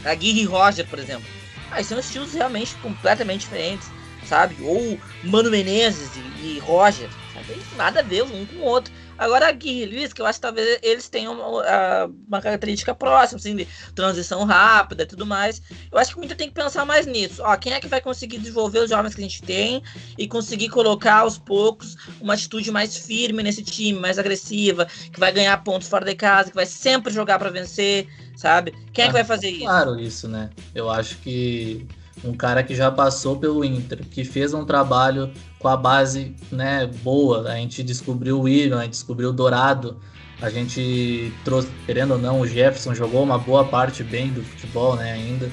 a 0.06 0.16
Gui 0.16 0.40
e 0.40 0.46
Roger, 0.46 0.86
por 0.88 0.98
exemplo. 0.98 1.26
Aí 1.72 1.84
são 1.84 2.00
estilos 2.00 2.34
realmente 2.34 2.76
completamente 2.76 3.42
diferentes, 3.42 3.90
sabe? 4.26 4.56
Ou 4.62 4.98
Mano 5.24 5.52
Menezes 5.52 6.10
e, 6.16 6.56
e 6.56 6.60
Roger, 6.60 7.10
sabe? 7.34 7.62
Nada 7.76 8.00
a 8.00 8.04
ver 8.04 8.24
um 8.24 8.46
com 8.46 8.56
o 8.56 8.64
outro. 8.64 8.94
Agora, 9.18 9.52
Gui 9.52 9.84
e 9.84 9.86
Luiz, 9.86 10.14
que 10.14 10.22
eu 10.22 10.26
acho 10.26 10.40
que 10.40 10.42
talvez 10.42 10.80
eles 10.84 11.10
tenham 11.10 11.34
uma, 11.34 12.06
uma 12.28 12.42
característica 12.42 12.94
próxima, 12.94 13.38
assim, 13.38 13.56
de 13.56 13.68
transição 13.96 14.44
rápida 14.46 15.04
e 15.04 15.06
tudo 15.06 15.26
mais. 15.26 15.62
Eu 15.92 15.98
acho 15.98 16.14
que 16.14 16.20
o 16.20 16.24
Inter 16.24 16.38
tem 16.38 16.50
que 16.50 16.54
pensar 16.54 16.86
mais 16.86 17.06
nisso. 17.06 17.42
Ó, 17.44 17.56
quem 17.58 17.74
é 17.74 17.80
que 17.80 17.88
vai 17.88 18.00
conseguir 18.00 18.38
desenvolver 18.38 18.80
os 18.80 18.90
jovens 18.90 19.16
que 19.16 19.22
a 19.22 19.24
gente 19.24 19.42
tem 19.42 19.82
e 20.18 20.28
conseguir 20.28 20.70
colocar 20.70 21.20
aos 21.20 21.38
poucos 21.38 21.96
uma 22.22 22.34
atitude 22.34 22.72
mais 22.72 22.96
firme 22.96 23.42
nesse 23.42 23.64
time, 23.64 24.00
mais 24.00 24.20
agressiva, 24.20 24.86
que 24.86 25.20
vai 25.20 25.32
ganhar 25.32 25.58
pontos 25.64 25.88
fora 25.88 26.06
de 26.06 26.16
casa, 26.16 26.50
que 26.50 26.56
vai 26.56 26.66
sempre 26.66 27.12
jogar 27.12 27.40
para 27.40 27.50
vencer, 27.50 28.08
sabe? 28.36 28.74
Quem 28.94 29.06
é 29.06 29.08
que 29.08 29.14
vai 29.14 29.24
fazer 29.24 29.50
isso? 29.50 29.66
Claro, 29.66 30.00
isso, 30.00 30.28
né? 30.28 30.50
Eu 30.76 30.90
acho 30.90 31.18
que 31.18 31.88
um 32.24 32.34
cara 32.34 32.64
que 32.64 32.76
já 32.76 32.92
passou 32.92 33.38
pelo 33.38 33.64
Inter, 33.64 34.00
que 34.10 34.24
fez 34.24 34.54
um 34.54 34.66
trabalho 34.66 35.32
com 35.60 35.68
a 35.68 35.78
base 35.78 36.36
né, 36.52 36.90
boa. 37.04 37.50
A 37.50 37.56
gente 37.56 37.84
descobriu 37.84 38.40
o 38.40 38.42
William, 38.42 38.80
a 38.80 38.84
gente 38.84 38.92
descobriu 38.92 39.30
o 39.30 39.34
Dourado, 39.34 39.98
a 40.42 40.50
gente 40.50 41.34
trouxe, 41.44 41.70
querendo 41.86 42.12
ou 42.12 42.20
não, 42.20 42.42
o 42.42 42.48
Jefferson 42.48 42.94
jogou 42.94 43.24
uma 43.24 43.38
boa 43.38 43.66
parte 43.66 44.04
bem 44.04 44.30
do 44.32 44.44
futebol 44.44 44.96
né, 44.96 45.12
ainda. 45.12 45.50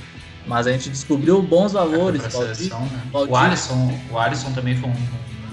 Mas 0.46 0.66
a 0.66 0.72
gente 0.72 0.90
descobriu 0.90 1.42
bons 1.42 1.72
valores. 1.72 2.22
É, 2.22 2.28
seleção, 2.28 2.80
né? 2.82 3.02
O 3.12 3.34
Alisson, 3.34 3.98
o 4.10 4.18
Alisson 4.18 4.52
também 4.52 4.76
foi 4.76 4.90
um 4.90 4.94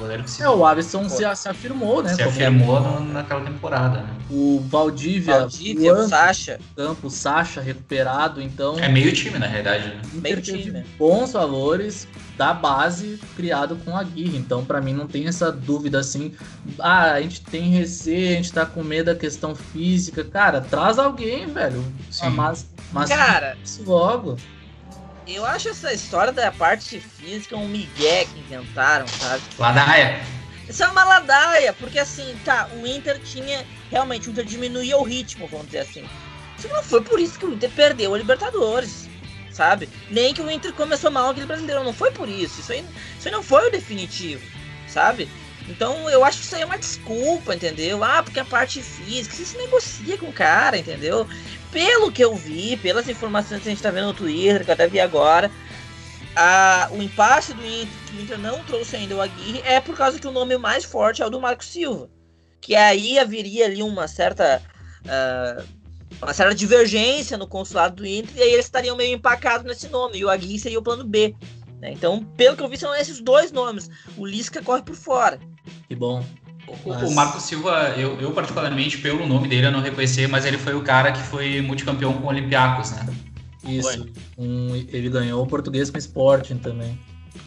goleiro 0.02 0.24
que 0.24 0.30
se. 0.30 0.44
É, 0.44 0.50
o 0.50 0.66
Alisson 0.66 1.08
se, 1.08 1.24
se, 1.36 1.50
afirmou, 1.50 2.04
né? 2.04 2.14
Se 2.14 2.22
afirmou 2.22 2.80
no, 2.82 3.14
naquela 3.14 3.42
temporada, 3.42 4.02
né? 4.02 4.10
O 4.30 4.64
Valdívia, 4.68 5.40
Valdívia 5.40 5.94
o, 5.94 6.08
Sacha. 6.08 6.60
Campo, 6.76 7.10
Sacha 7.10 7.62
recuperado, 7.62 8.42
então. 8.42 8.78
É 8.80 8.90
meio 8.90 9.14
time, 9.14 9.38
na 9.38 9.48
realidade, 9.48 9.88
né? 9.88 10.02
Meio 10.14 10.42
time. 10.42 10.84
Bons 10.98 11.34
valores 11.34 12.08
da 12.38 12.54
base 12.54 13.20
criado 13.36 13.78
com 13.86 13.96
a 13.96 14.04
Guirra. 14.04 14.38
Então, 14.38 14.66
para 14.66 14.82
mim, 14.82 14.94
não 14.94 15.08
tem 15.08 15.28
essa 15.28 15.52
dúvida 15.52 16.00
assim. 16.00 16.34
Ah, 16.80 17.14
a 17.14 17.22
gente 17.22 17.42
tem 17.42 17.70
receio, 17.70 18.32
a 18.32 18.34
gente 18.34 18.52
tá 18.52 18.66
com 18.66 18.84
medo 18.84 19.08
da 19.08 19.16
questão 19.16 19.56
física. 19.56 20.24
Cara, 20.24 20.62
traz 20.62 20.98
alguém, 20.98 21.48
velho. 21.48 21.84
Sim. 22.10 22.30
Mas, 22.30 22.68
mas 22.92 23.10
Cara, 23.10 23.56
isso 23.64 23.84
logo. 23.86 24.38
Eu 25.36 25.46
acho 25.46 25.70
essa 25.70 25.94
história 25.94 26.32
da 26.32 26.52
parte 26.52 27.00
física 27.00 27.56
um 27.56 27.68
migué 27.68 28.26
que 28.26 28.40
inventaram, 28.40 29.08
sabe? 29.08 29.44
Ladaia. 29.58 30.22
Isso 30.68 30.84
é 30.84 30.88
uma 30.88 31.04
ladaia, 31.04 31.74
porque 31.74 32.00
assim, 32.00 32.36
tá, 32.46 32.70
o 32.82 32.88
Inter 32.88 33.20
tinha. 33.20 33.66
Realmente, 33.90 34.30
o 34.30 34.32
Inter 34.32 34.46
diminuía 34.46 34.98
o 34.98 35.04
ritmo, 35.04 35.48
vamos 35.48 35.66
dizer 35.66 35.80
assim. 35.80 36.06
Isso 36.58 36.68
não 36.70 36.84
foi 36.84 37.02
por 37.02 37.20
isso 37.20 37.38
que 37.38 37.46
o 37.46 37.54
Inter 37.54 37.70
perdeu 37.72 38.14
a 38.14 38.18
Libertadores, 38.18 39.10
sabe? 39.52 39.90
Nem 40.10 40.34
que 40.34 40.42
o 40.42 40.50
Inter 40.50 40.74
começou 40.74 41.12
mal 41.12 41.30
aquele 41.30 41.46
brasileiro, 41.46 41.84
não 41.84 41.94
foi 41.94 42.12
por 42.12 42.30
isso. 42.30 42.62
Isso 42.62 42.72
aí, 42.72 42.86
isso 43.18 43.28
aí 43.28 43.34
não 43.34 43.44
foi 43.44 43.68
o 43.68 43.72
definitivo, 43.72 44.46
sabe? 44.88 45.28
Então 45.68 46.10
eu 46.10 46.24
acho 46.24 46.40
que 46.40 46.46
isso 46.46 46.56
aí 46.56 46.62
é 46.62 46.66
uma 46.66 46.78
desculpa, 46.78 47.56
entendeu? 47.56 48.04
Ah, 48.04 48.24
porque 48.24 48.40
a 48.40 48.46
parte 48.46 48.82
física, 48.82 49.36
você 49.36 49.46
se 49.46 49.58
negocia 49.58 50.18
com 50.18 50.28
o 50.28 50.34
cara, 50.34 50.78
entendeu? 50.78 51.28
Pelo 51.72 52.12
que 52.12 52.24
eu 52.24 52.36
vi, 52.36 52.76
pelas 52.78 53.08
informações 53.08 53.62
que 53.62 53.70
a 53.70 53.72
gente 53.72 53.82
tá 53.82 53.92
vendo 53.92 54.08
no 54.08 54.14
Twitter, 54.14 54.64
que 54.64 54.70
eu 54.70 54.74
até 54.74 54.88
vi 54.88 55.00
agora, 55.00 55.50
a, 56.36 56.90
o 56.92 57.02
impasse 57.02 57.54
do 57.54 57.66
Inter, 57.66 57.88
que 58.08 58.18
o 58.18 58.22
Inter 58.22 58.38
não 58.38 58.64
trouxe 58.64 58.96
ainda 58.96 59.16
o 59.16 59.22
Aguirre, 59.22 59.62
é 59.66 59.80
por 59.80 59.96
causa 59.96 60.20
que 60.20 60.28
o 60.28 60.32
nome 60.32 60.58
mais 60.58 60.84
forte 60.84 61.22
é 61.22 61.26
o 61.26 61.30
do 61.30 61.42
Marco 61.42 61.64
Silva. 61.64 62.10
Que 62.60 62.76
aí 62.76 63.18
haveria 63.18 63.66
ali 63.66 63.82
uma 63.82 64.08
certa. 64.08 64.62
Uh, 65.04 65.82
uma 66.22 66.34
certa 66.34 66.54
divergência 66.54 67.36
no 67.36 67.48
consulado 67.48 67.96
do 67.96 68.06
Inter, 68.06 68.38
e 68.38 68.42
aí 68.44 68.54
eles 68.54 68.66
estariam 68.66 68.96
meio 68.96 69.16
empacados 69.16 69.66
nesse 69.66 69.88
nome, 69.88 70.20
e 70.20 70.26
o 70.26 70.30
Aguirre 70.30 70.60
seria 70.60 70.78
o 70.78 70.84
plano 70.84 71.04
B. 71.04 71.34
Né? 71.80 71.94
Então, 71.94 72.24
pelo 72.38 72.56
que 72.56 72.62
eu 72.62 72.70
vi, 72.70 72.78
são 72.78 72.94
esses 72.94 73.20
dois 73.20 73.52
nomes. 73.52 73.90
O 74.16 74.26
Lisca 74.26 74.62
corre 74.62 74.84
por 74.84 74.96
fora. 74.96 75.40
Que 75.88 75.96
bom. 75.96 76.24
Mas... 76.86 77.04
O 77.04 77.14
Marco 77.14 77.40
Silva, 77.40 77.94
eu, 77.98 78.20
eu, 78.20 78.32
particularmente, 78.32 78.98
pelo 78.98 79.28
nome 79.28 79.48
dele, 79.48 79.68
eu 79.68 79.72
não 79.72 79.82
reconhecer, 79.82 80.28
mas 80.28 80.46
ele 80.46 80.58
foi 80.58 80.74
o 80.74 80.82
cara 80.82 81.12
que 81.12 81.22
foi 81.22 81.62
multicampeão 81.62 82.14
com 82.14 82.26
o 82.26 82.30
Olympiacos, 82.30 82.92
né? 82.92 83.06
Isso. 83.68 84.08
Um, 84.38 84.76
ele 84.92 85.10
ganhou 85.10 85.44
o 85.44 85.48
português 85.48 85.90
com 85.90 85.98
Sporting 85.98 86.58
também. 86.58 86.98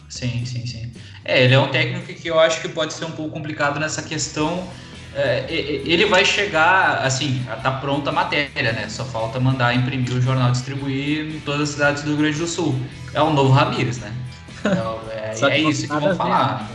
Sim, 0.07 0.45
sim, 0.45 0.65
sim. 0.65 0.91
É, 1.23 1.43
ele 1.43 1.53
é 1.53 1.59
um 1.59 1.67
técnico 1.67 2.05
que 2.13 2.27
eu 2.27 2.39
acho 2.39 2.61
que 2.61 2.69
pode 2.69 2.93
ser 2.93 3.05
um 3.05 3.11
pouco 3.11 3.31
complicado 3.31 3.79
nessa 3.79 4.01
questão. 4.01 4.67
É, 5.13 5.45
ele 5.49 6.05
vai 6.05 6.25
chegar, 6.25 6.97
assim, 6.97 7.41
tá 7.63 7.71
pronta 7.71 8.09
a 8.09 8.13
matéria, 8.13 8.73
né? 8.73 8.87
Só 8.89 9.05
falta 9.05 9.39
mandar 9.39 9.73
imprimir 9.73 10.11
o 10.13 10.21
jornal 10.21 10.51
distribuir 10.51 11.35
em 11.35 11.39
todas 11.39 11.61
as 11.61 11.69
cidades 11.69 12.03
do 12.03 12.09
Rio 12.09 12.17
Grande 12.17 12.37
do 12.37 12.47
Sul. 12.47 12.79
É 13.13 13.21
o 13.21 13.31
novo 13.31 13.51
Ramires, 13.51 13.97
né? 13.97 14.13
É, 15.11 15.49
é 15.49 15.59
isso 15.59 15.81
que 15.81 15.87
vão 15.87 16.15
falar. 16.15 16.69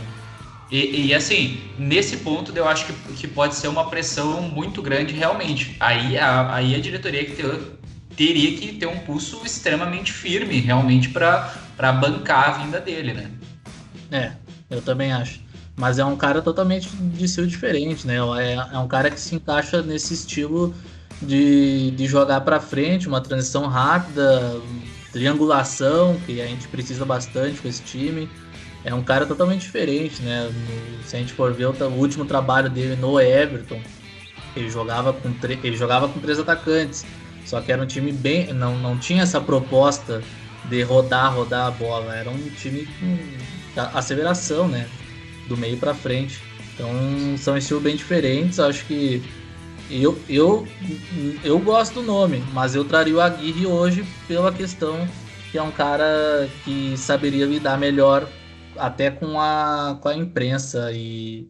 E, 0.71 1.07
e, 1.07 1.13
assim, 1.13 1.59
nesse 1.77 2.17
ponto 2.17 2.55
eu 2.55 2.65
acho 2.65 2.85
que, 2.85 2.93
que 3.13 3.27
pode 3.27 3.55
ser 3.55 3.67
uma 3.67 3.89
pressão 3.89 4.41
muito 4.41 4.81
grande 4.81 5.13
realmente. 5.13 5.75
Aí 5.81 6.17
a, 6.17 6.55
aí 6.55 6.73
a 6.73 6.79
diretoria 6.79 7.25
que 7.25 7.33
ter, 7.33 7.61
teria 8.15 8.57
que 8.57 8.73
ter 8.77 8.85
um 8.85 8.99
pulso 8.99 9.41
extremamente 9.45 10.13
firme 10.13 10.61
realmente 10.61 11.09
para 11.09 11.91
bancar 11.99 12.49
a 12.49 12.63
vinda 12.63 12.79
dele, 12.79 13.11
né? 13.13 13.31
É, 14.09 14.31
eu 14.69 14.81
também 14.81 15.11
acho. 15.11 15.41
Mas 15.75 15.99
é 15.99 16.05
um 16.05 16.15
cara 16.15 16.41
totalmente 16.41 16.87
de 16.89 17.25
estilo 17.25 17.47
diferente, 17.47 18.07
né? 18.07 18.15
É, 18.39 18.75
é 18.75 18.77
um 18.77 18.87
cara 18.87 19.11
que 19.11 19.19
se 19.19 19.35
encaixa 19.35 19.81
nesse 19.81 20.13
estilo 20.13 20.73
de, 21.21 21.91
de 21.91 22.07
jogar 22.07 22.41
para 22.41 22.61
frente, 22.61 23.09
uma 23.09 23.19
transição 23.19 23.67
rápida, 23.67 24.61
triangulação, 25.11 26.17
que 26.25 26.41
a 26.41 26.47
gente 26.47 26.69
precisa 26.69 27.03
bastante 27.03 27.59
com 27.59 27.67
esse 27.67 27.81
time 27.81 28.29
é 28.83 28.93
um 28.93 29.03
cara 29.03 29.25
totalmente 29.25 29.61
diferente, 29.61 30.21
né? 30.21 30.51
Se 31.05 31.15
a 31.15 31.19
gente 31.19 31.33
for 31.33 31.53
ver 31.53 31.67
o, 31.67 31.85
último 31.91 32.25
trabalho 32.25 32.69
dele 32.69 32.95
no 32.95 33.19
Everton, 33.19 33.79
ele 34.55 34.69
jogava 34.69 35.13
com 35.13 35.33
ele 35.63 35.75
jogava 35.75 36.07
com 36.07 36.19
três 36.19 36.39
atacantes, 36.39 37.05
só 37.45 37.61
que 37.61 37.71
era 37.71 37.81
um 37.81 37.85
time 37.85 38.11
bem, 38.11 38.53
não, 38.53 38.77
não 38.77 38.97
tinha 38.97 39.23
essa 39.23 39.39
proposta 39.39 40.21
de 40.65 40.81
rodar, 40.83 41.33
rodar 41.33 41.67
a 41.67 41.71
bola, 41.71 42.15
era 42.15 42.29
um 42.29 42.49
time 42.49 42.87
com 42.99 43.97
aceleração, 43.97 44.67
né? 44.67 44.87
Do 45.47 45.55
meio 45.55 45.77
para 45.77 45.93
frente. 45.93 46.39
Então 46.73 46.89
são 47.37 47.57
estilos 47.57 47.83
bem 47.83 47.95
diferentes. 47.95 48.59
Acho 48.59 48.85
que 48.85 49.21
eu, 49.89 50.17
eu, 50.29 50.67
eu 51.43 51.59
gosto 51.59 51.95
do 51.95 52.03
nome, 52.03 52.43
mas 52.53 52.75
eu 52.75 52.85
traria 52.85 53.15
o 53.15 53.21
Aguirre 53.21 53.65
hoje 53.65 54.05
pela 54.27 54.51
questão 54.51 55.07
que 55.51 55.57
é 55.57 55.61
um 55.61 55.71
cara 55.71 56.49
que 56.63 56.95
saberia 56.95 57.45
lidar 57.45 57.77
melhor 57.77 58.25
até 58.81 59.11
com 59.11 59.39
a, 59.39 59.97
com 60.01 60.09
a 60.09 60.15
imprensa 60.15 60.91
e, 60.91 61.47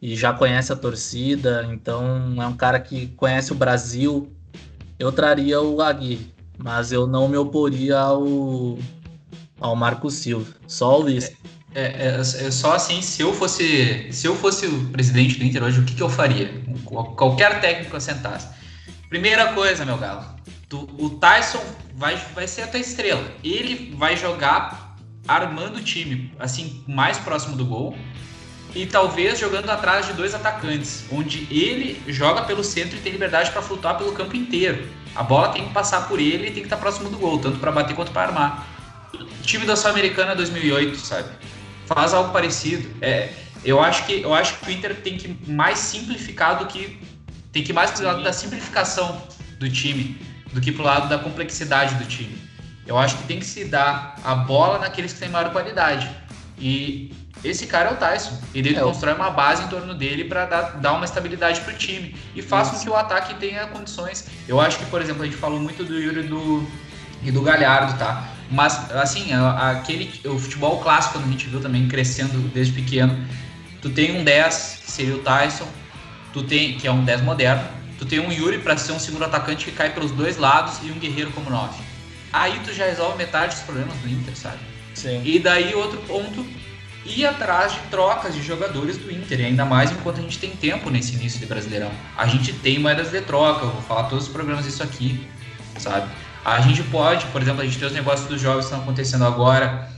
e 0.00 0.14
já 0.14 0.32
conhece 0.32 0.72
a 0.72 0.76
torcida, 0.76 1.68
então 1.72 2.40
é 2.40 2.46
um 2.46 2.56
cara 2.56 2.78
que 2.78 3.08
conhece 3.08 3.50
o 3.52 3.56
Brasil. 3.56 4.32
Eu 4.98 5.10
traria 5.10 5.60
o 5.60 5.82
Aguirre, 5.82 6.32
mas 6.56 6.92
eu 6.92 7.06
não 7.06 7.28
me 7.28 7.36
oporia 7.36 7.98
ao, 7.98 8.78
ao 9.60 9.74
Marco 9.74 10.08
Silva, 10.10 10.54
só 10.68 10.98
o 10.98 11.02
Luiz. 11.02 11.32
É, 11.74 11.82
é, 11.82 12.06
é, 12.06 12.20
é, 12.20 12.50
só 12.50 12.74
assim, 12.74 13.02
se 13.02 13.22
eu 13.22 13.32
fosse 13.34 14.10
se 14.10 14.26
eu 14.26 14.34
fosse 14.34 14.66
o 14.66 14.88
presidente 14.88 15.38
do 15.38 15.44
Inter 15.44 15.62
hoje, 15.62 15.80
o 15.80 15.84
que, 15.84 15.94
que 15.94 16.02
eu 16.02 16.08
faria? 16.08 16.50
Qualquer 16.84 17.60
técnico 17.60 17.96
assentasse. 17.96 18.48
Primeira 19.08 19.52
coisa, 19.52 19.84
meu 19.84 19.98
galo, 19.98 20.24
tu, 20.68 20.88
o 20.98 21.10
Tyson 21.10 21.62
vai, 21.94 22.16
vai 22.34 22.46
ser 22.46 22.62
a 22.62 22.66
tua 22.68 22.80
estrela. 22.80 23.24
Ele 23.42 23.94
vai 23.96 24.16
jogar 24.16 24.87
armando 25.28 25.76
o 25.76 25.82
time, 25.82 26.32
assim, 26.38 26.82
mais 26.88 27.18
próximo 27.18 27.54
do 27.54 27.64
gol. 27.64 27.96
E 28.74 28.86
talvez 28.86 29.38
jogando 29.38 29.70
atrás 29.70 30.06
de 30.06 30.14
dois 30.14 30.34
atacantes, 30.34 31.04
onde 31.10 31.46
ele 31.50 32.02
joga 32.08 32.42
pelo 32.42 32.64
centro 32.64 32.96
e 32.96 33.00
tem 33.00 33.12
liberdade 33.12 33.50
para 33.50 33.62
flutuar 33.62 33.96
pelo 33.96 34.12
campo 34.12 34.34
inteiro. 34.36 34.88
A 35.14 35.22
bola 35.22 35.48
tem 35.48 35.66
que 35.66 35.72
passar 35.72 36.08
por 36.08 36.18
ele 36.18 36.48
e 36.48 36.50
tem 36.50 36.54
que 36.54 36.66
estar 36.66 36.76
próximo 36.76 37.08
do 37.10 37.18
gol, 37.18 37.38
tanto 37.38 37.58
para 37.58 37.70
bater 37.70 37.94
quanto 37.94 38.12
para 38.12 38.28
armar. 38.28 38.66
O 39.14 39.42
time 39.42 39.64
da 39.64 39.76
Sul-Americana 39.76 40.34
2008, 40.34 40.96
sabe? 40.98 41.28
Faz 41.86 42.12
algo 42.12 42.30
parecido. 42.32 42.88
É, 43.00 43.30
eu 43.64 43.82
acho 43.82 44.04
que 44.06 44.20
eu 44.20 44.34
acho 44.34 44.58
que 44.58 44.68
o 44.68 44.72
Inter 44.72 44.94
tem 44.96 45.16
que 45.16 45.50
mais 45.50 45.78
simplificar 45.78 46.58
do 46.58 46.66
que 46.66 47.00
tem 47.52 47.64
que 47.64 47.72
mais 47.72 47.90
pro 47.90 48.04
lado 48.04 48.22
da 48.22 48.32
simplificação 48.32 49.22
do 49.58 49.68
time 49.70 50.18
do 50.52 50.60
que 50.60 50.72
pro 50.72 50.82
lado 50.82 51.08
da 51.08 51.18
complexidade 51.18 51.94
do 51.96 52.04
time. 52.04 52.47
Eu 52.88 52.96
acho 52.96 53.18
que 53.18 53.24
tem 53.24 53.38
que 53.38 53.44
se 53.44 53.66
dar 53.66 54.18
a 54.24 54.34
bola 54.34 54.78
naqueles 54.78 55.12
que 55.12 55.18
têm 55.18 55.28
maior 55.28 55.52
qualidade. 55.52 56.10
E 56.58 57.12
esse 57.44 57.66
cara 57.66 57.90
é 57.90 57.92
o 57.92 57.96
Tyson. 57.96 58.40
Ele 58.54 58.74
é, 58.74 58.80
constrói 58.80 59.12
uma 59.12 59.28
base 59.28 59.62
em 59.62 59.68
torno 59.68 59.94
dele 59.94 60.24
para 60.24 60.46
dar, 60.46 60.62
dar 60.78 60.94
uma 60.94 61.04
estabilidade 61.04 61.60
para 61.60 61.74
o 61.74 61.76
time 61.76 62.16
e 62.34 62.40
faz 62.40 62.70
com 62.70 62.78
que 62.78 62.88
o 62.88 62.96
ataque 62.96 63.34
tenha 63.34 63.66
condições. 63.66 64.26
Eu 64.48 64.58
acho 64.58 64.78
que, 64.78 64.86
por 64.86 65.02
exemplo, 65.02 65.22
a 65.22 65.26
gente 65.26 65.36
falou 65.36 65.60
muito 65.60 65.84
do 65.84 66.00
Yuri 66.00 66.22
do, 66.22 66.66
e 67.22 67.30
do 67.30 67.42
Galhardo, 67.42 67.98
tá? 67.98 68.26
Mas, 68.50 68.90
assim, 68.92 69.34
aquele, 69.34 70.10
o 70.26 70.38
futebol 70.38 70.80
clássico, 70.80 71.18
a 71.18 71.22
gente 71.22 71.46
viu 71.46 71.60
também 71.60 71.86
crescendo 71.86 72.40
desde 72.48 72.72
pequeno, 72.72 73.22
tu 73.82 73.90
tem 73.90 74.18
um 74.18 74.24
10, 74.24 74.80
que 74.82 74.90
seria 74.90 75.14
o 75.14 75.18
Tyson, 75.18 75.68
tu 76.32 76.42
tem, 76.42 76.78
que 76.78 76.86
é 76.86 76.90
um 76.90 77.04
10 77.04 77.20
moderno, 77.20 77.68
tu 77.98 78.06
tem 78.06 78.18
um 78.18 78.32
Yuri 78.32 78.60
para 78.60 78.78
ser 78.78 78.92
um 78.92 78.98
segundo 78.98 79.26
atacante 79.26 79.66
que 79.66 79.72
cai 79.72 79.92
pelos 79.92 80.10
dois 80.10 80.38
lados 80.38 80.78
e 80.82 80.90
um 80.90 80.98
guerreiro 80.98 81.30
como 81.32 81.50
9 81.50 81.87
aí 82.32 82.60
tu 82.64 82.72
já 82.72 82.84
resolve 82.86 83.16
metade 83.18 83.54
dos 83.54 83.64
problemas 83.64 83.96
do 83.98 84.08
Inter, 84.08 84.36
sabe? 84.36 84.58
Sim. 84.94 85.22
E 85.24 85.38
daí 85.38 85.74
outro 85.74 86.00
ponto, 86.00 86.44
ir 87.04 87.26
atrás 87.26 87.72
de 87.72 87.80
trocas 87.90 88.34
de 88.34 88.42
jogadores 88.42 88.96
do 88.96 89.10
Inter, 89.10 89.40
e 89.40 89.44
ainda 89.46 89.64
mais 89.64 89.90
enquanto 89.90 90.18
a 90.18 90.22
gente 90.22 90.38
tem 90.38 90.50
tempo 90.50 90.90
nesse 90.90 91.14
início 91.14 91.38
de 91.38 91.46
Brasileirão. 91.46 91.90
A 92.16 92.26
gente 92.26 92.52
tem 92.52 92.78
moedas 92.78 93.10
de 93.10 93.20
troca, 93.20 93.64
eu 93.64 93.70
vou 93.70 93.82
falar 93.82 94.04
todos 94.04 94.26
os 94.26 94.32
programas 94.32 94.66
isso 94.66 94.82
aqui, 94.82 95.26
sabe? 95.78 96.10
A 96.44 96.60
gente 96.60 96.82
pode, 96.84 97.26
por 97.26 97.42
exemplo, 97.42 97.62
a 97.62 97.64
gente 97.64 97.78
tem 97.78 97.86
os 97.86 97.94
negócios 97.94 98.28
dos 98.28 98.40
jovens 98.40 98.60
que 98.60 98.66
estão 98.66 98.80
acontecendo 98.80 99.24
agora, 99.24 99.88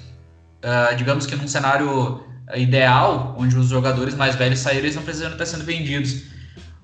uh, 0.65 0.95
digamos 0.97 1.27
que 1.27 1.37
num 1.37 1.49
cenário 1.49 2.25
ideal, 2.55 3.37
onde 3.39 3.57
os 3.57 3.69
jogadores 3.69 4.15
mais 4.15 4.35
velhos 4.35 4.59
saírem, 4.59 4.85
eles 4.85 4.97
não 4.97 5.03
precisam 5.03 5.31
estar 5.31 5.47
sendo 5.47 5.65
vendidos. 5.65 6.25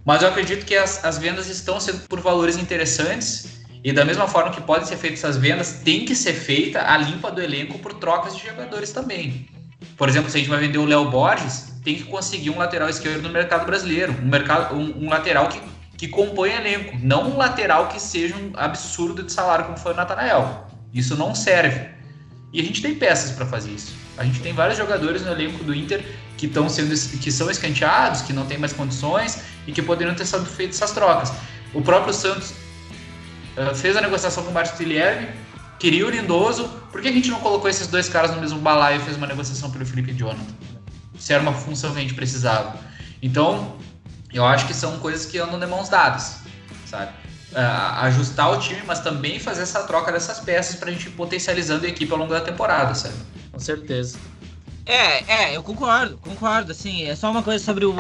Mas 0.05 0.23
eu 0.23 0.29
acredito 0.29 0.65
que 0.65 0.77
as, 0.77 1.05
as 1.05 1.19
vendas 1.19 1.49
estão 1.49 1.81
sendo 1.81 2.07
por 2.07 2.21
valores 2.21 2.57
interessantes 2.57 3.56
e 3.87 3.93
da 3.93 4.05
mesma 4.05 4.27
forma 4.27 4.51
que 4.51 4.61
podem 4.61 4.85
ser 4.85 4.97
feitas 4.97 5.21
essas 5.21 5.37
vendas, 5.37 5.75
tem 5.85 6.05
que 6.05 6.13
ser 6.13 6.33
feita 6.33 6.91
a 6.91 6.97
limpa 6.97 7.31
do 7.31 7.41
elenco 7.41 7.79
por 7.79 7.95
trocas 7.95 8.37
de 8.37 8.45
jogadores 8.45 8.91
também. 8.91 9.49
Por 9.97 10.09
exemplo, 10.09 10.29
se 10.29 10.37
a 10.37 10.41
gente 10.41 10.51
vai 10.51 10.59
vender 10.59 10.79
o 10.79 10.85
Léo 10.85 11.09
Borges, 11.09 11.73
tem 11.85 11.95
que 11.95 12.03
conseguir 12.03 12.51
um 12.51 12.59
lateral 12.59 12.89
esquerdo 12.89 13.23
no 13.23 13.29
mercado 13.29 13.65
brasileiro, 13.65 14.13
um, 14.21 14.27
mercado, 14.27 14.75
um, 14.75 15.05
um 15.05 15.09
lateral 15.09 15.49
que, 15.49 15.61
que 15.97 16.09
compõe 16.09 16.51
elenco, 16.51 16.99
não 17.01 17.31
um 17.31 17.37
lateral 17.37 17.87
que 17.87 18.03
seja 18.03 18.35
um 18.35 18.51
absurdo 18.57 19.23
de 19.23 19.31
salário 19.33 19.67
como 19.67 19.79
foi 19.79 19.93
o 19.93 19.97
Natanael. 19.97 20.67
Isso 20.93 21.17
não 21.17 21.33
serve. 21.33 21.89
E 22.53 22.61
a 22.61 22.65
gente 22.65 22.83
tem 22.83 22.93
peças 22.93 23.31
para 23.31 23.47
fazer 23.47 23.71
isso. 23.71 23.95
A 24.19 24.25
gente 24.25 24.41
tem 24.41 24.53
vários 24.53 24.77
jogadores 24.77 25.23
no 25.23 25.31
elenco 25.31 25.63
do 25.63 25.73
Inter 25.73 26.05
que 26.37 26.47
estão 26.47 26.69
sendo 26.69 26.93
que 27.21 27.31
são 27.31 27.49
escanteados, 27.49 28.23
que 28.23 28.33
não 28.33 28.47
têm 28.47 28.59
mais 28.59 28.73
condições 28.73 29.43
e 29.65 29.71
que 29.71 29.81
poderiam 29.81 30.17
ter 30.17 30.27
sido 30.27 30.45
feitas 30.45 30.75
essas 30.75 30.91
trocas. 30.91 31.33
O 31.73 31.81
próprio 31.81 32.13
Santos 32.13 32.66
fez 33.75 33.97
a 33.97 34.01
negociação 34.01 34.45
com 34.45 34.53
o 34.53 34.63
Tilierme, 34.77 35.29
queria 35.79 36.07
o 36.07 36.11
Lindoso, 36.11 36.69
por 36.91 37.01
que 37.01 37.09
a 37.09 37.13
gente 37.13 37.31
não 37.31 37.41
colocou 37.41 37.69
esses 37.69 37.87
dois 37.87 38.09
caras 38.09 38.35
no 38.35 38.41
mesmo 38.41 38.59
balaio 38.59 39.01
e 39.01 39.05
fez 39.05 39.17
uma 39.17 39.27
negociação 39.27 39.71
pelo 39.71 39.85
Felipe 39.85 40.13
Jonathan? 40.13 40.55
Se 41.19 41.33
era 41.33 41.43
uma 41.43 41.53
função 41.53 41.93
que 41.93 41.99
a 41.99 42.03
gente 42.03 42.15
precisava. 42.15 42.79
Então, 43.23 43.77
eu 44.33 44.45
acho 44.45 44.67
que 44.67 44.75
são 44.75 44.99
coisas 44.99 45.27
que 45.27 45.39
andam 45.39 45.59
de 45.59 45.67
mãos 45.67 45.89
dadas, 45.89 46.39
sabe? 46.87 47.11
Uh, 47.53 48.01
ajustar 48.03 48.51
o 48.53 48.59
time, 48.59 48.83
mas 48.87 49.01
também 49.01 49.39
fazer 49.39 49.63
essa 49.63 49.83
troca 49.85 50.13
dessas 50.13 50.41
peças 50.41 50.77
para 50.77 50.91
a 50.91 50.93
gente 50.93 51.07
ir 51.07 51.13
potencializando 51.13 51.87
a 51.87 51.89
equipe 51.89 52.13
ao 52.13 52.19
longo 52.19 52.33
da 52.33 52.41
temporada, 52.41 52.95
sabe? 52.95 53.15
Com 53.51 53.59
certeza. 53.59 54.19
É, 54.87 55.25
é, 55.51 55.57
eu 55.57 55.65
concordo, 55.65 56.17
concordo, 56.19 56.71
assim, 56.71 57.05
é 57.05 57.17
só 57.17 57.29
uma 57.29 57.43
coisa 57.43 57.65
sobre 57.65 57.85
o, 57.85 57.93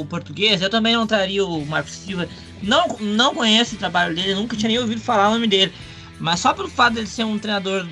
o 0.00 0.04
português, 0.06 0.60
eu 0.60 0.68
também 0.68 0.92
não 0.92 1.06
traria 1.06 1.44
o 1.44 1.64
Marcos 1.64 1.92
Silva, 1.92 2.28
não, 2.60 2.96
não 2.98 3.32
conheço 3.32 3.76
o 3.76 3.78
trabalho 3.78 4.12
dele, 4.12 4.34
nunca 4.34 4.56
tinha 4.56 4.68
nem 4.68 4.78
ouvido 4.80 5.00
falar 5.00 5.28
o 5.28 5.34
nome 5.34 5.46
dele, 5.46 5.72
mas 6.18 6.40
só 6.40 6.52
pelo 6.52 6.68
fato 6.68 6.94
dele 6.94 7.06
ser 7.06 7.22
um 7.22 7.38
treinador 7.38 7.86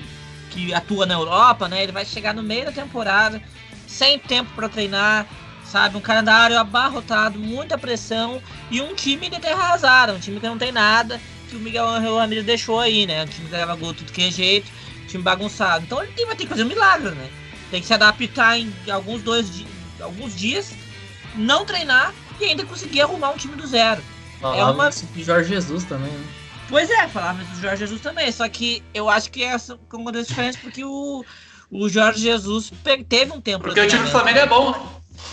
que 0.49 0.73
atua 0.73 1.05
na 1.05 1.13
Europa, 1.13 1.69
né, 1.69 1.81
ele 1.81 1.93
vai 1.93 2.03
chegar 2.03 2.33
no 2.33 2.43
meio 2.43 2.65
da 2.65 2.73
temporada, 2.73 3.41
sem 3.87 4.19
tempo 4.19 4.51
para 4.53 4.67
treinar, 4.67 5.25
sabe? 5.63 5.97
Um 5.97 6.29
área 6.29 6.59
abarrotado, 6.59 7.39
muita 7.39 7.77
pressão 7.77 8.41
e 8.69 8.81
um 8.81 8.93
time 8.93 9.29
de 9.29 9.39
terra 9.39 9.63
arrasada, 9.63 10.13
um 10.13 10.19
time 10.19 10.39
que 10.41 10.47
não 10.47 10.57
tem 10.57 10.73
nada, 10.73 11.21
que 11.49 11.55
o 11.55 11.59
Miguel 11.59 11.87
Angel 11.87 12.17
Ramirez 12.17 12.45
deixou 12.45 12.81
aí, 12.81 13.05
né? 13.05 13.23
Um 13.23 13.27
time 13.27 13.47
que 13.47 13.55
leva 13.55 13.75
gol 13.75 13.93
tudo 13.93 14.11
que 14.11 14.23
é 14.23 14.31
jeito, 14.31 14.69
time 15.07 15.23
bagunçado. 15.23 15.85
Então 15.85 16.03
ele 16.03 16.25
vai 16.25 16.35
ter 16.35 16.43
que 16.43 16.49
fazer 16.49 16.63
um 16.63 16.67
milagre, 16.67 17.11
né? 17.11 17.29
Tem 17.71 17.81
que 17.81 17.87
se 17.87 17.93
adaptar 17.93 18.59
em 18.59 18.71
alguns 18.91 19.23
dois 19.23 19.49
alguns 19.99 20.35
dias, 20.35 20.71
não 21.35 21.65
treinar 21.65 22.13
e 22.39 22.45
ainda 22.45 22.65
conseguir 22.65 23.01
arrumar 23.01 23.31
um 23.31 23.37
time 23.37 23.55
do 23.55 23.65
zero. 23.65 24.03
é 24.41 24.63
uma 24.65 24.89
de 24.89 25.23
Jorge 25.23 25.49
Jesus 25.49 25.83
também, 25.85 26.11
né? 26.11 26.27
Pois 26.67 26.89
é, 26.89 27.07
falava 27.07 27.43
do 27.43 27.61
Jorge 27.61 27.77
Jesus 27.77 28.01
também, 28.01 28.31
só 28.31 28.47
que 28.47 28.81
eu 28.93 29.09
acho 29.09 29.29
que 29.31 29.43
essa 29.43 29.73
é 29.73 29.95
uma 29.95 30.11
das 30.11 30.27
diferenças 30.27 30.61
porque 30.61 30.83
o, 30.83 31.23
o 31.69 31.89
Jorge 31.89 32.21
Jesus 32.21 32.71
teve 33.07 33.31
um 33.31 33.41
tempo. 33.41 33.65
Porque 33.65 33.79
o 33.79 33.87
time 33.87 34.03
do 34.03 34.09
Flamengo 34.09 34.39
é 34.39 34.47
bom, 34.47 34.71
né? 34.71 34.79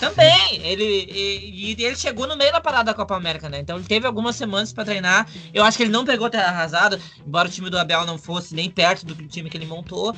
Também, 0.00 0.60
ele, 0.62 0.84
ele, 0.84 1.82
ele 1.82 1.96
chegou 1.96 2.26
no 2.26 2.36
meio 2.36 2.52
da 2.52 2.60
parada 2.60 2.84
da 2.84 2.94
Copa 2.94 3.16
América, 3.16 3.48
né? 3.48 3.58
Então 3.58 3.76
ele 3.76 3.84
teve 3.84 4.06
algumas 4.06 4.36
semanas 4.36 4.72
para 4.72 4.84
treinar. 4.84 5.28
Eu 5.52 5.64
acho 5.64 5.76
que 5.76 5.82
ele 5.82 5.90
não 5.90 6.04
pegou 6.04 6.30
terra 6.30 6.50
arrasada, 6.50 7.00
embora 7.26 7.48
o 7.48 7.50
time 7.50 7.68
do 7.68 7.78
Abel 7.78 8.06
não 8.06 8.16
fosse 8.16 8.54
nem 8.54 8.70
perto 8.70 9.04
do 9.04 9.14
time 9.26 9.50
que 9.50 9.56
ele 9.56 9.66
montou. 9.66 10.14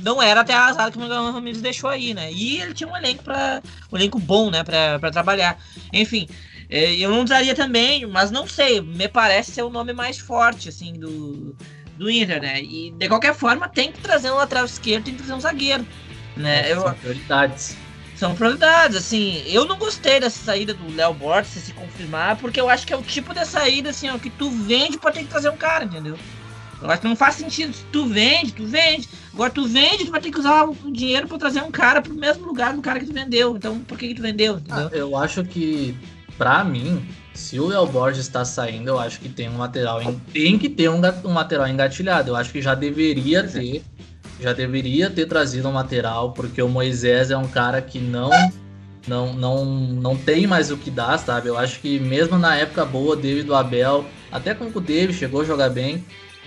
Não 0.00 0.22
era 0.22 0.40
até 0.40 0.52
arrasado 0.52 0.92
que 0.92 0.98
o 0.98 1.00
Miguel 1.00 1.32
Ramírez 1.32 1.62
deixou 1.62 1.88
aí, 1.88 2.12
né? 2.12 2.30
E 2.30 2.60
ele 2.60 2.74
tinha 2.74 2.88
um 2.88 2.96
elenco 2.96 3.24
para 3.24 3.62
um 3.90 3.96
elenco 3.96 4.18
bom, 4.18 4.50
né, 4.50 4.62
para 4.62 5.10
trabalhar. 5.10 5.58
Enfim, 5.92 6.28
é, 6.68 6.94
eu 6.96 7.10
não 7.10 7.24
traria 7.24 7.54
também, 7.54 8.06
mas 8.06 8.30
não 8.30 8.46
sei, 8.46 8.80
me 8.80 9.08
parece 9.08 9.52
ser 9.52 9.62
o 9.62 9.70
nome 9.70 9.92
mais 9.92 10.18
forte, 10.18 10.68
assim, 10.68 10.92
do, 10.92 11.56
do 11.96 12.10
Inter, 12.10 12.42
né? 12.42 12.60
E 12.60 12.90
de 12.90 13.08
qualquer 13.08 13.34
forma, 13.34 13.68
tem 13.68 13.92
que 13.92 14.00
trazer 14.00 14.30
um 14.30 14.36
lateral 14.36 14.64
esquerdo, 14.64 15.04
tem 15.04 15.14
que 15.14 15.18
trazer 15.18 15.34
um 15.34 15.40
zagueiro, 15.40 15.86
né? 16.36 16.74
São 16.74 16.88
eu, 16.88 16.94
prioridades. 16.94 17.83
São 18.16 18.34
prioridades, 18.34 18.96
assim, 18.96 19.42
eu 19.46 19.64
não 19.64 19.76
gostei 19.76 20.20
dessa 20.20 20.44
saída 20.44 20.72
do 20.72 20.94
Léo 20.94 21.12
Borges, 21.14 21.52
se 21.52 21.60
se 21.60 21.72
confirmar, 21.72 22.36
porque 22.36 22.60
eu 22.60 22.70
acho 22.70 22.86
que 22.86 22.92
é 22.92 22.96
o 22.96 23.02
tipo 23.02 23.34
de 23.34 23.44
saída, 23.44 23.90
assim, 23.90 24.08
ó, 24.08 24.18
que 24.18 24.30
tu 24.30 24.50
vende 24.50 24.98
pra 24.98 25.10
ter 25.10 25.20
que 25.20 25.26
trazer 25.26 25.48
um 25.48 25.56
cara, 25.56 25.84
entendeu? 25.84 26.16
Eu 26.80 26.90
acho 26.90 27.00
que 27.00 27.08
não 27.08 27.16
faz 27.16 27.36
sentido. 27.36 27.72
Se 27.72 27.82
tu 27.84 28.06
vende, 28.06 28.52
tu 28.52 28.66
vende. 28.66 29.08
Agora 29.32 29.50
tu 29.50 29.66
vende, 29.66 30.04
tu 30.04 30.10
vai 30.10 30.20
ter 30.20 30.30
que 30.30 30.38
usar 30.38 30.64
o 30.64 30.76
dinheiro 30.92 31.26
para 31.26 31.38
trazer 31.38 31.62
um 31.62 31.70
cara 31.70 32.02
pro 32.02 32.14
mesmo 32.14 32.46
lugar 32.46 32.74
do 32.74 32.82
cara 32.82 33.00
que 33.00 33.06
tu 33.06 33.12
vendeu. 33.12 33.56
Então, 33.56 33.80
por 33.80 33.96
que, 33.96 34.08
que 34.08 34.14
tu 34.14 34.22
vendeu? 34.22 34.60
Ah, 34.70 34.90
eu 34.92 35.16
acho 35.16 35.42
que 35.44 35.96
Pra 36.36 36.64
mim, 36.64 37.06
se 37.32 37.60
o 37.60 37.72
El 37.72 37.86
Borges 37.86 38.20
está 38.20 38.44
saindo, 38.44 38.88
eu 38.88 38.98
acho 38.98 39.20
que 39.20 39.28
tem 39.28 39.48
um 39.48 39.58
lateral. 39.58 40.00
Tem 40.32 40.58
que 40.58 40.68
ter 40.68 40.88
um, 40.88 41.00
um 41.24 41.34
lateral 41.34 41.68
engatilhado. 41.68 42.30
Eu 42.30 42.36
acho 42.36 42.50
que 42.50 42.60
já 42.60 42.74
deveria 42.74 43.46
ter. 43.46 43.84
Já 44.40 44.52
deveria 44.52 45.10
ter 45.10 45.26
trazido 45.26 45.68
um 45.68 45.72
lateral, 45.72 46.32
porque 46.32 46.60
o 46.60 46.68
Moisés 46.68 47.30
é 47.30 47.36
um 47.36 47.46
cara 47.46 47.80
que 47.80 47.98
não. 47.98 48.30
Não, 49.06 49.34
não, 49.34 49.64
não 49.66 50.16
tem 50.16 50.46
mais 50.46 50.70
o 50.70 50.78
que 50.78 50.90
dar, 50.90 51.18
sabe? 51.18 51.48
Eu 51.48 51.58
acho 51.58 51.78
que 51.80 52.00
mesmo 52.00 52.38
na 52.38 52.56
época 52.56 52.86
boa 52.86 53.14
dele 53.14 53.42
do 53.42 53.54
Abel, 53.54 54.06
até 54.32 54.54
com 54.54 54.64
o 54.64 54.80
David 54.80 55.12
chegou 55.12 55.42
a 55.42 55.44
jogar 55.44 55.68
bem, 55.68 56.02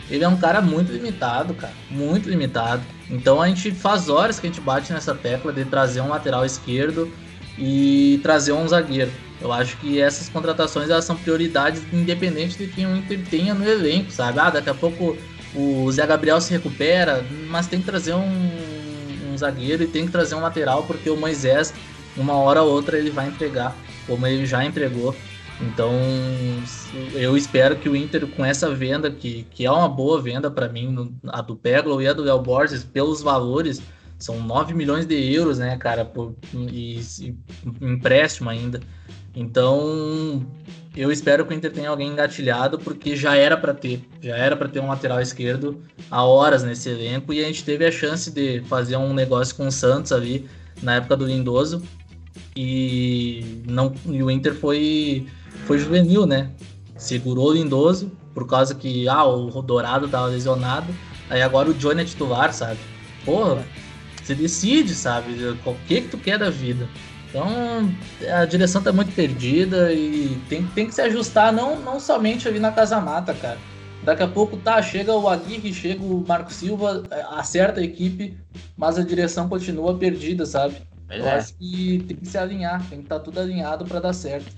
ele 0.10 0.24
é 0.24 0.28
um 0.28 0.38
cara 0.38 0.62
muito 0.62 0.92
limitado, 0.92 1.54
cara. 1.54 1.74
Muito 1.90 2.30
limitado. 2.30 2.82
Então 3.10 3.42
a 3.42 3.48
gente 3.48 3.72
faz 3.72 4.10
horas 4.10 4.40
que 4.40 4.48
a 4.48 4.50
gente 4.50 4.62
bate 4.62 4.92
nessa 4.92 5.14
tecla 5.14 5.54
de 5.54 5.66
trazer 5.66 6.02
um 6.02 6.10
lateral 6.10 6.46
esquerdo 6.46 7.12
e 7.58 8.20
trazer 8.24 8.54
um 8.54 8.68
zagueiro. 8.68 9.12
Eu 9.40 9.52
acho 9.52 9.78
que 9.78 10.02
essas 10.02 10.30
contratações 10.30 10.90
elas 10.90 11.06
são 11.06 11.16
prioridades 11.16 11.82
independente 11.94 12.58
de 12.58 12.68
quem 12.68 12.86
o 12.86 12.96
Inter 12.96 13.20
tenha 13.30 13.54
no 13.54 13.68
elenco, 13.68 14.12
sabe? 14.12 14.40
Ah, 14.40 14.50
daqui 14.50 14.70
a 14.70 14.74
pouco 14.74 15.18
o 15.56 15.92
Zé 15.92 16.06
Gabriel 16.06 16.40
se 16.42 16.52
recupera, 16.52 17.26
mas 17.50 17.68
tem 17.68 17.80
que 17.80 17.86
trazer 17.86 18.14
um, 18.14 19.32
um 19.32 19.38
zagueiro 19.38 19.84
e 19.84 19.88
tem 19.88 20.06
que 20.06 20.12
trazer 20.12 20.36
um 20.36 20.42
lateral, 20.42 20.84
porque 20.84 21.10
o 21.10 21.18
Moisés, 21.18 21.74
uma 22.16 22.34
hora 22.34 22.62
ou 22.62 22.72
outra, 22.72 22.98
ele 22.98 23.10
vai 23.10 23.28
entregar, 23.28 23.76
como 24.06 24.26
ele 24.28 24.46
já 24.46 24.64
entregou. 24.64 25.16
Então, 25.60 25.92
eu 27.14 27.36
espero 27.36 27.76
que 27.78 27.90
o 27.90 27.96
Inter, 27.96 28.28
com 28.28 28.46
essa 28.46 28.74
venda, 28.74 29.10
que, 29.10 29.44
que 29.50 29.66
é 29.66 29.72
uma 29.72 29.90
boa 29.90 30.22
venda 30.22 30.52
para 30.52 30.70
mim, 30.70 31.16
a 31.28 31.42
do 31.42 31.56
Peglo 31.56 32.02
e 32.02 32.08
a 32.08 32.14
do 32.14 32.24
Léo 32.24 32.40
Borges, 32.40 32.84
pelos 32.84 33.22
valores, 33.24 33.82
são 34.20 34.40
9 34.40 34.74
milhões 34.74 35.06
de 35.06 35.16
euros, 35.34 35.58
né, 35.60 35.76
cara, 35.78 36.06
por, 36.06 36.36
e, 36.54 37.00
e 37.20 37.36
empréstimo 37.82 38.50
ainda. 38.50 38.80
Então, 39.40 40.44
eu 40.96 41.12
espero 41.12 41.46
que 41.46 41.54
o 41.54 41.56
Inter 41.56 41.72
tenha 41.72 41.92
alguém 41.92 42.08
engatilhado, 42.08 42.80
porque 42.80 43.16
já 43.16 43.36
era 43.36 43.56
para 43.56 43.72
ter, 43.72 44.02
já 44.20 44.36
era 44.36 44.58
para 44.58 44.68
ter 44.68 44.80
um 44.80 44.88
lateral 44.88 45.22
esquerdo 45.22 45.80
há 46.10 46.24
horas 46.24 46.64
nesse 46.64 46.90
elenco 46.90 47.32
e 47.32 47.44
a 47.44 47.48
gente 47.48 47.64
teve 47.64 47.86
a 47.86 47.92
chance 47.92 48.32
de 48.32 48.62
fazer 48.62 48.98
um 48.98 49.14
negócio 49.14 49.56
com 49.56 49.68
o 49.68 49.72
Santos 49.72 50.12
ali 50.12 50.50
na 50.82 50.96
época 50.96 51.16
do 51.16 51.28
Lindoso 51.28 51.84
e 52.56 53.62
não 53.68 53.94
e 54.08 54.24
o 54.24 54.32
Inter 54.32 54.56
foi 54.56 55.28
foi 55.68 55.78
juvenil, 55.78 56.26
né? 56.26 56.50
Segurou 56.96 57.50
o 57.50 57.54
Lindoso 57.54 58.12
por 58.34 58.48
causa 58.48 58.74
que 58.74 59.08
ah, 59.08 59.24
o 59.24 59.62
Dourado 59.62 60.08
tava 60.08 60.26
lesionado, 60.26 60.92
aí 61.30 61.44
agora 61.44 61.70
o 61.70 61.76
Johnny 61.76 62.02
é 62.02 62.06
titular, 62.06 62.52
sabe? 62.52 62.80
Porra, 63.24 63.64
você 64.24 64.34
decide, 64.34 64.96
sabe? 64.96 65.32
O 65.64 65.76
que 65.88 66.02
que 66.02 66.08
tu 66.08 66.18
quer 66.18 66.40
da 66.40 66.50
vida? 66.50 66.90
Então 67.38 67.94
a 68.36 68.46
direção 68.46 68.82
tá 68.82 68.92
muito 68.92 69.14
perdida 69.14 69.94
e 69.94 70.42
tem, 70.50 70.66
tem 70.68 70.88
que 70.88 70.96
se 70.96 71.02
ajustar 71.02 71.54
não, 71.54 71.80
não 71.80 72.00
somente 72.00 72.48
ali 72.48 72.60
na 72.60 72.72
Casa 72.72 73.00
Mata, 73.00 73.34
cara. 73.34 73.60
Daqui 74.04 74.24
a 74.24 74.28
pouco 74.28 74.58
tá, 74.58 74.82
chega 74.82 75.14
o 75.14 75.28
Aguirre, 75.28 75.74
chega 75.74 76.02
o 76.02 76.26
Marco 76.28 76.52
Silva, 76.52 77.04
é, 77.12 77.22
acerta 77.32 77.80
a 77.80 77.84
equipe, 77.84 78.38
mas 78.76 78.98
a 78.98 79.04
direção 79.04 79.50
continua 79.50 79.98
perdida, 79.98 80.46
sabe? 80.46 80.78
Eu 81.10 81.26
é. 81.26 81.36
acho 81.36 81.54
que 81.56 82.04
tem 82.08 82.18
que 82.18 82.28
se 82.28 82.38
alinhar, 82.38 82.80
tem 82.90 83.00
que 83.00 83.06
estar 83.06 83.20
tá 83.20 83.24
tudo 83.24 83.40
alinhado 83.40 83.86
para 83.86 84.00
dar 84.00 84.14
certo. 84.14 84.52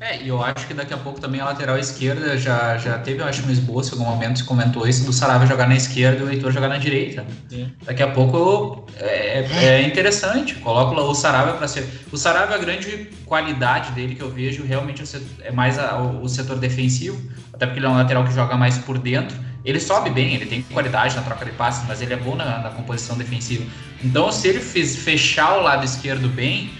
É, 0.00 0.22
e 0.22 0.28
eu 0.28 0.42
acho 0.42 0.66
que 0.66 0.72
daqui 0.72 0.94
a 0.94 0.96
pouco 0.96 1.20
também 1.20 1.40
a 1.40 1.44
lateral 1.44 1.78
esquerda 1.78 2.36
já, 2.38 2.78
já 2.78 2.98
teve, 2.98 3.20
eu 3.20 3.26
acho, 3.26 3.46
um 3.46 3.50
esboço 3.50 3.94
em 3.94 3.98
algum 3.98 4.10
momento, 4.10 4.38
se 4.38 4.44
comentou 4.44 4.88
isso, 4.88 5.04
do 5.04 5.12
Sarava 5.12 5.46
jogar 5.46 5.68
na 5.68 5.76
esquerda 5.76 6.20
e 6.20 6.26
o 6.26 6.30
Heitor 6.30 6.50
jogar 6.52 6.68
na 6.68 6.78
direita. 6.78 7.26
Sim. 7.48 7.70
Daqui 7.84 8.02
a 8.02 8.08
pouco 8.08 8.86
é, 8.96 9.46
é 9.62 9.82
interessante, 9.82 10.54
coloca 10.56 10.98
o 10.98 11.14
Sarava 11.14 11.52
para 11.54 11.68
ser. 11.68 11.86
O 12.10 12.16
Sarava, 12.16 12.54
a 12.54 12.58
grande 12.58 13.10
qualidade 13.26 13.92
dele 13.92 14.14
que 14.14 14.22
eu 14.22 14.30
vejo 14.30 14.64
realmente 14.64 15.02
é 15.42 15.52
mais 15.52 15.78
a, 15.78 15.98
o 15.98 16.26
setor 16.28 16.58
defensivo, 16.58 17.20
até 17.52 17.66
porque 17.66 17.78
ele 17.78 17.86
é 17.86 17.90
um 17.90 17.96
lateral 17.96 18.24
que 18.24 18.32
joga 18.32 18.56
mais 18.56 18.78
por 18.78 18.98
dentro. 18.98 19.36
Ele 19.62 19.78
sobe 19.78 20.08
bem, 20.08 20.34
ele 20.34 20.46
tem 20.46 20.62
qualidade 20.62 21.14
na 21.14 21.20
troca 21.20 21.44
de 21.44 21.52
passes, 21.52 21.86
mas 21.86 22.00
ele 22.00 22.14
é 22.14 22.16
bom 22.16 22.34
na, 22.34 22.60
na 22.60 22.70
composição 22.70 23.18
defensiva. 23.18 23.64
Então, 24.02 24.32
se 24.32 24.48
ele 24.48 24.60
fez, 24.60 24.96
fechar 24.96 25.58
o 25.58 25.62
lado 25.62 25.84
esquerdo 25.84 26.28
bem, 26.28 26.70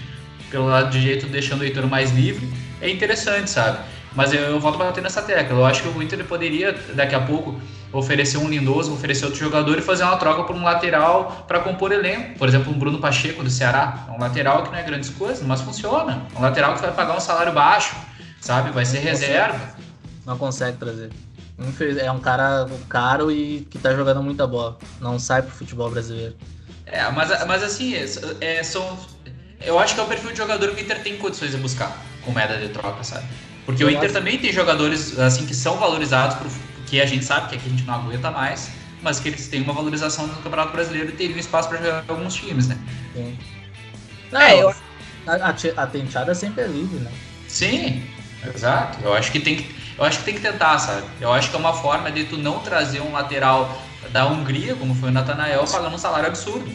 pelo 0.49 0.65
lado 0.65 0.89
de 0.89 0.99
jeito 0.99 1.27
deixando 1.27 1.61
o 1.61 1.63
Heitor 1.63 1.87
mais 1.87 2.11
livre, 2.11 2.49
é 2.81 2.89
interessante, 2.89 3.49
sabe? 3.49 3.79
Mas 4.13 4.33
eu, 4.33 4.41
eu 4.41 4.59
volto 4.59 4.77
bater 4.77 5.01
nessa 5.01 5.21
tecla. 5.21 5.57
Eu 5.57 5.65
acho 5.65 5.83
que 5.83 5.87
o 5.87 6.03
Inter 6.03 6.23
poderia, 6.25 6.73
daqui 6.93 7.15
a 7.15 7.21
pouco, 7.21 7.61
oferecer 7.93 8.37
um 8.37 8.49
Lindoso, 8.49 8.93
oferecer 8.93 9.25
outro 9.25 9.39
jogador 9.39 9.77
e 9.77 9.81
fazer 9.81 10.03
uma 10.03 10.17
troca 10.17 10.43
por 10.43 10.55
um 10.55 10.63
lateral 10.63 11.45
para 11.47 11.59
compor 11.59 11.91
elenco. 11.91 12.37
Por 12.37 12.47
exemplo, 12.47 12.73
um 12.73 12.77
Bruno 12.77 12.99
Pacheco 12.99 13.43
do 13.43 13.49
Ceará. 13.49 14.05
É 14.09 14.11
um 14.11 14.19
lateral 14.19 14.63
que 14.63 14.71
não 14.71 14.77
é 14.77 14.83
grandes 14.83 15.09
coisas, 15.09 15.45
mas 15.45 15.61
funciona. 15.61 16.25
É 16.35 16.37
um 16.37 16.41
lateral 16.41 16.73
que 16.73 16.81
vai 16.81 16.91
pagar 16.91 17.15
um 17.15 17.19
salário 17.19 17.53
baixo, 17.53 17.95
sabe? 18.39 18.71
Vai 18.71 18.85
ser 18.85 18.97
não 18.97 19.03
reserva. 19.05 19.59
Consegue. 19.59 19.83
Não 20.25 20.37
consegue 20.37 20.77
trazer. 20.77 21.09
É 22.03 22.11
um 22.11 22.19
cara 22.19 22.67
caro 22.89 23.31
e 23.31 23.67
que 23.69 23.77
tá 23.77 23.93
jogando 23.93 24.23
muita 24.23 24.47
bola. 24.47 24.77
Não 24.99 25.19
sai 25.19 25.41
pro 25.43 25.51
futebol 25.51 25.89
brasileiro. 25.89 26.35
É, 26.85 27.09
mas, 27.11 27.29
mas 27.45 27.63
assim, 27.63 27.93
é, 27.93 28.05
é 28.41 28.63
são, 28.63 28.97
eu 29.63 29.79
acho 29.79 29.93
que 29.93 29.99
é 29.99 30.03
o 30.03 30.07
perfil 30.07 30.31
de 30.31 30.37
jogador 30.37 30.73
que 30.73 30.81
o 30.81 30.83
Inter 30.83 31.01
tem 31.01 31.17
condições 31.17 31.51
de 31.51 31.57
buscar 31.57 31.97
com 32.23 32.31
moeda 32.31 32.57
de 32.57 32.69
troca, 32.69 33.03
sabe? 33.03 33.25
Porque 33.65 33.83
eu 33.83 33.87
o 33.87 33.91
Inter 33.91 34.05
acho... 34.05 34.13
também 34.13 34.37
tem 34.37 34.51
jogadores 34.51 35.17
assim 35.19 35.45
que 35.45 35.53
são 35.53 35.77
valorizados, 35.77 36.37
por, 36.37 36.47
que 36.87 36.99
a 36.99 37.05
gente 37.05 37.23
sabe 37.23 37.49
que 37.49 37.55
aqui 37.55 37.67
a 37.67 37.69
gente 37.69 37.83
não 37.83 37.95
aguenta 37.95 38.31
mais, 38.31 38.69
mas 39.01 39.19
que 39.19 39.29
eles 39.29 39.47
têm 39.47 39.61
uma 39.61 39.73
valorização 39.73 40.27
no 40.27 40.35
Campeonato 40.35 40.71
Brasileiro 40.71 41.09
e 41.09 41.13
teriam 41.13 41.39
espaço 41.39 41.69
para 41.69 41.77
jogar 41.77 42.03
alguns 42.07 42.33
times, 42.33 42.67
né? 42.67 42.77
Sim. 43.15 43.37
Não, 44.31 44.41
é, 44.41 44.61
eu... 44.61 44.69
a, 45.27 45.31
a, 45.31 45.83
a 45.83 45.87
tentada 45.87 46.35
sempre 46.35 46.63
é 46.63 46.67
livre, 46.67 46.99
né? 46.99 47.11
Sim, 47.47 48.03
exato. 48.53 48.99
Eu 49.03 49.13
acho 49.13 49.31
que 49.31 49.39
tem 49.39 49.57
que, 49.57 49.75
eu 49.97 50.03
acho 50.03 50.19
que 50.19 50.25
tem 50.25 50.33
que 50.35 50.41
tentar, 50.41 50.79
sabe? 50.79 51.03
Eu 51.19 51.31
acho 51.31 51.49
que 51.49 51.55
é 51.55 51.59
uma 51.59 51.73
forma 51.73 52.11
de 52.11 52.25
tu 52.25 52.37
não 52.37 52.59
trazer 52.59 53.01
um 53.01 53.11
lateral 53.11 53.81
da 54.11 54.25
Hungria, 54.25 54.75
como 54.75 54.95
foi 54.95 55.09
o 55.09 55.11
Natanael, 55.11 55.65
pagando 55.65 55.95
um 55.95 55.97
salário 55.97 56.27
absurdo, 56.27 56.71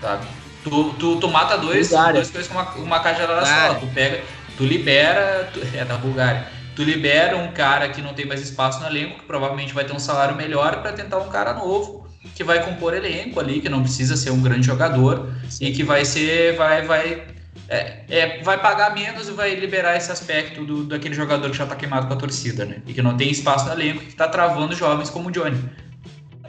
sabe? 0.00 0.26
Tu, 0.62 0.94
tu, 0.94 1.16
tu 1.16 1.28
mata 1.28 1.56
dois, 1.56 1.90
dois 1.90 2.30
coisas 2.30 2.48
com 2.48 2.54
uma, 2.54 2.70
uma 2.74 3.00
cajadada 3.00 3.46
só. 3.46 3.74
Tu 3.74 3.86
pega, 3.88 4.22
tu 4.56 4.64
libera. 4.64 5.50
Tu, 5.52 5.60
é 5.76 5.84
da 5.84 5.96
Bulgária. 5.96 6.46
Tu 6.76 6.82
libera 6.82 7.36
um 7.36 7.52
cara 7.52 7.88
que 7.88 8.00
não 8.00 8.14
tem 8.14 8.26
mais 8.26 8.40
espaço 8.40 8.80
no 8.80 8.86
elenco, 8.86 9.20
que 9.20 9.26
provavelmente 9.26 9.72
vai 9.72 9.84
ter 9.84 9.92
um 9.92 9.98
salário 9.98 10.36
melhor, 10.36 10.82
para 10.82 10.92
tentar 10.92 11.18
um 11.18 11.28
cara 11.28 11.52
novo 11.54 12.08
que 12.34 12.44
vai 12.44 12.62
compor 12.62 12.94
elenco 12.94 13.40
ali, 13.40 13.60
que 13.60 13.68
não 13.68 13.82
precisa 13.82 14.16
ser 14.16 14.30
um 14.30 14.40
grande 14.40 14.66
jogador 14.66 15.32
Sim. 15.48 15.66
e 15.66 15.72
que 15.72 15.82
vai 15.82 16.04
ser. 16.04 16.56
Vai, 16.56 16.82
vai, 16.82 17.22
é, 17.68 18.04
é, 18.08 18.42
vai 18.42 18.58
pagar 18.58 18.94
menos 18.94 19.28
e 19.28 19.32
vai 19.32 19.54
liberar 19.54 19.96
esse 19.96 20.12
aspecto 20.12 20.64
do, 20.64 20.84
daquele 20.84 21.14
jogador 21.14 21.50
que 21.50 21.56
já 21.56 21.66
tá 21.66 21.74
queimado 21.74 22.06
com 22.06 22.12
a 22.12 22.16
torcida, 22.16 22.64
né? 22.64 22.76
E 22.86 22.92
que 22.92 23.02
não 23.02 23.16
tem 23.16 23.30
espaço 23.30 23.66
no 23.66 23.72
elenco, 23.72 24.00
que 24.00 24.14
tá 24.14 24.28
travando 24.28 24.74
jovens 24.74 25.08
como 25.08 25.28
o 25.28 25.32
Johnny. 25.32 25.58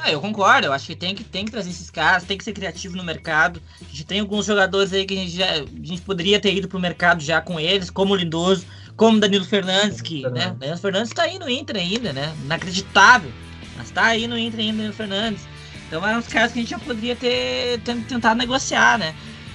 Ah, 0.04 0.12
eu 0.12 0.20
concordo, 0.20 0.66
eu 0.66 0.74
acho 0.74 0.88
que 0.88 0.96
tem 0.96 1.14
que, 1.14 1.24
tem 1.24 1.46
que 1.46 1.52
trazer 1.52 1.70
esses 1.70 1.92
caras, 1.92 2.24
tem 2.24 2.36
que 2.36 2.44
ser 2.44 2.54
criativo 2.54 2.98
no 2.98 3.04
mercado. 3.04 3.62
A 3.80 3.84
gente 3.84 4.04
tem 4.04 4.20
alguns 4.20 4.48
jogadores 4.48 4.92
aí 4.94 5.06
que 5.06 5.14
a 5.14 5.18
gente, 5.18 5.32
já, 5.32 5.46
a 5.46 5.58
gente 5.84 6.02
poderia 6.02 6.40
ter 6.40 6.56
ido 6.56 6.68
pro 6.68 6.80
mercado 6.80 7.22
já 7.22 7.40
com 7.40 7.60
eles, 7.60 7.92
como 7.92 8.14
o 8.14 8.16
Lindoso, 8.16 8.66
como 8.96 9.20
Danilo 9.20 9.46
Fernandes, 9.46 10.02
que, 10.02 10.28
né? 10.30 10.56
Danilo 10.58 10.80
Fernandes 10.80 11.12
tá 11.14 11.24
aí 11.24 11.38
no 11.38 11.48
Inter 11.48 11.76
ainda, 11.76 12.12
né? 12.12 12.34
Inacreditável. 12.44 13.32
Mas 13.78 13.92
tá 13.92 14.06
aí 14.06 14.28
no 14.28 14.38
Inter 14.38 14.62
ainda, 14.62 14.78
Danilo 14.78 14.94
Fernandes. 14.94 15.44
Então 15.88 16.08
eram 16.08 16.20
os 16.20 16.28
caras 16.28 16.52
que 16.52 16.58
a 16.58 16.62
gente 16.64 16.72
já 16.72 16.80
poderia 16.80 17.16
ter, 17.16 17.80
ter 17.82 17.96
tentado 18.06 18.40
negociar, 18.40 18.98
né? 18.98 19.14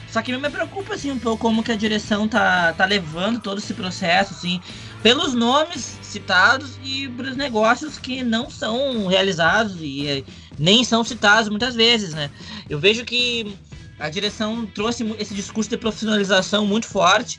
Só 0.08 0.22
que 0.22 0.36
me 0.36 0.48
preocupa, 0.48 0.94
assim, 0.94 1.10
um 1.10 1.18
pouco 1.18 1.42
como 1.42 1.62
que 1.62 1.72
a 1.72 1.76
direção 1.76 2.28
tá, 2.28 2.72
tá 2.72 2.84
levando 2.84 3.40
todo 3.40 3.58
esse 3.58 3.74
processo, 3.74 4.32
assim, 4.32 4.60
pelos 5.02 5.34
nomes 5.34 5.98
citados 6.16 6.78
e 6.82 7.08
pelos 7.08 7.36
negócios 7.36 7.98
que 7.98 8.24
não 8.24 8.48
são 8.48 9.06
realizados 9.06 9.76
e 9.80 10.08
eh, 10.08 10.24
nem 10.58 10.82
são 10.82 11.04
citados 11.04 11.48
muitas 11.50 11.74
vezes, 11.74 12.14
né? 12.14 12.30
Eu 12.70 12.78
vejo 12.78 13.04
que 13.04 13.54
a 13.98 14.08
direção 14.08 14.66
trouxe 14.66 15.04
esse 15.18 15.34
discurso 15.34 15.68
de 15.68 15.76
profissionalização 15.76 16.66
muito 16.66 16.86
forte, 16.86 17.38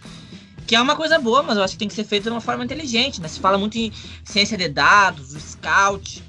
que 0.68 0.76
é 0.76 0.82
uma 0.82 0.95
coisa 0.95 1.18
boa, 1.18 1.41
mas 1.41 1.58
eu 1.58 1.64
acho 1.64 1.74
que 1.74 1.80
tem 1.80 1.88
que 1.88 1.94
ser 1.94 2.04
feito 2.04 2.24
de 2.24 2.30
uma 2.30 2.41
forma 2.41 2.64
inteligente, 2.64 3.20
né? 3.20 3.28
Se 3.28 3.40
fala 3.40 3.58
muito 3.58 3.78
em 3.78 3.91
ciência 4.24 4.58
de 4.58 4.70
dados, 4.70 5.34
o 5.34 5.40
scout, 5.40 6.24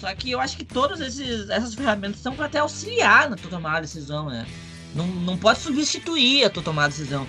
só 0.00 0.14
que 0.14 0.30
eu 0.30 0.40
acho 0.40 0.56
que 0.56 0.64
todas 0.64 1.00
esses, 1.00 1.50
essas 1.50 1.74
ferramentas 1.74 2.20
são 2.20 2.34
para 2.34 2.46
até 2.46 2.58
auxiliar 2.58 3.28
na 3.28 3.36
tua 3.36 3.50
tomada 3.50 3.86
de 3.86 3.92
decisão, 3.92 4.30
né? 4.30 4.46
Não, 4.94 5.06
não 5.06 5.36
pode 5.36 5.60
substituir 5.60 6.44
a 6.44 6.50
tua 6.50 6.62
tomada 6.62 6.88
de 6.88 6.98
decisão. 6.98 7.26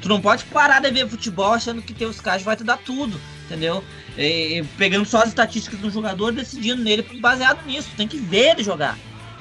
Tu 0.00 0.08
não 0.08 0.20
pode 0.20 0.44
parar 0.44 0.80
de 0.80 0.90
ver 0.90 1.08
futebol 1.08 1.52
achando 1.52 1.82
que 1.82 1.92
teus 1.92 2.20
caras 2.20 2.42
vai 2.42 2.56
te 2.56 2.64
dar 2.64 2.78
tudo, 2.78 3.20
entendeu? 3.46 3.84
E, 4.16 4.64
pegando 4.76 5.06
só 5.06 5.22
as 5.22 5.28
estatísticas 5.28 5.80
do 5.80 5.90
jogador 5.90 6.32
decidindo 6.32 6.82
nele 6.82 7.02
baseado 7.20 7.64
nisso. 7.66 7.90
Tem 7.96 8.08
que 8.08 8.18
ver 8.18 8.52
ele 8.52 8.64
jogar, 8.64 8.98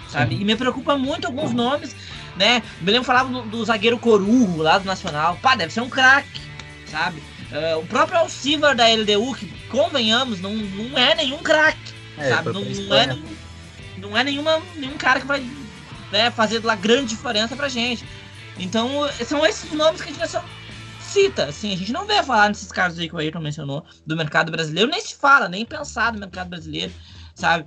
sabe? 0.10 0.36
Sim. 0.36 0.41
E 0.41 0.45
me 0.45 0.56
preocupa 0.56 0.98
muito 0.98 1.28
alguns 1.28 1.53
nomes, 1.53 1.95
né? 2.36 2.64
Me 2.82 2.91
lembro 2.91 3.06
falava 3.06 3.30
do, 3.30 3.41
do 3.44 3.65
zagueiro 3.65 3.98
Corujo 3.98 4.57
lá 4.57 4.78
do 4.78 4.86
Nacional. 4.86 5.38
Pá, 5.41 5.56
deve 5.56 5.73
ser 5.73 5.82
um 5.82 5.90
craque, 5.90 6.41
sabe? 6.86 7.22
Uh, 7.52 7.80
o 7.80 7.86
próprio 7.86 8.19
Alcivar 8.19 8.76
da 8.76 8.88
LDU, 8.88 9.36
que 9.36 9.45
convenhamos, 9.68 10.40
não, 10.40 10.56
não 10.56 10.98
é 10.98 11.15
nenhum 11.15 11.40
craque, 11.40 11.94
é, 12.18 12.30
sabe? 12.30 12.53
Não, 12.53 12.61
não, 12.61 12.95
é, 12.95 13.18
não 13.98 14.18
é 14.18 14.23
nenhuma, 14.23 14.61
nenhum 14.78 14.98
cara 14.98 15.19
que 15.19 15.28
vai 15.28 15.45
né, 16.11 16.32
fazer 16.32 16.64
lá 16.64 16.76
grande 16.76 17.07
diferença 17.07 17.56
pra 17.56 17.68
gente. 17.68 18.06
Então, 18.57 19.10
são 19.26 19.45
esses 19.45 19.72
nomes 19.72 20.02
que 20.02 20.10
a 20.10 20.14
gente 20.14 20.41
cita, 21.12 21.46
assim, 21.46 21.74
a 21.74 21.78
gente 21.78 21.92
não 21.92 22.08
vê 22.08 22.24
falar 22.24 22.48
nesses 22.48 22.72
casos 22.72 22.98
aí 22.98 23.10
que 23.10 23.16
o 23.16 23.18
Ayrton 23.18 23.42
mencionou, 23.42 23.84
do 24.06 24.16
mercado 24.16 24.52
brasileiro, 24.52 24.90
nem 24.90 25.02
se 25.02 25.16
fala, 25.16 25.50
nem 25.50 25.66
pensar 25.66 26.14
no 26.14 26.20
mercado 26.20 26.50
brasileiro, 26.50 26.92
sabe? 27.36 27.66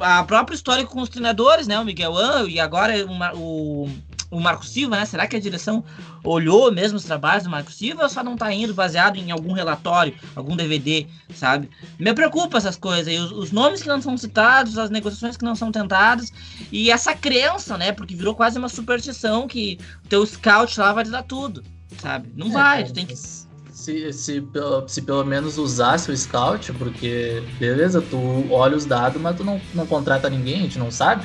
A 0.00 0.24
própria 0.24 0.54
história 0.54 0.86
com 0.86 1.02
os 1.02 1.10
treinadores, 1.10 1.66
né, 1.66 1.78
o 1.78 1.84
Miguel 1.84 2.16
An 2.16 2.48
e 2.48 2.58
agora 2.58 2.94
o, 3.36 3.88
o, 4.30 4.40
Marco 4.40 4.64
Silva, 4.64 4.96
né, 4.96 5.04
será 5.04 5.26
que 5.26 5.36
a 5.36 5.40
direção 5.40 5.84
olhou 6.24 6.72
mesmo 6.72 6.96
os 6.96 7.04
trabalhos 7.04 7.44
do 7.44 7.50
Marco 7.50 7.70
Silva 7.70 8.04
ou 8.04 8.08
só 8.08 8.24
não 8.24 8.34
tá 8.34 8.50
indo 8.50 8.72
baseado 8.72 9.16
em 9.16 9.30
algum 9.30 9.52
relatório, 9.52 10.14
algum 10.34 10.56
DVD, 10.56 11.06
sabe? 11.34 11.68
Me 11.98 12.14
preocupa 12.14 12.56
essas 12.56 12.76
coisas, 12.76 13.14
os, 13.14 13.32
os 13.32 13.52
nomes 13.52 13.82
que 13.82 13.88
não 13.88 14.00
são 14.00 14.16
citados, 14.16 14.78
as 14.78 14.88
negociações 14.88 15.36
que 15.36 15.44
não 15.44 15.54
são 15.54 15.70
tentadas 15.70 16.32
e 16.72 16.90
essa 16.90 17.14
crença, 17.14 17.76
né, 17.76 17.92
porque 17.92 18.14
virou 18.14 18.34
quase 18.34 18.58
uma 18.58 18.70
superstição 18.70 19.46
que 19.46 19.78
o 20.02 20.08
teu 20.08 20.24
scout 20.24 20.80
lá 20.80 20.94
vai 20.94 21.04
te 21.04 21.10
dar 21.10 21.24
tudo 21.24 21.62
sabe? 22.00 22.32
Não 22.36 22.48
é, 22.48 22.50
vai, 22.50 22.84
tu 22.84 22.92
tem 22.92 23.06
que. 23.06 23.14
Se, 23.16 24.12
se, 24.12 24.42
se 24.88 25.02
pelo 25.02 25.24
menos 25.24 25.56
usasse 25.56 26.10
o 26.10 26.16
scout, 26.16 26.72
porque 26.74 27.42
beleza, 27.58 28.02
tu 28.02 28.46
olha 28.50 28.76
os 28.76 28.84
dados, 28.84 29.20
mas 29.20 29.36
tu 29.36 29.44
não, 29.44 29.60
não 29.72 29.86
contrata 29.86 30.28
ninguém, 30.28 30.56
a 30.56 30.62
gente 30.62 30.78
não 30.78 30.90
sabe. 30.90 31.24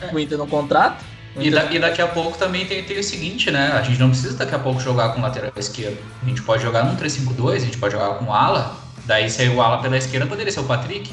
É. 0.00 0.12
O 0.12 0.18
Inter 0.18 0.36
não 0.36 0.48
contrata. 0.48 1.04
E, 1.36 1.50
da, 1.50 1.72
e, 1.72 1.78
daqui 1.78 2.02
a 2.02 2.08
pouco 2.08 2.36
também 2.36 2.66
tem, 2.66 2.82
tem, 2.82 2.98
o 2.98 3.04
seguinte, 3.04 3.50
né? 3.50 3.72
A 3.72 3.82
gente 3.82 3.98
não 3.98 4.10
precisa 4.10 4.36
daqui 4.36 4.54
a 4.54 4.58
pouco 4.58 4.80
jogar 4.80 5.14
com 5.14 5.20
lateral 5.22 5.52
esquerdo. 5.56 5.98
A 6.22 6.28
gente 6.28 6.42
pode 6.42 6.62
jogar 6.62 6.84
num 6.84 6.96
3-5-2, 6.96 7.54
a 7.54 7.58
gente 7.60 7.78
pode 7.78 7.92
jogar 7.92 8.18
com 8.18 8.32
ala. 8.32 8.76
Daí 9.06 9.30
se 9.30 9.48
o 9.48 9.60
ala 9.62 9.80
pela 9.80 9.96
esquerda 9.96 10.26
poderia 10.26 10.52
ser 10.52 10.60
o 10.60 10.64
Patrick. 10.64 11.10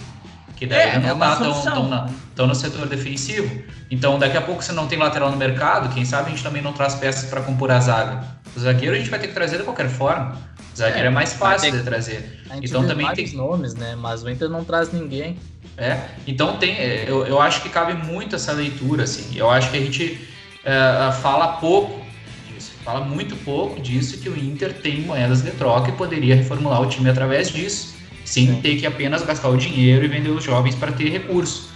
Que 0.59 0.67
daí 0.67 0.89
é, 0.89 0.99
não 0.99 1.09
é 1.09 1.15
tá 1.15 1.35
tão, 1.37 1.61
tão, 1.61 2.13
tão, 2.35 2.47
no 2.47 2.53
setor 2.53 2.85
defensivo. 2.85 3.63
Então 3.89 4.19
daqui 4.19 4.35
a 4.35 4.41
pouco 4.41 4.61
você 4.61 4.73
não 4.73 4.87
tem 4.87 4.99
lateral 4.99 5.31
no 5.31 5.37
mercado, 5.37 5.93
quem 5.93 6.03
sabe 6.03 6.27
a 6.27 6.29
gente 6.31 6.43
também 6.43 6.61
não 6.61 6.73
traz 6.73 6.95
peças 6.95 7.29
para 7.29 7.41
compor 7.41 7.71
a 7.71 7.79
zaga. 7.79 8.25
O 8.53 8.59
zagueiro 8.59 8.93
a 8.93 8.99
gente 8.99 9.09
vai 9.09 9.19
ter 9.19 9.27
que 9.27 9.33
trazer 9.33 9.57
de 9.57 9.63
qualquer 9.63 9.87
forma. 9.87 10.37
O 10.73 10.77
zagueiro 10.77 11.05
é, 11.05 11.07
é 11.07 11.09
mais 11.09 11.31
fácil 11.31 11.71
de 11.71 11.81
trazer. 11.81 12.41
então 12.61 12.85
também 12.85 13.09
tem 13.13 13.31
nomes, 13.31 13.73
né? 13.73 13.95
Mas 13.95 14.21
o 14.21 14.29
Inter 14.29 14.49
não 14.49 14.65
traz 14.65 14.91
ninguém. 14.91 15.37
É. 15.77 15.97
Então 16.27 16.57
tem, 16.57 16.75
é, 16.75 17.05
eu, 17.07 17.25
eu 17.25 17.41
acho 17.41 17.61
que 17.61 17.69
cabe 17.69 17.93
muito 17.93 18.35
essa 18.35 18.51
leitura, 18.51 19.03
assim. 19.03 19.37
Eu 19.37 19.49
acho 19.49 19.71
que 19.71 19.77
a 19.77 19.79
gente 19.79 20.27
é, 20.65 21.11
fala 21.21 21.53
pouco 21.53 22.05
disso, 22.53 22.73
fala 22.83 22.99
muito 22.99 23.33
pouco 23.37 23.79
disso 23.79 24.17
que 24.17 24.27
o 24.27 24.37
Inter 24.37 24.73
tem 24.73 24.99
moedas 25.01 25.41
de 25.41 25.51
troca 25.51 25.89
e 25.89 25.93
poderia 25.93 26.35
reformular 26.35 26.81
o 26.81 26.85
time 26.87 27.09
através 27.09 27.49
disso, 27.49 27.95
sem 28.29 28.45
Sim. 28.45 28.61
ter 28.61 28.75
que 28.77 28.85
apenas 28.85 29.23
gastar 29.23 29.49
o 29.49 29.57
dinheiro 29.57 30.05
e 30.05 30.07
vender 30.07 30.29
os 30.29 30.43
jovens 30.43 30.75
para 30.75 30.91
ter 30.91 31.09
recurso, 31.09 31.71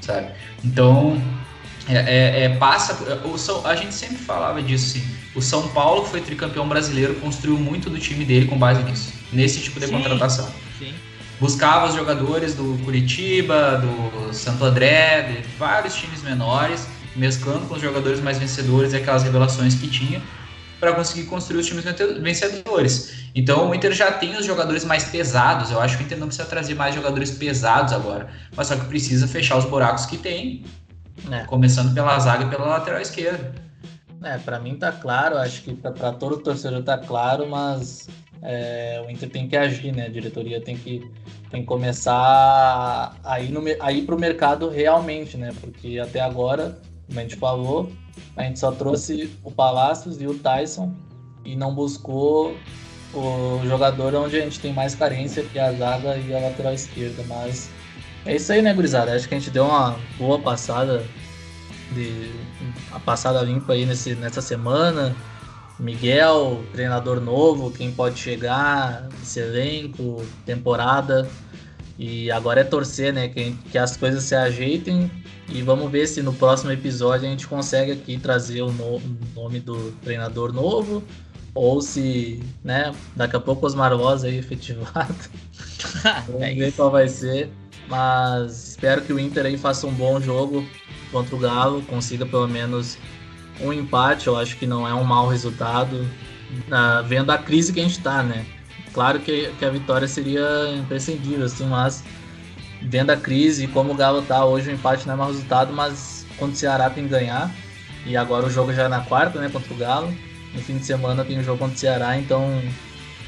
sabe? 0.00 0.28
Então 0.64 1.20
é, 1.88 1.96
é, 1.96 2.44
é, 2.44 2.48
passa. 2.50 2.94
O, 3.24 3.66
a 3.66 3.74
gente 3.74 3.92
sempre 3.92 4.16
falava 4.18 4.62
disso, 4.62 4.96
assim. 4.96 5.04
O 5.34 5.42
São 5.42 5.66
Paulo, 5.68 6.04
que 6.04 6.10
foi 6.10 6.20
tricampeão 6.20 6.68
brasileiro, 6.68 7.16
construiu 7.16 7.58
muito 7.58 7.90
do 7.90 7.98
time 7.98 8.24
dele 8.24 8.46
com 8.46 8.56
base 8.56 8.80
nisso, 8.84 9.12
nesse 9.32 9.60
tipo 9.60 9.80
de 9.80 9.86
sim, 9.86 9.92
contratação. 9.92 10.48
Sim. 10.78 10.94
Buscava 11.40 11.88
os 11.88 11.96
jogadores 11.96 12.54
do 12.54 12.78
Curitiba, 12.84 13.82
do 13.82 14.32
Santo 14.32 14.64
André, 14.64 15.22
de 15.22 15.48
vários 15.58 15.96
times 15.96 16.22
menores, 16.22 16.86
mesclando 17.16 17.66
com 17.66 17.74
os 17.74 17.82
jogadores 17.82 18.20
mais 18.20 18.38
vencedores 18.38 18.92
e 18.92 18.96
aquelas 18.96 19.24
revelações 19.24 19.74
que 19.74 19.88
tinha, 19.88 20.22
para 20.78 20.92
conseguir 20.92 21.24
construir 21.24 21.60
os 21.60 21.66
times 21.66 21.84
vencedores. 22.20 23.28
Então 23.34 23.70
o 23.70 23.74
Inter 23.74 23.92
já 23.92 24.12
tem 24.12 24.36
os 24.36 24.46
jogadores 24.46 24.84
mais 24.84 25.04
pesados. 25.04 25.70
Eu 25.70 25.80
acho 25.80 25.96
que 25.96 26.04
o 26.04 26.06
Inter 26.06 26.18
não 26.18 26.26
precisa 26.28 26.48
trazer 26.48 26.74
mais 26.74 26.94
jogadores 26.94 27.30
pesados 27.30 27.92
agora, 27.92 28.28
mas 28.56 28.66
só 28.68 28.76
que 28.76 28.84
precisa 28.86 29.26
fechar 29.26 29.56
os 29.56 29.64
buracos 29.64 30.06
que 30.06 30.16
tem 30.16 30.64
é. 31.30 31.44
Começando 31.44 31.92
pela 31.94 32.18
zaga 32.18 32.44
e 32.44 32.48
pela 32.48 32.66
lateral 32.66 33.00
esquerda. 33.00 33.52
É, 34.22 34.38
para 34.38 34.58
mim 34.58 34.76
tá 34.76 34.92
claro, 34.92 35.36
acho 35.38 35.62
que 35.62 35.74
para 35.74 36.12
todo 36.12 36.38
torcedor 36.38 36.82
tá 36.82 36.98
claro, 36.98 37.48
mas 37.48 38.08
é, 38.42 39.02
o 39.06 39.10
Inter 39.10 39.30
tem 39.30 39.48
que 39.48 39.56
agir, 39.56 39.94
né? 39.94 40.06
A 40.06 40.08
diretoria 40.08 40.60
tem 40.60 40.76
que, 40.76 41.08
tem 41.50 41.60
que 41.60 41.66
começar 41.66 43.16
a 43.22 43.40
ir, 43.40 43.50
no, 43.50 43.62
a 43.80 43.92
ir 43.92 44.02
pro 44.02 44.18
mercado 44.18 44.68
realmente, 44.68 45.36
né? 45.36 45.52
Porque 45.60 45.98
até 45.98 46.20
agora, 46.20 46.78
como 47.06 47.18
a 47.18 47.22
gente 47.22 47.36
falou, 47.36 47.92
a 48.36 48.42
gente 48.42 48.58
só 48.58 48.72
trouxe 48.72 49.30
o 49.44 49.50
Palácios 49.50 50.20
e 50.20 50.26
o 50.26 50.34
Tyson 50.34 50.92
e 51.44 51.56
não 51.56 51.74
buscou 51.74 52.56
o 53.14 53.60
jogador 53.64 54.14
onde 54.14 54.36
a 54.36 54.40
gente 54.40 54.60
tem 54.60 54.72
mais 54.72 54.94
carência, 54.94 55.42
que 55.42 55.58
é 55.58 55.62
a 55.62 55.72
zaga 55.72 56.16
e 56.16 56.34
a 56.34 56.40
lateral 56.40 56.74
esquerda, 56.74 57.24
mas 57.26 57.70
é 58.26 58.36
isso 58.36 58.52
aí, 58.52 58.60
né, 58.60 58.74
gurizada? 58.74 59.14
Acho 59.14 59.28
que 59.28 59.34
a 59.34 59.38
gente 59.38 59.50
deu 59.50 59.64
uma 59.64 59.96
boa 60.18 60.38
passada 60.38 61.04
de 61.92 62.30
a 62.92 63.00
passada 63.00 63.40
limpa 63.42 63.72
aí 63.72 63.86
nesse, 63.86 64.14
nessa 64.14 64.42
semana. 64.42 65.14
Miguel, 65.78 66.62
treinador 66.72 67.20
novo, 67.20 67.70
quem 67.70 67.92
pode 67.92 68.18
chegar, 68.18 69.08
esse 69.22 69.38
elenco, 69.38 70.24
temporada. 70.44 71.28
E 71.98 72.30
agora 72.30 72.60
é 72.60 72.64
torcer, 72.64 73.12
né? 73.12 73.28
Que, 73.28 73.52
que 73.70 73.76
as 73.76 73.96
coisas 73.96 74.22
se 74.22 74.34
ajeitem. 74.34 75.10
E 75.48 75.62
vamos 75.62 75.90
ver 75.90 76.06
se 76.06 76.22
no 76.22 76.32
próximo 76.32 76.70
episódio 76.70 77.26
a 77.26 77.30
gente 77.30 77.46
consegue 77.48 77.92
aqui 77.92 78.18
trazer 78.18 78.62
o, 78.62 78.70
no, 78.70 79.00
nome 79.34 79.58
do 79.58 79.90
treinador 80.02 80.52
novo. 80.52 81.02
Ou 81.54 81.80
se, 81.80 82.40
né, 82.62 82.94
daqui 83.16 83.34
a 83.34 83.40
pouco 83.40 83.66
os 83.66 83.74
Marvosa 83.74 84.28
aí 84.28 84.36
efetivado. 84.38 85.14
vamos 86.28 86.42
é 86.42 86.54
ver 86.54 86.72
qual 86.72 86.90
vai 86.90 87.08
ser. 87.08 87.50
Mas 87.88 88.68
espero 88.68 89.02
que 89.02 89.12
o 89.12 89.18
Inter 89.18 89.46
aí 89.46 89.56
faça 89.56 89.86
um 89.86 89.92
bom 89.92 90.20
jogo 90.20 90.64
contra 91.10 91.34
o 91.34 91.38
Galo, 91.38 91.82
consiga 91.82 92.26
pelo 92.26 92.46
menos 92.46 92.98
um 93.60 93.72
empate. 93.72 94.26
Eu 94.26 94.36
acho 94.36 94.56
que 94.56 94.66
não 94.66 94.86
é 94.86 94.94
um 94.94 95.04
mau 95.04 95.26
resultado, 95.26 96.06
vendo 97.06 97.32
a 97.32 97.38
crise 97.38 97.72
que 97.72 97.80
a 97.80 97.82
gente 97.82 97.98
está, 97.98 98.22
né? 98.22 98.44
Claro 98.98 99.20
que, 99.20 99.52
que, 99.56 99.64
a 99.64 99.70
vitória 99.70 100.08
seria 100.08 100.74
imprescindível, 100.76 101.46
assim, 101.46 101.64
mas 101.64 102.02
vendo 102.82 103.10
a 103.10 103.16
crise 103.16 103.62
e 103.62 103.68
como 103.68 103.92
o 103.92 103.94
Galo 103.94 104.22
tá 104.22 104.44
hoje, 104.44 104.70
o 104.70 104.74
empate 104.74 105.06
não 105.06 105.14
é 105.14 105.16
mau 105.16 105.28
resultado, 105.28 105.72
mas 105.72 106.26
quando 106.36 106.52
o 106.52 106.56
Ceará 106.56 106.90
tem 106.90 107.04
que 107.04 107.10
ganhar. 107.10 107.48
E 108.04 108.16
agora 108.16 108.46
o 108.46 108.50
jogo 108.50 108.72
já 108.72 108.82
é 108.82 108.88
na 108.88 108.98
quarta, 109.02 109.40
né, 109.40 109.48
contra 109.52 109.72
o 109.72 109.76
Galo. 109.76 110.12
No 110.52 110.60
fim 110.60 110.78
de 110.78 110.84
semana 110.84 111.24
tem 111.24 111.36
o 111.36 111.40
um 111.40 111.44
jogo 111.44 111.60
contra 111.60 111.76
o 111.76 111.78
Ceará, 111.78 112.18
então. 112.18 112.60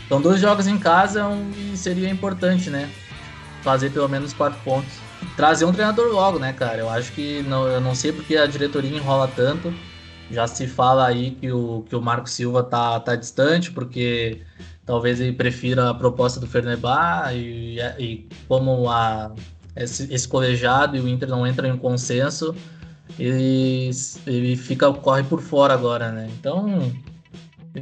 Então, 0.06 0.20
dois 0.20 0.40
jogos 0.40 0.66
em 0.66 0.76
casa 0.76 1.24
um, 1.28 1.52
seria 1.76 2.10
importante, 2.10 2.68
né? 2.68 2.90
fazer 3.62 3.90
pelo 3.90 4.08
menos 4.08 4.32
quatro 4.32 4.58
pontos. 4.64 4.92
Trazer 5.36 5.66
um 5.66 5.72
treinador 5.72 6.08
logo, 6.12 6.40
né, 6.40 6.52
cara? 6.52 6.78
Eu 6.78 6.90
acho 6.90 7.12
que 7.12 7.42
não, 7.42 7.68
eu 7.68 7.80
não 7.80 7.94
sei 7.94 8.10
porque 8.10 8.36
a 8.36 8.46
diretoria 8.46 8.90
enrola 8.90 9.30
tanto. 9.36 9.72
Já 10.30 10.46
se 10.46 10.66
fala 10.66 11.06
aí 11.06 11.32
que 11.32 11.50
o, 11.50 11.84
que 11.88 11.96
o 11.96 12.00
Marco 12.00 12.28
Silva 12.28 12.62
tá, 12.62 13.00
tá 13.00 13.16
distante, 13.16 13.70
porque 13.70 14.40
talvez 14.86 15.20
ele 15.20 15.32
prefira 15.32 15.90
a 15.90 15.94
proposta 15.94 16.38
do 16.38 16.46
Fernebar 16.46 17.34
e, 17.34 17.80
e 17.98 18.28
como 18.46 18.88
a, 18.88 19.32
esse, 19.76 20.12
esse 20.12 20.28
colegiado 20.28 20.96
e 20.96 21.00
o 21.00 21.08
Inter 21.08 21.28
não 21.28 21.46
entra 21.46 21.68
em 21.68 21.76
consenso, 21.76 22.54
ele, 23.18 23.90
ele 24.26 24.56
fica, 24.56 24.92
corre 24.92 25.22
por 25.24 25.40
fora 25.40 25.74
agora, 25.74 26.10
né? 26.10 26.30
Então, 26.38 26.92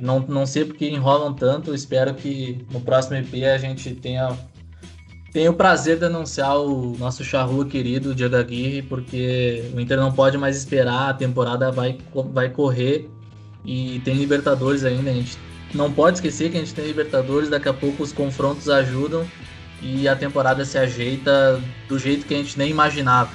não, 0.01 0.21
não 0.21 0.47
sei 0.47 0.65
porque 0.65 0.89
enrolam 0.89 1.35
tanto, 1.35 1.75
espero 1.75 2.15
que 2.15 2.65
no 2.71 2.81
próximo 2.81 3.17
EP 3.17 3.45
a 3.45 3.59
gente 3.59 3.95
tenha 3.95 4.37
tenho 5.33 5.53
o 5.53 5.55
prazer 5.55 5.99
de 5.99 6.05
anunciar 6.07 6.59
o 6.59 6.97
nosso 6.99 7.23
charrua 7.23 7.67
querido, 7.67 8.15
Diego 8.15 8.37
Aguirre, 8.37 8.83
porque 8.83 9.71
o 9.75 9.81
Inter 9.81 9.99
não 9.99 10.13
pode 10.13 10.39
mais 10.39 10.57
esperar, 10.57 11.11
a 11.11 11.15
temporada 11.15 11.71
vai, 11.71 11.99
vai 12.33 12.49
correr 12.49 13.09
e 13.65 14.01
tem 14.05 14.15
Libertadores 14.17 14.85
ainda. 14.85 15.11
A 15.11 15.15
gente 15.15 15.39
não 15.75 15.93
pode 15.93 16.19
esquecer 16.19 16.51
que 16.51 16.57
a 16.57 16.61
gente 16.61 16.75
tem 16.75 16.87
Libertadores, 16.87 17.51
daqui 17.51 17.69
a 17.69 17.75
pouco 17.75 18.03
os 18.03 18.13
confrontos 18.13 18.69
ajudam 18.69 19.27
e 19.83 20.09
a 20.09 20.17
temporada 20.17 20.65
se 20.65 20.79
ajeita 20.79 21.61
do 21.89 21.99
jeito 21.99 22.27
que 22.27 22.35
a 22.35 22.39
gente 22.39 22.59
nem 22.59 22.71
imaginava. 22.71 23.31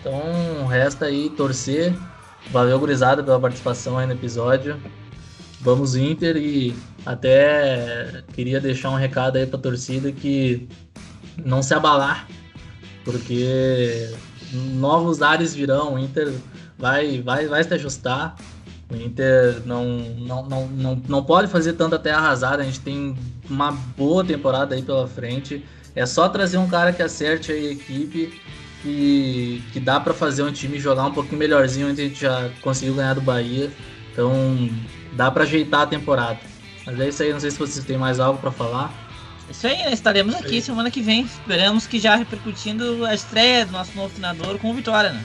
Então 0.00 0.66
resta 0.66 1.06
aí 1.06 1.30
torcer. 1.30 1.92
Valeu, 2.50 2.78
gurizada, 2.78 3.22
pela 3.22 3.38
participação 3.38 3.98
aí 3.98 4.06
no 4.06 4.12
episódio. 4.12 4.76
Vamos 5.60 5.94
Inter 5.94 6.36
e 6.36 6.74
até 7.06 8.24
queria 8.32 8.60
deixar 8.60 8.90
um 8.90 8.96
recado 8.96 9.36
aí 9.36 9.46
pra 9.46 9.58
torcida 9.58 10.10
que 10.10 10.68
não 11.36 11.62
se 11.62 11.74
abalar, 11.74 12.26
porque 13.04 14.10
novos 14.52 15.22
ares 15.22 15.54
virão, 15.54 15.94
o 15.94 15.98
Inter 15.98 16.32
vai, 16.78 17.20
vai, 17.20 17.46
vai 17.46 17.64
se 17.64 17.74
ajustar. 17.74 18.36
O 18.90 18.96
Inter 18.96 19.62
não, 19.64 19.84
não, 20.18 20.46
não, 20.46 20.66
não, 20.66 21.02
não 21.08 21.24
pode 21.24 21.48
fazer 21.48 21.72
tanta 21.74 21.98
terra 21.98 22.18
arrasada, 22.18 22.62
a 22.62 22.64
gente 22.64 22.80
tem 22.80 23.16
uma 23.48 23.72
boa 23.96 24.24
temporada 24.24 24.74
aí 24.74 24.82
pela 24.82 25.06
frente. 25.06 25.64
É 25.94 26.04
só 26.06 26.28
trazer 26.28 26.58
um 26.58 26.68
cara 26.68 26.92
que 26.92 27.02
acerte 27.02 27.52
a 27.52 27.56
equipe 27.56 28.40
que, 28.82 29.62
que 29.72 29.80
dá 29.80 30.00
para 30.00 30.12
fazer 30.12 30.42
um 30.42 30.52
time 30.52 30.78
jogar 30.78 31.06
um 31.06 31.12
pouquinho 31.12 31.38
melhorzinho 31.38 31.88
onde 31.88 32.02
a 32.02 32.04
gente 32.04 32.20
já 32.20 32.50
conseguiu 32.60 32.94
ganhar 32.94 33.14
do 33.14 33.20
Bahia. 33.20 33.70
Então 34.12 34.68
dá 35.14 35.30
para 35.30 35.44
ajeitar 35.44 35.82
a 35.82 35.86
temporada. 35.86 36.38
Mas 36.84 36.98
é 36.98 37.08
isso 37.08 37.22
aí, 37.22 37.32
não 37.32 37.40
sei 37.40 37.50
se 37.50 37.58
vocês 37.58 37.84
têm 37.84 37.96
mais 37.96 38.18
algo 38.18 38.38
para 38.40 38.50
falar. 38.50 38.92
Isso 39.52 39.66
aí, 39.66 39.76
né? 39.76 39.92
estaremos 39.92 40.34
aqui 40.34 40.62
semana 40.62 40.90
que 40.90 41.02
vem. 41.02 41.22
Esperamos 41.22 41.86
que 41.86 42.00
já 42.00 42.16
repercutindo 42.16 43.04
a 43.04 43.14
estreia 43.14 43.66
do 43.66 43.72
nosso 43.72 43.94
novo 43.94 44.08
treinador 44.08 44.58
com 44.58 44.74
vitória, 44.74 45.12
né? 45.12 45.22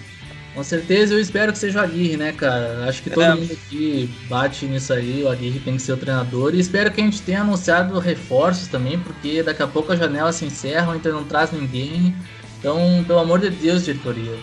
Com 0.53 0.63
certeza, 0.63 1.13
eu 1.13 1.19
espero 1.19 1.53
que 1.53 1.57
seja 1.57 1.79
o 1.79 1.83
Aguirre, 1.83 2.17
né, 2.17 2.33
cara? 2.33 2.85
Acho 2.89 3.01
que 3.03 3.09
todo 3.09 3.23
é. 3.23 3.35
mundo 3.35 3.53
aqui 3.53 4.09
bate 4.27 4.65
nisso 4.65 4.91
aí, 4.91 5.23
o 5.23 5.29
Aguirre 5.29 5.59
tem 5.59 5.75
que 5.75 5.81
ser 5.81 5.93
o 5.93 5.97
treinador. 5.97 6.53
E 6.53 6.59
espero 6.59 6.91
que 6.91 6.99
a 6.99 7.03
gente 7.03 7.21
tenha 7.21 7.41
anunciado 7.41 7.97
reforços 7.99 8.67
também, 8.67 8.99
porque 8.99 9.41
daqui 9.41 9.63
a 9.63 9.67
pouco 9.67 9.93
a 9.93 9.95
janela 9.95 10.31
se 10.33 10.45
encerra, 10.45 10.91
o 10.91 10.95
Inter 10.95 11.13
não 11.13 11.23
traz 11.23 11.51
ninguém. 11.51 12.13
Então, 12.59 13.03
pelo 13.07 13.19
amor 13.19 13.39
de 13.39 13.49
Deus, 13.49 13.85
diretoria, 13.85 14.37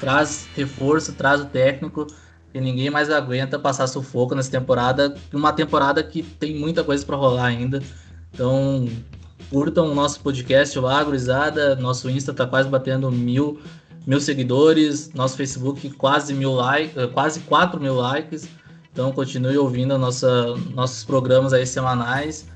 traz 0.00 0.48
reforço, 0.56 1.12
traz 1.12 1.40
o 1.40 1.44
técnico, 1.44 2.06
e 2.52 2.60
ninguém 2.60 2.90
mais 2.90 3.08
aguenta 3.08 3.58
passar 3.58 3.86
sufoco 3.86 4.34
nessa 4.34 4.50
temporada, 4.50 5.14
uma 5.32 5.52
temporada 5.52 6.02
que 6.02 6.22
tem 6.22 6.56
muita 6.56 6.82
coisa 6.82 7.04
para 7.04 7.16
rolar 7.16 7.44
ainda. 7.44 7.82
Então, 8.32 8.88
curtam 9.52 9.92
o 9.92 9.94
nosso 9.94 10.18
podcast 10.20 10.76
lá, 10.78 11.04
gurizada. 11.04 11.76
Nosso 11.76 12.08
Insta 12.08 12.32
tá 12.32 12.46
quase 12.46 12.70
batendo 12.70 13.12
mil, 13.12 13.60
mil 14.06 14.18
seguidores. 14.18 15.12
Nosso 15.12 15.36
Facebook 15.36 15.90
quase 15.90 16.32
mil 16.32 16.52
likes, 16.54 16.96
eh, 16.96 17.06
quase 17.08 17.40
4 17.40 17.78
mil 17.78 17.94
likes. 17.94 18.48
Então, 18.90 19.12
continue 19.12 19.56
ouvindo 19.58 19.96
nossa, 19.98 20.56
nossos 20.74 21.04
programas 21.04 21.52
aí 21.52 21.66
semanais. 21.66 22.46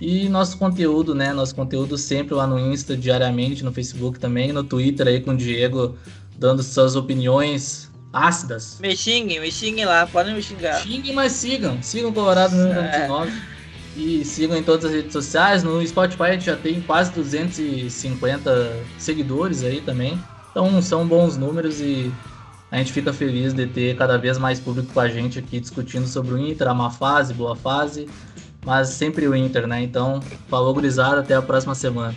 E 0.00 0.28
nosso 0.28 0.56
conteúdo, 0.56 1.14
né? 1.14 1.32
Nosso 1.32 1.54
conteúdo 1.54 1.98
sempre 1.98 2.34
lá 2.34 2.46
no 2.46 2.58
Insta, 2.58 2.96
diariamente, 2.96 3.64
no 3.64 3.72
Facebook 3.72 4.18
também, 4.18 4.52
no 4.52 4.62
Twitter 4.62 5.08
aí 5.08 5.20
com 5.20 5.32
o 5.32 5.36
Diego, 5.36 5.96
dando 6.36 6.62
suas 6.62 6.96
opiniões 6.96 7.90
ácidas. 8.12 8.78
Me 8.80 8.96
xinguem, 8.96 9.40
me 9.40 9.50
xinguem 9.50 9.84
lá, 9.86 10.06
podem 10.06 10.34
me 10.34 10.42
xingar. 10.42 10.80
Xinguem, 10.82 11.12
mas 11.12 11.32
sigam. 11.32 11.80
Sigam 11.82 12.10
o 12.10 12.12
Colorado 12.12 12.54
99. 12.56 13.30
É. 13.30 13.53
E 13.96 14.24
sigam 14.24 14.56
em 14.56 14.62
todas 14.62 14.84
as 14.86 14.92
redes 14.92 15.12
sociais. 15.12 15.62
No 15.62 15.86
Spotify 15.86 16.22
a 16.22 16.32
gente 16.32 16.46
já 16.46 16.56
tem 16.56 16.80
quase 16.80 17.12
250 17.12 18.76
seguidores 18.98 19.62
aí 19.62 19.80
também. 19.80 20.20
Então 20.50 20.80
são 20.82 21.06
bons 21.06 21.36
números 21.36 21.80
e 21.80 22.12
a 22.70 22.78
gente 22.78 22.92
fica 22.92 23.12
feliz 23.12 23.52
de 23.52 23.66
ter 23.66 23.96
cada 23.96 24.18
vez 24.18 24.36
mais 24.36 24.58
público 24.58 24.92
com 24.92 25.00
a 25.00 25.08
gente 25.08 25.38
aqui 25.38 25.60
discutindo 25.60 26.08
sobre 26.08 26.34
o 26.34 26.38
Inter, 26.38 26.68
a 26.68 26.74
má 26.74 26.90
fase, 26.90 27.32
boa 27.32 27.54
fase, 27.54 28.08
mas 28.64 28.88
sempre 28.88 29.28
o 29.28 29.34
Inter, 29.34 29.66
né? 29.66 29.82
Então, 29.82 30.20
falou 30.48 30.74
gurizada, 30.74 31.20
até 31.20 31.36
a 31.36 31.42
próxima 31.42 31.74
semana. 31.74 32.14